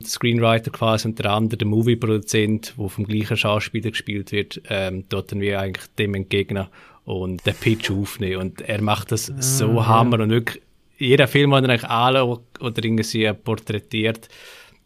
der 0.00 0.08
Screenwriter 0.08 0.70
quasi 0.70 1.08
und 1.08 1.18
der 1.18 1.32
andere, 1.32 1.58
der 1.58 1.66
Movie-Produzent, 1.66 2.74
wo 2.76 2.88
vom 2.88 3.06
gleichen 3.06 3.36
Schauspieler 3.36 3.90
gespielt 3.90 4.30
wird, 4.30 4.62
ähm, 4.68 5.04
dort 5.08 5.32
dann 5.32 5.40
wie 5.40 5.56
eigentlich 5.56 5.86
dem 5.98 6.14
entgegnen 6.14 6.68
und 7.04 7.44
den 7.44 7.54
Pitch 7.56 7.90
aufnehmen 7.90 8.40
und 8.40 8.60
er 8.60 8.80
macht 8.82 9.10
das 9.10 9.30
ah, 9.30 9.42
so 9.42 9.74
ja. 9.74 9.86
Hammer 9.86 10.20
und 10.20 10.30
wirklich 10.30 10.62
jeder 10.98 11.28
Film, 11.28 11.50
den 11.50 11.64
er 11.64 11.70
eigentlich 11.70 11.90
alle 11.90 12.24
oder 12.24 12.84
irgendwie 12.84 13.32
porträtiert, 13.32 14.28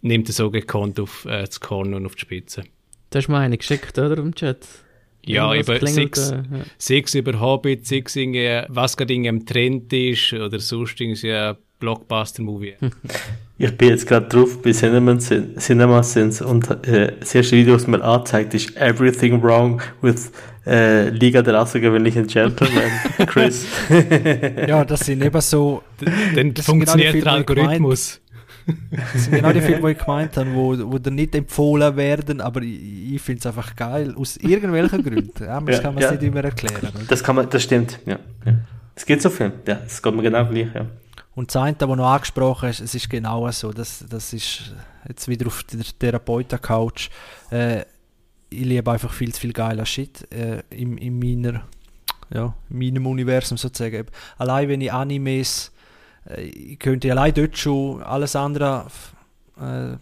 nimmt 0.01 0.29
er 0.29 0.33
so 0.33 0.51
gekonnt 0.51 1.01
auf 1.01 1.25
äh, 1.25 1.45
das 1.45 1.61
Korn 1.61 1.95
und 1.95 2.07
auf 2.07 2.15
die 2.15 2.21
Spitze. 2.21 2.65
Das 3.11 3.25
hast 3.25 3.29
mir 3.29 3.39
eine 3.39 3.59
geschickt, 3.59 3.99
oder, 3.99 4.19
im 4.19 4.35
Chat? 4.35 4.67
Ja, 5.25 5.55
über 5.55 5.87
sechs, 5.87 6.31
ja. 6.31 6.43
sechs 6.79 7.15
über 7.15 7.39
Hobbit, 7.41 7.87
sechs 7.87 8.17
was 8.69 8.97
gerade 8.97 9.13
im 9.15 9.45
Trend 9.45 9.93
ist 9.93 10.33
oder 10.33 10.59
sonst 10.59 11.01
irgendwie 11.01 11.55
Blockbuster-Movie. 11.81 12.77
ich 13.59 13.77
bin 13.77 13.89
jetzt 13.89 14.07
gerade 14.07 14.29
drauf 14.29 14.63
bei 14.63 14.71
Cinema, 14.71 15.19
Cinema 15.19 16.03
Sins 16.05 16.41
und 16.41 16.71
äh, 16.87 17.13
das 17.19 17.35
erste 17.35 17.57
Video, 17.57 17.75
das 17.75 17.89
mir 17.89 18.03
anzeigt, 18.03 18.55
ist 18.55 18.77
Everything 18.77 19.43
Wrong 19.43 19.83
with 20.01 20.31
äh, 20.65 21.09
Liga 21.09 21.43
der 21.43 21.61
außergewöhnlichen 21.61 22.29
Gentlemen, 22.29 22.91
Chris. 23.27 23.67
ja, 24.67 24.85
das 24.85 25.01
sind 25.01 25.25
eben 25.25 25.41
so... 25.41 25.83
Dann 26.35 26.55
funktioniert 26.55 27.15
genau 27.15 27.25
der 27.25 27.33
Algorithmus. 27.33 28.21
Das 28.91 29.25
sind 29.25 29.35
genau 29.35 29.53
die 29.53 29.61
Filme, 29.61 29.89
die 29.89 29.93
ich 29.93 30.05
gemeint 30.05 30.37
habe, 30.37 30.55
wo, 30.55 30.93
wo 30.93 30.99
dir 30.99 31.11
nicht 31.11 31.35
empfohlen 31.35 31.97
werden, 31.97 32.41
aber 32.41 32.63
ich, 32.63 33.15
ich 33.15 33.23
finde 33.23 33.41
es 33.41 33.47
einfach 33.47 33.75
geil, 33.75 34.15
aus 34.17 34.37
irgendwelchen 34.37 35.03
Gründen. 35.03 35.45
Ja, 35.45 35.61
das 35.61 35.77
ja, 35.77 35.83
kann 35.83 35.95
man 35.95 36.05
es 36.05 36.11
ja. 36.11 36.17
nicht 36.17 36.23
immer 36.23 36.45
erklären. 36.45 36.93
Das, 37.09 37.25
kann 37.25 37.35
man, 37.35 37.49
das 37.51 37.63
stimmt, 37.63 37.99
ja. 38.07 38.19
Es 38.95 39.05
gibt 39.07 39.23
so 39.23 39.31
Filme, 39.31 39.55
ja, 39.67 39.81
es 39.85 40.01
geht 40.01 40.15
mir 40.15 40.23
genau 40.23 40.45
gleich, 40.45 40.69
ja. 40.75 40.87
Und 41.39 41.55
das 41.55 41.63
eine, 41.63 41.77
was 41.79 41.97
noch 41.97 42.11
angesprochen 42.11 42.69
ist, 42.69 42.81
es 42.81 42.97
ist 42.97 43.09
genau 43.09 43.49
so, 43.53 43.73
das, 43.73 44.05
das 44.11 44.33
ist 44.33 44.75
jetzt 45.07 45.29
wieder 45.29 45.47
auf 45.47 45.63
der 45.63 45.85
Therapeuten-Couch. 45.97 47.11
Äh, 47.53 47.83
ich 48.51 48.65
liebe 48.65 48.91
einfach 48.91 49.13
viel 49.13 49.33
zu 49.33 49.43
viel 49.43 49.53
geiler 49.53 49.87
Shit 49.87 50.27
äh, 50.33 50.65
in, 50.71 50.99
in, 50.99 51.17
meiner, 51.17 51.63
ja, 52.35 52.57
in 52.71 52.79
meinem 52.79 53.07
Universum 53.07 53.57
sozusagen. 53.57 54.09
Allein 54.37 54.69
wenn 54.69 54.81
ich 54.81 54.93
Animes 54.93 55.71
äh, 56.29 56.43
ich 56.43 56.79
könnte 56.81 57.09
allein 57.13 57.33
dort 57.33 57.57
schon 57.57 58.03
alles 58.03 58.35
andere 58.35 58.89
äh, 59.61 59.97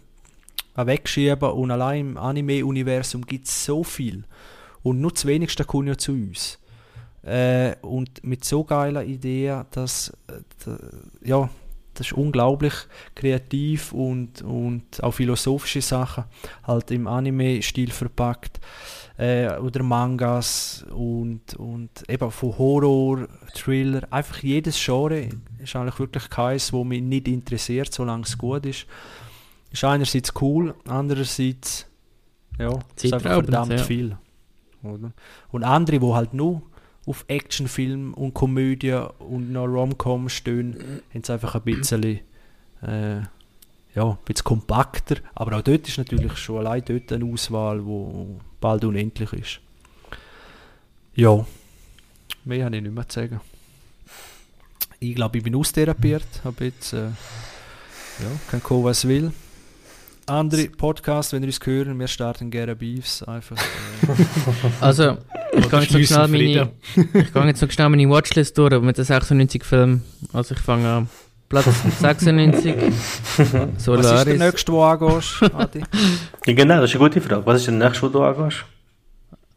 wegschieben 0.87 1.51
und 1.51 1.69
allein 1.69 1.99
im 1.99 2.17
Anime-Universum 2.17 3.23
gibt 3.23 3.45
es 3.45 3.63
so 3.63 3.83
viel. 3.83 4.23
Und 4.81 5.01
nur 5.01 5.11
das 5.11 5.27
wenigste 5.27 5.65
kommt 5.65 5.87
ja 5.87 5.99
zu 5.99 6.13
uns. 6.13 6.57
Äh, 7.27 7.75
und 7.81 8.23
mit 8.23 8.45
so 8.45 8.63
geiler 8.63 9.03
Idee, 9.03 9.63
dass 9.71 10.15
äh, 10.27 10.71
ja, 11.27 11.49
das 11.93 12.07
ist 12.07 12.13
unglaublich 12.13 12.73
kreativ 13.15 13.91
und, 13.91 14.41
und 14.43 15.03
auch 15.03 15.11
philosophische 15.11 15.81
Sachen 15.81 16.23
halt 16.63 16.89
im 16.91 17.05
Anime-Stil 17.05 17.91
verpackt 17.91 18.61
äh, 19.17 19.49
oder 19.57 19.83
Mangas 19.83 20.85
und, 20.95 21.55
und 21.55 21.89
eben 22.07 22.31
von 22.31 22.57
Horror, 22.57 23.27
Thriller, 23.53 24.07
einfach 24.09 24.41
jedes 24.41 24.81
Genre 24.81 25.27
ist 25.59 25.75
eigentlich 25.75 25.99
wirklich 25.99 26.29
keins, 26.29 26.71
wo 26.71 26.85
mich 26.85 27.01
nicht 27.01 27.27
interessiert, 27.27 27.91
solange 27.91 28.23
es 28.23 28.37
gut 28.37 28.65
ist. 28.65 28.85
Ist 29.69 29.83
einerseits 29.83 30.31
cool, 30.39 30.73
andererseits 30.87 31.87
ja, 32.57 32.79
ist 32.95 33.13
einfach 33.13 33.33
verdammt 33.33 33.73
ja. 33.73 33.77
viel. 33.79 34.17
Oder? 34.81 35.11
Und 35.49 35.63
andere, 35.65 35.99
wo 35.99 36.15
halt 36.15 36.33
nur 36.33 36.61
auf 37.07 37.23
Actionfilm 37.27 38.13
und 38.13 38.33
Komödie 38.33 39.01
und 39.19 39.51
noch 39.51 39.65
Rom-Com 39.65 40.27
stehen, 40.29 40.75
haben 41.13 41.21
es 41.21 41.29
einfach 41.29 41.55
ein 41.55 41.61
bisschen, 41.61 42.03
äh, 42.03 42.19
ja, 43.95 44.03
ein 44.03 44.17
bisschen 44.25 44.43
kompakter. 44.43 45.15
Aber 45.33 45.57
auch 45.57 45.61
dort 45.61 45.87
ist 45.87 45.97
natürlich 45.97 46.37
schon 46.37 46.59
allein 46.59 46.83
dort 46.85 47.11
eine 47.13 47.25
Auswahl, 47.25 47.83
wo 47.85 48.39
bald 48.59 48.83
unendlich 48.83 49.31
ist. 49.33 49.59
Ja, 51.15 51.45
mehr 52.43 52.65
habe 52.65 52.75
ich 52.75 52.83
nicht 52.83 52.93
mehr 52.93 53.07
zu 53.07 53.21
sagen. 53.21 53.39
Ich 54.99 55.15
glaube, 55.15 55.37
ich 55.37 55.43
bin 55.43 55.55
austherapiert, 55.55 56.27
habe 56.43 56.65
jetzt, 56.65 56.91
äh, 56.91 57.05
ja, 57.05 58.31
kann 58.51 58.61
kommen, 58.61 58.83
was 58.83 59.07
will. 59.07 59.31
Andere 60.29 60.67
Podcasts, 60.67 61.31
wenn 61.31 61.41
ihr 61.41 61.47
uns 61.47 61.59
hören, 61.63 61.97
wir 61.97 62.07
starten 62.09 62.51
gerne 62.51 62.75
Beefs, 62.75 63.23
einfach. 63.23 63.55
Äh. 63.55 63.61
also, 64.81 65.17
ich 65.53 65.69
gehe 65.69 65.79
jetzt 65.79 65.91
so 65.93 66.03
schnell 66.03 66.27
meine, 66.27 66.71
ich 66.95 67.33
gehe 67.33 67.45
jetzt 67.45 67.59
so 67.61 67.69
schnell 67.69 67.87
meine 67.87 68.09
Watchlist 68.09 68.57
durch 68.57 68.81
mit 68.81 68.97
den 68.97 69.05
96 69.05 69.63
Filmen. 69.63 70.03
Also 70.33 70.53
ich 70.53 70.59
fange 70.59 70.89
an. 70.89 71.09
Platz 71.47 71.67
96. 72.01 72.75
Solaris. 73.77 73.77
Was 74.11 74.17
ist 74.17 74.27
der 74.27 74.37
nächste, 74.37 74.71
wo 74.73 74.75
du 74.75 74.83
angehst, 74.83 75.43
Adi? 75.53 75.83
ja, 76.45 76.53
genau, 76.53 76.81
das 76.81 76.89
ist 76.89 76.99
eine 76.99 77.07
gute 77.07 77.21
Frage. 77.21 77.45
Was 77.45 77.61
ist 77.61 77.67
der 77.67 77.75
nächste, 77.75 78.01
wo 78.01 78.07
du 78.09 78.21
angehst? 78.21 78.65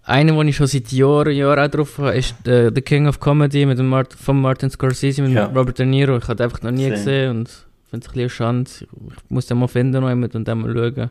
Einer, 0.04 0.32
den 0.34 0.48
ich 0.48 0.56
schon 0.56 0.68
seit 0.68 0.92
Jahren, 0.92 1.32
Jahren 1.34 1.66
auch 1.66 1.70
drauf 1.70 1.98
habe, 1.98 2.16
ist 2.16 2.34
uh, 2.46 2.70
The 2.72 2.80
King 2.80 3.08
of 3.08 3.18
Comedy 3.18 3.66
mit 3.66 3.80
dem 3.80 3.88
Mart 3.88 4.14
von 4.14 4.40
Martin 4.40 4.70
Scorsese 4.70 5.22
mit 5.22 5.32
ja. 5.32 5.46
Robert 5.46 5.80
De 5.80 5.86
Niro. 5.86 6.16
Ich 6.16 6.28
habe 6.28 6.44
einfach 6.44 6.62
noch 6.62 6.70
nie 6.70 6.84
Same. 6.84 6.94
gesehen 6.94 7.30
und 7.30 7.66
finde 7.90 8.06
es 8.06 8.10
ein 8.10 8.14
bisschen 8.14 8.30
schade. 8.30 8.64
Ich 8.70 9.30
muss 9.30 9.46
den 9.46 9.58
mal 9.58 9.68
finden 9.68 10.02
noch 10.02 10.34
und 10.34 10.48
dann 10.48 10.60
mal 10.60 10.72
schauen. 10.72 11.10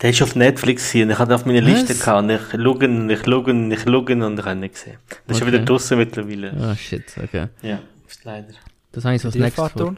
Der 0.00 0.10
ist 0.10 0.22
auf 0.22 0.34
Netflix 0.34 0.90
hier 0.90 1.08
ich 1.08 1.18
hatte 1.18 1.34
auf 1.34 1.46
meiner 1.46 1.60
Liste 1.60 1.94
gehabt. 1.94 2.22
Und 2.22 2.30
ich 2.30 2.40
schaue, 2.40 3.12
ich 3.12 3.22
schaue, 3.24 3.72
ich 3.72 3.82
schaue 3.82 4.26
und 4.26 4.38
ich 4.38 4.44
habe 4.44 4.56
nicht 4.56 4.74
gesehen. 4.74 4.96
Das 5.26 5.36
okay. 5.36 5.44
ist 5.44 5.46
wieder 5.46 5.64
draußen 5.64 5.98
mittlerweile. 5.98 6.52
Ah, 6.58 6.72
oh, 6.72 6.76
shit, 6.76 7.04
okay. 7.22 7.46
Ja, 7.62 7.78
ist 8.08 8.24
leider. 8.24 8.48
Das 8.92 9.04
habe 9.04 9.14
ich 9.14 9.22
so 9.22 9.28
als 9.28 9.36
nächstes 9.36 9.72
vor. 9.72 9.94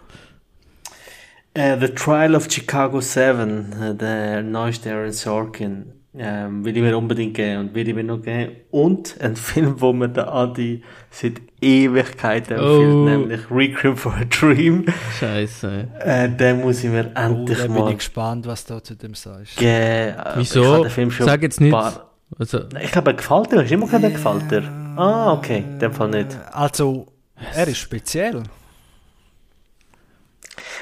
Uh, 1.57 1.79
The 1.79 1.89
Trial 1.89 2.35
of 2.35 2.51
Chicago 2.51 3.01
7, 3.01 3.73
uh, 3.73 3.95
der 3.95 4.43
neueste 4.43 4.93
Aaron 4.93 5.13
Sorkin, 5.13 5.93
ähm, 6.17 6.65
will 6.65 6.77
ich 6.77 6.83
mir 6.83 6.97
unbedingt 6.97 7.35
geben 7.35 7.61
und 7.61 7.75
will 7.75 7.89
ich 7.89 7.95
mir 7.95 8.05
noch 8.05 8.23
geben. 8.23 8.53
Und 8.71 9.17
ein 9.21 9.37
Film, 9.37 9.81
wo 9.81 9.93
mir 9.93 10.09
der 10.09 10.33
Adi 10.33 10.83
seit 11.11 11.41
Ewigkeiten 11.61 12.57
empfiehlt, 12.57 12.95
oh. 12.95 13.05
nämlich 13.05 13.41
Requiem 13.51 13.97
for 13.97 14.15
a 14.15 14.25
Dream. 14.25 14.85
Scheiße. 15.19 15.89
Äh, 16.01 16.29
den 16.29 16.61
muss 16.61 16.85
ich 16.85 16.91
mir 16.91 17.11
endlich 17.15 17.59
oh, 17.65 17.69
mal... 17.69 17.83
bin 17.83 17.89
ich 17.89 17.99
gespannt, 17.99 18.47
was 18.47 18.65
du 18.65 18.81
zu 18.81 18.95
dem 18.95 19.15
sagst. 19.15 19.57
Ge 19.57 20.11
äh, 20.11 20.15
Wieso? 20.37 20.87
Sag 21.21 21.43
jetzt 21.43 21.61
nicht. 21.61 21.73
Paar... 21.73 22.11
Also... 22.39 22.61
Ich 22.83 22.93
glaube, 22.93 23.11
er 23.11 23.15
gefällt 23.15 23.53
dir. 23.53 23.61
Hast 23.61 23.71
du 23.71 23.75
immer 23.75 23.87
gesagt, 23.87 24.05
er 24.05 24.11
gefällt 24.11 24.51
dir? 24.51 24.63
Ah, 24.97 25.33
okay. 25.33 25.59
In 25.59 25.79
dem 25.79 25.93
Fall 25.93 26.11
nicht. 26.11 26.39
Also, 26.53 27.07
er 27.55 27.67
ist 27.67 27.79
speziell. 27.79 28.43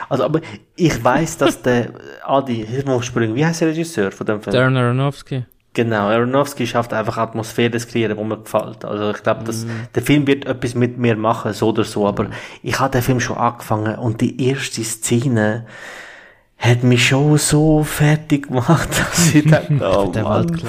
Also, 0.09 0.25
aber 0.25 0.41
ich 0.77 1.03
weiß, 1.03 1.39
dass 1.39 1.63
der 1.63 1.91
Adi, 2.25 2.67
springen, 3.01 3.35
wie 3.35 3.45
heißt 3.45 3.61
der 3.61 3.69
Regisseur 3.69 4.13
von 4.13 4.27
dem 4.27 4.41
Film? 4.41 4.55
Darren 4.55 4.77
Aronofsky. 4.77 5.45
Genau, 5.75 6.09
Aronofsky 6.09 6.67
schafft 6.67 6.93
einfach 6.93 7.17
Atmosphäre 7.17 7.79
zu 7.79 7.87
kreieren, 7.87 8.19
die 8.19 8.25
mir 8.25 8.39
gefällt. 8.39 8.85
Also 8.85 9.11
ich 9.11 9.23
glaube, 9.23 9.51
mm. 9.51 9.89
der 9.95 10.03
Film 10.03 10.27
wird 10.27 10.45
etwas 10.45 10.75
mit 10.75 10.99
mir 10.99 11.17
machen, 11.17 11.55
so 11.55 11.71
oder 11.71 11.85
so, 11.85 12.07
aber 12.07 12.27
ich 12.63 12.79
habe 12.79 12.91
den 12.91 13.01
Film 13.01 13.21
schon 13.21 13.39
angefangen 13.39 13.97
und 13.97 14.21
die 14.21 14.49
erste 14.49 14.85
Szene 14.85 15.67
hat 16.63 16.85
mich 16.85 17.09
schon 17.09 17.39
so 17.39 17.83
fertig 17.83 18.49
gemacht, 18.49 18.91
dass 18.99 19.35
ich 19.35 19.51
dachte, 19.51 19.81
oh 19.81 20.13
Mann, 20.23 20.61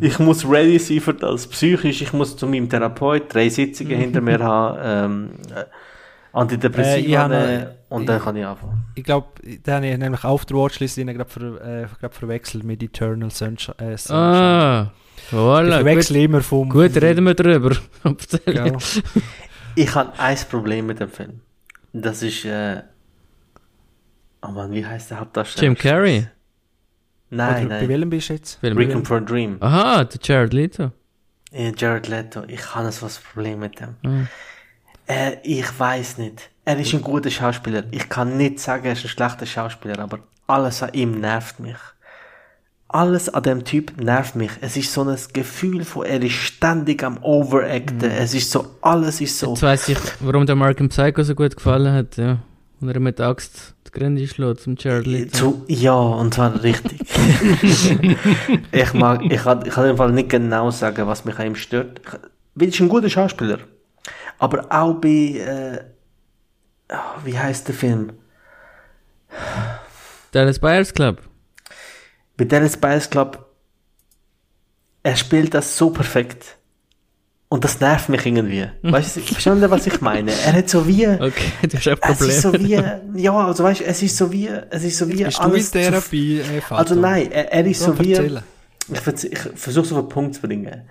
ich 0.00 0.18
muss 0.20 0.48
ready 0.48 0.78
sein 0.78 1.00
für 1.00 1.14
das, 1.14 1.46
psychisch, 1.48 2.00
ich 2.00 2.12
muss 2.12 2.36
zu 2.36 2.46
meinem 2.46 2.68
Therapeut 2.68 3.34
drei 3.34 3.48
Sitzungen 3.48 3.98
hinter 3.98 4.20
mir 4.20 4.38
haben, 4.38 4.78
ähm, 4.82 5.30
Antidepressiva 6.32 7.32
äh, 7.32 7.66
und 7.88 8.06
dann 8.06 8.20
kann 8.20 8.36
ich 8.36 8.44
anfangen. 8.44 8.84
Ich 8.94 9.04
glaube, 9.04 9.28
den 9.42 9.74
habe 9.74 9.86
ich 9.86 9.98
nämlich 9.98 10.24
auf 10.24 10.44
der 10.44 10.56
Watchlist 10.56 10.96
gerade 10.96 11.24
ver, 11.24 11.84
äh, 12.02 12.08
verwechselt 12.10 12.64
mit 12.64 12.82
Eternal 12.82 13.30
Sunshine. 13.30 13.78
Äh, 13.78 13.96
Sunshine. 13.96 14.18
Ah, 14.18 14.92
voilà. 15.30 15.68
Ich 15.68 15.74
verwechsel 15.74 16.16
gut, 16.16 16.24
immer 16.24 16.40
vom... 16.42 16.68
Gut, 16.68 16.96
reden 16.96 17.24
wir 17.24 17.34
drüber. 17.34 17.76
genau. 18.44 18.78
ich 19.74 19.94
habe 19.94 20.18
ein 20.18 20.36
Problem 20.50 20.86
mit 20.86 21.00
dem 21.00 21.10
Film. 21.10 21.40
Das 21.92 22.22
ist... 22.22 22.44
Äh, 22.44 22.82
oh 24.42 24.48
Mann, 24.48 24.72
wie 24.72 24.84
heißt 24.84 25.10
der 25.10 25.20
Hauptdarsteller? 25.20 25.66
Jim 25.66 25.76
Carrey? 25.76 26.26
Nein, 27.30 27.66
Oder, 27.66 27.74
nein. 27.74 27.84
Bei 27.84 27.88
welchem 27.88 28.10
bist 28.10 28.28
du 28.28 28.34
jetzt? 28.34 28.58
Requiem 28.62 29.04
for 29.04 29.18
a 29.18 29.20
Dream. 29.20 29.56
Aha, 29.60 30.04
der 30.04 30.20
Jared 30.22 30.52
Leto. 30.52 30.92
Ja, 31.52 31.72
Jared 31.76 32.08
Leto. 32.08 32.44
Ich 32.46 32.74
habe 32.74 32.90
so 32.90 33.06
ein 33.06 33.12
Problem 33.32 33.60
mit 33.60 33.80
dem. 33.80 33.96
Mhm. 34.02 34.28
Äh, 35.08 35.36
ich 35.42 35.78
weiß 35.78 36.18
nicht. 36.18 36.50
Er 36.64 36.78
ist 36.78 36.92
ein 36.92 37.02
guter 37.02 37.30
Schauspieler. 37.30 37.84
Ich 37.90 38.08
kann 38.08 38.36
nicht 38.36 38.60
sagen, 38.60 38.84
er 38.84 38.92
ist 38.92 39.04
ein 39.04 39.08
schlechter 39.08 39.46
Schauspieler, 39.46 39.98
aber 39.98 40.20
alles 40.46 40.82
an 40.82 40.92
ihm 40.92 41.20
nervt 41.20 41.60
mich. 41.60 41.76
Alles 42.88 43.28
an 43.28 43.42
dem 43.42 43.64
Typ 43.64 43.98
nervt 44.00 44.36
mich. 44.36 44.50
Es 44.60 44.76
ist 44.76 44.92
so 44.92 45.02
ein 45.02 45.16
Gefühl 45.32 45.84
von, 45.84 46.06
er 46.06 46.22
ist 46.22 46.32
ständig 46.32 47.02
am 47.02 47.22
Overacten. 47.22 47.98
Mhm. 47.98 48.04
Es 48.18 48.34
ist 48.34 48.50
so, 48.50 48.66
alles 48.82 49.20
ist 49.20 49.38
so. 49.38 49.50
Jetzt 49.50 49.62
weiss 49.62 49.88
ich, 49.88 49.98
warum 50.20 50.46
der 50.46 50.56
Mark 50.56 50.76
Psycho 50.88 51.22
so 51.22 51.34
gut 51.34 51.56
gefallen 51.56 51.92
hat, 51.92 52.16
ja. 52.16 52.38
Und 52.80 52.88
er 52.90 53.00
mit 53.00 53.20
Axt 53.20 53.74
die 53.86 53.98
Grenze 53.98 54.26
schlägt 54.26 54.60
zum 54.60 54.76
Jared 54.78 55.06
Leto. 55.06 55.36
Zu, 55.36 55.64
ja, 55.68 55.94
und 55.94 56.34
zwar 56.34 56.62
richtig. 56.62 57.00
ich 58.72 58.94
mag, 58.94 59.22
ich 59.24 59.42
kann, 59.42 59.64
ich 59.64 59.72
kann 59.72 59.88
im 59.88 59.96
Fall 59.96 60.12
nicht 60.12 60.28
genau 60.28 60.70
sagen, 60.70 61.06
was 61.06 61.24
mich 61.24 61.38
an 61.38 61.46
ihm 61.46 61.54
stört. 61.56 62.00
Er 62.58 62.66
ist 62.66 62.80
ein 62.80 62.88
guter 62.88 63.08
Schauspieler. 63.08 63.58
Aber 64.38 64.66
auch 64.70 64.94
bei, 64.94 65.08
äh, 65.08 65.80
ah, 66.94 67.16
wie 67.24 67.38
heißt 67.38 67.68
der 67.68 67.74
Film? 67.74 68.12
Dallas 70.32 70.58
Buyers 70.58 70.92
Club. 70.92 71.20
Bei 72.36 72.44
Dallas 72.44 72.76
Buyers 72.76 73.10
Club, 73.10 73.44
er 75.02 75.16
spielt 75.16 75.54
das 75.54 75.76
so 75.76 75.90
perfekt. 75.90 76.56
Und 77.50 77.64
das 77.64 77.80
nervt 77.80 78.10
mich 78.10 78.26
irgendwie. 78.26 78.68
Weißt 78.82 79.16
du, 79.16 79.20
verstehst 79.20 79.46
du, 79.46 79.70
was 79.70 79.86
ich 79.86 80.00
meine? 80.02 80.32
Er 80.32 80.52
hat 80.52 80.68
so 80.68 80.86
wie, 80.86 81.08
Okay, 81.08 81.50
du 81.66 81.78
hast 81.78 81.88
ein 81.88 81.98
es 82.12 82.20
ist 82.20 82.42
so 82.42 82.50
Problem. 82.50 82.84
wie, 83.14 83.22
ja, 83.22 83.32
also 83.46 83.64
weißt 83.64 83.80
du, 83.80 83.84
es 83.86 84.02
ist 84.02 84.16
so 84.18 84.30
wie, 84.30 84.48
es 84.48 84.84
ist 84.84 84.98
so 84.98 85.08
wie 85.08 85.24
Bist 85.24 85.38
du 85.38 85.42
in 85.44 85.50
alles 85.50 85.66
zu 85.70 85.78
Therapie, 85.78 86.40
äh, 86.40 86.60
Vater? 86.60 86.78
Also 86.78 86.94
nein, 86.94 87.32
er, 87.32 87.50
er 87.50 87.64
ist 87.66 87.80
Ja, 87.80 87.86
so 87.86 87.98
wie. 87.98 88.12
Ich, 88.12 89.24
ich 89.32 89.38
versuche 89.38 89.86
es 89.86 89.92
auf 89.92 89.98
den 90.00 90.08
Punkt 90.10 90.34
zu 90.34 90.42
bringen. 90.42 90.82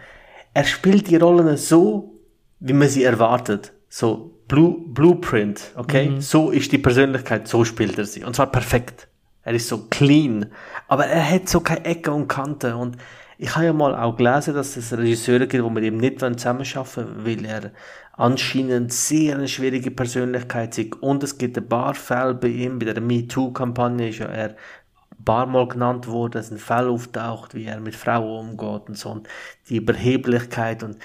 Er 0.54 0.64
spielt 0.64 1.08
die 1.08 1.18
Rollen 1.18 1.56
so, 1.58 2.17
wie 2.60 2.74
man 2.74 2.90
sie 2.90 3.04
erwartet. 3.04 3.74
So 3.90 4.34
Blue, 4.48 4.78
Blueprint, 4.88 5.72
okay? 5.76 6.16
So 6.20 6.52
ist 6.52 6.72
die 6.72 6.78
Persönlichkeit, 6.78 7.48
so 7.48 7.66
spielt 7.66 7.98
er 7.98 8.06
sie. 8.06 8.24
Und 8.24 8.36
zwar 8.36 8.52
perfekt. 8.52 9.08
Er 9.44 9.54
ist 9.54 9.68
so 9.68 9.88
clean. 9.90 10.48
Aber 10.88 11.06
er 11.06 11.30
hat 11.30 11.50
so 11.50 11.60
keine 11.62 11.86
Ecken 11.86 12.14
und 12.14 12.28
Kanten. 12.28 12.74
Und 12.74 12.98
ich 13.38 13.56
habe 13.56 13.66
ja 13.66 13.74
mal 13.74 13.96
auch 13.96 14.16
gelesen, 14.16 14.54
dass 14.54 14.76
es 14.78 14.92
Regisseure 14.98 15.48
gibt, 15.48 15.64
die 15.64 15.70
mit 15.70 15.84
ihm 15.84 15.98
nicht 15.98 16.20
zusammenarbeiten 16.20 16.96
wollen, 16.96 17.26
weil 17.26 17.46
er 17.46 17.72
anscheinend 18.14 18.92
sehr 18.92 19.36
eine 19.36 19.48
schwierige 19.48 19.92
Persönlichkeit 19.92 20.78
ist. 20.78 20.96
Und 21.02 21.24
es 21.24 21.38
gibt 21.38 21.58
ein 21.58 21.68
paar 21.68 21.94
Fälle 21.94 22.34
bei 22.34 22.48
ihm, 22.48 22.80
bei 22.80 22.86
der 22.86 23.02
MeToo-Kampagne 23.02 24.10
ist 24.10 24.20
ja 24.20 24.26
er 24.26 24.50
ein 24.50 25.24
paar 25.24 25.46
Mal 25.46 25.68
genannt 25.68 26.08
worden, 26.08 26.34
dass 26.34 26.52
ein 26.52 26.58
Fall 26.58 26.90
auftaucht, 26.90 27.54
wie 27.54 27.66
er 27.66 27.80
mit 27.80 27.96
Frauen 27.96 28.50
umgeht 28.50 28.90
und 28.90 28.98
so. 28.98 29.12
Und 29.12 29.30
die 29.70 29.78
Überheblichkeit 29.78 30.84
und 30.84 30.98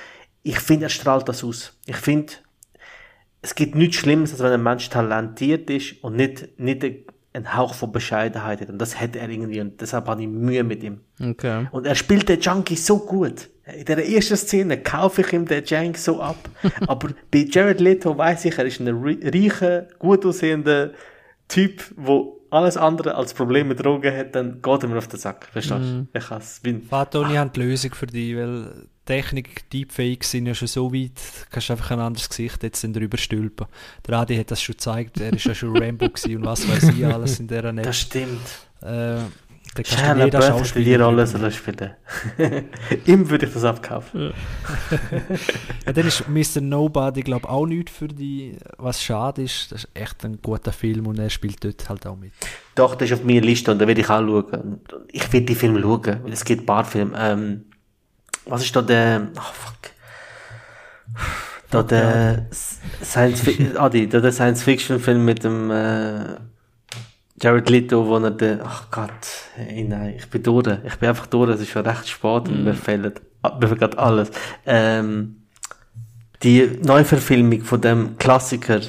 ich 0.42 0.58
finde, 0.58 0.86
er 0.86 0.90
strahlt 0.90 1.28
das 1.28 1.44
aus. 1.44 1.78
Ich 1.86 1.96
finde, 1.96 2.32
es 3.42 3.54
gibt 3.54 3.74
nichts 3.74 3.96
Schlimmes, 3.96 4.32
als 4.32 4.42
wenn 4.42 4.52
ein 4.52 4.62
Mensch 4.62 4.88
talentiert 4.88 5.68
ist 5.70 6.02
und 6.02 6.16
nicht, 6.16 6.58
nicht 6.58 6.84
einen 7.32 7.56
Hauch 7.56 7.74
von 7.74 7.92
Bescheidenheit 7.92 8.60
hat. 8.60 8.68
Und 8.68 8.78
das 8.78 9.00
hat 9.00 9.16
er 9.16 9.28
irgendwie 9.28 9.60
und 9.60 9.80
deshalb 9.80 10.06
habe 10.06 10.22
ich 10.22 10.28
Mühe 10.28 10.62
mit 10.64 10.82
ihm. 10.82 11.00
Okay. 11.20 11.66
Und 11.70 11.86
er 11.86 11.94
spielt 11.94 12.28
den 12.28 12.40
Junkie 12.40 12.76
so 12.76 12.98
gut. 12.98 13.48
In 13.64 13.84
der 13.84 14.08
ersten 14.08 14.36
Szene 14.36 14.78
kaufe 14.78 15.22
ich 15.22 15.32
ihm 15.32 15.46
den 15.46 15.64
Junk 15.64 15.96
so 15.96 16.20
ab. 16.20 16.36
Aber 16.86 17.10
bei 17.30 17.46
Jared 17.48 17.80
Leto 17.80 18.16
weiß 18.16 18.44
ich, 18.44 18.58
er 18.58 18.66
ist 18.66 18.80
ein 18.80 18.88
reicher, 18.88 19.88
gut 19.98 20.26
aussehender 20.26 20.90
Typ, 21.48 21.82
wo 21.96 22.41
alles 22.52 22.76
andere 22.76 23.14
als 23.14 23.32
Probleme 23.32 23.70
mit 23.70 23.84
Drogen 23.84 24.14
hat, 24.14 24.34
dann 24.34 24.60
geht 24.60 24.82
er 24.82 24.88
mir 24.88 24.98
auf 24.98 25.08
den 25.08 25.18
Sack. 25.18 25.48
Verstehst 25.50 25.80
du? 25.80 26.06
Ich 26.12 26.30
has, 26.30 26.60
bin, 26.60 26.82
Vater, 26.82 27.28
ich 27.30 27.38
habe 27.38 27.50
die 27.50 27.60
Lösung 27.60 27.94
für 27.94 28.06
dich, 28.06 28.36
weil 28.36 28.88
Technik, 29.06 29.68
Deepfakes 29.70 30.30
sind 30.30 30.46
ja 30.46 30.54
schon 30.54 30.68
so 30.68 30.92
weit, 30.92 31.12
kannst 31.50 31.70
du 31.70 31.72
einfach 31.72 31.90
ein 31.92 32.00
anderes 32.00 32.28
Gesicht 32.28 32.62
jetzt 32.62 32.84
dann 32.84 32.92
drüber 32.92 33.16
stülpen. 33.16 33.66
Der 34.06 34.18
Adi 34.18 34.36
hat 34.36 34.50
das 34.50 34.60
schon 34.60 34.74
gezeigt, 34.74 35.20
er 35.20 35.32
ist 35.32 35.44
ja 35.46 35.54
schon 35.54 35.76
Rambo 35.76 36.04
und 36.26 36.44
was 36.44 36.68
weiß 36.68 36.90
ich 36.90 37.06
alles 37.06 37.40
in 37.40 37.48
dieser 37.48 37.62
das 37.62 37.74
Netz. 37.74 37.96
stimmt. 37.96 38.40
Äh, 38.82 39.16
da 39.74 39.82
kannst 39.82 39.98
Shia 39.98 40.14
du 40.14 40.20
LaBeouf 40.20 40.72
die 40.72 40.94
Rolle 40.94 41.26
soll 41.26 41.50
spielen. 41.50 41.90
Ihm 43.06 43.30
würde 43.30 43.46
ich 43.46 43.52
das 43.54 43.64
abkaufen. 43.64 44.32
Ja, 45.86 45.92
dann 45.92 46.06
ist 46.06 46.28
Mr. 46.28 46.60
Nobody, 46.60 47.22
glaube 47.22 47.46
ich, 47.46 47.50
auch 47.50 47.66
nichts 47.66 47.92
für 47.92 48.08
die, 48.08 48.56
was 48.76 49.02
schade 49.02 49.42
ist. 49.42 49.72
Das 49.72 49.84
ist 49.84 49.90
echt 49.94 50.24
ein 50.24 50.40
guter 50.42 50.72
Film 50.72 51.06
und 51.06 51.18
er 51.18 51.30
spielt 51.30 51.64
dort 51.64 51.88
halt 51.88 52.06
auch 52.06 52.16
mit. 52.16 52.32
Doch, 52.74 52.94
das 52.94 53.10
ist 53.10 53.18
auf 53.18 53.24
meiner 53.24 53.40
Liste 53.40 53.70
und 53.70 53.78
da 53.78 53.86
werde 53.86 54.00
ich 54.02 54.10
auch 54.10 54.20
schauen. 54.20 54.80
Ich 55.10 55.32
will 55.32 55.40
die 55.42 55.54
Filme 55.54 55.80
schauen, 55.80 56.20
weil 56.22 56.32
es 56.32 56.44
gibt 56.44 56.62
ein 56.62 56.66
paar 56.66 56.84
Filme. 56.84 57.16
Ähm, 57.18 57.64
was 58.44 58.62
ist 58.64 58.74
da 58.76 58.82
der, 58.82 59.28
ach 59.36 59.54
fuck. 59.54 59.72
Da 61.70 61.82
der 61.82 62.46
Science, 63.02 63.40
Fi- 63.40 63.76
Adi, 63.76 64.06
da 64.08 64.20
der 64.20 64.32
Science 64.32 64.62
mit 65.24 65.42
dem, 65.44 65.70
äh, 65.70 66.36
Jared 67.42 67.68
Leto, 67.68 68.06
wo 68.06 68.18
er 68.18 68.30
den, 68.30 68.60
ach 68.62 68.90
Gott, 68.90 69.10
hey, 69.56 69.82
nein, 69.84 70.14
ich 70.16 70.28
bin 70.30 70.42
durch. 70.42 70.68
Ich 70.86 70.94
bin 70.96 71.08
einfach 71.08 71.26
durch, 71.26 71.50
es 71.50 71.60
ist 71.60 71.70
schon 71.70 71.84
recht 71.84 72.08
spät 72.08 72.48
und 72.48 72.62
mir 72.64 72.74
fehlt, 72.74 73.20
mir 73.60 73.68
fehlt 73.68 73.98
alles. 73.98 74.30
Ähm, 74.64 75.36
die 76.42 76.78
Neuverfilmung 76.82 77.62
von 77.62 77.80
dem 77.80 78.16
Klassiker, 78.18 78.80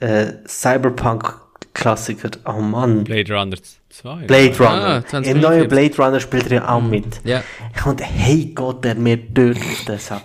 äh, 0.00 0.32
Cyberpunk-Klassiker, 0.46 2.30
oh 2.46 2.60
Mann. 2.60 3.04
Blade 3.04 3.32
Runner 3.34 3.56
2. 3.90 4.26
Blade 4.26 4.54
Ah, 4.60 4.64
Runner. 4.74 5.06
20 5.06 5.32
Im 5.34 5.40
neuen. 5.40 5.68
Blade 5.68 5.96
Runner 5.96 6.20
spielt 6.20 6.46
er 6.50 6.52
ja 6.52 6.68
auch 6.68 6.82
mit. 6.82 7.20
Ja. 7.24 7.42
Und 7.84 8.02
hey 8.02 8.52
Gott, 8.54 8.84
der 8.84 8.94
mir 8.96 9.16
dort 9.16 9.56
auf 9.56 9.84
den 9.86 9.98
Sack. 9.98 10.22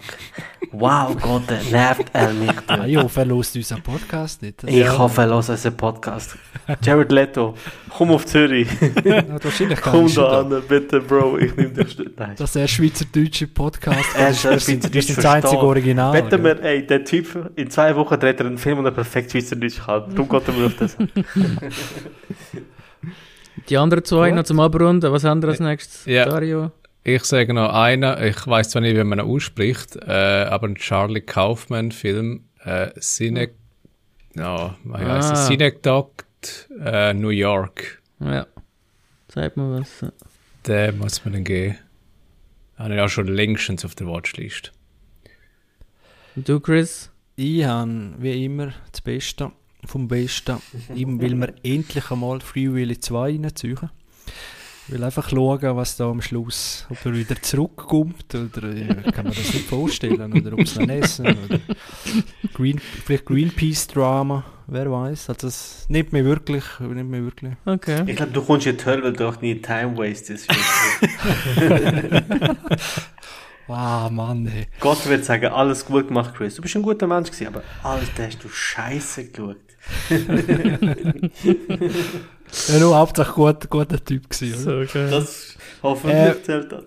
Wow 0.73 1.15
Gott, 1.21 1.43
der 1.49 1.61
nervt 1.71 2.05
er 2.13 2.33
mich 2.33 2.51
dort. 2.67 2.87
ich 2.87 2.97
hoffe, 2.97 3.19
er 3.21 3.27
hört 3.27 3.55
unseren 3.55 3.81
Podcast 3.83 4.41
nicht. 4.41 4.63
Ich 4.63 4.97
hoffe, 4.97 5.21
er 5.21 5.27
hört 5.27 5.49
unseren 5.49 5.77
Podcast. 5.77 6.35
Jared 6.81 7.11
Leto, 7.11 7.53
komm 7.89 8.11
auf 8.11 8.25
Zürich. 8.25 8.67
Ja, 9.03 9.23
wahrscheinlich 9.43 9.79
kann 9.79 9.93
komm 9.93 10.15
da 10.15 10.41
an, 10.41 10.63
bitte 10.67 10.99
Bro, 11.01 11.37
ich 11.37 11.55
nehme 11.55 11.69
dich 11.69 11.91
stütz. 11.91 12.11
Nein. 12.17 12.33
Das 12.37 12.49
ist 12.49 12.55
der 12.55 12.67
schweizerdeutsche 12.67 13.47
Podcast. 13.47 14.15
Er 14.15 14.29
das 14.29 14.67
ist 14.67 14.83
das 14.85 15.05
ist 15.05 15.17
das 15.17 15.25
einzige. 15.25 15.57
Original. 15.61 16.13
Wetten 16.13 16.29
gell? 16.29 16.43
wir, 16.43 16.63
ey, 16.63 16.87
der 16.87 17.03
Typ, 17.03 17.51
in 17.55 17.69
zwei 17.69 17.95
Wochen 17.95 18.19
dreht 18.19 18.39
er 18.39 18.47
einen 18.47 18.57
Film, 18.57 18.79
und 18.79 18.85
er 18.85 18.91
perfekt 18.91 19.31
Schweizerdeutsch 19.31 19.79
kann. 19.85 20.15
Geht 20.15 20.47
er 20.47 20.53
mir 20.53 20.65
auf 20.65 20.75
das. 20.79 20.97
Die 23.69 23.77
anderen 23.77 24.03
zwei 24.03 24.29
Gut. 24.29 24.37
noch 24.37 24.43
zum 24.43 24.59
Abrunden. 24.59 25.11
Was 25.11 25.23
haben 25.23 25.41
wir 25.41 25.49
als 25.49 25.59
nächstes? 25.59 26.05
Ja. 26.05 26.25
Dario? 26.25 26.71
Ich 27.03 27.23
sage 27.25 27.53
noch 27.53 27.73
einen, 27.73 28.23
ich 28.23 28.47
weiß 28.47 28.69
zwar 28.69 28.81
nicht, 28.81 28.95
wie 28.95 29.03
man 29.03 29.19
ihn 29.19 29.25
ausspricht, 29.25 29.97
äh, 29.97 30.45
aber 30.49 30.67
ein 30.67 30.75
Charlie 30.75 31.21
Kaufman-Film, 31.21 32.45
äh, 32.63 32.91
Cine, 32.99 33.49
no, 34.35 34.75
wie 34.85 34.93
heisst 35.03 35.31
Ah. 35.31 35.33
es? 35.33 35.47
Synecdoche, 35.47 36.11
äh, 36.79 37.13
New 37.13 37.29
York. 37.29 38.01
Ja. 38.21 38.47
Zeig 39.27 39.57
mal 39.57 39.81
was. 39.81 40.05
Den 40.65 40.97
muss 40.97 41.25
man 41.25 41.33
dann 41.33 41.43
geben. 41.43 41.77
Habe 42.77 42.95
ich 42.95 43.01
auch 43.01 43.09
schon 43.09 43.27
längstens 43.27 43.83
auf 43.83 43.95
der 43.95 44.07
Watchlist. 44.07 44.71
Und 46.35 46.47
du, 46.47 46.59
Chris? 46.61 47.11
Ich 47.35 47.65
habe 47.65 48.13
wie 48.19 48.45
immer 48.45 48.73
das 48.91 49.01
Beste 49.01 49.51
vom 49.85 50.07
Besten. 50.07 50.57
Eben 50.95 51.19
will 51.19 51.35
wir 51.35 51.53
endlich 51.63 52.09
einmal 52.11 52.39
Free 52.39 52.71
Willy 52.71 52.97
2 52.99 53.31
reinziehen. 53.41 53.89
Ich 54.87 54.93
will 54.93 55.03
einfach 55.03 55.29
schauen, 55.29 55.77
was 55.77 55.95
da 55.95 56.09
am 56.09 56.21
Schluss, 56.21 56.85
ob 56.89 57.05
er 57.05 57.13
wieder 57.13 57.41
zurückkommt 57.41 58.35
oder 58.35 58.67
äh, 58.67 59.11
kann 59.11 59.25
man 59.25 59.33
das 59.33 59.53
nicht 59.53 59.65
vorstellen 59.67 60.33
oder 60.33 60.53
ob 60.53 60.59
es 60.59 60.75
noch 60.75 60.89
essen 60.89 61.25
oder 61.27 61.59
Green, 62.53 62.79
vielleicht 62.79 63.25
Greenpeace-Drama, 63.25 64.43
wer 64.67 64.91
weiß. 64.91 65.29
Also 65.29 65.47
das 65.47 65.85
nimmt 65.87 66.11
mich 66.11 66.25
wirklich, 66.25 66.65
nimmt 66.79 67.09
mich 67.09 67.21
wirklich. 67.21 67.53
Okay. 67.65 68.03
Ich 68.07 68.15
glaube, 68.17 68.33
du 68.33 68.41
kommst 68.41 68.67
in 68.67 68.75
die 68.75 68.85
Hölle, 68.85 69.03
weil 69.03 69.13
du 69.13 69.27
auch 69.27 69.39
nie 69.41 69.55
Time 69.61 69.97
wastest. 69.97 70.49
Ah, 73.67 74.09
Mann, 74.11 74.45
ey. 74.45 74.67
Gott 74.81 75.07
wird 75.07 75.23
sagen, 75.23 75.45
alles 75.47 75.85
gut 75.85 76.09
gemacht, 76.09 76.35
Chris. 76.35 76.55
Du 76.55 76.61
bist 76.61 76.75
ein 76.75 76.81
guter 76.83 77.07
Mensch 77.07 77.31
gewesen, 77.31 77.47
aber 77.47 77.63
alles, 77.81 78.09
hast 78.19 78.43
du 78.43 78.49
scheiße 78.49 79.29
geschaut. 79.29 79.55
Ja, 82.69 82.79
nur 82.79 82.95
hauptsächlich 82.97 83.35
gut, 83.35 83.69
guter 83.69 84.03
Typ 84.03 84.29
gewesen, 84.29 84.67
oder? 84.67 84.85
So 84.85 84.93
geil. 84.93 85.09
Das 85.09 85.57
hoffentlich 85.81 86.19
Äh, 86.19 86.43
zählt 86.43 86.71
das. 86.71 86.83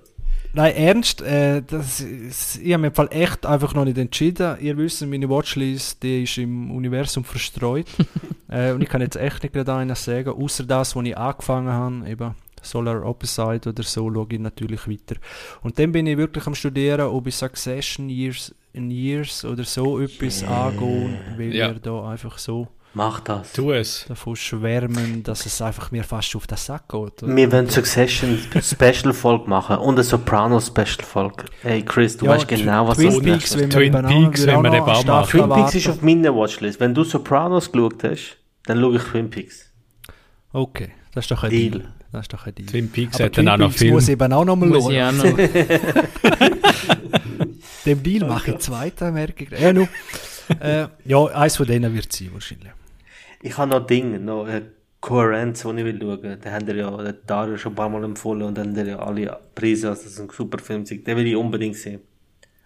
Nein, 0.53 0.75
ernst, 0.75 1.21
äh, 1.21 1.61
das 1.67 2.01
ist, 2.01 2.59
ich 2.63 2.73
habe 2.73 2.83
mir 2.83 2.87
im 2.89 2.95
Fall 2.95 3.09
echt 3.11 3.45
einfach 3.45 3.75
noch 3.75 3.85
nicht 3.85 3.99
entschieden. 3.99 4.57
Ihr 4.61 4.77
wisst, 4.79 5.05
meine 5.05 5.29
Watchlist, 5.29 6.03
die 6.03 6.23
ist 6.23 6.39
im 6.39 6.71
Universum 6.71 7.25
verstreut. 7.25 7.87
äh, 8.49 8.73
und 8.73 8.81
ich 8.83 8.89
kann 8.89 9.03
jetzt 9.03 9.17
echt 9.17 9.43
nicht 9.43 9.53
gerade 9.53 9.75
eines 9.75 10.05
sagen, 10.05 10.31
außer 10.31 10.65
das, 10.65 10.97
was 10.97 11.05
ich 11.05 11.17
angefangen 11.17 11.69
habe, 11.73 12.09
eben 12.09 12.35
Solar 12.63 13.05
Opposite 13.05 13.69
oder 13.69 13.83
so, 13.83 14.11
schaue 14.13 14.27
ich 14.31 14.39
natürlich 14.39 14.89
weiter. 14.89 15.17
Und 15.63 15.79
dann 15.79 15.93
bin 15.93 16.07
ich 16.07 16.17
wirklich 16.17 16.47
am 16.47 16.55
studieren, 16.55 17.03
ob 17.03 17.27
ich 17.27 17.35
Succession 17.35 18.09
Years 18.09 18.55
in 18.73 18.91
Years 18.91 19.45
oder 19.45 19.65
so 19.65 20.01
etwas 20.01 20.43
angehen, 20.43 21.19
weil 21.37 21.55
Ja. 21.55 21.69
wir 21.69 21.81
da 21.81 22.09
einfach 22.09 22.39
so 22.39 22.69
Mach 22.97 23.21
das. 23.21 23.53
Tu 23.53 23.73
es. 23.73 24.07
davon 24.09 24.37
schwärmen, 24.37 25.23
dass 25.23 25.45
es 25.45 25.61
einfach 25.61 25.91
mir 25.91 26.03
fast 26.03 26.35
auf 26.35 26.47
den 26.47 26.57
Sack 26.57 26.89
geht. 26.89 27.23
oder? 27.23 27.37
Wir 27.37 27.53
wollen 27.53 27.69
Succession 27.69 28.39
Special 28.63 29.13
Folge 29.13 29.51
machen 29.51 29.77
und 29.77 29.97
eine 29.97 30.03
Soprano 30.03 30.59
Special 30.61 31.05
Folge. 31.05 31.45
Hey 31.61 31.83
Chris, 31.83 32.17
du 32.17 32.25
Ja, 32.25 32.31
weißt 32.31 32.49
genau, 32.49 32.89
was 32.89 32.97
Twin 32.97 33.11
das 33.11 33.21
Peaks, 33.21 33.55
ist. 33.55 33.71
Twin 33.71 33.93
Peaks, 33.93 34.47
wenn 34.47 34.63
wir 34.63 34.83
auch 34.83 34.87
eine 34.89 34.97
Staffel 35.03 35.41
Twin 35.43 35.51
Peaks 35.51 35.75
ist 35.75 35.89
auf 35.91 36.01
meiner 36.01 36.35
Watchlist. 36.35 36.81
Wenn 36.81 36.95
du 36.95 37.05
Sopranos 37.05 37.71
geschaut 37.71 38.03
hast, 38.03 38.39
dann 38.65 38.81
schaue 38.81 38.97
ich 38.97 39.03
Twin 39.03 39.29
Peaks. 39.29 39.71
Okay, 40.55 40.93
das 41.13 41.25
ist 41.27 41.31
doch 41.33 41.43
ein 41.43 41.51
Deal. 41.51 41.71
Deal. 41.73 41.89
Das 42.13 42.23
ist 42.23 42.33
doch 42.33 42.47
ein 42.47 42.55
Deal. 42.55 42.67
Twin 42.67 42.89
Peaks 42.91 43.17
Aber 43.17 43.25
hat 43.25 43.37
dann 43.37 43.49
auch 43.51 43.59
noch 43.59 43.73
Film. 43.73 43.93
muss 43.93 44.09
eben 44.09 44.33
auch 44.33 44.47
noch 44.47 44.57
mal 44.57 44.73
schauen. 44.73 45.37
Dem 47.85 48.03
Deal 48.03 48.27
mache 48.27 48.53
ich 48.53 48.59
zweiten, 48.61 49.13
merke 49.13 49.45
ich. 49.45 49.51
Ja, 49.51 49.75
nu. 49.75 49.87
äh, 50.61 50.87
ja, 51.05 51.25
eins 51.27 51.59
von 51.59 51.67
denen 51.67 51.93
wird 51.95 52.11
es 52.11 52.19
sein, 52.19 52.31
wahrscheinlich. 52.33 52.71
Ich 53.43 53.57
habe 53.59 53.71
noch 53.71 53.87
Dinge, 53.87 54.19
noch 54.19 54.47
äh, 54.47 54.63
Kohärenz, 55.01 55.63
die 55.63 55.69
ich 55.69 55.85
will 55.85 56.01
schauen. 56.01 56.41
Den 56.41 56.53
haben 56.53 56.67
wir 56.67 56.75
ja, 56.75 56.91
den 56.97 57.17
Dario 57.27 57.57
schon 57.57 57.73
ein 57.73 57.77
paar 57.77 57.89
Mal 57.89 58.05
empfohlen 58.05 58.43
und 58.43 58.59
dann 58.59 58.77
haben 58.77 58.87
ja 58.87 58.99
alle 58.99 59.39
Preise, 59.55 59.91
also 59.91 60.03
das 60.03 60.13
ist 60.13 60.21
ein 60.21 60.29
super 60.31 60.59
Film. 60.59 60.83
ist. 60.83 60.91
Den 60.91 61.17
will 61.17 61.27
ich 61.27 61.37
unbedingt 61.37 61.77
sehen. 61.77 62.01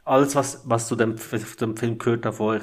Alles, 0.05 0.34
was, 0.34 0.62
was 0.64 0.86
zu 0.88 0.97
dem, 0.97 1.16
dem 1.60 1.76
Film 1.76 1.98
gehört 1.98 2.24
habe 2.24 2.36
von 2.36 2.56
euch, 2.56 2.62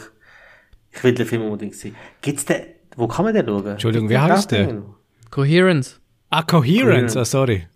ich 0.91 1.03
will 1.03 1.13
den 1.13 1.25
Film 1.27 1.43
unbedingt 1.43 1.75
sehen. 1.75 1.95
Gibt's 2.21 2.45
den, 2.45 2.63
wo 2.95 3.07
kann 3.07 3.25
man 3.25 3.33
den 3.33 3.45
schauen? 3.45 3.67
Entschuldigung, 3.67 4.09
wie 4.09 4.17
heißt 4.17 4.51
der? 4.51 4.81
Coherence. 5.29 5.99
Ah, 6.29 6.41
Coherence, 6.41 7.13
Coherence. 7.13 7.17
ah, 7.17 7.25
sorry. 7.25 7.67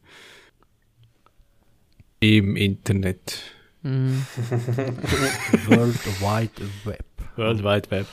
Im 2.19 2.55
Internet. 2.55 3.41
Mhm. 3.83 4.25
World 5.67 5.95
Wide 6.21 6.51
Web. 6.85 7.05
World 7.35 7.63
Wide 7.63 7.91
Web. 7.91 8.07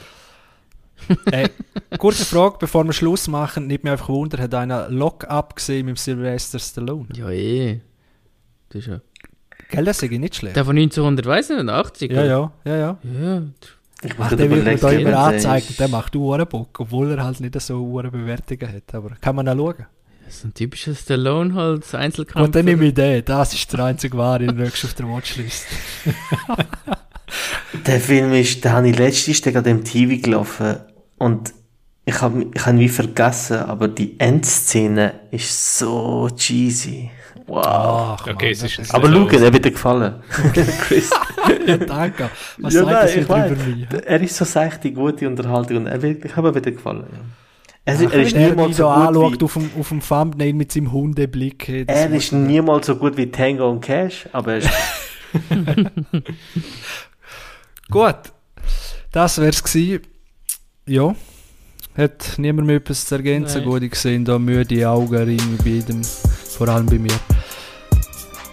Äh, 1.32 1.48
kurze 1.98 2.24
Frage, 2.24 2.56
bevor 2.60 2.84
wir 2.84 2.92
Schluss 2.92 3.28
machen. 3.28 3.66
Nicht 3.66 3.84
mehr 3.84 3.92
einfach 3.92 4.08
Wunder, 4.08 4.38
hat 4.38 4.54
einer 4.54 4.88
Lock-up 4.88 5.56
gesehen 5.56 5.86
mit 5.86 5.98
Sylvester 5.98 6.58
Stallone? 6.58 7.08
Ja, 7.14 7.30
eh. 7.30 7.80
Das 8.70 8.82
ist 8.82 8.88
ja. 8.88 9.00
Gell, 9.70 9.84
das 9.84 10.02
ist 10.02 10.10
nicht 10.10 10.36
schlecht. 10.36 10.56
Der 10.56 10.64
von 10.64 10.76
1980? 10.76 12.10
Ja, 12.10 12.24
ja, 12.24 12.52
ja, 12.64 12.76
ja. 12.76 12.98
Ja, 13.02 13.42
Ach, 14.18 14.28
der 14.34 14.50
wird 14.50 14.64
mir 14.64 14.76
da 14.76 14.90
immer 14.90 15.18
angezeigt 15.18 15.64
ist. 15.64 15.70
und 15.70 15.80
der 15.80 15.88
macht 15.88 16.14
Uhrenbock, 16.14 16.78
obwohl 16.80 17.10
er 17.10 17.24
halt 17.24 17.40
nicht 17.40 17.60
so 17.60 17.78
hohe 17.78 18.10
Bewertungen 18.10 18.72
hat. 18.72 18.94
Aber 18.94 19.10
kann 19.20 19.34
man 19.34 19.48
auch 19.48 19.56
schauen. 19.56 19.86
das 20.24 20.36
ist 20.36 20.44
ein 20.44 20.54
typischer 20.54 20.94
Stallone 20.94 21.54
halt, 21.54 21.94
Einzelkampf. 21.94 22.46
Und 22.46 22.54
dann 22.54 22.64
nehme 22.64 22.86
ich 22.86 22.94
den. 22.94 23.24
Das 23.24 23.52
ist 23.52 23.72
der 23.72 23.84
einzige 23.84 24.16
wahre, 24.16 24.46
den 24.46 24.56
nächsten 24.56 24.86
auf 24.86 24.94
der 24.94 25.08
Watchlist. 25.08 25.66
Der 27.86 28.00
Film 28.00 28.32
ist, 28.32 28.64
den 28.64 28.72
habe 28.72 28.88
ich 28.88 28.98
letztens 28.98 29.42
gerade 29.42 29.70
im 29.70 29.84
TV 29.84 30.20
gelaufen 30.22 30.76
und 31.18 31.52
ich 32.05 32.20
habe 32.22 32.46
ich 32.55 32.64
hab 32.64 32.72
ihn 32.72 32.80
wie 32.80 32.88
vergessen, 32.88 33.59
aber 33.59 33.88
die 33.88 34.18
Endszene 34.18 35.12
ist 35.30 35.78
so 35.78 36.28
cheesy. 36.34 37.10
Wow. 37.46 37.64
Ach, 37.66 38.26
Okay, 38.26 38.50
es 38.50 38.62
ist 38.62 38.78
ein 38.78 38.86
aber 38.90 39.10
schau, 39.10 39.26
er 39.26 39.52
wird 39.52 39.64
dir 39.64 39.70
gefallen. 39.72 40.14
Chris. 40.80 41.10
ja, 41.66 41.76
danke. 41.86 42.30
Was 42.59 42.74
Ja, 42.74 42.80
sagt 42.84 42.92
nein, 43.28 43.48
das 43.56 43.66
ich 43.66 43.76
mich? 43.76 44.05
Er 44.06 44.20
ist 44.20 44.36
so 44.36 44.44
seichte, 44.44 44.92
gute 44.92 45.26
Unterhaltung 45.26 45.78
und 45.78 45.86
er 45.86 46.00
wird, 46.02 46.24
ich 46.24 46.36
habe 46.36 46.48
ihm 46.48 46.55
wieder 46.55 46.70
gefallen. 46.70 47.05
Ja. 47.10 47.18
Er, 47.86 47.94
Ach, 48.06 48.12
er 48.12 48.20
ist 48.20 48.36
niemals 48.36 48.76
so 48.76 48.84
gut 48.84 48.92
anschaut 48.92 49.40
wie, 49.40 49.44
auf 49.44 49.52
dem, 49.55 49.70
auf 49.80 49.88
dem 49.88 50.00
Thumbnail 50.00 50.52
mit 50.52 50.72
seinem 50.72 50.92
Hundeblick. 50.92 51.68
er 51.86 52.10
ist 52.10 52.32
niemals 52.32 52.86
so 52.86 52.96
gut 52.96 53.16
wie 53.16 53.30
Tango 53.30 53.70
und 53.70 53.80
Cash, 53.80 54.28
aber 54.32 54.52
er 54.52 54.59
ist 54.59 54.70
Gut, 57.90 58.32
das 59.12 59.39
wär's 59.39 59.62
gewesen. 59.62 60.02
Ja, 60.86 61.15
hat 61.97 62.39
niemand 62.39 62.66
mehr 62.66 62.77
etwas 62.77 63.06
zu 63.06 63.15
ergänzen. 63.16 63.59
Nein. 63.59 63.69
Gut, 63.69 63.82
ich 63.82 63.94
sehe 63.94 64.20
da 64.20 64.39
müde 64.39 64.89
Augen 64.89 65.28
irgendwie 65.28 65.56
bei 65.56 65.70
jedem, 65.70 66.02
vor 66.05 66.69
allem 66.69 66.86
bei 66.86 66.98
mir. 66.98 67.19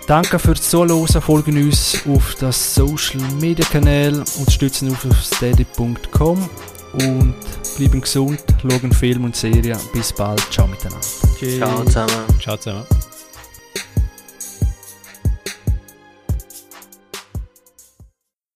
Danke 0.08 0.38
fürs 0.38 0.70
Zuhören, 0.70 1.08
folgen 1.08 1.58
uns 1.58 2.02
auf 2.08 2.36
das 2.40 2.76
Social 2.76 3.22
Media 3.40 3.66
Kanal, 3.66 4.24
unterstützen 4.38 4.90
uns 4.90 5.06
auf 5.06 5.24
steady.com 5.24 6.50
und 6.94 7.36
bleiben 7.78 8.02
gesund, 8.02 8.40
schauen 8.62 8.92
Film 8.92 9.26
und 9.26 9.36
Serien. 9.36 9.80
Bis 9.94 10.14
bald, 10.14 10.42
ciao 10.52 10.68
miteinander. 10.68 11.06
Tschüss. 11.40 11.58
Ciao 11.58 11.84
zusammen. 11.84 12.40
Ciao 12.40 12.58
zusammen. 12.58 12.86